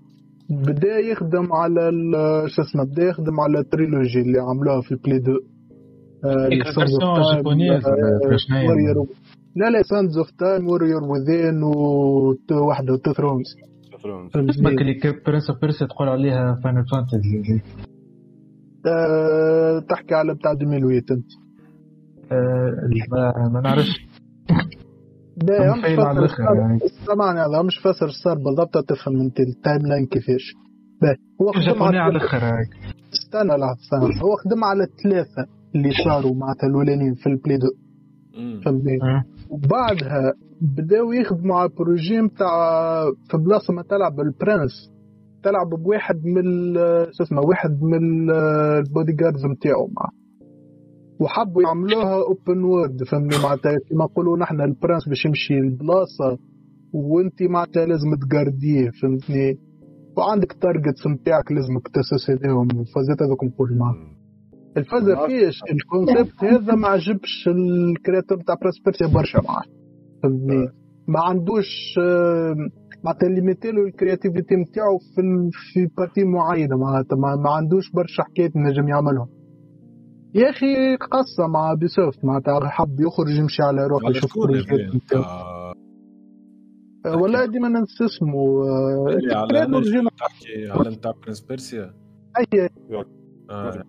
بدأ 0.51 0.99
يخدم 0.99 1.53
على 1.53 1.89
ال- 1.89 2.51
شو 2.51 2.63
اسمه 2.63 2.85
بدأ 2.85 3.03
يخدم 3.05 3.41
على 3.41 3.59
التريلوجي 3.59 4.21
اللي 4.21 4.39
عملوها 4.39 4.81
في 4.81 4.95
بلي 4.95 5.19
دو 5.19 5.33
آه، 6.25 6.49
ولا 7.47 7.47
آه، 7.87 8.31
نايم؟ 8.51 8.71
Warrior- 8.71 9.09
لا 9.57 9.71
لا 9.71 9.83
سانز 9.83 10.19
اوف 10.19 10.31
تايم 10.31 10.69
ووريور 10.69 11.03
وذين 11.05 11.63
وواحده 12.63 12.93
وتو 12.93 13.13
ثرونز 13.13 13.45
اسمك 14.51 14.81
اللي 14.81 14.95
Prince 15.27 15.51
of 15.51 15.61
Persia 15.61 15.87
تقول 15.87 16.09
عليها 16.09 16.55
Final 16.65 16.85
Fantasy 16.93 17.61
آه، 18.87 19.79
تحكي 19.89 20.15
على 20.15 20.35
بتاع 20.35 20.51
2008 20.53 21.03
أنت. 21.11 21.27
ما 23.53 23.61
نعرفش. 23.61 24.07
لا 25.37 25.75
هم 25.75 25.79
مش 25.79 25.85
على 25.99 26.59
يعني. 26.59 26.79
سامعني 27.07 27.41
هذا 27.41 27.63
مش 27.63 27.79
فاكر 27.79 28.09
صار 28.25 28.35
بالضبط 28.39 28.79
تفهم 28.89 29.21
انت 29.21 29.41
ال 29.41 29.87
timeline 29.87 30.07
كيفاش. 30.07 30.55
باهي 31.03 31.17
هو 31.43 31.53
خدم 31.53 31.83
على 31.83 31.99
على 31.99 32.17
الآخر 32.17 32.37
هاك. 32.37 32.69
استنى 33.13 33.49
لحظة 33.57 33.75
استنى. 33.83 34.23
هو 34.23 34.37
خدم 34.37 34.65
على 34.65 34.85
الثلاثة 34.85 35.47
اللي 35.75 35.91
صاروا 36.05 36.35
معناتها 36.35 36.67
الأولانيين 36.67 37.15
في 37.15 37.27
ال 37.27 37.33
Play 37.33 37.57
deux. 37.59 37.69
فهمتني؟ 38.65 38.99
مم. 39.03 39.23
وبعدها 39.51 40.33
بداو 40.61 41.13
يخدموا 41.13 41.57
على 41.57 41.69
projet 41.78 42.20
نتاع 42.21 42.51
في 43.31 43.37
بلاصة 43.37 43.75
ما 43.75 43.83
تلعب 43.83 44.21
ال 44.20 44.31
prince 44.31 44.91
تلعب 45.43 45.67
بواحد 45.71 46.17
من 46.25 46.45
شو 47.13 47.23
اسمه 47.23 47.41
واحد 47.41 47.71
من 47.83 47.95
ال- 47.95 48.31
ال 48.87 49.12
bodyguards 49.12 49.47
نتاعو 49.47 49.91
معاه. 49.97 50.11
وحبوا 51.21 51.63
يعملوها 51.63 52.15
open 52.15 52.65
world 52.65 53.05
فهمني؟ 53.05 53.37
معناتها 53.43 53.77
كيما 53.89 54.05
نقولوا 54.05 54.39
نحن 54.39 54.61
ال 54.61 54.67
prince 54.67 55.09
باش 55.09 55.25
يمشي 55.25 55.59
البلاصة 55.59 56.39
وانت 56.93 57.43
معناتها 57.43 57.87
لازم 57.87 58.15
تجارديه 58.15 58.91
فهمتني؟ 59.03 59.59
وعندك 60.17 60.53
targets 60.53 61.07
نتاعك 61.07 61.53
لازمك 61.53 61.89
تسوسيديهم 61.89 62.69
الفازات 62.71 63.23
هذوك 63.23 63.45
نقول 63.45 63.77
معاه 63.79 63.95
الفازة 64.77 65.27
فيش 65.27 65.61
ال 65.73 65.82
concept 65.82 66.45
هذا 66.45 66.75
ما 66.75 66.89
عجبش 66.89 67.49
ال 67.49 67.59
créateur 67.59 68.39
تاع 68.39 68.55
Prince 68.62 68.85
Persia 68.85 69.07
برشا 69.07 69.39
معاه 69.49 69.63
فهمتني؟ 70.23 70.69
ما 71.09 71.21
عندوش 71.21 71.99
آه، 72.01 72.55
معناتها 73.05 73.29
limité 73.28 73.70
له 73.71 73.83
ال 73.83 73.89
créativité 73.89 74.57
نتاعو 74.57 74.99
في 74.99 75.23
في 75.73 75.89
partie 75.97 76.24
معينة 76.25 76.77
معناتها 76.77 77.17
ما 77.17 77.51
عندوش 77.51 77.91
برشا 77.91 78.23
حكايات 78.23 78.57
نجم 78.57 78.89
يعملهم. 78.89 79.29
يا 80.37 80.51
أخي 80.51 80.97
قصة 80.97 81.47
مع 81.47 81.75
Ubisoft 81.74 82.24
معناتها 82.25 82.69
حب 82.69 83.01
يخرج 83.01 83.29
يمشي 83.39 83.63
على 83.63 83.87
روحه 83.87 84.11
يشوف. 84.11 84.25
نتاع- 84.97 85.73
آه، 87.07 87.17
والله 87.17 87.47
ديما 87.47 87.69
ننسى 87.69 88.05
اسمه 88.05 88.65
آه، 88.65 89.05
على 89.37 89.67
تحكي 90.19 90.71
على 90.71 90.91
نتاع 90.97 91.13
Prince 91.24 91.41
Persia 91.41 91.95
آه. 93.51 93.85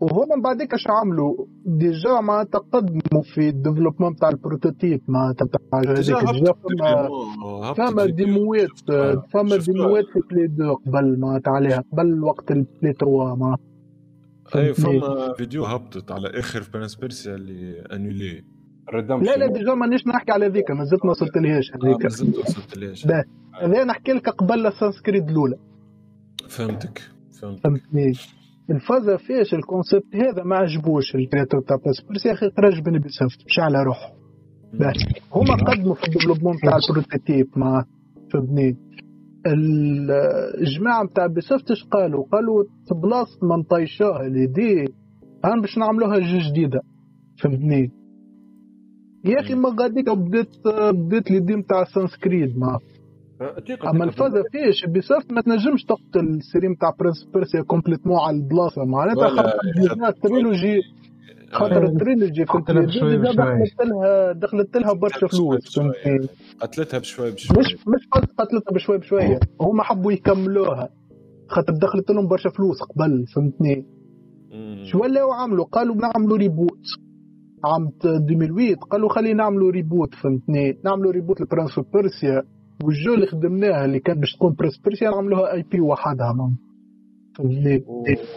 وهما 0.00 0.36
من 0.36 0.42
بعديك 0.42 0.74
اش 0.74 0.84
عملوا 0.88 1.46
déjà 1.66 2.20
معناتها 2.20 2.58
قدموا 2.58 3.22
في 3.34 3.48
ال 3.48 3.53
développement 3.53 4.16
تاع 4.16 4.28
ال 4.28 4.35
prototype 4.35 5.00
معناتها 5.08 5.46
تاع 5.46 5.80
هذيك 5.80 5.96
déjà 5.96 6.52
فما 7.74 7.86
فما. 7.90 8.06
démo 8.06 8.47
وات 8.47 8.68
شفتها. 8.76 9.22
فما. 9.32 9.56
démo 9.56 9.88
وات 9.88 10.04
في 10.12 10.20
Play 10.30 10.44
2 10.46 10.70
قبل 10.74 11.20
معناتها 11.20 11.50
عليها 11.50 11.84
قبل 11.92 12.24
وقت 12.24 12.50
ال 12.50 12.58
Play 12.58 12.92
3 12.92 13.34
ما 13.34 13.56
اي 14.54 14.74
فهمتني؟ 14.74 15.00
فما 15.00 15.34
فيديو 15.34 15.64
هبطت 15.64 16.12
على 16.12 16.28
آخر 16.38 16.62
Prince 16.74 16.94
Persia 16.94 17.34
اللي 17.34 17.80
annulé 17.92 18.44
لا 18.92 19.36
لا 19.36 19.46
déjà 19.46 19.74
مانيش 19.74 20.06
نحكي 20.06 20.32
على 20.32 20.48
ذيك 20.48 20.70
مازلت 20.70 21.04
ما 21.04 21.10
وصلت 21.10 21.36
لهاش 21.36 21.70
هذيك. 21.74 22.02
مازلت 22.02 22.38
وصلت 22.38 22.76
ليش 22.78 23.06
لا. 23.06 23.24
هذا 23.62 23.84
نحكي 23.84 24.12
لك 24.12 24.28
قبل 24.28 24.66
Assassin's 24.66 25.07
Creed 25.07 25.28
الأولى. 25.28 25.56
فهمتك 26.48 27.02
فهمت. 27.40 27.60
فهمتني 27.60 28.12
الفازة 28.70 29.16
فيش 29.16 29.54
ال 29.54 29.61
concept 29.61 30.14
هذا 30.14 30.42
ما 30.44 30.56
عجبوش 30.56 31.14
ال 31.14 31.19
créateur 31.19 31.60
تاع 31.60 31.76
بس 32.14 32.26
يا 32.26 32.32
أخي 32.32 32.50
خرج 32.56 32.88
من 32.88 32.98
Ubisoft 32.98 33.46
مشى 33.46 33.60
على 33.60 33.82
روحه. 33.82 34.12
باهي. 34.72 34.92
هما 35.32 35.54
قدموا 35.54 35.94
في 35.94 36.04
ال 36.08 36.11
développement 36.11 36.56
تاع 36.64 36.76
ال 36.76 36.83
prototype 36.83 37.48
مع 37.56 37.84
فهمتني. 38.32 38.76
الجماعة 39.46 41.04
نتاع 41.04 41.26
Ubisoft 41.26 41.70
اش 41.70 41.84
قالوا؟ 41.84 42.24
قالوا 42.32 42.64
بلاصه 43.02 43.38
ما 43.42 43.56
نطيشوها 43.56 44.26
l'idée 44.26 44.84
هان 45.44 45.60
باش 45.60 45.78
نعملوها 45.78 46.18
jeu 46.18 46.38
جديدة. 46.50 46.80
فهمتني؟ 47.42 47.90
يا 49.24 49.40
أخي 49.40 49.54
من 49.54 49.76
غاديك 49.80 50.10
بديت 50.10 50.48
بديت 50.94 51.30
l'idée 51.30 51.54
نتاع 51.54 51.84
Assassin's 51.84 52.33
Creed 52.33 52.58
ما. 52.58 52.78
أما 53.90 54.04
الفازة 54.04 54.42
فيش. 54.52 54.86
Ubisoft 54.86 55.32
ما 55.32 55.40
تنجمش 55.40 55.84
تقتل 55.84 56.26
ال 56.28 56.35
série 56.35 56.68
نتاع 56.68 56.90
Prince 57.00 57.24
Persia 57.34 57.62
complètement 57.62 58.16
على 58.18 58.36
البلاصة 58.36 58.84
معناتها 58.84 59.26
ولا 59.26 60.10
خاطر 61.52 61.84
ال 61.84 61.90
trilogie 61.90 62.42
آه. 62.42 62.58
ال 62.58 62.62
trilogie 62.62 62.98
بشوي 63.00 63.16
بشوي. 63.18 63.34
دخلت 63.34 63.80
لها 63.80 64.32
دخلت 64.32 64.76
لها 64.76 64.92
برشا 64.92 65.26
فلوس. 65.26 65.76
فهمتني. 65.76 66.28
قتلتها 66.60 66.98
بشوي 66.98 67.30
بشوي. 67.30 67.58
مش 67.58 67.72
مش 67.74 68.08
قتلتها 68.38 68.74
بشوي 68.74 68.98
بشويه 68.98 69.40
هما 69.60 69.82
حبوا 69.82 70.12
يكملوها. 70.12 70.88
خاطر 71.48 71.72
دخلت 71.72 72.10
لهم 72.10 72.28
برشا 72.28 72.50
فلوس 72.50 72.82
قبل 72.82 73.24
فهمتني. 73.34 73.86
شو 74.84 74.98
ولاو 74.98 75.32
عملوا؟ 75.32 75.64
قالوا 75.64 75.94
بنعملوا 75.94 76.36
reboot. 76.36 76.80
عام 77.64 77.92
2008 78.04 78.74
قالوا 78.74 79.08
خلينا 79.08 79.34
نعملوا 79.34 79.70
reboot 79.70 80.14
فهمتني؟ 80.14 80.78
نعملوا 80.84 81.12
reboot 81.12 81.40
ل 81.40 81.45
Prince 81.45 81.78
of 81.78 81.86
Persia 81.92 82.42
وال 82.84 82.96
jeu 82.96 83.14
اللي 83.14 83.26
خدمناها 83.26 83.84
اللي 83.84 84.00
كان 84.00 84.20
باش 84.20 84.32
تكون 84.32 84.54
Prince 84.58 84.78
Persia 84.84 85.10
نعملوها 85.10 85.52
IP 85.52 85.80
وحدها 85.80 86.32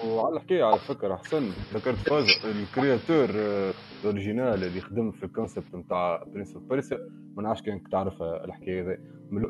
وعلى 0.07 0.35
الحكاية 0.35 0.63
على 0.63 0.77
فكرة 0.80 1.13
أحسن. 1.13 1.43
ذكرت 1.73 1.95
فاز 1.95 2.26
ال 2.45 2.55
créateur 2.55 3.30
آه، 3.39 3.71
ال 4.02 4.07
original 4.07 4.53
اللي 4.63 4.81
خدم 4.81 5.11
في 5.11 5.23
ال 5.23 5.30
concept 5.30 5.76
نتاع 5.76 6.23
Prince 6.34 6.53
of 6.56 6.64
Persia 6.64 6.98
ما 7.38 7.43
نعرفش 7.43 7.61
كانك 7.61 7.88
تعرف 7.91 8.21
الحكاية 8.21 8.81
هذه 8.84 8.97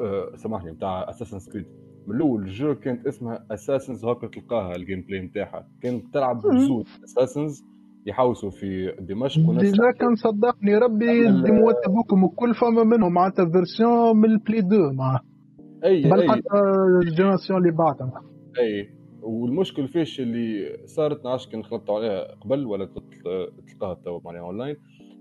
آه، 0.01 0.35
سامحني 0.35 0.71
نتاع 0.71 1.09
Assassin's 1.09 1.39
Creed 1.39 1.65
من 2.07 2.15
الأول 2.15 2.41
ال 2.43 2.51
jeu 2.51 2.75
كانت 2.75 3.07
اسمها 3.07 3.45
Assassins 3.51 4.05
هاكا 4.05 4.27
تلقاها 4.27 4.75
ال 4.75 5.01
gameplay 5.01 5.21
نتاعها 5.21 5.67
كانت 5.81 6.13
تلعب. 6.13 6.41
بزوز 6.41 6.85
assassins 7.03 7.63
يحوسوا 8.05 8.49
في 8.49 8.95
دمشق 8.99 9.49
وناس 9.49 9.63
déjà 9.63 9.91
كان 9.99 10.15
صدقني 10.15 10.75
ربي 10.77 11.11
ال- 11.11 11.27
ال 11.27 11.34
démo 11.34 11.62
وات 11.62 11.75
هذوكم 11.89 12.25
الكل 12.25 12.53
فما 12.55 12.83
منهم 12.83 13.13
معناتها 13.13 13.45
version 13.45 14.17
من 14.17 14.25
ال 14.25 14.32
Play 14.32 14.59
2 14.59 14.95
مع 14.95 15.19
أي 15.85 16.01
بل 16.09 16.21
اي 16.21 16.27
حتى 16.29 16.39
ال 17.03 17.09
génération 17.09 17.59
اللي 17.59 17.71
بعدها. 17.71 18.21
أي. 18.59 18.98
والمشكل 19.21 19.87
فيش 19.87 20.19
اللي 20.19 20.77
صارت 20.85 21.25
نعرفش 21.25 21.47
كان 21.47 21.63
خلطوا 21.63 21.95
عليها 21.95 22.35
قبل 22.35 22.65
ولا 22.65 22.89
تلقاها 23.67 23.93
تو 23.93 24.19
معناها 24.25 24.41
أونلاين 24.41 24.75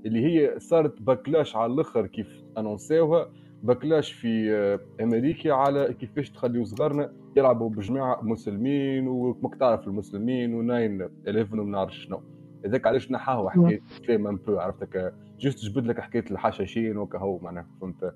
اللي 0.07 0.25
هي 0.25 0.61
صارت 0.61 1.03
backlash 1.03 1.57
على 1.57 1.73
الأخر 1.73 2.07
كيف 2.07 2.45
annonc 2.59 3.31
اوها 3.63 3.73
backlash 3.73 4.13
في 4.13 4.53
آه، 4.53 4.81
أمريكا 5.03 5.53
على 5.53 5.95
كيفاش 6.01 6.31
تخليو 6.31 6.65
صغارنا 6.65 7.13
يلعبوا 7.37 7.71
بجماعة 7.71 8.21
مسلمين 8.23 9.09
وماك 9.09 9.55
تعرف 9.55 9.87
المسلمين 9.89 10.69
و9 10.69 11.03
11 11.29 11.61
وما 11.61 11.71
نعرف 11.71 11.95
شنو. 11.95 12.23
هذاك 12.65 12.87
علاش 12.87 13.11
نحاو 13.11 13.51
حكاية 13.51 13.81
الاسلام 13.99 14.27
un 14.27 14.37
peu 14.37 14.59
عرفتك؟ 14.59 15.15
juste 15.41 15.59
جبد 15.65 15.87
لك 15.87 16.01
حكايه 16.01 16.25
الحشاشين 16.31 16.97
وكهو 16.97 17.39
معناها 17.39 17.67
فهمت. 17.81 18.15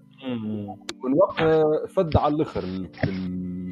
من 1.04 1.12
وقتها 1.22 1.62
فد 1.96 2.16
على 2.16 2.34
الآخر 2.34 2.60
ال- 2.62 2.88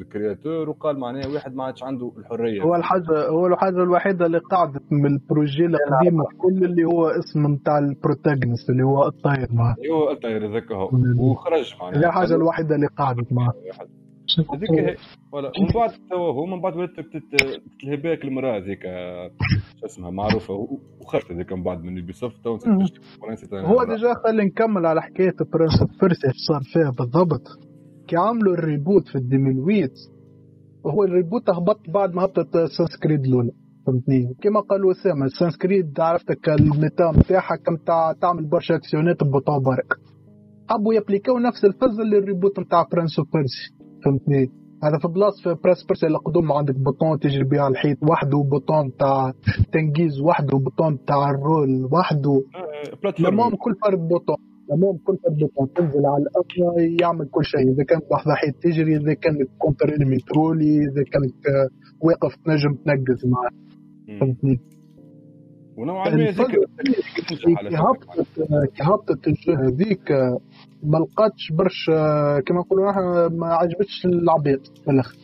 ال 0.01 0.09
créateur 0.09 0.69
وقال 0.69 0.99
معناها 0.99 1.27
واحد 1.27 1.55
ما 1.55 1.63
عادش 1.63 1.83
عنده 1.83 2.11
الحرية. 2.17 2.61
هو 2.63 2.75
الحاجة 2.75 3.27
هو 3.29 3.47
الحاجة 3.47 3.83
الوحيدة 3.83 4.25
اللي 4.25 4.37
قعدت 4.37 4.81
من 4.91 5.05
ال 5.05 5.14
projet 5.14 5.65
القديم 5.65 6.23
كل 6.37 6.65
اللي 6.65 6.83
هو 6.83 7.07
اسم 7.07 7.47
نتاع 7.53 7.77
ال 7.77 7.84
protagoniste 7.84 8.69
اللي 8.69 8.83
هو 8.83 9.07
الطاير 9.07 9.47
معاه 9.51 9.75
أيوه 9.83 10.11
الطاير 10.11 10.47
هذاك 10.51 10.71
هو. 10.71 10.89
وخرج 11.19 11.75
معناها. 11.81 12.01
هي 12.01 12.05
الحاجة 12.05 12.35
الوحيدة 12.35 12.75
اللي 12.75 12.87
قعدت 12.87 13.33
معاه. 13.33 13.53
هذيك 14.39 14.99
ولا 15.33 15.51
ومن 15.59 15.67
بعد 15.75 15.89
توا 16.09 16.33
هو 16.33 16.45
من 16.45 16.61
بعد 16.61 16.75
ولات 16.75 16.99
بك 17.83 18.25
المراه 18.25 18.57
هذيك 18.57 18.83
شو 19.79 19.85
اسمها 19.85 20.09
معروفة 20.11 20.53
وخرجت 21.01 21.31
هذيك 21.31 21.53
من 21.53 21.63
بعد 21.63 21.83
من 21.83 21.97
Ubisoft. 21.97 22.47
هو 23.53 23.83
déjà 23.83 24.13
خلينا 24.13 24.43
نكمل 24.43 24.85
على 24.85 25.01
حكاية 25.01 25.35
Prince 25.53 25.81
of 25.81 26.01
Persia 26.01 26.27
صار 26.47 26.61
فيها 26.73 26.91
بالضبط. 26.99 27.43
كي 28.07 28.15
عملوا 28.17 28.53
ال 28.53 28.61
reboot 28.61 29.07
في 29.07 29.17
2008 29.17 29.87
هو 30.87 31.03
ال 31.03 31.10
reboot 31.10 31.49
هبط 31.49 31.89
بعد 31.89 32.13
ما 32.15 32.23
هبطت 32.25 32.57
Assassin's 32.77 33.09
Creed 33.09 33.25
الأولى 33.25 33.51
فهمتني؟ 33.87 34.35
كما 34.41 34.59
قالوا 34.59 34.91
Assassin's 34.91 35.27
Creed 35.39 35.99
عرفتك 35.99 36.49
ال 36.49 36.61
meta 36.61 37.11
نتاعها 37.17 37.55
كم 37.55 37.75
تعمل 38.21 38.49
برشا 38.49 38.75
action 38.75 39.16
ات 39.16 39.23
ب 39.23 39.29
bouton 39.29 39.63
برك 39.63 39.99
حبوا 40.69 40.93
ي 40.93 40.98
appliqu 40.98 41.32
او 41.32 41.37
نفس 41.39 41.65
الفازة 41.65 42.03
لل 42.03 42.17
reboot 42.17 42.59
نتاع 42.59 42.87
Prince 42.91 43.19
of 43.19 43.27
Persia 43.33 43.80
فهمتني؟ 44.05 44.51
هذا 44.83 44.97
في 45.01 45.07
بلاص 45.07 45.33
في 45.43 45.55
Prince 45.63 45.83
Persia 45.87 46.07
القدم 46.07 46.51
عندك 46.51 46.75
bouton 46.75 47.19
تجري 47.19 47.43
بها 47.43 47.61
على 47.61 47.71
الحيط 47.71 47.97
وحده 48.09 48.37
و 48.37 48.46
bouton 48.46 48.97
تاع 48.99 49.33
تنقيز 49.73 50.21
وحده 50.21 50.57
و 50.57 50.64
bouton 50.64 51.05
تاع 51.05 51.29
ال 51.29 51.41
roll 51.41 51.89
وحده 51.91 52.43
آه، 52.55 53.27
المهم 53.27 53.55
كل 53.55 53.75
فرد 53.85 53.99
bouton 54.07 54.35
المهم 54.71 54.97
كل 54.97 55.17
فرد 55.23 55.37
bouton 55.37 55.73
تنزل 55.75 56.05
على 56.05 56.23
الأرض 56.23 56.79
يعمل 57.01 57.29
كل 57.31 57.45
شيء. 57.45 57.73
إذا 57.73 57.83
كانت 57.83 58.03
لحظة 58.11 58.33
حيط 58.35 58.55
تجري 58.55 58.97
إذا 58.97 59.13
كانت 59.13 59.49
contre 59.57 59.95
ennemi 59.95 60.17
ت 60.17 60.27
roll 60.27 60.67
ي 60.67 60.77
إذا 60.77 61.03
كانت 61.11 61.35
آه، 61.47 61.67
واقف 62.01 62.35
تنجم 62.45 62.73
تنقز 62.85 63.25
معاه. 63.25 63.51
فهمتني؟ 64.19 64.59
ونوعا 65.77 66.09
ما 66.09 66.15
هذيك 66.15 66.39
آه، 68.39 68.67
هبطت 68.81 69.27
ال 69.27 69.37
jeu 69.37 69.67
هذيك 69.67 70.11
آه، 70.11 70.39
ما 70.83 70.97
لقاتش 70.97 71.51
برشا 71.51 71.93
آه، 71.93 72.39
كما 72.39 72.59
نقولوا 72.59 73.29
ما 73.29 73.47
عجبتش 73.47 74.05
العباد 74.05 74.61
في 74.83 74.91
الآخر. 74.91 75.17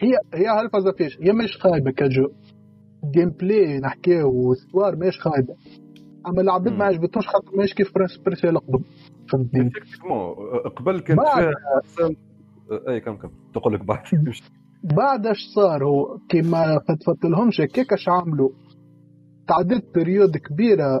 هي 0.00 0.12
هي 0.34 0.46
هالفازا 0.46 0.92
فيش 0.92 1.18
هي 1.20 1.32
مش 1.32 1.56
خايبة 1.56 1.90
ك 1.90 2.28
jeu. 3.14 3.30
gameplay 3.30 3.78
نحكيو 3.78 4.28
و 4.28 4.36
histoire 4.36 4.96
مش 4.96 5.20
خايبة. 5.20 5.54
أما 6.26 6.40
العباد 6.42 6.72
مم. 6.72 6.78
ما 6.78 6.84
عجبتهمش 6.84 7.28
خاطر 7.28 7.56
ماهيش 7.56 7.74
كيف 7.74 7.94
Prince 7.94 8.16
Persia 8.16 8.48
القدم 8.48 8.84
فهمتني؟ 9.32 9.66
effectivement 9.68 10.34
قبل 10.76 11.00
كانت 11.00 11.20
أي 12.88 13.00
كم 13.00 13.16
كم. 13.16 13.30
تقول 13.54 13.74
لك 13.74 13.84
بعد. 13.84 14.02
بعد 14.96 15.26
اش 15.26 15.38
صار؟ 15.54 15.84
هو 15.84 16.18
كيما 16.28 16.78
فضفت 16.88 17.24
لهمش 17.24 17.60
هكاك 17.60 17.92
اش 17.92 18.08
عملوا؟ 18.08 18.50
تعديت 19.48 19.94
période 19.94 20.36
كبيرة 20.36 21.00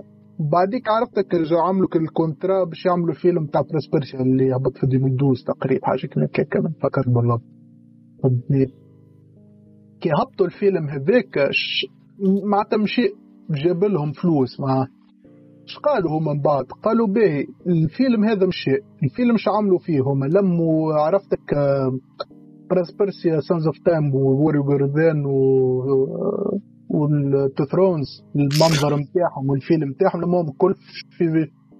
بعديك 0.50 0.88
عرفتك 0.88 1.34
رجعوا 1.34 1.62
عملوا 1.62 1.88
ال 1.96 2.05
contrat 2.05 2.64
باش 2.64 2.86
يعملوا 2.86 3.14
فيلم 3.14 3.46
تاع 3.46 3.60
Prince 3.60 3.90
Persia 3.90 4.20
اللي 4.20 4.56
هبط 4.56 4.76
في 4.76 4.84
2012 4.86 5.44
تقريبا 5.46 5.86
حاجة 5.86 6.06
كنا 6.06 6.24
هكاك 6.24 6.56
ما 6.56 6.68
نفكر 6.68 7.02
بالله 7.06 7.40
فهمتني؟ 8.22 8.66
كي 10.00 10.10
هبطوا 10.10 10.46
الفيلم 10.46 10.88
هذاك 10.88 11.50
معناتها 12.44 12.76
مشي 12.76 13.02
جاب 13.50 13.84
لهم 13.84 14.12
فلوس 14.12 14.60
مع 14.60 14.86
اش 15.64 15.78
قالوا 15.78 16.18
هما 16.18 16.32
من 16.32 16.40
بعد؟ 16.40 16.64
قالوا 16.64 17.06
باهي 17.06 17.46
الفيلم 17.66 18.24
هذا 18.24 18.46
مشي. 18.46 18.70
الفيلم 19.02 19.34
اش 19.34 19.48
عملوا 19.48 19.78
فيه 19.78 20.00
هما؟ 20.00 20.26
لموا 20.26 20.94
عرفتك 20.94 21.54
آه، 21.54 21.98
Prince 22.70 23.05
Persia 23.05 23.40
Sands 23.40 23.66
of 23.66 23.78
Time 23.84 25.26
و 25.26 25.82
Warrior 26.88 27.29
Within 27.29 27.64
و 27.64 27.67
وال 27.67 27.74
Two 27.74 27.83
Thrones 27.83 28.06
المنظر 28.36 28.96
نتاعهم 28.96 29.50
والفيلم 29.50 29.90
نتاعهم 29.90 30.24
المهم 30.24 30.50
كل 30.58 30.74
في 31.18 31.24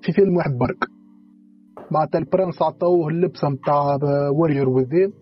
في 0.03 0.12
فيلم 0.12 0.37
واحد 0.37 0.51
برك. 0.59 0.85
معناتها 1.91 2.19
ال 2.19 2.25
prince 2.25 2.62
عطاوه 2.62 3.09
اللبسة 3.09 3.49
نتاع 3.49 3.99
Warrior 4.31 4.69
Within 4.69 5.12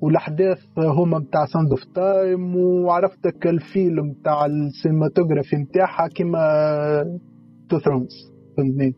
والأحداث 0.00 0.58
هما 0.78 1.18
نتاع 1.18 1.46
Sands 1.46 1.70
of 1.70 1.84
Time 1.94 2.56
وعرفتك 2.56 3.46
الفيلم 3.46 4.06
نتاع 4.06 4.46
السينماتوجرافي 4.46 5.56
نتاعها 5.56 6.08
كيما 6.08 6.40
Two 7.68 7.78
Thrones 7.78 8.32
فهمتني؟ 8.56 8.94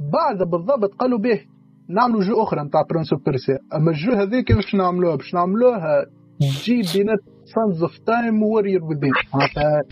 بعد 0.00 0.50
بالضبط 0.50 0.94
قالوا 0.94 1.18
باهي 1.18 1.40
نعملوا 1.88 2.22
jeu 2.22 2.42
أخرى 2.42 2.62
نتاع 2.62 2.82
Prince 2.90 3.12
of 3.12 3.24
Persia 3.24 3.58
أما 3.74 3.90
ال 3.90 3.95
jeu 3.95 4.12
هذيك 4.12 4.52
باش 4.52 4.74
نعملوها؟ 4.74 5.16
باش 5.16 5.34
نعملوها 5.34 6.06
تجي 6.40 6.82
بينات 6.94 7.18
Sands 7.54 7.82
of 7.82 7.98
Time 7.98 8.42
و 8.42 8.47
Warrior 8.47 8.84
Within 8.84 9.12
معناتها 9.34 9.82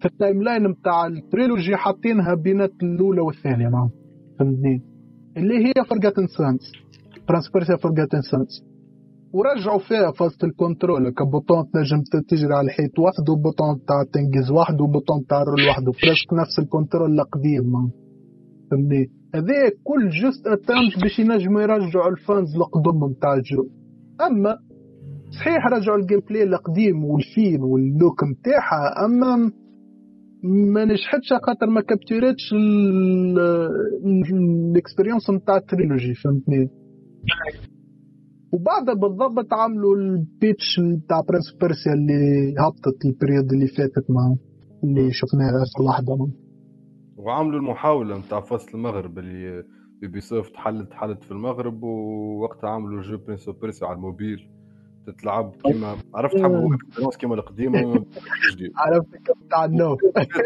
في 0.00 0.06
ال 0.06 0.42
timeline 0.42 0.66
نتاع 0.66 1.06
ال 1.06 1.14
trilogie 1.14 1.76
حاطينها 1.76 2.34
بينات 2.34 2.72
الأولى 2.82 3.20
والثانية 3.20 3.68
معهم 3.68 3.90
فهمتني؟ 4.38 4.82
اللي 5.36 5.66
هي 5.66 5.72
Forgotten 5.90 6.26
Sands 6.26 6.72
Prince 7.28 7.50
Persia 7.54 7.76
Forgotten 7.76 8.20
Sands 8.30 8.64
ورجعوا 9.32 9.78
فيها 9.78 10.10
فازة 10.10 10.38
ال 10.44 10.51
control. 10.51 11.10
ك 11.10 11.18
bouton 11.18 11.64
تنجم 11.72 12.02
تجري 12.28 12.54
على 12.54 12.66
الحيط 12.66 12.98
وحده 12.98 13.32
و 13.32 13.39
bouton 13.39 13.84
تاع 13.88 14.02
تنقز 14.12 14.50
وحده 14.50 14.84
و 14.84 14.90
bouton 14.90 15.26
تاع 15.28 15.42
ال 15.42 15.47
roll 15.47 15.68
وحده 15.68 15.92
presque 16.02 16.32
نفس 16.32 16.58
ال 16.58 16.66
control 16.66 17.20
القديم. 17.20 17.72
فهمتني؟ 18.70 19.06
هذا 19.34 19.70
كل 19.84 20.08
جزء 20.08 20.52
اتمت 20.52 21.02
باش 21.02 21.18
ينجموا 21.18 21.62
يرجعوا 21.62 22.10
ال 22.10 22.19
fans 22.19 22.56
القدم 22.56 23.04
نتاع 23.10 23.34
ال 23.34 23.40
jeu. 23.40 23.66
أما 24.26 24.58
صحيح 25.38 25.66
رجعوا 25.66 25.98
ال 25.98 26.20
gameplay 26.30 26.42
القديم 26.42 27.04
وال 27.04 27.23
feel 27.23 27.62
وال 27.62 27.83
look 27.83 28.24
نتاعها 28.24 29.04
أما 29.04 29.50
ما 30.74 30.84
نجحتش 30.84 31.32
خاطر 31.46 31.66
ما 31.66 31.80
كابتوريتش 31.80 32.52
ال 34.72 34.77
expérience 34.77 35.30
نتاع 35.30 35.56
ال 35.56 35.62
trilogie 35.62 36.14
فهمتني 36.14 36.68
وبعدها 38.52 38.94
بالضبط 38.94 39.52
عملوا 39.52 39.96
ال 39.96 40.10
pitch 40.10 40.80
نتاع 40.80 41.20
Prince 41.28 41.56
Persia 41.60 41.92
اللي 41.92 42.54
هبطت 42.58 43.04
ال 43.04 43.10
période 43.10 43.52
اللي 43.52 43.66
فاتت 43.66 44.10
معه 44.10 44.36
اللي 44.84 45.10
شفناها 45.12 45.62
آخر 45.62 45.84
لحظة. 45.84 46.30
وعملوا 47.16 47.58
المحاولة 47.60 48.18
نتاع 48.18 48.40
فصل 48.40 48.70
المغرب 48.78 49.18
اللي 49.18 49.64
Ubisoft 50.02 50.56
حلت 50.56 50.92
حلت 50.92 51.24
في 51.24 51.30
المغرب 51.30 51.82
ووقتها 51.82 52.70
عملوا 52.70 53.02
jeu 53.02 53.18
Prince 53.26 53.48
of 53.48 53.60
Persia 53.60 53.84
على 53.84 53.96
الموبيل 53.96 54.38
تتلعب 55.06 55.56
كيما 55.64 55.96
عرفت 56.14 56.36
حبوا 56.42 56.74
اكسبيريونس 56.74 57.16
كيما 57.16 57.34
القديمة؟ 57.34 58.04
جديد. 58.52 58.72
عرفتك 58.76 59.30
بتاع 59.46 59.64
النو 59.64 59.96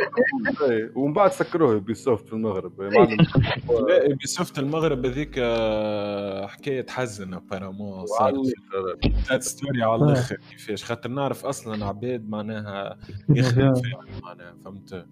إيه، 0.70 0.92
ومن 0.94 1.12
بعد 1.12 1.30
سكروه 1.30 1.72
يوبي 1.72 1.94
سوفت 1.94 2.26
في 2.26 2.32
المغرب. 2.32 2.80
معلم. 2.80 3.16
لا 3.88 4.04
يوبي 4.10 4.26
سوفت 4.26 4.58
المغرب 4.58 5.06
هذيك 5.06 5.34
آه، 5.38 6.46
حكاية 6.46 6.86
حزن 6.88 7.34
ابارامون 7.34 8.06
صارت 8.06 8.36
ستوري 9.42 9.82
على 9.82 10.04
الآخر 10.04 10.36
كيفاش. 10.50 10.84
خاطر 10.84 11.08
نعرف 11.10 11.46
أصلا 11.46 11.84
عباد 11.86 12.28
معناها 12.28 12.96
يخدم 13.28 13.74
فيها 13.74 14.00
معناها 14.22 14.54
فهمت. 14.64 15.06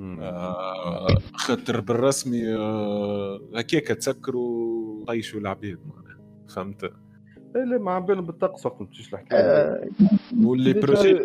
آه، 0.00 1.16
خاطر 1.34 1.80
بالرسمي 1.80 2.56
آه، 2.56 3.40
هكاك 3.56 3.86
تسكروا 3.86 5.04
طيشوا 5.06 5.40
العباد 5.40 5.78
معناها 5.86 6.18
فهمت؟ 6.48 6.84
إيه، 6.84 6.90
لا 7.54 7.78
ما 7.78 7.98
بالهم 7.98 8.26
بالطقس 8.26 8.66
وقت 8.66 8.80
ما 8.80 8.86
تمشيش 8.86 9.14
الحكاية 9.14 9.40
آه، 9.40 9.88
واللي 10.44 10.72
بروجي 10.72 11.18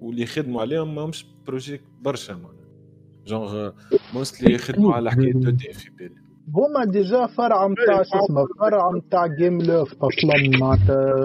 واللي 0.00 0.22
يخدموا 0.22 0.60
عليهم 0.60 0.94
ماهمش 0.94 1.26
بروجي 1.46 1.80
برشا 2.00 2.32
معناها. 2.32 2.64
جونغ 3.26 3.70
موستلي 4.14 4.54
يخدموا 4.54 4.92
على 4.92 5.10
حكاية 5.10 5.32
دو 5.32 5.50
دي 5.50 5.72
في 5.72 5.90
بالي 5.90 6.14
هما 6.54 6.84
ديجا 6.84 7.26
فرع 7.26 7.66
نتاع 7.66 8.02
شو 8.02 8.18
اسمه 8.24 8.46
فرع 8.60 8.90
نتاع 8.96 9.26
جيم 9.26 9.62
لوفت 9.62 9.96
أصلا 9.96 10.58
مع 10.58 10.76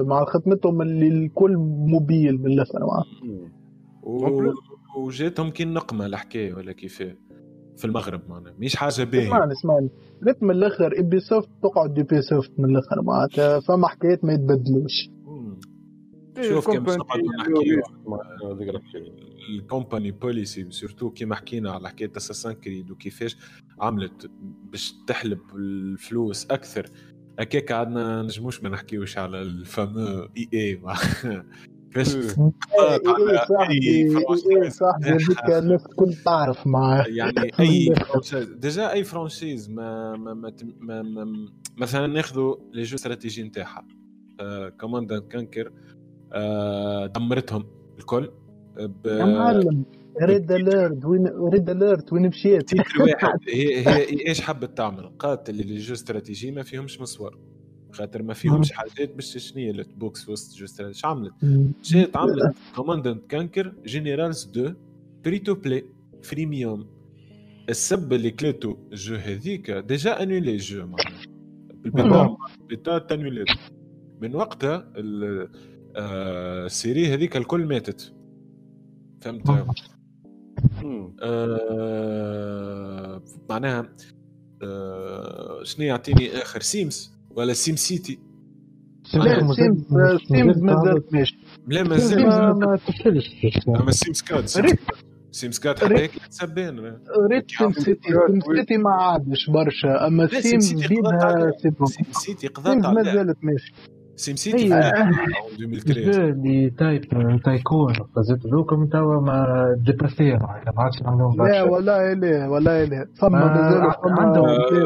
مع 0.01 0.25
خدمتهم 0.25 0.81
اللي 0.81 1.07
الكل 1.07 1.57
موبيل 1.87 2.37
من 2.37 2.45
الآخر 2.51 2.79
مع 2.79 3.03
مم. 3.23 3.51
و... 4.03 4.53
وجاتهم 4.97 5.49
كي 5.49 5.65
نقمه 5.65 6.05
الحكاية 6.05 6.53
ولا 6.53 6.71
كيفاه. 6.71 7.15
في 7.79 7.85
المغرب 7.85 8.21
معناها. 8.29 8.53
مش 8.59 8.75
حاجة 8.75 9.03
باهيه 9.03 9.27
اسمعني 9.27 9.51
اسمعني. 9.51 9.89
ريت 10.27 10.43
من 10.43 10.51
الأخر 10.51 10.93
Ubisoft 10.97 11.49
تقعد 11.63 11.97
Ubisoft 11.97 12.51
من 12.57 12.69
الأخر 12.69 13.01
معناتها 13.01 13.59
فما 13.59 13.87
حكايات 13.87 14.25
ما 14.25 14.33
يتبدلوش. 14.33 15.09
إيه، 16.37 16.49
شوف 16.49 16.69
مع- 16.69 18.51
هذيك 18.51 18.69
الحكاية. 18.69 19.29
ال 19.55 19.62
company 19.62 20.11
policy 20.11 20.71
surtout 20.71 21.09
كيما 21.09 21.35
حكينا 21.35 21.71
على 21.71 21.89
حكاية 21.89 22.11
Assassin's 22.17 22.53
Creed 22.53 22.91
وكيفاش 22.91 23.37
عملت 23.81 24.31
باش 24.71 24.93
تحلب 25.07 25.39
الفلوس 25.55 26.45
أكثر. 26.51 26.85
هكاك 27.39 27.71
عندنا 27.71 28.21
نجموش 28.21 28.63
ما 28.63 28.69
نحكيوش 28.69 29.17
على 29.17 29.41
ال 29.41 30.27
fameux 30.37 30.49
EA 30.53 30.81
كيفاش 31.93 32.15
إيه. 32.15 32.51
إيه 33.81 34.15
على 34.57 34.69
صاحبي 34.69 35.05
هذيك 35.09 35.29
الكل 35.89 36.13
تعرف 36.25 36.67
معاه. 36.67 37.05
يعني 37.07 37.51
أي 37.59 37.93
ديجا 38.55 38.91
أي 38.91 39.03
فرانشيز 39.03 39.69
ما 39.69 40.15
ما 40.17 40.33
ما, 40.33 40.49
تم- 40.49 40.75
ما, 40.79 41.01
ما 41.01 41.25
مثلا 41.77 42.07
ناخذوا 42.07 42.55
لي 42.73 42.83
جو 42.83 42.95
استراتيجي 42.95 43.43
نتاعها. 43.43 43.87
آه 44.39 44.69
كوماند 44.69 45.13
كانكر 45.13 45.71
آه 46.33 47.05
دمرتهم 47.05 47.63
الكل 47.99 48.31
ب 48.77 49.05
يا 49.07 49.25
معلم 49.25 49.85
ريد 50.21 50.51
أليرت 50.51 51.05
وين 51.05 51.27
ريد 51.53 51.69
أليرت 51.69 52.13
وين 52.13 52.27
مشيت؟ 52.27 52.69
تيتر 52.69 53.01
واحد. 53.03 53.39
هي 53.53 53.87
هي 53.87 54.27
إيش 54.27 54.41
حبت 54.41 54.77
تعمل؟ 54.77 55.09
قالت 55.19 55.49
اللي 55.49 55.63
لي 55.63 55.77
جو 55.77 55.93
استراتيجي 55.93 56.51
ما 56.51 56.63
فيهمش 56.63 57.01
مصور. 57.01 57.37
خاطر 57.91 58.23
ما 58.23 58.33
فيهمش 58.33 58.71
حاجات 58.71 59.15
باش 59.15 59.37
شنو 59.37 59.63
هي 59.63 59.85
بوكس 59.97 60.29
وسط 60.29 60.57
جوست 60.57 60.81
إيش 60.81 61.05
عملت؟ 61.05 61.33
جات 61.83 62.17
عملت 62.17 62.55
كوماندنت 62.75 63.21
كانكر 63.29 63.73
جينيرالز 63.85 64.49
2 64.51 64.75
فري 65.25 65.39
تو 65.39 65.53
بلاي 65.53 65.85
فريميوم 66.23 66.87
السب 67.69 68.13
اللي 68.13 68.31
كليتو 68.31 68.75
الجو 68.91 69.15
هذيك 69.15 69.71
ديجا 69.71 70.23
انولي 70.23 70.51
الجو 70.51 70.85
معناها. 70.85 71.21
بالبيتا 71.83 72.37
بيتا 72.69 72.97
تانولي 72.97 73.45
من 74.21 74.35
وقتها 74.35 74.93
آه، 75.95 76.65
السيري 76.65 77.13
هذيك 77.13 77.37
الكل 77.37 77.65
ماتت. 77.65 78.13
فهمت؟ 79.21 79.65
آه 81.21 83.21
معناها 83.49 83.89
آه 84.63 85.63
شنو 85.63 85.85
يعطيني 85.85 86.37
آخر 86.37 86.61
سيمز؟ 86.61 87.18
ولا 87.39 87.53
سيم 87.53 87.75
سيتي 87.75 88.19
لا 89.13 89.53
سيمز 89.53 89.55
سيمز 90.27 90.57
مازال 90.61 91.03
ماشي 91.11 91.37
لا 91.67 91.83
مازال 91.83 92.25
ما 92.59 92.75
تفشلش 92.87 93.67
أما 93.67 93.91
سيمز 93.91 94.21
كات 94.21 94.49
سيمز 95.31 95.59
كات 95.59 95.83
حتى 95.83 95.93
هيك 95.95 96.11
تسبين 96.29 96.79
ريت 97.31 97.51
سيم 97.51 97.71
سيتي 97.71 98.09
سيم 98.09 98.55
سيتي 98.55 98.77
ما 98.77 98.89
عادش 98.89 99.49
برشا. 99.49 100.07
أما 100.07 100.27
سيمز 100.27 100.73
بيدها 100.73 101.51
سيم 101.61 102.05
سيتي 102.11 102.47
قضات 102.47 102.77
مازالت 102.77 103.37
ماشي 103.43 103.73
سيم 104.19 104.35
سيتي 104.35 104.65
اللي 106.07 106.69
تايب 106.69 107.05
تايكون 107.43 107.93
فزت 107.93 108.47
ذوكم 108.47 108.85
توا 108.85 109.21
ما 109.21 109.75
معناتها 110.41 110.71
ما 110.77 110.83
عادش 110.83 110.95
عندهم 111.05 111.47
لا 111.47 111.63
والله 111.63 112.13
لا 112.13 112.47
والله 112.47 112.83
لا 112.83 113.05
مازالوا 113.23 113.91
عندهم 114.05 114.45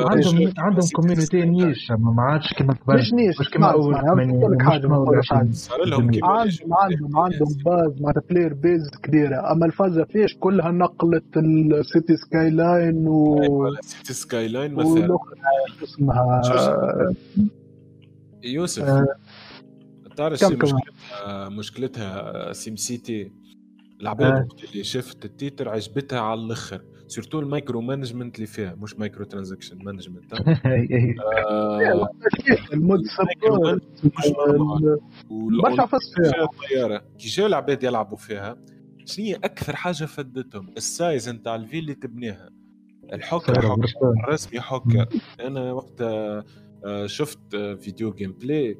عندهم 0.09 0.53
عندهم 0.57 0.87
community 0.95 1.45
niche 1.45 1.91
ما 1.91 2.23
عادش 2.23 2.53
كما 2.53 2.73
قبل 2.73 2.99
مش 2.99 3.13
niche 3.13 3.39
مش 3.39 3.49
كما 3.49 3.71
اول 3.71 3.93
نقول 4.27 4.53
لك 4.53 4.61
حاجة 4.61 5.51
صار 5.51 5.85
لهم 5.85 6.11
عندهم 6.23 6.73
عندهم 6.73 7.17
عندهم 7.17 7.49
base 7.65 8.01
مع 8.01 8.11
player 8.29 8.53
base 8.53 8.89
كبيره 9.03 9.51
اما 9.51 9.65
الفازه 9.65 10.03
فيش 10.03 10.37
كلها 10.39 10.71
نقلت 10.71 11.37
ال 11.37 11.48
Cities 11.48 12.15
Skylines 12.15 13.07
و 13.07 13.35
Cities 13.81 14.13
Skylines 14.13 14.73
مثلا 14.73 15.17
اسمها 15.83 16.41
يوسف 18.43 18.83
آه. 20.13 20.15
تعرف 20.15 20.39
شو 20.39 20.49
مشكلتها 20.49 21.49
مشكلتها 21.49 22.53
Sim 22.53 22.75
City؟ 22.75 23.31
العباد 24.01 24.31
آه. 24.31 24.47
اللي 24.71 24.83
شفت 24.83 25.25
ال 25.25 25.32
titre 25.32 25.69
عجبتها 25.69 26.19
على 26.19 26.41
الأخر 26.41 26.81
سيرتو 27.07 27.39
المايكرو 27.39 27.81
مانجمنت 27.81 28.35
اللي 28.35 28.47
فيها 28.47 28.75
مش 28.75 28.99
مايكرو 28.99 29.25
ترانزكشن 29.25 29.77
مانجمنت 29.83 30.33
المود 32.73 32.99
برشا 35.63 35.85
فيها. 35.85 36.43
الطياره 36.43 36.97
كي 37.17 37.27
جاو 37.27 37.45
العباد 37.47 37.83
يلعبوا 37.83 38.17
فيها 38.17 38.57
شنو 39.05 39.25
هي 39.25 39.35
أكثر 39.35 39.75
حاجة 39.75 40.05
فدتهم؟ 40.05 40.69
السايز 40.77 41.29
نتاع 41.29 41.55
الفيل 41.55 41.79
اللي 41.79 41.93
تبنيها. 41.95 42.49
الحكه 43.13 43.53
الرسمي 44.23 44.61
حكه 44.61 45.07
أنا 45.39 45.71
وقتها 45.71 46.43
شفت 47.05 47.55
فيديو 47.55 48.11
جيم 48.13 48.31
بلاي 48.31 48.79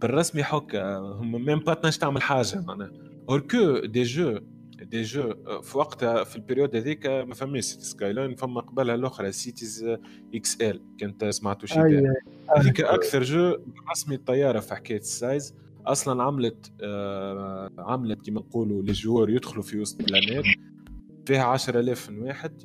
بالرسمي 0.00 0.42
حك 0.42 0.76
هم 0.76 1.44
ميم 1.44 1.58
با 1.58 1.74
تنجم 1.74 1.98
تعمل 2.00 2.22
حاجة 2.22 2.60
معناها. 2.60 2.92
اوركو 3.28 3.78
دي 3.78 4.02
جو 4.02 4.38
دي 4.82 5.02
جو 5.02 5.34
في 5.62 5.78
وقتها 5.78 6.24
في 6.24 6.36
البريود 6.36 6.76
هذيك 6.76 7.06
ما 7.06 7.34
فماش 7.34 7.64
سيتي 7.64 7.84
سكاي 7.84 8.12
لاين 8.12 8.34
فما 8.34 8.60
قبلها 8.60 8.94
الأخرى 8.94 9.32
سيتيز 9.32 9.96
إكس 10.34 10.60
إل. 10.60 10.82
كنت 11.00 11.24
سمعتوا 11.24 11.68
شي 11.68 11.80
هذيك 12.56 12.80
أكثر 12.80 13.22
جو 13.22 13.56
رسمي 13.90 14.14
الطيارة 14.14 14.60
في 14.60 14.74
حكاية 14.74 14.98
السايز. 14.98 15.54
أصلا 15.86 16.22
عملت 16.22 16.72
آه 16.80 17.70
عملت 17.78 18.26
كما 18.26 18.40
نقولوا 18.40 18.82
لي 18.82 18.92
جوار 18.92 19.30
يدخلوا 19.30 19.62
في 19.62 19.80
وسط 19.80 20.02
بلانيت. 20.02 20.44
فيها 21.26 21.44
10000 21.44 22.10
من 22.10 22.18
واحد. 22.18 22.62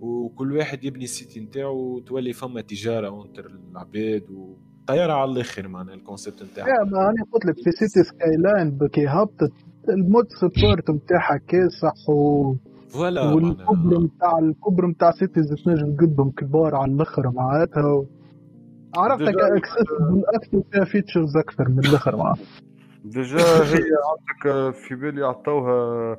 وكل 0.00 0.52
واحد 0.52 0.84
يبني 0.84 1.04
السيتي 1.04 1.40
نتاعو 1.40 1.76
وتولي 1.76 2.32
فما 2.32 2.60
تجارة 2.60 3.24
انتر 3.24 3.46
العباد 3.46 4.30
و 4.30 4.56
طيارة 4.86 5.12
على 5.12 5.30
الآخر 5.32 5.68
معناها 5.68 5.94
الكونسيبت 5.94 6.42
نتاعها. 6.42 6.68
يا 6.68 6.84
ما 6.84 7.10
أنا 7.10 7.24
قلت 7.32 7.44
لك 7.44 7.54
في 7.54 7.70
Cities 7.70 8.02
Skylines 8.02 8.70
بكي 8.70 9.06
هبطت 9.08 9.52
ال 9.88 9.98
mod 9.98 10.26
support 10.40 10.90
نتاعها 10.90 11.36
كاسح 11.36 12.08
et 12.08 12.54
voilà 12.88 13.32
والكبر 13.32 14.00
نتاع 14.00 14.38
الكبر 14.38 14.86
نتاع 14.86 15.10
cities 15.10 15.54
تنجم 15.64 15.96
تقدم 15.96 16.30
كبار 16.30 16.74
على 16.74 16.92
الآخر 16.92 17.30
معناتها 17.30 17.92
و... 17.92 18.06
عرفتك 18.96 19.34
accessible 19.40 20.22
أكثر 20.34 20.62
فيها 20.72 20.84
features 20.84 21.36
أكثر 21.36 21.68
من 21.68 21.78
الآخر 21.78 22.16
معناتها. 22.16 22.44
déjà 23.04 23.38
هي 23.72 23.84
عندك 24.10 24.74
في 24.74 24.94
بالي 24.94 25.22
عطوها 25.26 26.16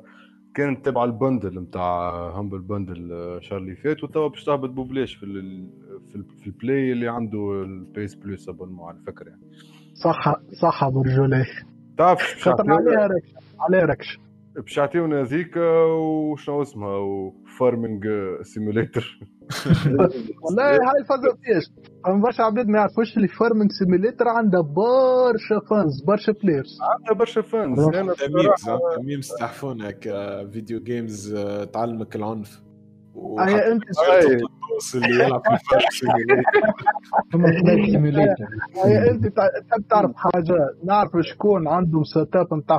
كانت 0.54 0.84
تبع 0.86 1.04
ال 1.04 1.12
bundle 1.12 1.58
نتاع 1.58 2.10
Humble 2.40 2.58
Bundle 2.58 3.12
الشهر 3.12 3.58
اللي 3.58 3.76
فات 3.76 4.04
وتوا 4.04 4.28
باش 4.28 4.44
تهبط 4.44 4.70
ببلاش 4.70 5.14
في 5.14 5.22
ال 5.22 5.68
في, 6.12 6.24
في 6.40 6.46
البلاي 6.46 6.92
اللي 6.92 7.08
عنده 7.08 7.62
البيس 7.62 8.14
بلس 8.14 8.48
ابونمون 8.48 8.88
على 8.88 8.98
فكرة 9.06 9.28
يعني. 9.28 9.42
صح 9.94 10.36
صح 10.62 10.88
برجولي. 10.88 11.44
تعرف 11.98 12.20
خاطر 12.40 12.72
عليها 12.72 13.06
ركش 13.06 13.34
عليها 13.60 13.84
ركش. 13.84 14.18
باش 14.56 14.76
يعطيونا 14.76 15.22
ذيك 15.22 15.56
وشنو 15.56 16.62
اسمها؟ 16.62 16.96
وفارمينج 16.96 18.04
سيموليتر 18.42 19.18
والله 20.42 20.64
هاي 20.64 21.00
الفازة 21.00 21.36
فيش 21.42 21.72
اما 22.06 22.22
برشا 22.22 22.42
عباد 22.42 22.68
ما 22.68 22.78
يعرفوش 22.78 23.16
اللي 23.16 23.28
فارمينج 23.28 23.70
سيموليتر 23.72 24.28
عندها 24.28 24.60
برشا 24.60 25.60
فانز 25.70 26.02
برشا 26.06 26.32
بلايرز 26.32 26.78
عندها 26.82 27.14
برشا 27.14 27.40
فانز 27.42 27.78
أنا 27.78 28.02
ميمز 28.02 28.80
ميمز 29.04 29.28
تحفون 29.40 29.80
هيك 29.82 30.02
فيديو 30.52 30.80
جيمز 30.80 31.34
تعلمك 31.72 32.16
العنف. 32.16 32.62
هي 33.38 33.72
انت 33.72 33.82
اللي 34.94 35.24
يلعب 35.24 35.42
في 35.90 35.96
هي 38.84 39.10
انت 39.10 39.26
تحب 39.26 39.82
تعرف 39.90 40.10
حاجة 40.16 40.54
نعرف 40.84 41.10
شكون 41.20 41.68
عنده 41.68 42.02
setup 42.02 42.54
نتاع 42.54 42.78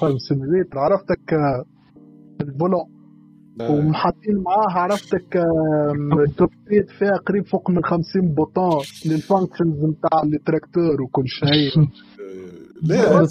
Farm 0.00 0.18
Simulator 0.18 0.78
عرفتك 0.78 1.34
ال 2.40 2.46
volant 2.46 2.84
ومحطين 3.60 4.36
معاه 4.36 4.66
عرفتك 4.68 5.42
توبيت 6.36 6.90
فيها 6.98 7.16
قريب 7.16 7.46
فوق 7.46 7.70
من 7.70 7.84
50 7.84 8.22
bouton 8.34 8.82
لل 9.06 9.20
functions 9.20 9.84
نتاع 9.84 10.22
التراكتور 10.22 11.02
وكل 11.02 11.24
شيء 11.26 11.88
لا 12.82 13.26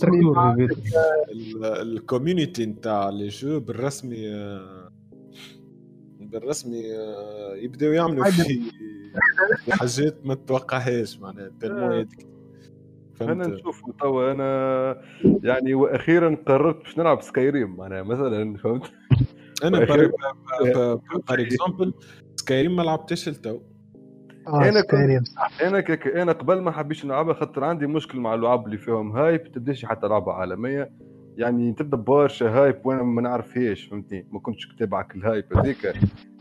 ال 1.81 1.90
community 1.90 2.65
نتاع 2.65 3.09
les 3.09 3.27
jeux 3.27 3.59
بالرسمي 3.59 4.17
بالرسمي 6.31 6.83
يبداو 7.55 7.91
يعملوا 7.91 8.25
في 8.25 8.71
حاجات 9.69 10.25
ما 10.25 10.35
تتوقعهاش 10.35 11.19
معناها 11.19 11.51
tellement 11.61 12.05
أنا 13.21 13.47
نشوف 13.47 13.81
توا 13.99 14.31
أنا 14.31 15.01
يعني 15.43 15.73
وأخيرا 15.73 16.37
قررت 16.47 16.83
باش 16.83 16.97
نلعب 16.97 17.21
Skyrim 17.21 17.75
معناها 17.75 18.03
مثلا 18.03 18.57
فهمت؟ 18.57 18.91
أنا 19.63 19.85
par 19.85 20.11
exemple 21.29 21.93
Skyrim 22.35 22.75
ما 22.75 22.81
لعبتش 22.81 23.27
لتوا 23.27 23.59
آه 24.47 24.69
أنا 24.69 24.83
صح. 25.35 25.61
أنا 25.61 25.79
كك 25.79 26.07
أنا 26.07 26.31
قبل 26.31 26.61
ما 26.61 26.71
حبيتش 26.71 27.05
نلعبها 27.05 27.33
خاطر 27.33 27.63
عندي 27.63 27.87
مشكل 27.87 28.19
مع 28.19 28.33
اللعب 28.33 28.65
اللي 28.65 28.77
فيهم 28.77 29.11
hype 29.11 29.51
تبدأش 29.51 29.85
حتى 29.85 30.07
لعبة 30.07 30.31
عالمية. 30.31 30.91
يعني 31.37 31.73
تبدأ 31.73 31.97
برشا 31.97 32.49
hype 32.49 32.75
وأنا 32.85 33.03
ما 33.03 33.21
نعرفهاش 33.21 33.83
فهمتني؟ 33.85 34.27
ما 34.31 34.39
كنتش 34.39 34.67
كتابعك 34.67 35.15
ال 35.15 35.24
hype 35.24 35.57
هذيك 35.57 35.93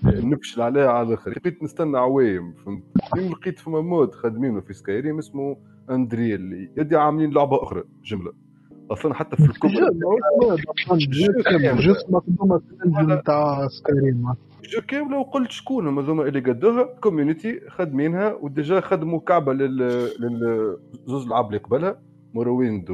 نفشل 0.04 0.62
عليها 0.62 0.88
على 0.90 1.08
الآخر. 1.08 1.30
بقيت 1.30 1.62
نستنى 1.62 1.98
عوايم 1.98 2.52
فهمت؟ 2.52 2.82
لقيت 3.30 3.58
فما 3.58 3.80
mod 3.80 4.14
خادمينه 4.14 4.60
في 4.60 4.72
Skyrim 4.72 5.18
اسمه 5.18 5.56
Enderal 5.90 6.70
يدي 6.76 6.96
عاملين 6.96 7.30
لعبة 7.30 7.62
أخرى 7.62 7.84
جملة. 8.04 8.32
أصلا 8.90 9.14
حتى 9.14 9.36
في 9.36 9.42
Skyrim. 9.52 10.00
جو 14.74 14.80
كامله 14.88 15.18
وقلت 15.18 15.50
شكون 15.50 15.86
هما 15.86 16.02
هذوما 16.02 16.22
اللي 16.22 16.40
قدوها 16.40 16.82
community 16.82 17.60
خادمينها 17.68 18.34
و 18.34 18.43
déjà 18.43 18.80
خدموا 18.80 19.20
كعبة 19.20 19.52
لل 19.52 19.78
للزوز 20.20 21.26
العاب 21.26 21.46
اللي 21.46 21.58
قبلها 21.58 22.02
Morrowind 22.34 22.90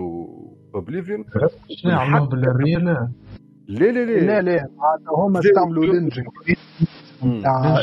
و 0.75 0.80
Oblivion 0.80 1.25
شنو 1.71 1.93
عملوها 1.99 2.27
بالريال 2.27 2.85
لا 2.85 3.09
لا 3.69 3.91
لا 4.05 4.21
لا 4.21 4.43
لا 4.43 4.67
هما 5.09 5.41
استعملوا 5.41 5.85
ال 5.85 5.90
engine 5.90 6.25
تاع 7.43 7.77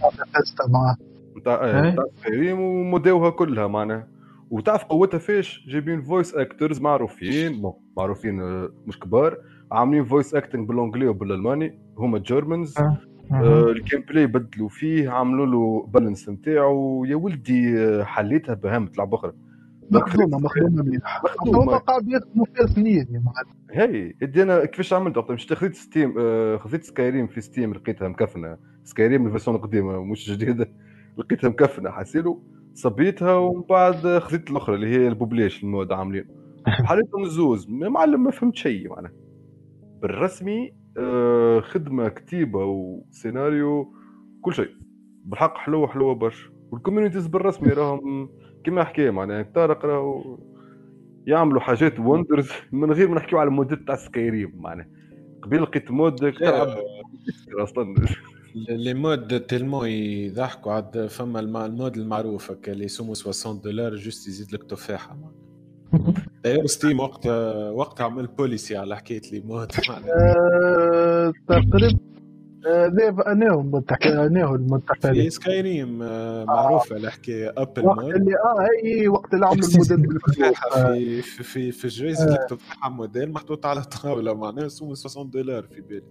تاع 0.00 0.66
مع 0.68 0.96
تاع 1.44 2.04
Skyrim 2.16 2.60
ومداوها 2.60 3.30
كلها 3.30 3.66
معناها 3.66 4.08
وتعرف 4.50 4.84
قوتها 4.84 5.18
فيش 5.18 5.66
جايبين 5.68 6.02
voice 6.02 6.34
actors 6.34 6.80
معروفين 6.80 7.62
معروفين 7.96 8.34
مش 8.86 8.98
كبار 8.98 9.36
عاملين 9.72 10.04
voice 10.04 10.34
acting 10.34 10.68
بالانجلي 10.68 11.06
وبالالماني 11.06 11.78
هما 11.98 12.18
Germans 12.18 12.74
ال 13.32 14.00
gameplay 14.08 14.26
بدلوا 14.26 14.68
فيه 14.68 15.10
عملوا 15.10 15.46
له 15.46 15.86
balance 15.94 16.28
نتاعو 16.28 17.04
يا 17.04 17.16
ولدي 17.16 17.74
حليتها 18.04 18.54
بهم 18.54 18.86
تلعب 18.86 19.14
أخرى 19.14 19.32
مخدومه 19.90 20.38
مخدومه 20.44 20.82
مليح 20.82 21.22
هما 21.46 21.76
قاعد 21.76 22.08
يخدموا 22.08 22.46
فيها 22.54 22.66
سنين 22.66 23.22
هي 23.70 24.14
ادي 24.22 24.42
أنا 24.42 24.64
كيفاش 24.64 24.92
عملت 24.92 25.16
وقت 25.16 25.30
مش 25.30 25.52
خذيت 25.52 25.74
Steam 25.74 26.14
آه، 26.18 26.56
خذيت 26.56 26.84
Skyrim 26.84 27.26
في 27.26 27.40
Steam 27.40 27.74
لقيتها 27.74 28.08
مكفنة. 28.08 28.58
Skyrim 28.84 29.26
ال 29.26 29.30
version 29.30 29.54
القديمة 29.54 30.04
مش 30.04 30.30
جديدة. 30.30 30.72
لقيتها 31.18 31.48
مكفنة 31.50 31.90
حسيلو. 31.90 32.42
صبيتها 32.74 33.34
ومن 33.34 33.62
بعد 33.62 34.18
خذيت 34.18 34.50
الأخرى 34.50 34.74
اللي 34.74 34.86
هي 34.86 35.08
ال 35.08 35.15
publish 35.15 35.62
ال 35.62 35.69
mod 35.69 35.92
عاملين. 35.92 36.24
حليتهم 36.88 37.22
الزوز 37.22 37.70
ما 37.70 37.88
معلم 37.88 38.24
ما 38.24 38.30
فهمت 38.30 38.56
شيء 38.56 38.88
معناها. 38.88 39.12
بالرسمي 40.02 40.72
آه، 40.98 41.60
خدمة 41.60 42.08
كتيبة 42.08 42.64
وسيناريو 42.64 43.94
كل 44.42 44.54
شيء 44.54 44.70
بالحق 45.24 45.56
حلوة 45.56 45.86
حلوة 45.86 46.14
برشا. 46.14 46.50
وال 46.72 46.80
communities 46.80 47.26
بالرسمي 47.26 47.68
راهم 47.68 48.28
كما 48.64 48.84
حكي 48.84 49.10
معناها 49.10 49.42
طارق 49.54 49.84
راهو 49.84 50.38
يعملوا 51.26 51.60
حاجات 51.60 52.00
wonders 52.00 52.48
من 52.72 52.92
غير 52.92 53.08
ما 53.08 53.14
نحكيو 53.14 53.38
على 53.38 53.48
المودات 53.48 53.78
تاع 53.86 53.96
Skyrim 53.96 54.52
معناها 54.54 54.88
قبيل 55.42 55.62
لقيت 55.62 55.90
mod 55.90 56.32
تلعب 56.32 56.76
أصلا. 57.58 57.94
les 58.68 58.94
mods 58.94 59.40
tellement 59.40 59.88
يضحكوا 59.88 60.72
عاد 60.72 61.06
فما 61.06 61.40
الم- 61.40 61.56
ال 61.56 61.66
mod 61.66 61.96
المعروف 61.96 62.50
هكا 62.50 62.72
اللي 62.72 62.84
يسمو 62.84 63.14
60 63.14 63.60
دولار 63.60 63.94
juste 63.96 64.28
يزيد 64.28 64.52
لك 64.54 64.64
تفاحة 64.70 65.16
داير 66.44 66.66
Steam 66.66 67.00
وقتها 67.00 67.70
وقتها 67.70 68.04
عمل 68.04 68.26
policy 68.26 68.76
على 68.76 68.96
حكاية 68.96 69.20
les 69.32 69.40
mods. 69.40 69.72
آه، 69.90 71.32
تقريبا 71.48 71.98
آه، 72.66 73.22
اناهم 73.32 74.54
المنتقل 74.54 75.14
في 75.14 75.30
سكايريم 75.30 76.02
آه، 76.02 76.44
معروفه 76.44 76.96
الحكاية 76.96 77.54
ابل 77.56 77.86
وقت 77.86 78.04
اللي 78.04 78.34
آه 78.34 78.66
اي 78.84 79.08
وقت 79.08 79.34
اللي 79.34 79.46
عملوا 79.46 79.68
الموديل 79.90 80.18
في 80.74 81.22
في 81.22 81.42
في, 81.42 81.72
في 81.72 81.84
الجوائز 81.84 82.22
لك 82.22 82.46
تفاحه 82.50 82.90
موديل 82.90 83.32
محطوط 83.32 83.66
على 83.66 83.82
طاولة 83.82 84.34
معناها 84.34 84.68
سمو 84.68 84.94
60 84.94 85.30
دولار 85.30 85.62
في 85.62 85.80
بالي. 85.80 86.02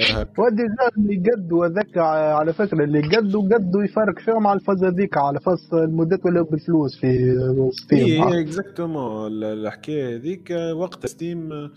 فرهك. 0.00 0.38
ودي 0.38 0.62
جا 0.62 0.88
اللي 0.98 1.30
قدوا 1.30 1.66
هذاك 1.66 1.98
على 2.38 2.52
فكرة 2.52 2.84
اللي 2.84 3.16
قدوا 3.16 3.42
قدوا 3.42 3.84
يفرق 3.84 4.18
فيهم 4.18 4.46
على 4.46 4.60
الفاز 4.60 4.84
هذيك 4.84 5.16
على 5.16 5.40
فاز 5.40 5.74
المودات 5.74 6.26
ولا 6.26 6.42
بالفلوس 6.42 7.00
في 7.00 7.34
ستيم 7.72 8.22
اي 8.22 8.40
اكزاكتومون 8.40 9.42
الحكاية 9.42 10.16
هذيك 10.16 10.50
وقت 10.74 11.06
ستيم 11.06 11.70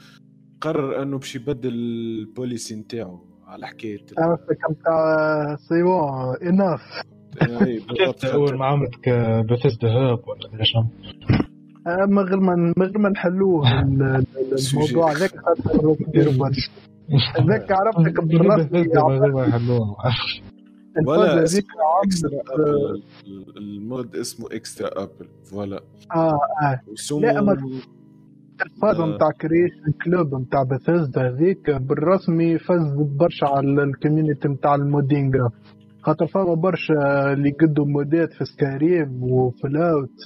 قرر 0.61 1.01
أنه 1.01 1.17
باش 1.17 1.35
يبدل 1.35 1.73
البوليسي 1.73 2.75
نتاعو. 2.75 3.32
على 3.53 3.67
حكاية 3.67 3.99
عرفتك 4.17 4.57
نتاع 4.71 5.55
سي 5.55 5.83
بون 5.83 6.35
اناف 6.49 6.81
اول 8.33 8.57
ما 8.57 8.65
عملت 8.65 9.09
بثيسدا 9.51 9.87
هاب 9.87 10.19
ولا 10.27 10.59
إيش؟ 10.59 10.73
من 12.07 12.19
غير 12.19 12.39
ما 12.39 12.55
من 12.55 12.73
غير 12.85 12.97
ما 12.97 13.09
نحلوه 13.09 13.67
ال- 13.81 14.01
ال- 14.03 14.25
الموضوع. 14.73 15.11
هذاك 15.11 15.31
خاطر 15.37 15.93
كبير 15.95 16.29
برشا 16.37 16.71
هذاك 17.39 17.71
عرفتك 17.71 18.23
بالرسمي 18.23 18.81
من 18.81 19.21
غير 19.21 19.31
ما 19.33 19.45
يحلوها 19.45 19.95
ولا 21.07 21.43
اكسترا 21.43 22.41
ابل 22.53 23.03
ال 23.57 23.72
mod 23.72 24.15
اسمه 24.15 24.47
extra 24.51 25.03
apple 25.03 25.27
voilà. 25.51 25.79
آه 26.15 26.39
آه. 26.63 26.79
لا، 27.19 27.41
آه. 29.03 29.15
نتاع 29.15 29.29
Creation 29.41 29.91
Club 30.05 30.41
نتاع 30.41 30.63
بثيسدا 30.63 31.21
هذيك 31.29 31.69
بالرسمي 31.71 32.57
فاز 32.59 32.93
برشا 33.19 33.47
على 33.47 33.83
ال 33.83 33.90
community 33.90 34.47
نتاع 34.47 34.75
ال 34.75 34.82
modding 34.82 35.31
خاطر 36.01 36.27
فما 36.27 36.53
برشا 36.53 37.33
اللي 37.33 37.51
قدوا 37.51 37.85
مودات 37.85 38.33
في 38.33 38.45
Skyrim 38.45 39.23
و 39.23 39.67
Fallout 39.67 40.17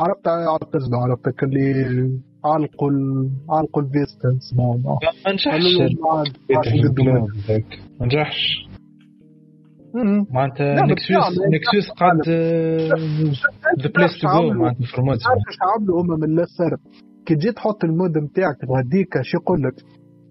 عرفت 0.00 0.28
عرفت 0.28 0.76
اسمه 0.76 0.98
عرفتك 0.98 1.42
اللي 1.44 1.74
علقوا 2.44 2.90
ال- 2.90 3.30
علقوا 3.50 3.82
الفيستنس 3.82 4.54
ما 4.56 4.74
نجحش. 5.32 5.54
لهم 6.98 7.26
ما 8.00 8.06
نجحش. 8.06 8.68
معناتها 10.32 10.74
Nexus 10.86 11.38
Nexus 11.54 11.90
قاعد 12.00 12.16
the 13.82 13.88
place 13.94 14.20
to 14.20 14.28
go 14.28 14.52
معناتها 14.52 15.32
إيش 15.48 15.58
عملوا 15.78 16.02
هم 16.02 16.20
من 16.20 16.38
السر 16.40 16.76
كي 17.28 17.34
تجي 17.34 17.52
تحط 17.52 17.84
ال 17.84 17.93
mod 17.93 18.18
نتاعك 18.18 18.56
غاديك 18.70 19.22
شو 19.22 19.38
يقول 19.38 19.62
لك؟ 19.62 19.74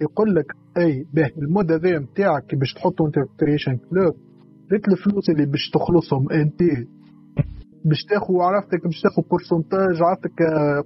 يقول 0.01 0.35
لك 0.35 0.45
إي 0.77 1.05
به 1.13 1.31
ال 1.37 1.46
mod 1.46 1.71
هذا 1.71 1.99
نتاعك 1.99 2.45
كي 2.45 2.55
باش 2.55 2.73
تحطه 2.73 3.05
انت 3.05 3.15
في 3.19 3.37
Creation 3.39 3.77
Club 3.89 4.15
ريت 4.71 4.87
الفلوس 4.87 5.29
اللي 5.29 5.45
باش 5.45 5.69
تخلصهم 5.73 6.31
أنت 6.31 6.59
باش 7.85 8.03
تاخذ 8.09 8.33
عرفتك 8.39 8.83
باش 8.83 9.01
تاخذ 9.01 9.21
pourcentage 9.29 10.01
عرفتك 10.01 10.37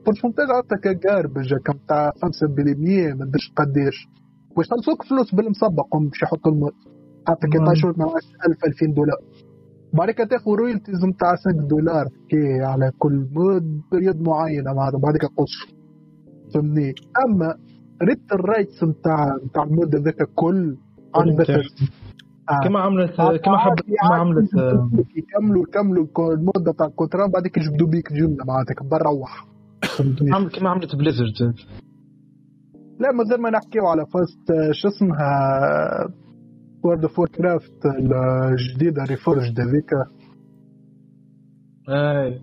pourcentage 0.05 0.47
عرفتك 0.55 0.87
garbage 1.03 1.53
كم 1.65 1.77
تاع 1.89 2.09
5% 2.09 2.15
ما 3.17 3.23
ادريش 3.25 3.51
قداش 3.57 3.97
باش 4.57 4.67
تنسوك 4.67 5.03
فلوس 5.09 5.35
بالمسبق 5.35 5.95
هم 5.95 6.07
باش 6.07 6.21
يحطوا 6.23 6.51
ال 6.51 6.57
mod 6.57 6.75
عرفتك 7.27 7.55
نعم. 7.55 7.65
يطيشوا 7.65 7.93
مع 7.97 8.05
1000 8.47 8.65
2000 8.65 8.85
دولار 8.85 9.21
بعد 9.93 10.11
كده 10.11 10.27
تاخذ 10.27 10.51
royalties 10.51 11.05
نتاع 11.05 11.35
5 11.35 11.67
دولار 11.67 12.05
كي 12.29 12.61
على 12.61 12.91
كل 12.99 13.27
mod 13.35 13.81
période 13.91 14.21
معينه 14.21 14.73
مع 14.73 14.89
بعد 15.03 15.17
كده 15.17 15.29
قص 15.37 15.80
فهمني. 16.53 16.93
أما 17.25 17.55
ريت 18.03 18.33
ال 18.33 18.40
rights 18.40 18.83
نتاع 18.83 19.35
نتاع 19.45 19.63
ال 19.63 19.71
mod 19.71 19.95
هذاك 19.95 20.29
كل 20.35 20.77
عن 21.15 21.35
بس 21.35 21.47
كما 22.63 22.79
عملت 22.79 23.15
كما 23.15 23.57
حبت 23.57 23.81
كما 23.81 24.15
عملت 24.15 24.49
يكملوا 25.15 25.63
يكملوا 25.63 26.07
المدة 26.33 26.71
تاع 26.77 26.87
ال 26.87 26.92
contrat 26.92 27.27
بعد 27.27 27.47
كده 27.47 27.65
يجبدوا 27.65 27.87
بيك 27.87 28.13
جملة 28.13 28.45
معناتها 28.45 28.89
بروح 28.91 29.47
كما 30.55 30.69
عملت 30.69 30.95
Blizzard. 30.95 31.53
لا 32.99 33.11
مازال 33.11 33.41
ما 33.41 33.49
نحكيو 33.49 33.87
على 33.87 34.05
فاست 34.05 34.51
آه، 34.51 34.71
شو 34.71 34.87
اسمها؟ 34.87 35.31
World 36.83 37.03
of 37.03 37.21
Warcraft 37.21 37.85
الجديدة 37.85 39.03
Reforged 39.03 39.59
هذيك. 39.59 39.91
اي 41.89 42.39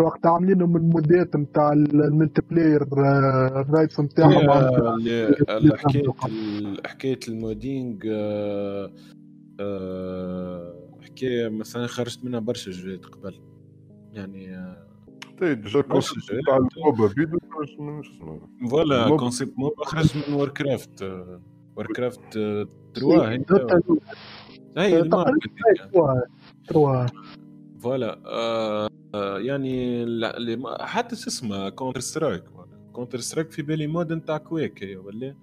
وقت 0.00 0.26
عاملينهم 0.26 0.70
من 0.72 0.76
المودات 0.76 1.36
نتاع 1.36 1.72
ال 1.72 2.42
multiplayer 2.50 2.82
آه، 2.82 3.60
ال 3.60 3.66
rights 3.66 4.00
نتاعهم 4.00 4.50
حكايه 5.76 6.14
حكايه 6.86 7.18
ال 7.28 7.38
modding 7.38 8.06
آه، 8.10 8.92
آه، 9.60 10.74
حكايه 11.02 11.48
مثلا 11.48 11.86
خرجت 11.86 12.24
منها 12.24 12.40
برشا 12.40 12.70
جوات 12.70 13.04
قبل. 13.04 13.34
يعني 14.12 14.76
طيب 15.40 15.60
ديجا 15.62 15.80
كونسيبت 15.80 16.32
جاي. 16.32 16.40
تاع 16.46 16.56
الموبا 16.56 17.08
فيديو 17.08 17.38
خرج 17.50 17.80
من 17.80 18.02
شو 18.02 18.10
اسمه؟ 18.10 18.40
فوالا 18.70 19.16
كونسيبت 19.16 19.52
موب 19.58 19.72
خرج 19.76 20.16
من 20.16 20.34
وور 20.34 20.48
كرافت 20.48 21.02
وور 21.76 21.86
كرافت 21.96 22.32
3 22.32 23.28
هي. 24.76 25.02
تروا. 26.68 27.06
فوالا 27.86 28.18
آه 28.26 28.88
آه، 29.14 29.38
يعني 29.38 30.06
حتى 30.80 31.16
شو 31.16 31.30
اسمه 31.30 31.68
كونتر 31.68 32.00
سترايك 32.00 32.42
كونتر 32.92 33.18
سترايك 33.18 33.50
في 33.50 33.62
بالي 33.62 33.86
مود 33.86 34.12
نتاع 34.12 34.36
كويك 34.38 34.98
ولا؟ 35.04 35.34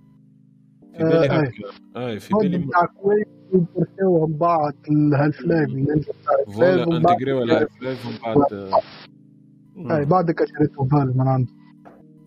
في 0.97 1.03
آه، 1.03 1.09
بالي 1.09 1.21
أي. 1.21 1.27
هكا 1.27 2.07
اي 2.07 2.19
في 2.19 2.33
بالي 2.33 2.57
نتاع 2.57 2.85
كويس 2.85 3.25
وبرشاوهم 3.53 4.33
بعض 4.33 4.73
الهالف 4.89 5.41
لايف 5.41 5.69
النينجا 5.69 6.11
بتاع 6.21 6.53
فوالا 6.55 6.85
بعد- 6.85 7.05
انتجريو 7.07 7.43
الهايف 7.43 7.81
Life 7.81 8.05
ومن 8.05 8.35
بعد 8.35 8.53
آه، 8.53 9.97
أي 9.97 10.05
بعدك 10.05 10.45
شريته 10.45 10.85
فال 10.87 11.17
من 11.17 11.27
عنده 11.27 11.51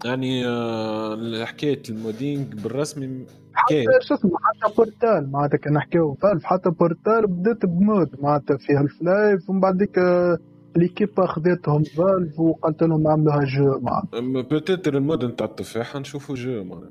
يعني 0.05 0.47
آه، 0.47 1.45
حكايه 1.45 1.83
ال 1.91 1.99
modding 1.99 2.55
بالرسمي 2.55 3.27
حكايه 3.57 3.87
شو 4.03 4.15
اسمه 4.15 4.31
حتى 4.43 4.75
Portal 4.77 5.33
معناتها 5.33 5.57
كان 5.59 5.73
نحكيو 5.73 6.15
Valve 6.15 6.45
حتى 6.45 6.71
Portal 6.71 7.27
بدأت 7.27 7.67
ب 7.67 7.78
mod 7.78 8.11
معناتها 8.21 8.57
في 8.57 8.73
Half-Life 8.73 9.51
ومن 9.51 9.61
بعد 9.61 9.77
ديك 9.77 9.99
آه، 9.99 10.39
l'équipe 10.77 11.27
خذتهم 11.27 11.83
Valve 11.83 12.41
وقالت 12.41 12.83
لهم 12.83 13.09
عملوها 13.09 13.45
jeu 13.45 13.81
معناتها 13.81 14.43
peut-être 14.51 14.97
ال 14.97 15.04
mod 15.04 15.25
نتاع 15.25 15.47
التفاحه 15.47 15.99
نشوفوا 15.99 16.35
جو 16.35 16.65
معناها 16.65 16.91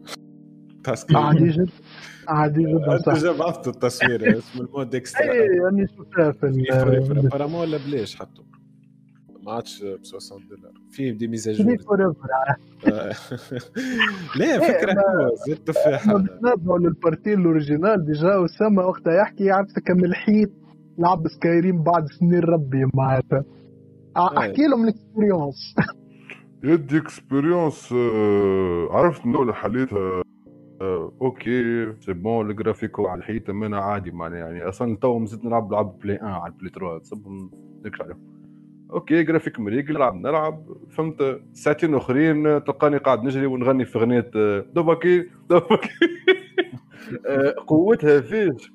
task. 0.84 1.16
عادي 1.16 1.48
جدا 1.50 1.68
عادي 2.28 2.62
جدا 2.64 2.96
أنت 2.96 3.06
صح. 3.10 3.18
جا 3.24 3.32
بعثت 3.32 3.68
التصوير 3.68 4.38
اسم 4.38 4.62
ال 4.66 4.73
mod 4.73 4.95
extra 4.95 5.22
اي 5.32 5.38
يعني 5.38 5.88
شفتها 5.88 6.32
في 6.32 6.46
ال- 6.46 7.26
apparemment 7.28 7.62
ولا 7.62 7.78
بلاش 7.88 8.16
حطوا 8.16 8.44
ما 9.46 9.52
عادش 9.54 9.84
ب 9.84 10.04
60 10.06 10.48
دولار 10.50 10.72
في 10.92 11.12
دي 11.12 11.28
ميزاجور 11.28 11.78
forever. 11.78 12.56
لا 14.40 14.60
فكرة 14.60 14.92
حلوة 14.92 15.36
زيت 15.48 15.68
تفاحه 15.68 16.18
بنتابعوا 16.18 16.80
للبارتي 16.80 17.34
الأوريجينال 17.34 18.06
ديجا 18.06 18.46
اسامه 18.46 18.86
وقتها 18.86 19.14
يحكي 19.14 19.52
عرفتك 19.52 19.92
من 19.92 20.06
الحيط 20.06 20.50
لعب 20.98 21.28
سكايريم 21.28 21.84
بعد 21.84 22.06
سنين 22.08 22.40
ربي 22.40 22.86
معناتها. 22.94 23.44
ع- 24.16 24.38
أحكي 24.38 24.68
لهم 24.68 24.84
الاكسبيريونس 24.84 25.76
يدي 26.64 26.98
اكسبيريونس 26.98 27.94
آه، 27.94 28.88
عرفت 28.92 29.26
من 29.26 29.36
اول 29.36 29.56
حليتها 29.56 30.24
آه، 30.82 31.12
أوكي 31.22 31.94
سي 32.00 32.14
بون 32.14 32.50
الجرافيكو 32.52 33.08
على 33.08 33.20
الحيطه 33.20 33.54
منها 33.54 33.80
عادي 33.80 34.12
معناها 34.12 34.40
يعني. 34.40 34.70
أصلا 34.70 34.98
تو 34.98 35.26
زدت 35.26 35.46
نلعب 35.46 35.72
لعب 35.72 36.00
بلاي 36.00 36.16
1 36.16 36.26
على 36.26 36.54
البلاي 36.54 36.72
3 36.72 36.98
تصب 37.00 37.28
نكش 37.86 38.02
عليهم. 38.02 38.35
okay 38.91 39.24
graphique 39.24 39.60
مريق 39.60 39.91
نلعب 39.91 40.16
نلعب. 40.16 40.78
فهمت؟ 40.91 41.41
ساعتين 41.53 41.95
أخرين 41.95 42.44
تلقاني 42.64 42.98
قاعد 42.98 43.24
نجري 43.24 43.45
ونغني 43.45 43.86
في 43.86 43.98
أغنية 43.99 44.32
آه، 44.36 44.66
Dovahkiin 44.74 45.30
Dovahkiin. 45.49 45.90
آه، 47.28 47.56
قوتها 47.68 48.22
فيش. 48.22 48.72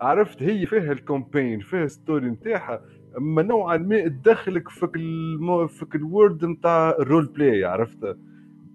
عرفت؟ 0.00 0.42
هي 0.42 0.66
فيها 0.66 0.92
ال 0.92 1.00
campagne 1.00 1.60
فيها 1.60 1.86
story 1.86 2.26
نتاعها. 2.30 2.82
أما 3.18 3.42
نوعا 3.42 3.76
ما 3.76 4.08
تدخلك 4.08 4.68
فيك. 4.68 4.92
فيك 5.68 5.94
ال 5.94 6.02
world 6.02 6.44
نتاع 6.44 6.90
ال 6.90 6.97
role 6.97 7.26
play 7.26 7.64
عرفت؟ 7.64 8.16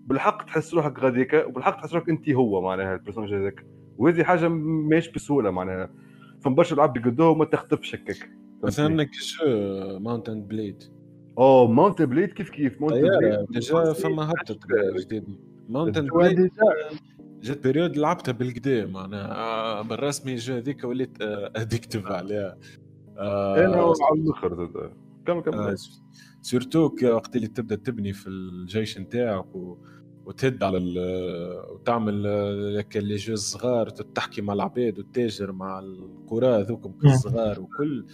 بالحق 0.05 0.45
تحس 0.45 0.73
روحك 0.73 0.99
غاديكا 0.99 1.45
وبالحق 1.45 1.77
تحس 1.81 1.93
روحك 1.93 2.09
أنت 2.09 2.30
هو 2.30 2.61
معناها 2.61 2.93
ال 2.95 2.99
personnage 2.99 3.34
هذاك. 3.34 3.65
وهذه 3.97 4.23
حاجة 4.23 4.47
ماهيش 4.49 5.11
بسهولة 5.11 5.51
معناها. 5.51 5.89
فما 6.41 6.55
برشا 6.55 6.76
العاب 6.76 6.97
يقدوه 6.97 7.30
وما 7.30 7.45
تختفش 7.45 7.95
هكاك. 7.95 8.30
مثلا 8.63 9.03
jeu 9.03 9.99
Mount 9.99 10.26
and 10.26 10.41
Blade 10.41 10.84
اوه 11.38 11.67
Mount 11.68 11.91
and 11.91 12.05
Blade 12.05 12.34
كيف 12.34 12.49
كيف 12.49 12.81
Mount 12.81 13.05
and 13.05 13.19
طيارة 13.19 13.45
déjà 13.51 13.93
فما 13.93 14.31
هبطت 14.31 14.59
جديد 14.99 15.23
Mount 15.69 15.93
and 15.93 16.07
Blade 16.07 16.51
جات 17.41 17.63
période 17.64 17.97
لعبتها 17.97 18.31
بالكدا 18.31 18.85
معناها 18.85 19.81
بالرسمي 19.81 20.35
jeu 20.35 20.57
هذيك 20.57 20.84
وليت 20.84 21.21
addictive 21.22 22.07
عليها 22.07 22.57
أنا 23.17 23.93
على 24.01 24.21
الآخر 24.21 24.69
زاد 24.73 24.91
كم 25.25 25.39
كم 25.39 25.75
surtout 26.41 26.91
وقت 27.03 27.35
اللي 27.35 27.47
تبدا 27.47 27.75
تبني 27.75 28.13
في 28.13 28.27
الجيش 28.27 28.97
نتاعك 28.97 29.55
و... 29.55 29.77
وتهد 30.25 30.63
على 30.63 30.77
ال... 30.77 30.93
وتعمل 31.71 32.23
لك 32.77 32.97
اللي 32.97 33.15
جو 33.15 33.35
صغار 33.35 33.89
تحكي 33.89 34.41
مع 34.41 34.53
العباد 34.53 34.99
وتتاجر 34.99 35.51
مع 35.51 35.79
القرى 35.79 36.47
هذوكم 36.47 36.93
الصغار 37.05 37.59
وكل 37.61 38.05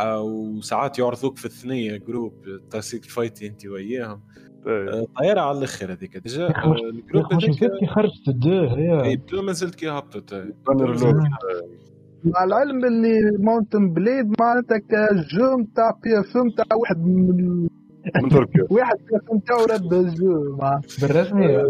وساعات 0.00 0.98
يعرضوك 0.98 1.38
في 1.38 1.44
الثنية 1.44 1.96
جروب 1.96 2.32
تاسيك 2.70 3.04
فايتي 3.04 3.46
أنت 3.46 3.66
وياهم 3.66 4.20
طيب. 4.66 4.88
آه، 4.88 5.06
طايره 5.16 5.40
على 5.40 5.58
الآخر 5.58 5.92
هذيك. 5.92 6.16
ديجا 6.16 6.48
الجروب 6.48 7.32
هذاك 7.32 7.90
خرجت 7.90 8.28
الدو 8.28 8.66
هي 8.66 9.16
دو 9.16 9.42
ما 9.42 9.52
زلت 9.52 9.74
كي 9.74 9.88
هبطت. 9.88 10.54
مع 12.24 12.44
العلم 12.44 12.84
اللي 12.84 13.38
ماونتن 13.38 13.92
بليد 13.92 14.34
معناتها 14.40 14.78
كجو 14.78 15.58
نتاع 15.58 15.90
بي 16.02 16.20
اف 16.20 16.36
نتاع 16.36 16.76
واحد 16.76 16.98
من 17.06 17.60
من 18.22 18.28
تركيا. 18.28 18.66
واحد 18.70 18.96
نتاعو 19.34 19.64
رد 19.64 19.92
الجو 19.94 20.58
بالرسمي. 21.02 21.62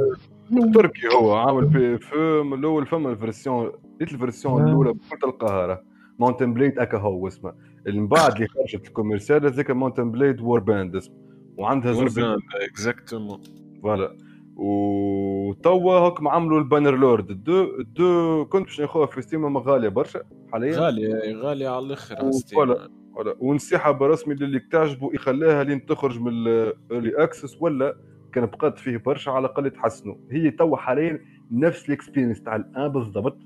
من 0.50 0.72
تركيا 0.72 1.10
هو 1.20 1.34
عامل 1.34 1.64
بي 1.66 1.94
اف 1.94 2.14
من 2.44 2.58
الأول 2.58 2.86
فما 2.86 3.10
الفيرسيون 3.10 3.72
ديت 3.98 4.12
الفيرسيون 4.12 4.68
الأولى 4.68 4.92
بكل 4.92 5.28
القاهرة. 5.28 5.82
ماونتن 6.18 6.54
بليد 6.54 6.78
اكا 6.78 6.98
هو 6.98 7.28
اسمه. 7.28 7.52
من 7.86 8.08
بعد 8.08 8.34
اللي 8.34 8.48
خرجت 8.48 8.86
الكوميرسيال 8.86 9.46
هذيك 9.46 9.70
ماونتن 9.70 10.10
بليد 10.10 10.40
وور 10.40 10.60
باند 10.60 10.96
اسمه. 10.96 11.16
وعندها 11.56 11.92
زوز 11.92 12.18
اكزاكتومون 12.62 13.40
فوالا. 13.82 14.16
وتوا 14.56 15.98
هوك 15.98 16.26
عملوا 16.26 16.58
البانر 16.58 16.96
لورد 16.96 17.30
الدو 17.30 17.80
الدو 17.80 18.44
كنت 18.44 18.64
باش 18.64 18.80
ناخذها 18.80 19.06
في 19.06 19.22
ستيم 19.22 19.44
اما 19.44 19.62
غالية 19.66 19.88
برشا 19.88 20.22
حاليا؟ 20.52 20.78
غالية 20.78 21.36
غالية 21.36 21.68
على 21.68 21.86
الأخر 21.86 22.16
فوالا 22.54 22.88
فوالا. 23.14 23.36
ونصيحه 23.38 23.90
برسمي 23.90 24.34
للي 24.34 24.60
تعجبوا 24.60 25.14
يخليها 25.14 25.64
لين 25.64 25.86
تخرج 25.86 26.20
من 26.20 26.28
الايرلي 26.28 27.24
اكسس 27.24 27.62
ولا 27.62 27.96
كان 28.32 28.46
بقات 28.46 28.78
فيه 28.78 28.96
برشا 28.96 29.30
على 29.30 29.46
الأقل 29.46 29.70
تحسنوا. 29.70 30.16
هي 30.30 30.50
توا 30.50 30.76
حاليا 30.76 31.20
نفس 31.50 31.88
الاكسبيرينس 31.88 32.42
تاع 32.42 32.56
الآن 32.56 32.88
بالضبط. 32.88 33.38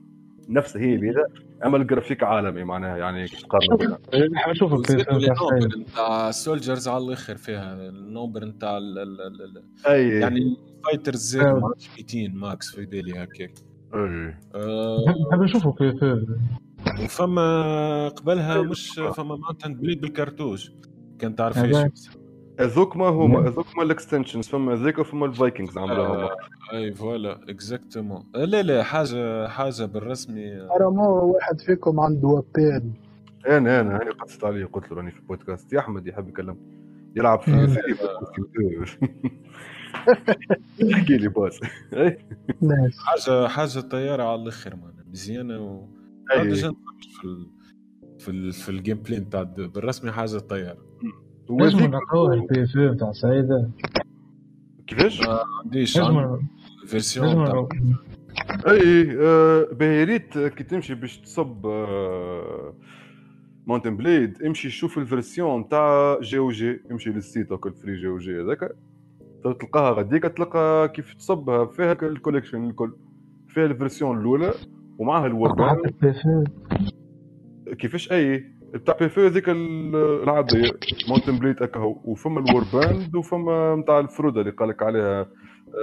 نفس 0.48 0.76
هي 0.76 0.96
بيها 0.96 1.26
أما 1.64 1.76
الجرافيك 1.76 2.22
عالمي 2.22 2.64
معناها 2.64 2.96
يعني 2.96 3.26
تقارن 3.26 3.98
بينها 4.12 4.50
نشوف 4.50 4.72
نتاع 5.78 6.30
سولجرز 6.30 6.88
على 6.88 7.04
الآخر 7.04 7.36
فيها 7.36 7.88
النوبر 7.88 8.44
نتاع 8.44 8.78
أي. 9.88 10.08
يعني 10.08 10.56
فايترز 10.84 11.36
عرفتش 11.36 11.90
200 11.98 12.28
ماكس 12.28 12.74
في 12.74 12.86
بالي 12.86 13.12
هكاك 13.12 13.52
أي. 13.94 14.34
نحب 15.28 15.42
نشوفه 15.42 15.72
في 15.72 16.26
وفما 17.04 18.08
قبلها 18.08 18.62
مش 18.62 18.90
فما 18.90 19.36
ماونتن 19.36 19.74
بليد 19.74 20.00
بالكرتوش. 20.00 20.72
كان 21.18 21.34
تعرف 21.36 21.64
إيش؟ 21.64 22.10
هذوك 22.60 22.96
ما 22.96 23.08
هما 23.08 23.40
هذوك 23.40 23.66
ما 23.76 23.82
الإكستنشنز 23.82 24.48
فما 24.48 24.76
ذيك 24.76 24.98
وفما 24.98 25.26
الفايكنجز 25.26 25.78
عملوها 25.78 26.24
آه 26.24 26.36
أي 26.72 26.94
فوالا 26.94 27.40
إكزاكتومون. 27.48 28.24
لا 28.34 28.62
لا 28.62 28.82
حاجة 28.82 29.48
حاجة 29.48 29.84
بالرسمي 29.84 30.50
ترى 30.50 30.90
ما 30.90 31.08
واحد 31.08 31.60
فيكم 31.60 32.00
عنده 32.00 32.28
وابين 32.28 32.94
أنا 33.48 33.80
أنا 33.80 34.02
أنا 34.02 34.12
قصت 34.12 34.44
عليه 34.44 34.64
قلت 34.64 34.90
له 34.90 34.96
راني 34.96 35.10
في 35.10 35.18
البودكاست. 35.18 35.72
يا 35.72 35.78
أحمد 35.78 36.06
يحب 36.06 36.28
يكلم 36.28 36.56
يلعب 37.16 37.40
في 37.40 37.50
احكي 40.94 41.16
لي 41.16 41.28
باس 41.28 41.60
حاجة 43.06 43.48
حاجة 43.48 43.80
طيارة 43.80 44.22
على 44.22 44.42
الآخر 44.42 44.78
مزيانة 45.10 45.60
و 45.60 45.86
في 47.20 47.24
ال... 47.24 47.46
في 48.18 48.28
ال... 48.28 48.52
في 48.52 48.68
الجيم 48.68 48.96
بلاي 48.96 49.20
نتاع 49.20 49.42
بالرسمي 49.42 50.12
حاجة 50.12 50.38
طيارة. 50.38 50.89
لازم 51.50 51.84
نقراوها 51.84 52.34
البي 52.34 52.62
اف 52.62 52.76
نتاع 52.76 53.12
سعيدة. 53.12 53.70
كيفاش؟ 54.86 55.20
ما 55.26 55.40
عنديش 55.64 55.98
الفيرسيون 56.82 57.68
أي 58.68 59.16
آه 59.20 59.66
يا 59.80 60.04
ريت 60.04 60.38
كي 60.38 60.64
تمشي 60.64 60.94
باش 60.94 61.18
تصب 61.18 61.66
آه 61.66 62.74
ماونتن 63.66 63.96
بليد 63.96 64.42
امشي 64.42 64.70
شوف 64.70 64.98
الفيرسيون 64.98 65.68
تاع 65.68 66.18
جي 66.20 66.38
أو 66.38 66.50
جي 66.50 66.80
امشي 66.90 67.10
للسيت 67.10 67.52
هاك 67.52 67.66
الفري 67.66 67.96
جي 67.96 68.06
أو 68.06 68.18
جي 68.18 68.40
هذاك. 68.42 68.76
تلقاها 69.44 69.92
غاديك 69.92 70.22
تلقى 70.22 70.88
كيف 70.88 71.14
تصبها 71.14 71.66
فيها 71.66 71.92
الكوليكشن 71.92 72.64
الكل. 72.64 72.92
فيها 73.48 73.66
الفيرسيون 73.66 74.20
الأولى 74.20 74.52
ومعها 74.98 75.26
الوربان 75.26 75.76
كيفاش؟ 77.78 78.12
أي. 78.12 78.59
بتاع 78.74 78.96
بي 78.96 79.08
في 79.08 79.26
هذيك 79.26 79.48
العادية 79.48 80.70
ماونتن 81.08 81.38
بليد 81.38 81.62
اكا 81.62 81.80
هو 81.80 82.00
وفما 82.04 82.40
الور 82.40 82.64
باند 82.72 83.16
وفما 83.16 83.76
نتاع 83.76 83.98
الفرودة 83.98 84.40
اللي 84.40 84.52
قالك 84.52 84.82
عليها 84.82 85.26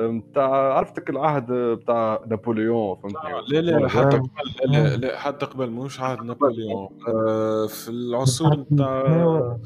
نتاع 0.02 0.74
عرفتك 0.78 1.10
العهد 1.10 1.52
بتاع 1.52 2.24
نابليون 2.30 2.96
فهمتني؟ 2.96 3.62
لا 3.62 3.62
لا 3.62 3.88
حتى 3.88 4.18
قبل 4.18 4.28
لا, 4.66 4.96
لا 4.98 5.20
حتى 5.20 5.46
قبل 5.46 5.70
مش 5.72 6.00
عهد 6.00 6.24
نابليون. 6.24 6.90
آه 7.08 7.68
في 7.68 7.90
العصور 7.90 8.66
نتاع 8.72 9.58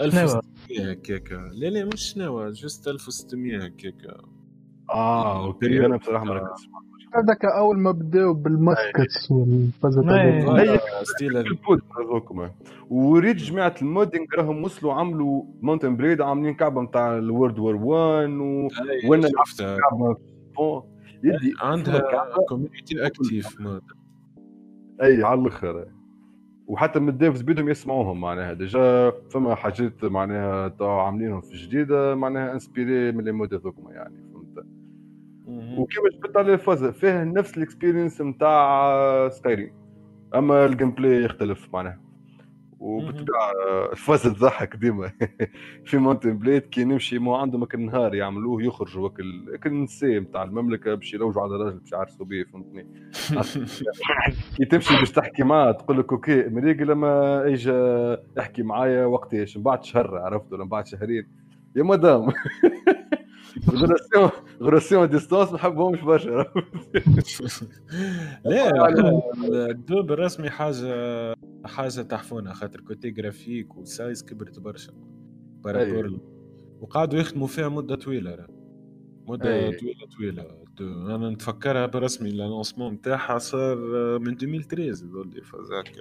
1600 0.00 0.90
هكاك 0.90 1.32
لا 1.32 1.66
لا 1.66 1.84
مش 1.84 2.16
نوا 2.18 2.50
جست 2.50 2.88
1600 2.88 3.56
هكاك 3.64 4.06
آه 4.90 5.44
أوكي 5.46 5.86
أنا 5.86 5.96
بصراحة 5.96 6.24
ما 6.24 6.34
ركزتش 6.34 6.68
هذاك 7.14 7.44
أول 7.44 7.78
ما 7.78 7.90
بداوا 7.90 8.34
بالماسكتس 8.34 9.30
والفازات 9.30 10.04
هي 10.04 10.80
ستيل 11.02 11.36
البود 11.36 11.80
هذوكم 11.98 12.48
وريت 12.90 13.36
جماعة 13.36 13.74
المودينغ 13.82 14.26
راهم 14.38 14.64
وصلوا 14.64 14.92
عملوا 14.92 15.44
ماونتن 15.62 15.96
بريد 15.96 16.20
عاملين 16.20 16.54
كعبة 16.54 16.82
نتاع 16.82 17.18
الورد 17.18 17.58
وور 17.58 17.76
1 17.76 18.30
و 18.30 18.68
وأنا 19.08 19.28
كعبة. 19.58 20.16
يدي. 21.24 21.54
عندها 21.60 22.02
كوميونيتي 22.48 23.06
اكتيف 23.06 23.58
أي 25.02 25.22
على 25.22 25.40
الأخر. 25.40 25.86
وحتى 26.66 27.00
من 27.00 27.08
ال 27.08 27.15
devs 27.15 27.42
بيدهم 27.42 27.68
يسمعوهم 27.68 28.20
معناها. 28.20 28.52
déjà 28.52 29.12
فما 29.30 29.54
حاجات 29.54 30.04
معناها 30.04 30.74
عاملينهم 30.80 31.40
في 31.40 31.56
جديدة 31.56 32.14
معناها 32.14 32.52
inspirés 32.52 33.12
من 33.12 33.24
les 33.24 33.32
mods 33.32 33.54
هذوكم 33.54 33.90
يعني. 33.90 34.29
وكيما 35.78 36.08
جبت 36.24 36.36
على 36.36 36.54
ال 36.54 36.59
phase 36.59 36.84
فيه 36.84 37.24
نفس 37.24 37.56
ال 37.56 37.62
expérience 37.62 38.20
نتاع 38.20 39.28
سكايريم 39.28 39.72
أما 40.34 40.66
ال 40.66 40.90
gameplay 40.90 41.24
يختلف 41.24 41.68
معناها. 41.72 42.00
وبالطبيعه 42.80 43.52
ال 43.92 43.97
phase 43.97 44.22
تضحك 44.22 44.76
ديما. 44.76 45.12
في 45.86 45.96
مونتن 45.98 46.38
بليد 46.38 46.62
كي 46.62 46.84
نمشي 46.84 47.18
مو 47.18 47.34
عندهم 47.34 47.62
هكا 47.62 47.78
النهار 47.78 48.14
يعملوه 48.14 48.62
يخرجوا 48.62 49.08
هكا 49.08 49.70
النساء 49.70 50.18
نتاع 50.18 50.42
المملكة 50.42 50.94
باش 50.94 51.14
يلوجوا 51.14 51.42
على 51.42 51.52
راجل 51.56 51.78
باش 51.78 51.92
يعرسوا 51.92 52.26
به 52.26 52.44
فهمتني؟ 52.52 52.86
كي 54.56 54.64
تمشي 54.64 54.96
باش 54.96 55.10
تحكي 55.12 55.42
معاه 55.42 55.72
تقول 55.72 55.98
لك 55.98 56.12
أوكي 56.12 56.48
مريقي 56.48 56.84
لما 56.84 57.46
اجى 57.46 57.72
يحكي 58.38 58.62
معايا 58.62 59.04
وقتاش 59.06 59.56
من 59.56 59.62
بعد 59.62 59.84
شهر 59.84 60.18
عرفت؟ 60.18 60.52
ولا 60.52 60.64
من 60.64 60.70
بعد 60.70 60.86
شهرين. 60.86 61.26
يا 61.76 61.82
مدام. 61.82 62.26
غراسيون 63.70 64.30
غراسيون 64.62 65.08
ديستونس 65.08 65.48
ما 65.48 65.54
نحبهمش 65.54 66.00
برشا 66.00 66.44
لا 68.44 68.88
الدوب 69.70 70.12
الرسمي 70.12 70.50
حاجة 70.50 71.34
حاجة 71.64 72.02
تحفونه 72.02 72.52
خاطر 72.52 72.80
كوتي 72.80 73.10
جرافيك 73.10 73.76
وسايز 73.76 74.24
كبرت 74.24 74.58
برشا. 74.58 74.92
بارابور 75.64 76.20
وقعدوا 76.80 77.18
يخدموا 77.20 77.46
فيها 77.46 77.68
مدة 77.68 77.94
طويلة 77.94 78.46
مدة 79.28 79.70
طويلة 79.78 80.06
طويلة. 80.18 80.59
2 80.74 81.10
أنا 81.10 81.30
نتفكرها 81.30 81.86
برسمي 81.86 82.28
اللانسمون 82.30 82.92
نتاعها 82.92 83.38
صار 83.38 83.72
آه، 83.96 84.18
من 84.18 84.28
2013 84.32 84.80
يظل. 84.82 85.30
لي 85.34 85.42
فذاك 85.42 85.92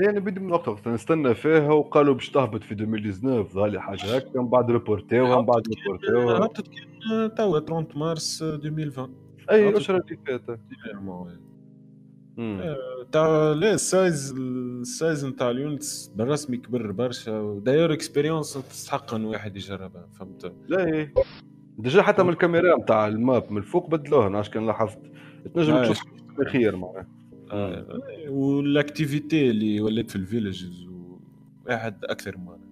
يعني 0.00 0.20
بدي 0.20 0.40
من 0.40 0.52
وقت 0.52 0.68
وقت 0.68 0.88
نستنى 0.88 1.34
فيها 1.34 1.72
وقالوا 1.72 2.14
باش 2.14 2.30
تهبط 2.30 2.62
في 2.64 2.72
2019 2.72 3.42
ظهر 3.54 3.66
لي 3.66 3.80
حاجة 3.82 4.16
هكا 4.16 4.40
من 4.40 4.48
بعد 4.48 4.70
ريبورتيوها 4.70 5.40
من 5.40 5.46
بعد 5.46 5.62
ريبورتيوها 5.68 6.38
هبطت 6.38 6.68
كان 6.68 7.34
توا 7.34 7.60
30 7.60 7.86
مارس 7.96 8.42
2020 8.42 9.14
أي. 9.50 9.68
الاشهر 9.68 9.96
اللي 9.96 10.18
فاتت. 10.26 10.60
مم. 12.36 12.76
تاع 13.12 13.52
لا 13.52 13.74
السايز 13.74 14.32
السايز 14.38 15.24
نتاع 15.26 15.50
اليونتس 15.50 16.08
بالرسمي 16.08 16.56
كبر 16.56 16.92
برشا. 16.92 17.40
وداير 17.40 17.92
إكسبيريونس 17.92 18.52
تستحق 18.54 19.14
إن 19.14 19.24
واحد 19.24 19.56
يجربها 19.56 20.08
فهمت؟ 20.18 20.52
لا 20.68 20.84
إيه. 20.86 21.14
déjà 21.78 22.02
حتى 22.02 22.22
من 22.22 22.28
الكاميرا 22.28 22.76
نتاع 22.78 23.08
ال 23.08 23.19
map 23.19 23.52
من 23.52 23.58
الفوق 23.58 23.90
بدلوها 23.90 24.26
أنا 24.26 24.42
كان 24.42 24.66
لاحظت. 24.66 24.98
تنجم. 25.54 25.82
تشوف 25.82 26.00
خير 26.48 26.76
معناها. 26.76 27.06
آه، 27.52 28.00
وال 28.28 28.52
activité 28.52 29.50
اللي 29.50 29.80
ولات 29.80 30.10
في 30.10 30.16
ال 30.16 30.24
villages 30.24 30.88
واحد 31.66 32.04
أكثر 32.04 32.38
معناها 32.38 32.68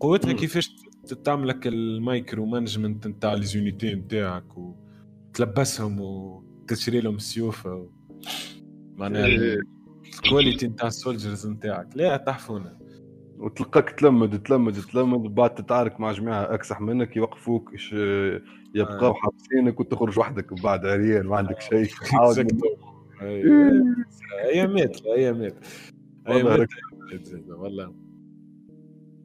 قوتها. 0.00 0.32
كيفاش 0.32 0.76
تعمل 1.24 1.48
لك 1.48 1.66
ال 1.66 1.79
micro 1.79 2.46
management 2.46 3.06
نتاع 3.06 3.34
les 3.34 3.54
unités 3.54 3.94
نتاعك 3.94 4.44
وتلبسهم 4.58 6.00
وتشري 6.00 7.00
لهم 7.00 7.16
السيوفة 7.16 7.74
و... 7.74 7.86
معناها 8.96 9.26
إيه. 9.26 9.58
ال 10.24 10.29
qualité 10.29 10.66
نتاع 10.66 10.88
ال 10.88 10.94
soldiers 10.94 11.46
نتاعك. 11.46 11.88
لا 11.94 12.16
تحفونة. 12.16 12.79
وتلقاك 13.40 13.90
تلمد 13.90 14.42
تلمد 14.42 14.74
تلمد 14.74 15.34
بعد 15.34 15.54
تتعارك 15.54 16.00
مع 16.00 16.12
جماعة 16.12 16.54
اكسح 16.54 16.80
منك 16.80 17.16
يوقفوك 17.16 17.72
يبقاو 18.74 19.10
آه. 19.10 19.14
حابسينك 19.14 19.80
وتخرج 19.80 20.18
وحدك 20.18 20.62
بعد 20.62 20.86
عريان 20.86 21.26
ما 21.26 21.36
عندك 21.36 21.60
شيء 21.60 21.88
ايامات 24.44 25.06
ايامات 25.06 25.54
والله 26.28 26.54
ايامات 26.54 26.68
والله 27.48 27.94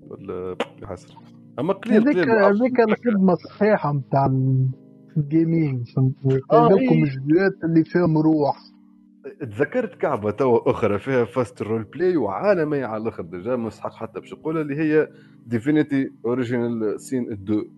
ولا 0.01 0.55
يحسر 0.81 1.15
اما 1.59 1.73
قليل 1.73 2.01
هذيك 2.01 2.17
قليل 2.17 2.43
هذيك 2.43 2.79
الخدمه 2.79 3.33
الصحيحه 3.33 3.93
نتاع 3.93 4.25
الجيمنج 5.17 5.89
فهمت 5.95 6.43
آه، 6.51 6.69
إيه. 6.77 7.03
الجيات 7.03 7.63
اللي 7.63 7.83
فيهم 7.83 8.17
روح 8.17 8.57
تذكرت 9.39 9.95
كعبة 9.95 10.31
توا 10.31 10.71
أخرى 10.71 10.99
فيها 10.99 11.25
vaste 11.25 11.61
role 11.61 11.83
play 11.83 12.17
وعالمية 12.17 12.85
على 12.85 13.03
الأخر 13.03 13.23
déjà 13.23 13.55
مستحق 13.55 13.93
حتى 13.93 14.19
باش 14.19 14.33
نقولها 14.33 14.61
اللي 14.61 14.75
هي 14.75 15.09
ديفينيتي 15.45 16.11
اوريجينال 16.25 16.99
سين 17.01 17.31
2 17.31 17.71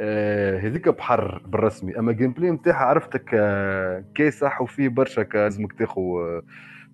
آه 0.00 0.58
هذيك 0.58 0.88
بحر 0.88 1.42
بالرسمي. 1.46 1.98
أما 1.98 2.10
ال 2.10 2.32
gameplay 2.32 2.50
نتاعها 2.50 2.84
عرفتك 2.84 3.30
آه 3.34 4.04
كاسح 4.14 4.62
وفيه 4.62 4.88
برشا 4.88 5.20
لازمك 5.34 5.72
تاخذ 5.72 6.02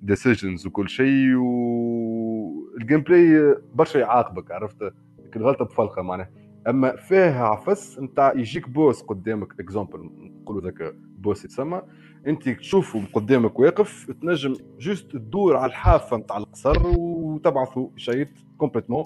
decisions 0.03 0.67
وكل 0.67 0.89
شيء 0.89 1.35
وال 1.37 3.01
gameplay 3.01 3.57
برشا 3.75 3.99
يعاقبك 3.99 4.51
عرفت؟ 4.51 4.93
كل 5.25 5.43
غلطة 5.43 5.65
بفلقة 5.65 6.03
معناها. 6.03 6.31
أما 6.69 6.97
فيها 6.97 7.47
عفس 7.47 7.99
نتاع 8.01 8.33
يجيك 8.37 8.69
boss 8.69 9.03
قدامك 9.03 9.61
exemple 9.61 10.11
نقولوا 10.43 10.63
ذاك 10.63 10.95
بوس 11.19 11.45
يتسمى. 11.45 11.83
انت 12.27 12.49
تشوفه 12.49 13.03
قدامك 13.13 13.59
واقف 13.59 14.11
تنجم 14.23 14.55
جوست 14.81 15.13
تدور 15.13 15.57
على 15.57 15.71
الحافة 15.71 16.17
نتاع 16.17 16.37
القصر 16.37 16.83
وتبعثه 16.99 17.91
شيء 17.97 18.29
كومبليتمون 18.59 19.05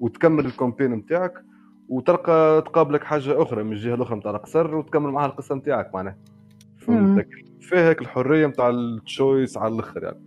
وتكمل 0.00 0.46
الكومبين 0.46 0.92
نتاعك 0.92 1.44
وتلقى 1.88 2.62
تقابلك 2.62 3.04
حاجة 3.04 3.42
أخرى 3.42 3.62
من 3.62 3.72
الجهة 3.72 3.94
الأخرى 3.94 4.18
نتاع 4.18 4.30
القصر 4.30 4.74
وتكمل 4.76 5.10
معها 5.10 5.26
القصة 5.26 5.54
نتاعك 5.54 5.94
معناها. 5.94 6.18
فهمتك 6.78 7.28
فيها 7.60 7.88
هيك 7.88 8.00
الحرية 8.00 8.46
نتاع 8.46 8.68
التشويس 8.70 9.56
على 9.56 9.74
الأخر 9.74 10.02
يعني. 10.02 10.20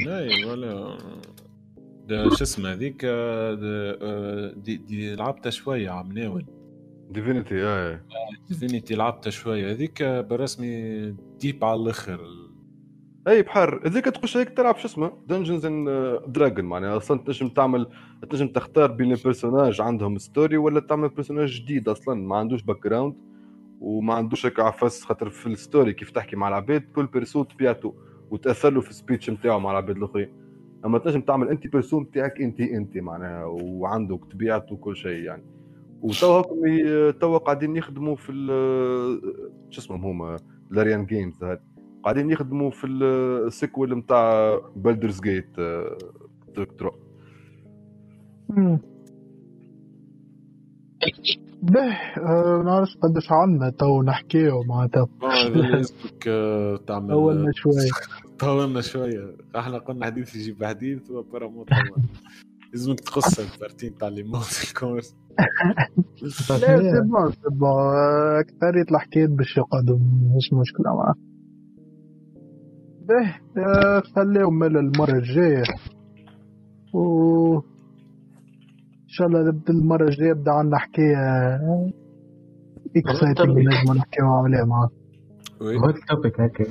إي 0.00 0.44
ولا. 0.44 0.98
شو 2.10 2.44
اسمه 2.44 2.72
هذيك 2.72 3.04
آه، 3.04 3.54
ده، 3.54 3.98
آه، 4.02 4.52
دي, 4.52 4.76
دي 4.76 5.14
لعبتها 5.14 5.50
شوية 5.50 5.90
عم 5.90 6.12
ناول. 6.12 6.61
ديفينيتي 7.12 7.54
اي 7.54 8.00
ديفينيتي 8.48 8.94
لعبتها 8.94 9.30
شوية 9.30 9.72
هذيك 9.72 10.02
بالرسمي 10.02 11.14
ديب 11.40 11.64
على 11.64 11.80
الآخر. 11.80 12.20
أي 13.28 13.42
بحر. 13.42 13.80
هذيك 13.86 14.04
تخش 14.04 14.36
هيك 14.36 14.48
تلعب 14.48 14.76
شو 14.76 14.86
اسمه؟ 14.88 15.12
دنجنز 15.26 15.66
ان 15.66 15.84
دراجون 16.26 16.64
معناها. 16.64 16.96
أصلا 16.96 17.18
تنجم 17.18 17.48
تعمل 17.48 17.86
تنجم 18.30 18.48
تختار 18.48 18.92
بين 18.92 19.12
البيرسوناج 19.12 19.80
عندهم 19.80 20.18
ستوري 20.18 20.56
ولا 20.56 20.80
تعمل 20.80 21.08
بيرسوناج 21.08 21.60
جديد 21.60 21.88
أصلا. 21.88 22.14
ما 22.14 22.36
عندوش 22.36 22.62
باك 22.62 22.82
جراوند 22.84 23.14
وما 23.80 24.14
عندوش 24.14 24.46
هيك 24.46 24.60
عفس 24.60 25.04
خاطر 25.04 25.30
في 25.30 25.46
الستوري 25.46 25.92
كيف 25.92 26.10
تحكي 26.10 26.36
مع 26.36 26.48
العباد؟ 26.48 26.82
كل 26.94 27.06
بيرسون 27.06 27.42
طبيعته 27.42 27.94
وتأثر 28.30 28.70
له 28.70 28.80
في 28.80 28.90
السبيتش 28.90 29.30
نتاعو 29.30 29.60
مع 29.60 29.70
العباد 29.70 29.96
الأخرين. 29.96 30.32
أما 30.84 30.98
تنجم 30.98 31.20
تعمل 31.20 31.48
انت 31.48 31.66
بيرسون 31.66 32.10
تاعك 32.10 32.40
أنت 32.40 32.60
أنت 32.60 32.96
معناها. 32.96 33.44
وعندك 33.44 34.24
طبيعته 34.24 34.74
وكل 34.74 34.96
شيء 34.96 35.22
يعني. 35.24 35.61
وتوا 36.02 36.38
هاكم 36.38 37.10
توا 37.20 37.38
قاعدين 37.38 37.76
يخدموا 37.76 38.16
في 38.16 38.32
ال- 38.32 39.50
شو 39.70 39.80
اسمهم 39.80 40.04
هما؟ 40.04 40.36
لاريان 40.70 41.06
جيمز 41.06 41.44
هاد. 41.44 41.60
قاعدين 42.04 42.30
يخدموا 42.30 42.70
في 42.70 42.86
السيكول 42.86 43.98
نتاع 43.98 44.58
بلدرز 44.76 45.20
جيت 45.20 45.56
ترو 46.78 46.92
مم. 48.48 48.78
به 51.62 51.92
آه، 52.18 52.62
نعرفش 52.64 52.96
قداش 52.96 53.32
عنا 53.32 53.70
تو 53.70 54.02
نحكيو 54.02 54.62
معناتها. 54.62 55.08
آه، 55.22 55.48
لازمك 55.48 56.28
آه، 56.28 56.76
تعمل 56.76 57.08
طولنا 57.14 57.52
شوي. 57.54 57.72
طولنا 58.38 58.80
شوية 58.80 59.36
إحنا 59.56 59.78
قلنا 59.78 60.06
حديث 60.06 60.36
يجيب 60.36 60.64
حديث 60.64 61.10
وبرا 61.10 61.52
لازمك 62.72 63.00
تقص 63.00 63.38
البارتين 63.40 63.98
تاع 63.98 64.08
لي 64.08 64.22
موت 64.22 64.60
الكورس. 64.68 65.16
لا 65.38 66.28
سي 66.28 67.00
بون 67.00 67.30
سي 67.30 67.48
بون 67.50 67.68
آه، 67.70 68.40
أكثرية 68.40 68.82
الحكايات 68.90 69.30
باش 69.30 69.56
يقعدوا 69.56 69.98
مش 70.36 70.52
مشكلة 70.52 70.94
معاه. 70.96 71.14
به 73.08 73.34
آه، 73.62 74.00
خليهم 74.00 74.58
من 74.58 74.76
المرة 74.76 75.12
الجاية. 75.12 75.62
و 76.94 77.54
إن 79.02 79.08
شاء 79.08 79.26
الله 79.26 79.48
نبدا 79.48 79.72
المرة 79.72 80.04
الجاية 80.04 80.30
يبدأ 80.30 80.50
عندنا 80.52 80.78
حكاية 80.78 81.16
اكسايتنج 82.96 83.58
نجم 83.58 83.92
نحكيو 83.96 84.26
عليها 84.26 84.64
معاه. 84.64 84.90
هو 85.62 85.88
التوبيك 85.90 86.40
هكا. 86.40 86.64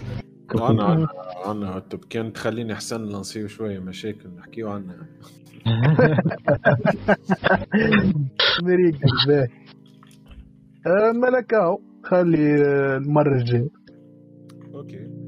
عنا 0.59 0.83
عنا 0.83 1.07
عنا 1.45 1.79
طب 1.79 1.99
كان 2.09 2.33
تخليني 2.33 2.73
أحسن 2.73 3.01
نصير 3.03 3.47
شوية 3.47 3.79
مشاكل 3.79 4.29
نحكيو 4.38 4.69
عنها. 4.69 5.07
آه، 10.88 11.11
ملكاو 11.11 11.81
خلي 12.03 12.65
آه، 12.65 12.97
المرة 12.97 13.35
الجاية 13.35 13.69
أوكي. 14.75 15.20